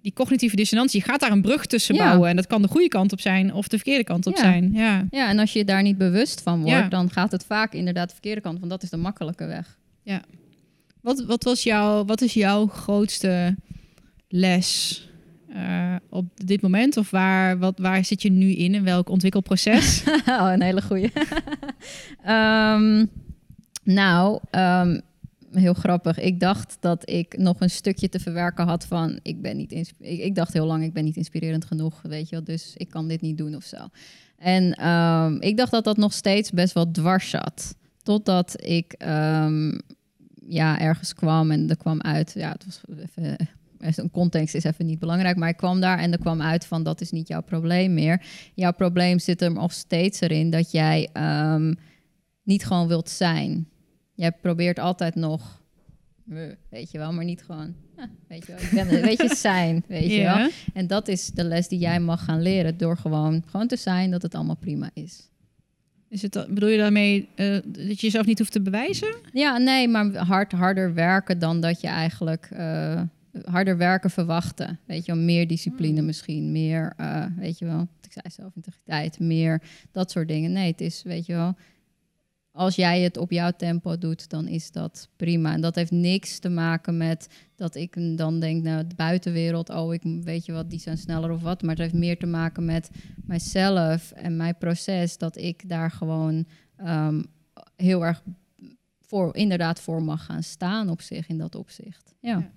die 0.02 0.12
cognitieve 0.12 0.56
dissonantie, 0.56 1.00
je 1.00 1.06
gaat 1.06 1.20
daar 1.20 1.30
een 1.30 1.42
brug 1.42 1.66
tussen 1.66 1.96
bouwen. 1.96 2.28
En 2.28 2.36
dat 2.36 2.46
kan 2.46 2.62
de 2.62 2.68
goede 2.68 2.88
kant 2.88 3.12
op 3.12 3.20
zijn 3.20 3.54
of 3.54 3.68
de 3.68 3.76
verkeerde 3.76 4.04
kant 4.04 4.26
op 4.26 4.36
zijn. 4.36 4.70
Ja. 4.72 5.06
ja, 5.10 5.28
en 5.28 5.38
als 5.38 5.52
je 5.52 5.64
daar 5.64 5.82
niet 5.82 5.98
bewust 5.98 6.40
van 6.40 6.62
wordt, 6.62 6.90
dan 6.90 7.10
gaat 7.10 7.32
het 7.32 7.44
vaak 7.44 7.72
inderdaad 7.72 8.06
de 8.06 8.12
verkeerde 8.12 8.40
kant. 8.40 8.58
Want 8.58 8.70
dat 8.70 8.82
is 8.82 8.90
de 8.90 8.96
makkelijke 8.96 9.46
weg. 9.46 9.78
Ja. 10.02 10.22
Wat, 11.00 11.24
wat, 11.24 11.44
was 11.44 11.62
jouw, 11.62 12.04
wat 12.04 12.20
is 12.20 12.34
jouw 12.34 12.66
grootste 12.66 13.56
les 14.28 15.09
eh, 15.52 15.96
op 16.08 16.46
dit 16.46 16.62
moment? 16.62 16.96
Of 16.96 17.10
waar, 17.10 17.58
wat, 17.58 17.78
waar 17.78 18.04
zit 18.04 18.22
je 18.22 18.30
nu 18.30 18.52
in? 18.52 18.74
In 18.74 18.84
welk 18.84 19.08
ontwikkelproces? 19.08 20.04
oh, 20.40 20.50
een 20.52 20.62
hele 20.62 20.82
goede. 20.82 21.10
Ehm, 22.24 23.06
nou, 23.84 24.40
ehm, 24.50 25.00
heel 25.52 25.74
grappig. 25.74 26.18
Ik 26.18 26.40
dacht 26.40 26.76
dat 26.80 27.10
ik 27.10 27.38
nog 27.38 27.60
een 27.60 27.70
stukje 27.70 28.08
te 28.08 28.20
verwerken 28.20 28.66
had 28.66 28.86
van... 28.86 29.18
ik 29.22 29.42
ben 29.42 29.56
niet... 29.56 29.72
Ik, 29.72 29.94
ik, 29.98 30.34
dacht 30.34 30.52
heel 30.52 30.66
lang, 30.66 30.84
ik 30.84 30.92
ben 30.92 31.04
niet 31.04 31.16
inspirerend 31.16 31.64
genoeg, 31.64 32.02
weet 32.02 32.28
je 32.28 32.36
wel. 32.36 32.44
Dus 32.44 32.72
ik 32.76 32.90
kan 32.90 33.08
dit 33.08 33.20
niet 33.20 33.38
doen 33.38 33.54
of 33.54 33.64
zo. 33.64 33.76
En 34.38 34.74
ehm, 34.74 35.36
ik 35.40 35.56
dacht 35.56 35.70
dat 35.70 35.84
dat 35.84 35.96
nog 35.96 36.12
steeds 36.12 36.50
best 36.50 36.74
wel 36.74 36.90
dwars 36.90 37.30
zat. 37.30 37.74
Totdat 38.02 38.54
ik 38.66 38.94
ja, 40.48 40.80
ergens 40.80 41.14
kwam 41.14 41.50
en 41.50 41.68
er 41.70 41.76
kwam 41.76 42.00
uit... 42.00 42.32
Ja, 42.34 42.50
het 42.50 42.64
was 42.64 42.80
even 42.98 43.36
een 43.80 44.10
context 44.10 44.54
is 44.54 44.64
even 44.64 44.86
niet 44.86 44.98
belangrijk, 44.98 45.36
maar 45.36 45.48
ik 45.48 45.56
kwam 45.56 45.80
daar 45.80 45.98
en 45.98 46.12
er 46.12 46.18
kwam 46.18 46.42
uit 46.42 46.66
van 46.66 46.82
dat 46.82 47.00
is 47.00 47.10
niet 47.10 47.28
jouw 47.28 47.42
probleem 47.42 47.94
meer. 47.94 48.22
Jouw 48.54 48.72
probleem 48.72 49.18
zit 49.18 49.42
er 49.42 49.52
nog 49.52 49.72
steeds 49.72 50.20
erin 50.20 50.50
dat 50.50 50.70
jij 50.70 51.08
um, 51.54 51.76
niet 52.42 52.64
gewoon 52.64 52.88
wilt 52.88 53.08
zijn. 53.08 53.68
Jij 54.14 54.32
probeert 54.32 54.78
altijd 54.78 55.14
nog, 55.14 55.62
weet 56.68 56.90
je 56.90 56.98
wel, 56.98 57.12
maar 57.12 57.24
niet 57.24 57.42
gewoon, 57.42 57.74
weet 58.28 58.46
je 58.46 58.52
wel, 58.52 58.62
ik 58.62 58.70
ben, 58.70 59.02
weet 59.02 59.22
je, 59.22 59.34
zijn, 59.50 59.84
weet 59.86 60.10
je 60.10 60.22
wel. 60.22 60.50
En 60.74 60.86
dat 60.86 61.08
is 61.08 61.26
de 61.26 61.44
les 61.44 61.68
die 61.68 61.78
jij 61.78 62.00
mag 62.00 62.24
gaan 62.24 62.42
leren 62.42 62.76
door 62.76 62.96
gewoon, 62.96 63.42
gewoon 63.46 63.66
te 63.66 63.76
zijn 63.76 64.10
dat 64.10 64.22
het 64.22 64.34
allemaal 64.34 64.56
prima 64.56 64.90
is. 64.94 65.28
Is 66.08 66.22
het, 66.22 66.46
bedoel 66.48 66.68
je 66.68 66.78
daarmee 66.78 67.28
uh, 67.36 67.52
dat 67.66 68.00
je 68.00 68.06
jezelf 68.06 68.26
niet 68.26 68.38
hoeft 68.38 68.52
te 68.52 68.60
bewijzen? 68.60 69.14
Ja, 69.32 69.58
nee, 69.58 69.88
maar 69.88 70.16
hard, 70.16 70.52
harder 70.52 70.94
werken 70.94 71.38
dan 71.38 71.60
dat 71.60 71.80
je 71.80 71.86
eigenlijk 71.86 72.50
uh, 72.52 73.02
harder 73.44 73.76
werken 73.76 74.10
verwachten. 74.10 74.78
Weet 74.86 75.04
je 75.06 75.14
wel, 75.14 75.22
meer 75.22 75.46
discipline 75.46 75.96
hmm. 75.96 76.06
misschien, 76.06 76.52
meer, 76.52 76.94
uh, 77.00 77.26
weet 77.36 77.58
je 77.58 77.64
wel, 77.64 77.88
ik 78.02 78.12
zei 78.12 78.24
zelf 78.30 78.56
integriteit, 78.56 79.18
meer 79.18 79.62
dat 79.92 80.10
soort 80.10 80.28
dingen. 80.28 80.52
Nee, 80.52 80.70
het 80.70 80.80
is, 80.80 81.02
weet 81.02 81.26
je 81.26 81.32
wel, 81.32 81.56
als 82.52 82.74
jij 82.74 83.00
het 83.00 83.16
op 83.16 83.30
jouw 83.30 83.50
tempo 83.50 83.98
doet, 83.98 84.28
dan 84.28 84.48
is 84.48 84.72
dat 84.72 85.08
prima. 85.16 85.52
En 85.52 85.60
dat 85.60 85.74
heeft 85.74 85.90
niks 85.90 86.38
te 86.38 86.48
maken 86.48 86.96
met 86.96 87.28
dat 87.54 87.74
ik 87.74 88.16
dan 88.18 88.40
denk, 88.40 88.62
nou, 88.62 88.86
de 88.86 88.94
buitenwereld, 88.94 89.70
oh, 89.70 89.94
ik 89.94 90.02
weet 90.02 90.46
je 90.46 90.52
wat, 90.52 90.70
die 90.70 90.78
zijn 90.78 90.98
sneller 90.98 91.30
of 91.30 91.42
wat. 91.42 91.62
Maar 91.62 91.70
het 91.70 91.78
heeft 91.78 91.94
meer 91.94 92.18
te 92.18 92.26
maken 92.26 92.64
met 92.64 92.90
mijzelf 93.24 94.12
en 94.12 94.36
mijn 94.36 94.58
proces, 94.58 95.18
dat 95.18 95.36
ik 95.36 95.68
daar 95.68 95.90
gewoon 95.90 96.46
um, 96.84 97.26
heel 97.76 98.04
erg 98.04 98.22
voor, 99.00 99.36
inderdaad 99.36 99.80
voor 99.80 100.02
mag 100.02 100.24
gaan 100.24 100.42
staan 100.42 100.88
op 100.88 101.00
zich 101.00 101.28
in 101.28 101.38
dat 101.38 101.54
opzicht. 101.54 102.14
ja. 102.20 102.30
ja. 102.30 102.50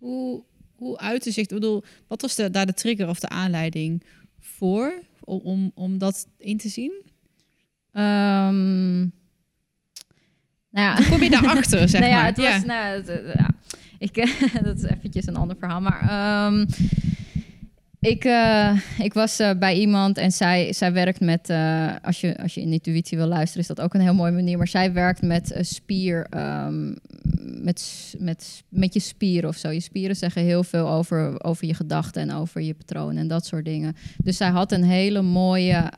Hoe, 0.00 0.42
hoe 0.74 0.98
uitte 0.98 1.30
zich, 1.30 1.42
ik 1.42 1.48
bedoel, 1.48 1.84
wat 2.06 2.22
was 2.22 2.34
de, 2.34 2.50
daar 2.50 2.66
de 2.66 2.74
trigger 2.74 3.08
of 3.08 3.20
de 3.20 3.28
aanleiding 3.28 4.04
voor 4.38 5.02
om, 5.24 5.40
om, 5.42 5.70
om 5.74 5.98
dat 5.98 6.26
in 6.38 6.56
te 6.56 6.68
zien? 6.68 6.92
Um, 7.92 9.12
nou 10.70 10.86
ja. 10.86 10.96
Hoe 10.96 11.08
kom 11.08 11.22
je 11.22 11.30
daarachter, 11.30 11.88
zeg 11.88 12.00
nou 12.10 12.12
ja, 12.12 12.24
Het 12.24 12.36
was, 12.36 12.64
Nou, 12.64 13.02
ja, 13.34 13.50
ik, 13.98 14.14
dat 14.64 14.76
is 14.76 14.82
eventjes 14.82 15.26
een 15.26 15.36
ander 15.36 15.56
verhaal, 15.58 15.80
maar... 15.80 16.46
Um, 16.46 16.66
ik, 18.00 18.24
uh, 18.24 18.80
ik 18.98 19.14
was 19.14 19.40
uh, 19.40 19.50
bij 19.58 19.78
iemand 19.78 20.18
en 20.18 20.32
zij, 20.32 20.72
zij 20.72 20.92
werkt 20.92 21.20
met, 21.20 21.50
uh, 21.50 21.94
als, 22.02 22.20
je, 22.20 22.38
als 22.38 22.54
je 22.54 22.60
in 22.60 22.72
intuïtie 22.72 23.18
wil 23.18 23.26
luisteren, 23.26 23.60
is 23.60 23.66
dat 23.66 23.80
ook 23.80 23.94
een 23.94 24.00
heel 24.00 24.14
mooie 24.14 24.32
manier. 24.32 24.58
Maar 24.58 24.68
zij 24.68 24.92
werkt 24.92 25.22
met 25.22 25.54
spier, 25.60 26.26
um, 26.66 26.96
met, 27.62 28.14
met, 28.18 28.62
met 28.68 28.94
je 28.94 29.00
spieren 29.00 29.48
of 29.48 29.56
zo. 29.56 29.70
Je 29.70 29.80
spieren 29.80 30.16
zeggen 30.16 30.42
heel 30.42 30.64
veel 30.64 30.88
over, 30.88 31.44
over 31.44 31.66
je 31.66 31.74
gedachten 31.74 32.22
en 32.22 32.32
over 32.32 32.60
je 32.60 32.74
patronen 32.74 33.16
en 33.16 33.28
dat 33.28 33.46
soort 33.46 33.64
dingen. 33.64 33.96
Dus 34.24 34.36
zij 34.36 34.50
had 34.50 34.72
een 34.72 34.84
hele 34.84 35.22
mooie. 35.22 35.92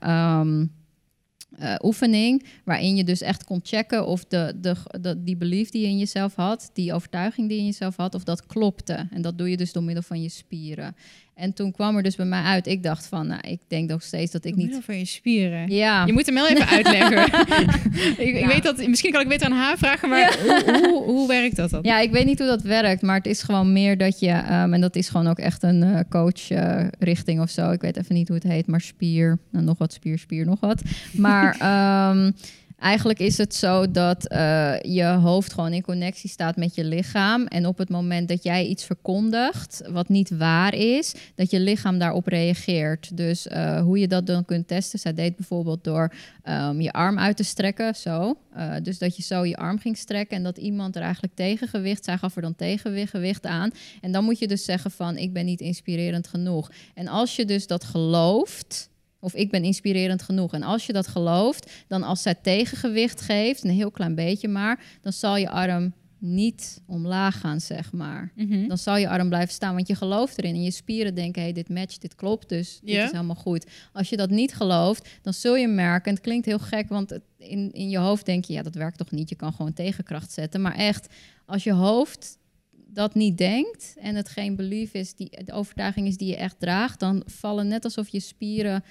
Uh, 1.60 1.74
oefening. 1.82 2.46
Waarin 2.64 2.96
je 2.96 3.04
dus 3.04 3.20
echt 3.20 3.44
kon 3.44 3.60
checken 3.62 4.06
of 4.06 4.24
de, 4.24 4.54
de, 4.60 4.74
de, 5.00 5.22
die 5.22 5.36
belief 5.36 5.70
die 5.70 5.82
je 5.82 5.88
in 5.88 5.98
jezelf 5.98 6.34
had, 6.34 6.70
die 6.72 6.92
overtuiging 6.92 7.48
die 7.48 7.56
je 7.56 7.62
in 7.62 7.68
jezelf 7.68 7.96
had, 7.96 8.14
of 8.14 8.24
dat 8.24 8.46
klopte. 8.46 9.08
En 9.10 9.22
dat 9.22 9.38
doe 9.38 9.50
je 9.50 9.56
dus 9.56 9.72
door 9.72 9.82
middel 9.82 10.02
van 10.02 10.22
je 10.22 10.28
spieren. 10.28 10.96
En 11.34 11.52
toen 11.52 11.72
kwam 11.72 11.96
er 11.96 12.02
dus 12.02 12.16
bij 12.16 12.26
mij 12.26 12.42
uit, 12.42 12.66
ik 12.66 12.82
dacht 12.82 13.06
van, 13.06 13.26
nou, 13.26 13.40
ik 13.48 13.60
denk 13.68 13.90
nog 13.90 14.02
steeds 14.02 14.32
dat 14.32 14.44
ik 14.44 14.56
niet... 14.56 14.78
van 14.82 14.98
je 14.98 15.04
spieren? 15.04 15.70
Ja. 15.70 16.06
Je 16.06 16.12
moet 16.12 16.26
hem 16.26 16.34
wel 16.34 16.48
even 16.48 16.68
uitleggen. 16.76 17.24
ik, 18.26 18.34
ik, 18.36 18.46
weet 18.46 18.62
dat, 18.62 18.86
misschien 18.86 19.12
kan 19.12 19.20
ik 19.20 19.28
beter 19.28 19.46
aan 19.46 19.52
haar 19.52 19.78
vragen, 19.78 20.08
maar 20.08 20.38
hoe, 20.42 20.80
hoe, 20.80 21.02
hoe, 21.02 21.28
werkt 21.28 21.56
dat 21.56 21.70
dan? 21.70 21.80
Ja, 21.82 21.98
ik 21.98 22.10
weet 22.10 22.24
niet 22.24 22.38
hoe 22.38 22.48
dat 22.48 22.62
werkt, 22.62 23.02
maar 23.02 23.16
het 23.16 23.26
is 23.26 23.42
gewoon 23.42 23.72
meer 23.72 23.98
dat 23.98 24.20
je, 24.20 24.32
um, 24.32 24.74
en 24.74 24.80
dat 24.80 24.96
is 24.96 25.08
gewoon 25.08 25.26
ook 25.26 25.38
echt 25.38 25.62
een 25.62 25.82
uh, 25.82 25.98
coach 26.08 26.50
uh, 26.50 26.84
richting 26.98 27.40
of 27.40 27.50
zo. 27.50 27.70
Ik 27.70 27.80
weet 27.80 27.96
even 27.96 28.14
niet 28.14 28.28
hoe 28.28 28.36
het 28.36 28.46
heet, 28.46 28.66
maar 28.66 28.80
spier, 28.80 29.38
nou, 29.50 29.64
nog 29.64 29.78
wat 29.78 29.92
spier, 29.92 30.18
spier, 30.18 30.46
nog 30.46 30.60
wat. 30.60 30.82
Maar... 31.12 32.10
Um, 32.16 32.34
Eigenlijk 32.82 33.18
is 33.18 33.38
het 33.38 33.54
zo 33.54 33.90
dat 33.90 34.32
uh, 34.32 34.80
je 34.80 35.04
hoofd 35.04 35.52
gewoon 35.52 35.72
in 35.72 35.82
connectie 35.82 36.30
staat 36.30 36.56
met 36.56 36.74
je 36.74 36.84
lichaam. 36.84 37.46
En 37.46 37.66
op 37.66 37.78
het 37.78 37.88
moment 37.88 38.28
dat 38.28 38.42
jij 38.42 38.66
iets 38.66 38.84
verkondigt 38.84 39.82
wat 39.90 40.08
niet 40.08 40.36
waar 40.36 40.74
is, 40.74 41.14
dat 41.34 41.50
je 41.50 41.60
lichaam 41.60 41.98
daarop 41.98 42.26
reageert. 42.26 43.16
Dus 43.16 43.46
uh, 43.46 43.80
hoe 43.80 43.98
je 43.98 44.08
dat 44.08 44.26
dan 44.26 44.44
kunt 44.44 44.68
testen, 44.68 44.98
zij 44.98 45.14
deed 45.14 45.36
bijvoorbeeld 45.36 45.84
door 45.84 46.12
um, 46.44 46.80
je 46.80 46.92
arm 46.92 47.18
uit 47.18 47.36
te 47.36 47.42
strekken, 47.42 47.94
zo. 47.94 48.36
Uh, 48.56 48.74
dus 48.82 48.98
dat 48.98 49.16
je 49.16 49.22
zo 49.22 49.44
je 49.44 49.56
arm 49.56 49.78
ging 49.78 49.96
strekken 49.96 50.36
en 50.36 50.42
dat 50.42 50.58
iemand 50.58 50.96
er 50.96 51.02
eigenlijk 51.02 51.34
tegengewicht, 51.34 52.04
zij 52.04 52.18
gaf 52.18 52.36
er 52.36 52.42
dan 52.42 52.56
tegengewicht 52.56 53.46
aan. 53.46 53.70
En 54.00 54.12
dan 54.12 54.24
moet 54.24 54.38
je 54.38 54.48
dus 54.48 54.64
zeggen 54.64 54.90
van, 54.90 55.16
ik 55.16 55.32
ben 55.32 55.44
niet 55.44 55.60
inspirerend 55.60 56.26
genoeg. 56.26 56.70
En 56.94 57.08
als 57.08 57.36
je 57.36 57.44
dus 57.44 57.66
dat 57.66 57.84
gelooft 57.84 58.90
of 59.22 59.34
ik 59.34 59.50
ben 59.50 59.64
inspirerend 59.64 60.22
genoeg. 60.22 60.52
En 60.52 60.62
als 60.62 60.86
je 60.86 60.92
dat 60.92 61.06
gelooft, 61.06 61.72
dan 61.88 62.02
als 62.02 62.22
zij 62.22 62.34
tegengewicht 62.34 63.20
geeft, 63.20 63.64
een 63.64 63.70
heel 63.70 63.90
klein 63.90 64.14
beetje 64.14 64.48
maar, 64.48 64.84
dan 65.00 65.12
zal 65.12 65.36
je 65.36 65.50
arm 65.50 65.92
niet 66.18 66.80
omlaag 66.86 67.40
gaan, 67.40 67.60
zeg 67.60 67.92
maar. 67.92 68.32
Mhm. 68.34 68.68
Dan 68.68 68.78
zal 68.78 68.96
je 68.96 69.08
arm 69.08 69.28
blijven 69.28 69.54
staan, 69.54 69.74
want 69.74 69.86
je 69.88 69.94
gelooft 69.94 70.38
erin. 70.38 70.54
En 70.54 70.62
je 70.62 70.70
spieren 70.70 71.14
denken, 71.14 71.42
hey, 71.42 71.52
dit 71.52 71.68
matcht, 71.68 72.00
dit 72.00 72.14
klopt, 72.14 72.48
dus 72.48 72.80
dit 72.82 72.96
is 72.96 73.10
helemaal 73.10 73.36
goed. 73.36 73.66
Als 73.92 74.08
je 74.08 74.16
dat 74.16 74.30
niet 74.30 74.54
gelooft, 74.54 75.08
dan 75.22 75.34
zul 75.34 75.56
je 75.56 75.68
merken... 75.68 76.04
en 76.04 76.14
het 76.14 76.22
klinkt 76.22 76.46
heel 76.46 76.58
gek, 76.58 76.88
want 76.88 77.18
in, 77.38 77.72
in 77.72 77.90
je 77.90 77.98
hoofd 77.98 78.26
denk 78.26 78.44
je... 78.44 78.52
ja, 78.52 78.62
dat 78.62 78.74
werkt 78.74 78.98
toch 78.98 79.10
niet, 79.10 79.28
je 79.28 79.34
kan 79.34 79.52
gewoon 79.52 79.72
tegenkracht 79.72 80.32
zetten. 80.32 80.60
Maar 80.60 80.74
echt, 80.74 81.14
als 81.46 81.64
je 81.64 81.72
hoofd 81.72 82.38
dat 82.70 83.14
niet 83.14 83.38
denkt... 83.38 83.94
en 84.00 84.14
het 84.14 84.28
geen 84.28 84.56
belief 84.56 84.94
is, 84.94 85.14
die, 85.14 85.44
de 85.44 85.52
overtuiging 85.52 86.06
is 86.06 86.16
die 86.16 86.28
je 86.28 86.36
echt 86.36 86.60
draagt... 86.60 87.00
dan 87.00 87.22
vallen 87.26 87.68
net 87.68 87.84
alsof 87.84 88.08
je 88.08 88.20
spieren 88.20 88.84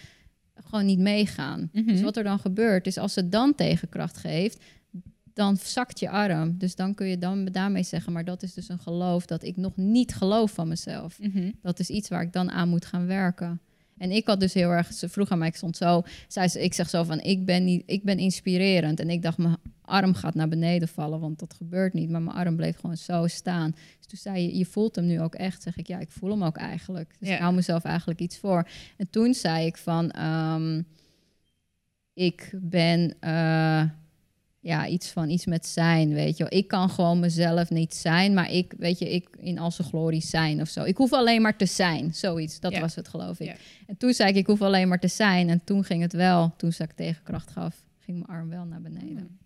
gewoon 0.65 0.85
niet 0.85 0.99
meegaan. 0.99 1.69
Dus 1.71 1.83
mhm. 1.83 2.03
wat 2.03 2.17
er 2.17 2.23
dan 2.23 2.39
gebeurt, 2.39 2.87
is 2.87 2.97
als 2.97 3.13
ze 3.13 3.29
dan 3.29 3.55
tegenkracht 3.55 4.17
geeft, 4.17 4.63
dan 5.33 5.57
zakt 5.57 5.99
je 5.99 6.09
arm. 6.09 6.57
Dus 6.57 6.75
dan 6.75 6.93
kun 6.93 7.07
je 7.07 7.17
dan 7.17 7.45
daarmee 7.45 7.83
zeggen, 7.83 8.13
maar 8.13 8.25
dat 8.25 8.43
is 8.43 8.53
dus 8.53 8.69
een 8.69 8.79
geloof 8.79 9.25
dat 9.25 9.43
ik 9.43 9.57
nog 9.57 9.75
niet 9.75 10.13
geloof 10.13 10.51
van 10.51 10.67
mezelf. 10.67 11.19
Mhm. 11.19 11.51
Dat 11.61 11.79
is 11.79 11.89
iets 11.89 12.09
waar 12.09 12.21
ik 12.21 12.33
dan 12.33 12.51
aan 12.51 12.69
moet 12.69 12.85
gaan 12.85 13.05
werken. 13.05 13.61
En 14.01 14.11
ik 14.11 14.27
had 14.27 14.39
dus 14.39 14.53
heel 14.53 14.69
erg, 14.69 14.93
ze 14.93 15.09
vroeg 15.09 15.29
aan 15.29 15.37
mij, 15.37 15.47
ik 15.47 15.55
stond 15.55 15.77
zo, 15.77 16.03
zei 16.27 16.47
ze, 16.47 16.63
ik 16.63 16.73
zeg 16.73 16.89
zo 16.89 17.03
van, 17.03 17.19
ik 17.19 17.45
ben, 17.45 17.63
niet, 17.63 17.83
ik 17.85 18.03
ben 18.03 18.17
inspirerend. 18.17 18.99
En 18.99 19.09
ik 19.09 19.21
dacht, 19.21 19.37
mijn 19.37 19.57
arm 19.81 20.13
gaat 20.13 20.35
naar 20.35 20.47
beneden 20.47 20.87
vallen, 20.87 21.19
want 21.19 21.39
dat 21.39 21.53
gebeurt 21.53 21.93
niet. 21.93 22.09
Maar 22.09 22.21
mijn 22.21 22.35
arm 22.35 22.55
bleef 22.55 22.75
gewoon 22.79 22.97
zo 22.97 23.27
staan. 23.27 23.71
Dus 23.71 24.07
toen 24.07 24.17
zei 24.17 24.41
je, 24.41 24.57
je 24.57 24.65
voelt 24.65 24.95
hem 24.95 25.05
nu 25.05 25.21
ook 25.21 25.35
echt. 25.35 25.61
Zeg 25.61 25.77
ik, 25.77 25.87
ja, 25.87 25.99
ik 25.99 26.11
voel 26.11 26.29
hem 26.29 26.43
ook 26.43 26.57
eigenlijk. 26.57 27.15
Dus 27.19 27.29
ik 27.29 27.39
hou 27.39 27.53
mezelf 27.53 27.83
eigenlijk 27.83 28.19
iets 28.19 28.37
voor. 28.37 28.67
En 28.97 29.09
toen 29.09 29.33
zei 29.33 29.65
ik 29.65 29.77
van, 29.77 30.21
um, 30.25 30.85
ik 32.13 32.51
ben... 32.61 33.15
Uh, 33.21 33.83
ja, 34.61 34.87
iets 34.87 35.09
van 35.09 35.29
iets 35.29 35.45
met 35.45 35.65
zijn, 35.65 36.13
weet 36.13 36.37
je. 36.37 36.45
Ik 36.49 36.67
kan 36.67 36.89
gewoon 36.89 37.19
mezelf 37.19 37.69
niet 37.69 37.95
zijn, 37.95 38.33
maar 38.33 38.51
ik, 38.51 38.73
weet 38.77 38.99
je, 38.99 39.09
ik 39.09 39.27
in 39.37 39.59
al 39.59 39.71
zijn 39.71 39.87
glorie 39.87 40.21
zijn 40.21 40.61
of 40.61 40.69
zo. 40.69 40.83
Ik 40.83 40.97
hoef 40.97 41.13
alleen 41.13 41.41
maar 41.41 41.57
te 41.57 41.65
zijn, 41.65 42.13
zoiets. 42.13 42.59
Dat 42.59 42.77
was 42.77 42.95
het, 42.95 43.07
geloof 43.07 43.39
ik. 43.39 43.55
En 43.87 43.97
toen 43.97 44.13
zei 44.13 44.29
ik, 44.29 44.35
ik 44.35 44.47
hoef 44.47 44.61
alleen 44.61 44.87
maar 44.87 44.99
te 44.99 45.07
zijn. 45.07 45.49
En 45.49 45.61
toen 45.63 45.83
ging 45.83 46.01
het 46.01 46.13
wel, 46.13 46.53
toen 46.57 46.71
ik 46.77 46.91
tegenkracht 46.91 47.51
gaf, 47.51 47.83
ging 47.99 48.17
mijn 48.17 48.39
arm 48.39 48.49
wel 48.49 48.65
naar 48.65 48.81
beneden. 48.81 49.39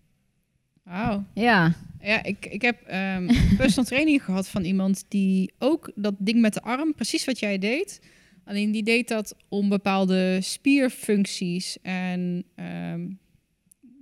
Wauw. 0.82 1.24
Ja. 1.34 1.74
Ja, 2.00 2.22
ik, 2.22 2.46
ik 2.46 2.62
heb 2.62 2.80
um, 3.16 3.26
personal 3.56 3.84
training 3.84 4.22
gehad 4.24 4.48
van 4.48 4.64
iemand 4.64 5.04
die 5.08 5.52
ook 5.58 5.92
dat 5.94 6.14
ding 6.18 6.40
met 6.40 6.54
de 6.54 6.62
arm, 6.62 6.94
precies 6.94 7.24
wat 7.24 7.38
jij 7.38 7.58
deed. 7.58 8.00
Alleen 8.44 8.70
die 8.70 8.82
deed 8.82 9.08
dat 9.08 9.36
om 9.48 9.68
bepaalde 9.68 10.38
spierfuncties 10.40 11.78
en 11.82 12.44
um, 12.92 13.18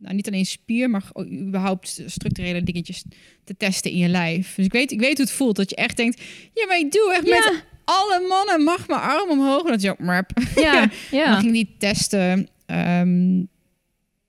nou, 0.04 0.16
niet 0.16 0.26
alleen 0.26 0.46
spier, 0.46 0.90
maar 0.90 1.02
überhaupt 1.30 2.02
structurele 2.06 2.62
dingetjes 2.62 3.04
te 3.44 3.56
testen 3.56 3.90
in 3.90 3.98
je 3.98 4.08
lijf. 4.08 4.54
Dus 4.54 4.64
ik 4.64 4.72
weet, 4.72 4.92
ik 4.92 5.00
weet 5.00 5.16
hoe 5.16 5.26
het 5.26 5.34
voelt. 5.34 5.56
Dat 5.56 5.70
je 5.70 5.76
echt 5.76 5.96
denkt, 5.96 6.22
ja, 6.54 6.66
maar 6.66 6.78
ik 6.78 6.92
doe 6.92 7.12
echt 7.12 7.28
met 7.28 7.64
alle 7.84 8.26
mannen 8.28 8.62
mag 8.62 8.88
mijn 8.88 9.00
arm 9.00 9.30
omhoog. 9.30 9.64
En 9.64 9.70
dat 9.70 9.82
je 9.82 9.90
ook, 9.90 10.24
Ja, 10.54 10.90
ja. 11.10 11.30
dan 11.32 11.40
ging 11.40 11.52
die 11.52 11.74
testen. 11.78 12.48
Um, 12.66 13.48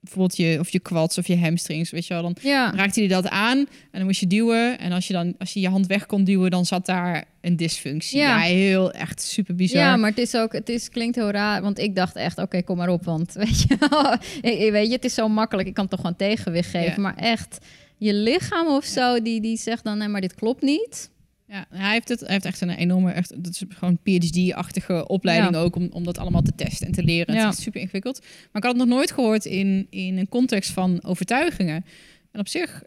bijvoorbeeld 0.05 0.37
je, 0.37 0.57
of 0.59 0.69
je 0.69 0.79
quads 0.79 1.17
of 1.17 1.27
je 1.27 1.37
hamstrings, 1.37 1.89
weet 1.91 2.07
je 2.07 2.13
wel. 2.13 2.23
Dan 2.23 2.35
Ja. 2.41 2.71
raakte 2.75 2.99
hij 2.99 3.09
dat 3.09 3.29
aan 3.29 3.57
en 3.57 3.67
dan 3.91 4.03
moest 4.05 4.19
je 4.19 4.27
duwen. 4.27 4.79
En 4.79 4.91
als 4.91 5.07
je 5.07 5.13
dan 5.13 5.35
als 5.39 5.53
je 5.53 5.59
je 5.59 5.69
hand 5.69 5.87
weg 5.87 6.05
kon 6.05 6.23
duwen, 6.23 6.51
dan 6.51 6.65
zat 6.65 6.85
daar 6.85 7.23
een 7.41 7.55
dysfunctie. 7.55 8.17
Ja, 8.19 8.27
Ja. 8.37 8.39
heel 8.53 8.91
echt 8.91 9.21
super 9.21 9.55
bizar. 9.55 9.81
Ja, 9.81 9.95
maar 9.95 10.09
het 10.09 10.19
is 10.19 10.35
ook, 10.35 10.53
het 10.53 10.69
is, 10.69 10.89
klinkt 10.89 11.15
heel 11.15 11.29
raar, 11.31 11.61
want 11.61 11.79
ik 11.79 11.95
dacht 11.95 12.15
echt, 12.15 12.37
oké, 12.37 12.61
kom 12.63 12.77
maar 12.77 12.89
op, 12.89 13.03
want 13.05 13.33
weet 13.43 13.61
je, 13.67 14.69
weet 14.71 14.87
je, 14.87 14.93
het 14.93 15.05
is 15.05 15.13
zo 15.13 15.27
makkelijk, 15.27 15.67
ik 15.67 15.73
kan 15.73 15.87
toch 15.87 15.99
gewoon 15.99 16.15
tegenwicht 16.15 16.69
geven, 16.69 16.91
Ja. 16.95 16.99
maar 17.01 17.15
echt, 17.15 17.57
je 17.97 18.13
lichaam 18.13 18.67
of 18.67 18.85
zo, 18.85 19.21
die, 19.21 19.41
die 19.41 19.57
zegt 19.57 19.83
dan, 19.83 19.97
nee, 19.97 20.07
maar 20.07 20.21
dit 20.21 20.35
klopt 20.35 20.61
niet. 20.61 21.09
Ja, 21.47 21.65
hij 21.69 21.91
heeft, 21.91 22.09
het, 22.09 22.19
hij 22.19 22.31
heeft 22.31 22.45
echt 22.45 22.61
een 22.61 22.69
enorme, 22.69 23.11
echt, 23.11 23.43
dat 23.43 23.51
is 23.53 23.63
gewoon 23.69 23.97
PhD-achtige 24.03 25.07
opleiding 25.07 25.53
Ja. 25.53 25.59
ook 25.61 25.75
om, 25.75 25.87
om 25.91 26.03
dat 26.03 26.17
allemaal 26.17 26.41
te 26.41 26.55
testen 26.55 26.87
en 26.87 26.93
te 26.93 27.03
leren. 27.03 27.25
Het 27.33 27.35
Ja. 27.43 27.49
is 27.49 27.53
echt 27.53 27.63
super 27.63 27.81
ingewikkeld. 27.81 28.19
Maar 28.19 28.29
ik 28.61 28.63
had 28.63 28.77
het 28.77 28.87
nog 28.87 28.97
nooit 28.97 29.11
gehoord 29.11 29.45
in, 29.45 29.87
in 29.89 30.17
een 30.17 30.29
context 30.29 30.71
van 30.71 31.03
overtuigingen. 31.03 31.85
En 32.31 32.39
op 32.39 32.47
zich, 32.47 32.83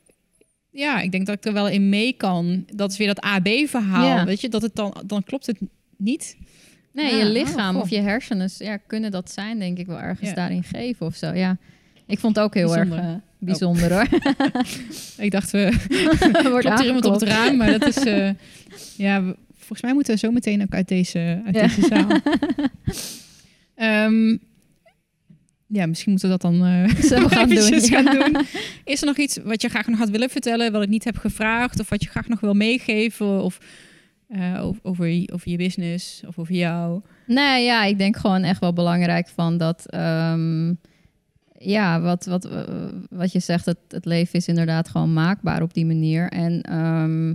ja, 0.71 1.01
ik 1.01 1.13
denk 1.13 1.27
dat 1.27 1.37
ik 1.37 1.45
er 1.45 1.53
wel 1.53 1.69
in 1.69 1.89
mee 1.89 2.13
kan. 2.13 2.65
Dat 2.75 2.91
is 2.91 2.97
weer 2.97 3.07
dat 3.07 3.21
AB-verhaal, 3.21 4.17
Ja. 4.17 4.25
weet 4.25 4.41
je, 4.41 4.49
dat 4.49 4.63
het 4.63 4.75
dan, 4.75 5.03
dan 5.07 5.23
klopt 5.25 5.47
het 5.47 5.59
niet. 5.97 6.37
Nee, 6.93 7.15
je 7.17 7.25
oh, 7.25 7.31
lichaam 7.31 7.77
of 7.77 7.91
je 7.91 8.01
hersenen 8.01 8.51
ja, 8.59 8.77
kunnen 8.77 9.11
dat 9.11 9.31
zijn, 9.33 9.59
denk 9.59 9.79
ik 9.79 9.87
wel 9.87 10.01
ergens 10.01 10.35
daarin 10.35 10.63
geven 10.65 11.07
of 11.07 11.17
zo. 11.17 11.33
Ja, 11.33 11.57
ik 12.09 12.19
vond 12.19 12.37
het 12.37 12.45
ook 12.45 12.55
heel 12.55 12.67
Bijzonder. 12.69 12.99
erg 12.99 13.07
eh, 13.07 13.15
bijzonder 13.39 13.93
hoor. 13.95 14.07
Ik 15.25 15.31
dacht, 15.31 15.51
we 15.51 15.73
Wordt 16.51 16.67
er 16.67 16.85
iemand 16.87 17.05
op 17.05 17.13
het 17.13 17.23
raam, 17.23 17.57
maar 17.57 17.79
dat 17.79 17.87
is, 17.87 17.97
eh, 18.05 18.31
ja, 18.97 19.23
we- 19.25 19.37
volgens 19.57 19.83
mij 19.83 19.93
moeten 19.95 20.13
we 20.15 20.19
zo 20.19 20.31
meteen 20.31 20.63
ook 20.63 20.75
uit 20.75 20.89
deze, 20.89 21.43
uit 21.47 21.55
Ja. 21.55 21.63
deze 21.63 21.87
zaal. 21.87 22.07
Ehm, 23.75 24.37
ja, 25.67 25.87
misschien 25.87 26.11
moeten 26.11 26.31
we 26.31 26.37
dat 26.39 26.51
dan 26.53 26.65
eh 26.65 26.85
we 26.85 27.29
gaan 27.29 27.49
doen, 27.49 27.81
ja. 27.81 28.03
doen. 28.13 28.37
Is 28.85 29.01
er 29.01 29.07
nog 29.07 29.17
iets 29.17 29.39
wat 29.45 29.63
je 29.63 29.69
graag 29.69 29.87
nog 29.87 29.99
had 29.99 30.09
willen 30.11 30.31
vertellen, 30.31 30.73
wat 30.73 30.83
ik 30.83 30.89
niet 30.89 31.05
heb 31.05 31.17
gevraagd, 31.17 31.81
of 31.81 31.89
wat 31.89 32.03
je 32.03 32.09
graag 32.09 32.29
nog 32.29 32.41
wil 32.41 32.55
meegeven, 32.55 33.43
of 33.43 33.59
over, 34.61 34.81
over, 34.83 35.07
je- 35.07 35.33
over 35.33 35.51
je 35.51 35.57
business, 35.57 36.23
of 36.27 36.39
over 36.39 36.55
jou? 36.55 37.01
Nee, 37.27 37.65
ja, 37.65 37.85
ik 37.85 37.99
denk 37.99 38.17
gewoon 38.17 38.43
echt 38.43 38.61
wel 38.61 38.73
belangrijk 38.73 39.29
van 39.29 39.57
dat. 39.59 39.87
ehm, 39.91 40.73
ja, 41.59 42.01
wat, 42.01 42.25
wat, 42.25 42.45
eh, 42.45 42.63
wat 43.11 43.33
je 43.33 43.41
zegt, 43.41 43.65
het, 43.65 43.79
het 43.89 44.05
leven 44.05 44.39
is 44.39 44.49
inderdaad 44.49 44.89
gewoon 44.89 45.13
maakbaar 45.13 45.63
op 45.63 45.75
die 45.75 45.87
manier. 45.87 46.29
En 46.29 46.63
ehm, 46.63 47.35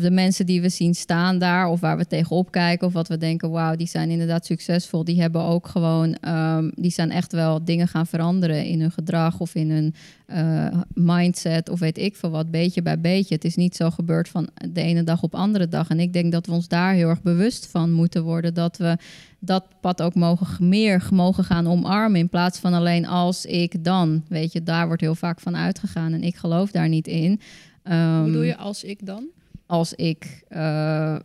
de 0.00 0.10
mensen 0.10 0.46
die 0.46 0.60
we 0.60 0.68
zien 0.68 0.94
staan 0.94 1.38
daar, 1.38 1.68
of 1.68 1.80
waar 1.80 1.96
we 1.96 2.06
tegenop 2.06 2.50
kijken, 2.50 2.86
of 2.86 2.92
wat 2.92 3.08
we 3.08 3.16
denken, 3.16 3.50
wauw, 3.50 3.76
die 3.76 3.86
zijn 3.86 4.10
inderdaad 4.10 4.46
succesvol. 4.46 5.04
Die 5.04 5.20
hebben 5.20 5.42
ook 5.42 5.66
gewoon, 5.66 6.14
ehm, 6.14 6.70
die 6.74 6.90
zijn 6.90 7.10
echt 7.10 7.32
wel 7.32 7.64
dingen 7.64 7.88
gaan 7.88 8.06
veranderen 8.06 8.64
in 8.64 8.80
hun 8.80 8.90
gedrag 8.90 9.40
of 9.40 9.54
in 9.54 9.70
hun 9.70 9.94
eh, 10.26 10.66
mindset, 10.94 11.68
of 11.68 11.78
weet 11.78 11.98
ik 11.98 12.16
veel 12.16 12.30
wat, 12.30 12.50
beetje 12.50 12.82
bij 12.82 13.00
beetje. 13.00 13.34
Het 13.34 13.44
is 13.44 13.56
niet 13.56 13.76
zo 13.76 13.90
gebeurd 13.90 14.28
van 14.28 14.48
de 14.70 14.82
ene 14.82 15.04
dag 15.04 15.22
op 15.22 15.34
andere 15.34 15.68
dag. 15.68 15.88
En 15.88 16.00
ik 16.00 16.12
denk 16.12 16.32
dat 16.32 16.46
we 16.46 16.52
ons 16.52 16.68
daar 16.68 16.92
heel 16.92 17.08
erg 17.08 17.22
bewust 17.22 17.66
van 17.66 17.92
moeten 17.92 18.22
worden, 18.22 18.54
dat 18.54 18.76
we 18.76 18.96
dat 19.38 19.64
pad 19.80 20.02
ook 20.02 20.14
mogen, 20.14 20.68
meer 20.68 21.08
mogen 21.12 21.44
gaan 21.44 21.66
omarmen. 21.66 22.20
In 22.20 22.28
plaats 22.28 22.58
van 22.58 22.74
alleen 22.74 23.06
als 23.06 23.46
ik 23.46 23.84
dan. 23.84 24.24
Weet 24.28 24.52
je, 24.52 24.62
daar 24.62 24.86
wordt 24.86 25.02
heel 25.02 25.14
vaak 25.14 25.40
van 25.40 25.56
uitgegaan. 25.56 26.12
En 26.12 26.22
ik 26.22 26.36
geloof 26.36 26.70
daar 26.70 26.88
niet 26.88 27.06
in. 27.06 27.40
Ehm, 27.82 28.14
Hoe 28.16 28.24
bedoel 28.24 28.42
je 28.42 28.56
als 28.56 28.84
ik 28.84 29.06
dan? 29.06 29.26
Als 29.68 29.94
ik 29.94 30.42
eh, 30.48 31.16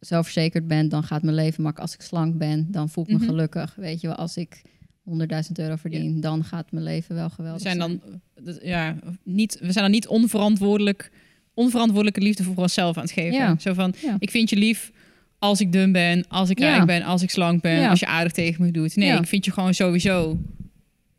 zelfverzekerd 0.00 0.66
ben, 0.68 0.88
dan 0.88 1.02
gaat 1.02 1.22
mijn 1.22 1.34
leven 1.34 1.62
makkelijk. 1.62 1.90
Als 1.90 1.94
ik 2.00 2.06
slank 2.06 2.38
ben, 2.38 2.66
dan 2.70 2.88
voel 2.88 3.04
ik 3.04 3.10
me 3.10 3.16
Mhm. 3.16 3.26
gelukkig. 3.26 3.74
Weet 3.76 4.00
je 4.00 4.06
wel, 4.06 4.16
als 4.16 4.36
ik 4.36 4.62
100.000 5.02 5.58
euro 5.58 5.76
verdien, 5.76 6.20
dan 6.20 6.44
gaat 6.44 6.72
mijn 6.72 6.84
leven 6.84 7.14
wel 7.14 7.26
We 7.28 7.34
geweldig 7.34 7.60
zijn 7.62 7.76
zijn. 7.76 8.00
dan, 8.04 8.20
dat- 8.44 8.58
ja, 8.62 8.96
niet, 9.22 9.58
we 9.60 9.72
zijn 9.72 9.84
dan 9.84 9.90
niet 9.92 10.06
onverantwoordelijk, 10.08 11.10
onverantwoordelijke 11.54 12.20
liefde 12.20 12.42
voor 12.42 12.56
onszelf 12.56 12.96
aan 12.96 13.02
het 13.02 13.12
geven. 13.12 13.32
Ja. 13.38 13.56
Zo 13.58 13.74
van, 13.74 13.94
Ja. 14.02 14.16
ik 14.18 14.30
vind 14.30 14.50
je 14.50 14.56
lief 14.56 14.92
als 15.38 15.60
ik 15.60 15.72
dun 15.72 15.92
ben, 15.92 16.24
als 16.28 16.50
ik 16.50 16.58
rijk 16.58 16.86
ben, 16.86 17.02
als 17.02 17.22
ik 17.22 17.30
slank 17.30 17.62
ben, 17.62 17.88
als 17.88 18.00
je 18.00 18.06
aardig 18.06 18.32
tegen 18.32 18.64
me 18.64 18.70
doet. 18.70 18.96
Nee, 18.96 19.12
ik 19.18 19.26
vind 19.26 19.44
je 19.44 19.52
gewoon 19.52 19.74
sowieso 19.74 20.38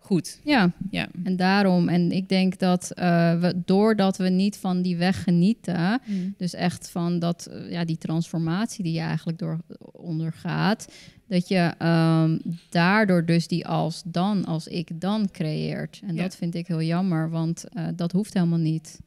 goed. 0.09 0.39
Ja, 0.43 0.71
Ja. 0.91 1.07
en 1.23 1.35
daarom. 1.35 1.89
En 1.89 2.11
ik 2.11 2.29
denk 2.29 2.59
dat 2.59 2.91
eh, 2.91 3.39
we, 3.39 3.61
doordat 3.65 4.17
we 4.17 4.29
niet 4.29 4.57
van 4.57 4.81
die 4.81 4.97
weg 4.97 5.23
genieten, 5.23 6.01
Dus 6.37 6.53
echt 6.53 6.89
van 6.89 7.19
dat, 7.19 7.45
eh, 7.51 7.71
ja, 7.71 7.85
die 7.85 7.97
transformatie 7.97 8.83
die 8.83 8.93
je 8.93 8.99
eigenlijk 8.99 9.37
door 9.37 9.59
ondergaat. 9.91 10.87
Dat 11.27 11.47
je 11.47 11.73
ehm, 11.77 12.37
daardoor 12.69 13.25
dus 13.25 13.47
die 13.47 13.67
als 13.67 14.01
dan, 14.05 14.45
als 14.45 14.67
ik 14.67 14.89
dan 15.01 15.29
creëert. 15.31 15.99
En 16.07 16.15
Ja. 16.15 16.21
dat 16.21 16.35
vind 16.35 16.55
ik 16.55 16.67
heel 16.67 16.81
jammer, 16.81 17.29
want 17.29 17.63
eh, 17.73 17.87
dat 17.95 18.11
hoeft 18.11 18.33
helemaal 18.33 18.59
niet. 18.59 18.99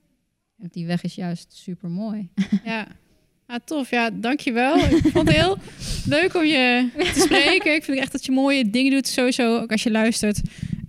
Want 0.56 0.72
Die 0.72 0.86
weg 0.86 1.02
is 1.02 1.14
juist 1.14 1.52
super 1.52 1.90
mooi. 1.90 2.28
Ja. 2.64 2.86
Ah, 3.46 3.58
tof. 3.64 3.90
Ja, 3.90 4.10
dankjewel. 4.10 4.76
Ik 4.78 5.02
vond 5.12 5.28
het 5.28 5.36
heel 5.36 5.56
leuk 6.16 6.34
om 6.34 6.44
je 6.44 6.88
te 7.14 7.20
spreken. 7.20 7.74
Ik 7.74 7.84
vind 7.84 7.98
echt 7.98 8.12
dat 8.12 8.24
je 8.24 8.32
mooie 8.32 8.70
dingen 8.70 8.92
doet, 8.92 9.06
sowieso, 9.08 9.58
ook 9.60 9.70
als 9.72 9.82
je 9.82 9.90
luistert. 9.90 10.40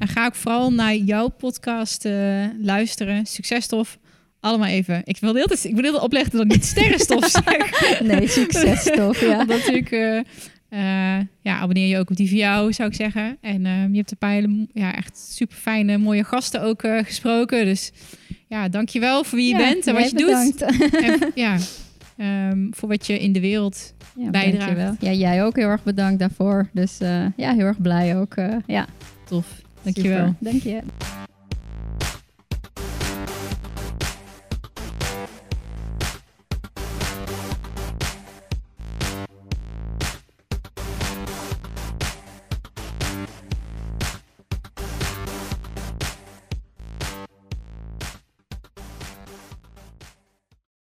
En 0.03 0.09
ga 0.09 0.25
ook 0.25 0.35
vooral 0.35 0.73
naar 0.73 0.95
jouw 0.95 1.27
podcast 1.27 2.05
eh, 2.05 2.45
luisteren. 2.61 3.25
Successtof. 3.25 3.97
Allemaal 4.39 4.67
even. 4.67 5.01
Ik 5.03 5.17
wil 5.19 5.33
tijd, 5.33 5.63
ik 5.63 5.75
wil 5.75 5.95
opleggen 5.99 6.31
dat 6.31 6.41
ik 6.41 6.51
niet 6.51 6.65
sterrenstof 6.65 7.29
zeg. 7.45 8.01
Nee, 8.01 8.27
succes 8.27 8.83
toch? 8.83 9.17
Ja. 9.19 9.43
Natuurlijk, 9.53 9.91
eh, 9.91 10.17
eh, 10.69 11.25
ja, 11.41 11.59
abonneer 11.59 11.87
je 11.87 11.97
ook 11.97 12.09
op 12.09 12.15
die 12.15 12.35
jou, 12.35 12.73
zou 12.73 12.89
ik 12.89 12.95
zeggen. 12.95 13.37
En 13.41 13.61
je 13.91 13.97
hebt 13.97 14.11
een 14.11 14.17
paar 14.17 14.31
hele, 14.31 14.67
ja, 14.73 14.95
echt 14.95 15.17
super 15.17 15.57
fijne, 15.57 15.97
mooie 15.97 16.23
gasten 16.23 16.61
ook 16.61 16.83
gesproken. 17.03 17.65
Dus 17.65 17.91
ja, 18.47 18.69
dankjewel 18.69 19.23
voor 19.23 19.37
wie 19.37 19.47
je 19.47 19.59
Ja, 19.59 19.69
bent 19.69 19.87
en 19.87 19.93
wat 19.93 20.09
je 20.09 20.17
doet. 20.17 20.61
En 20.61 21.31
ja, 21.45 21.57
ehm, 22.17 22.67
voor 22.71 22.89
wat 22.89 23.07
je 23.07 23.19
in 23.19 23.33
de 23.33 23.39
wereld. 23.39 23.93
Ja, 24.15 24.29
bijdraagt. 24.29 24.75
dankjewel. 24.75 24.95
Ja, 24.99 25.11
jij 25.11 25.43
ook 25.43 25.55
heel 25.55 25.69
erg 25.69 25.83
bedankt 25.83 26.19
daarvoor. 26.19 26.69
Dus 26.73 26.97
ja, 27.35 27.53
heel 27.53 27.65
erg 27.65 27.81
blij 27.81 28.17
ook. 28.17 28.35
ja, 28.65 28.87
Tof. 29.25 29.62
Dankjewel. 29.84 30.25
super. 30.27 30.36
Dank 30.39 30.63
je. 30.63 30.81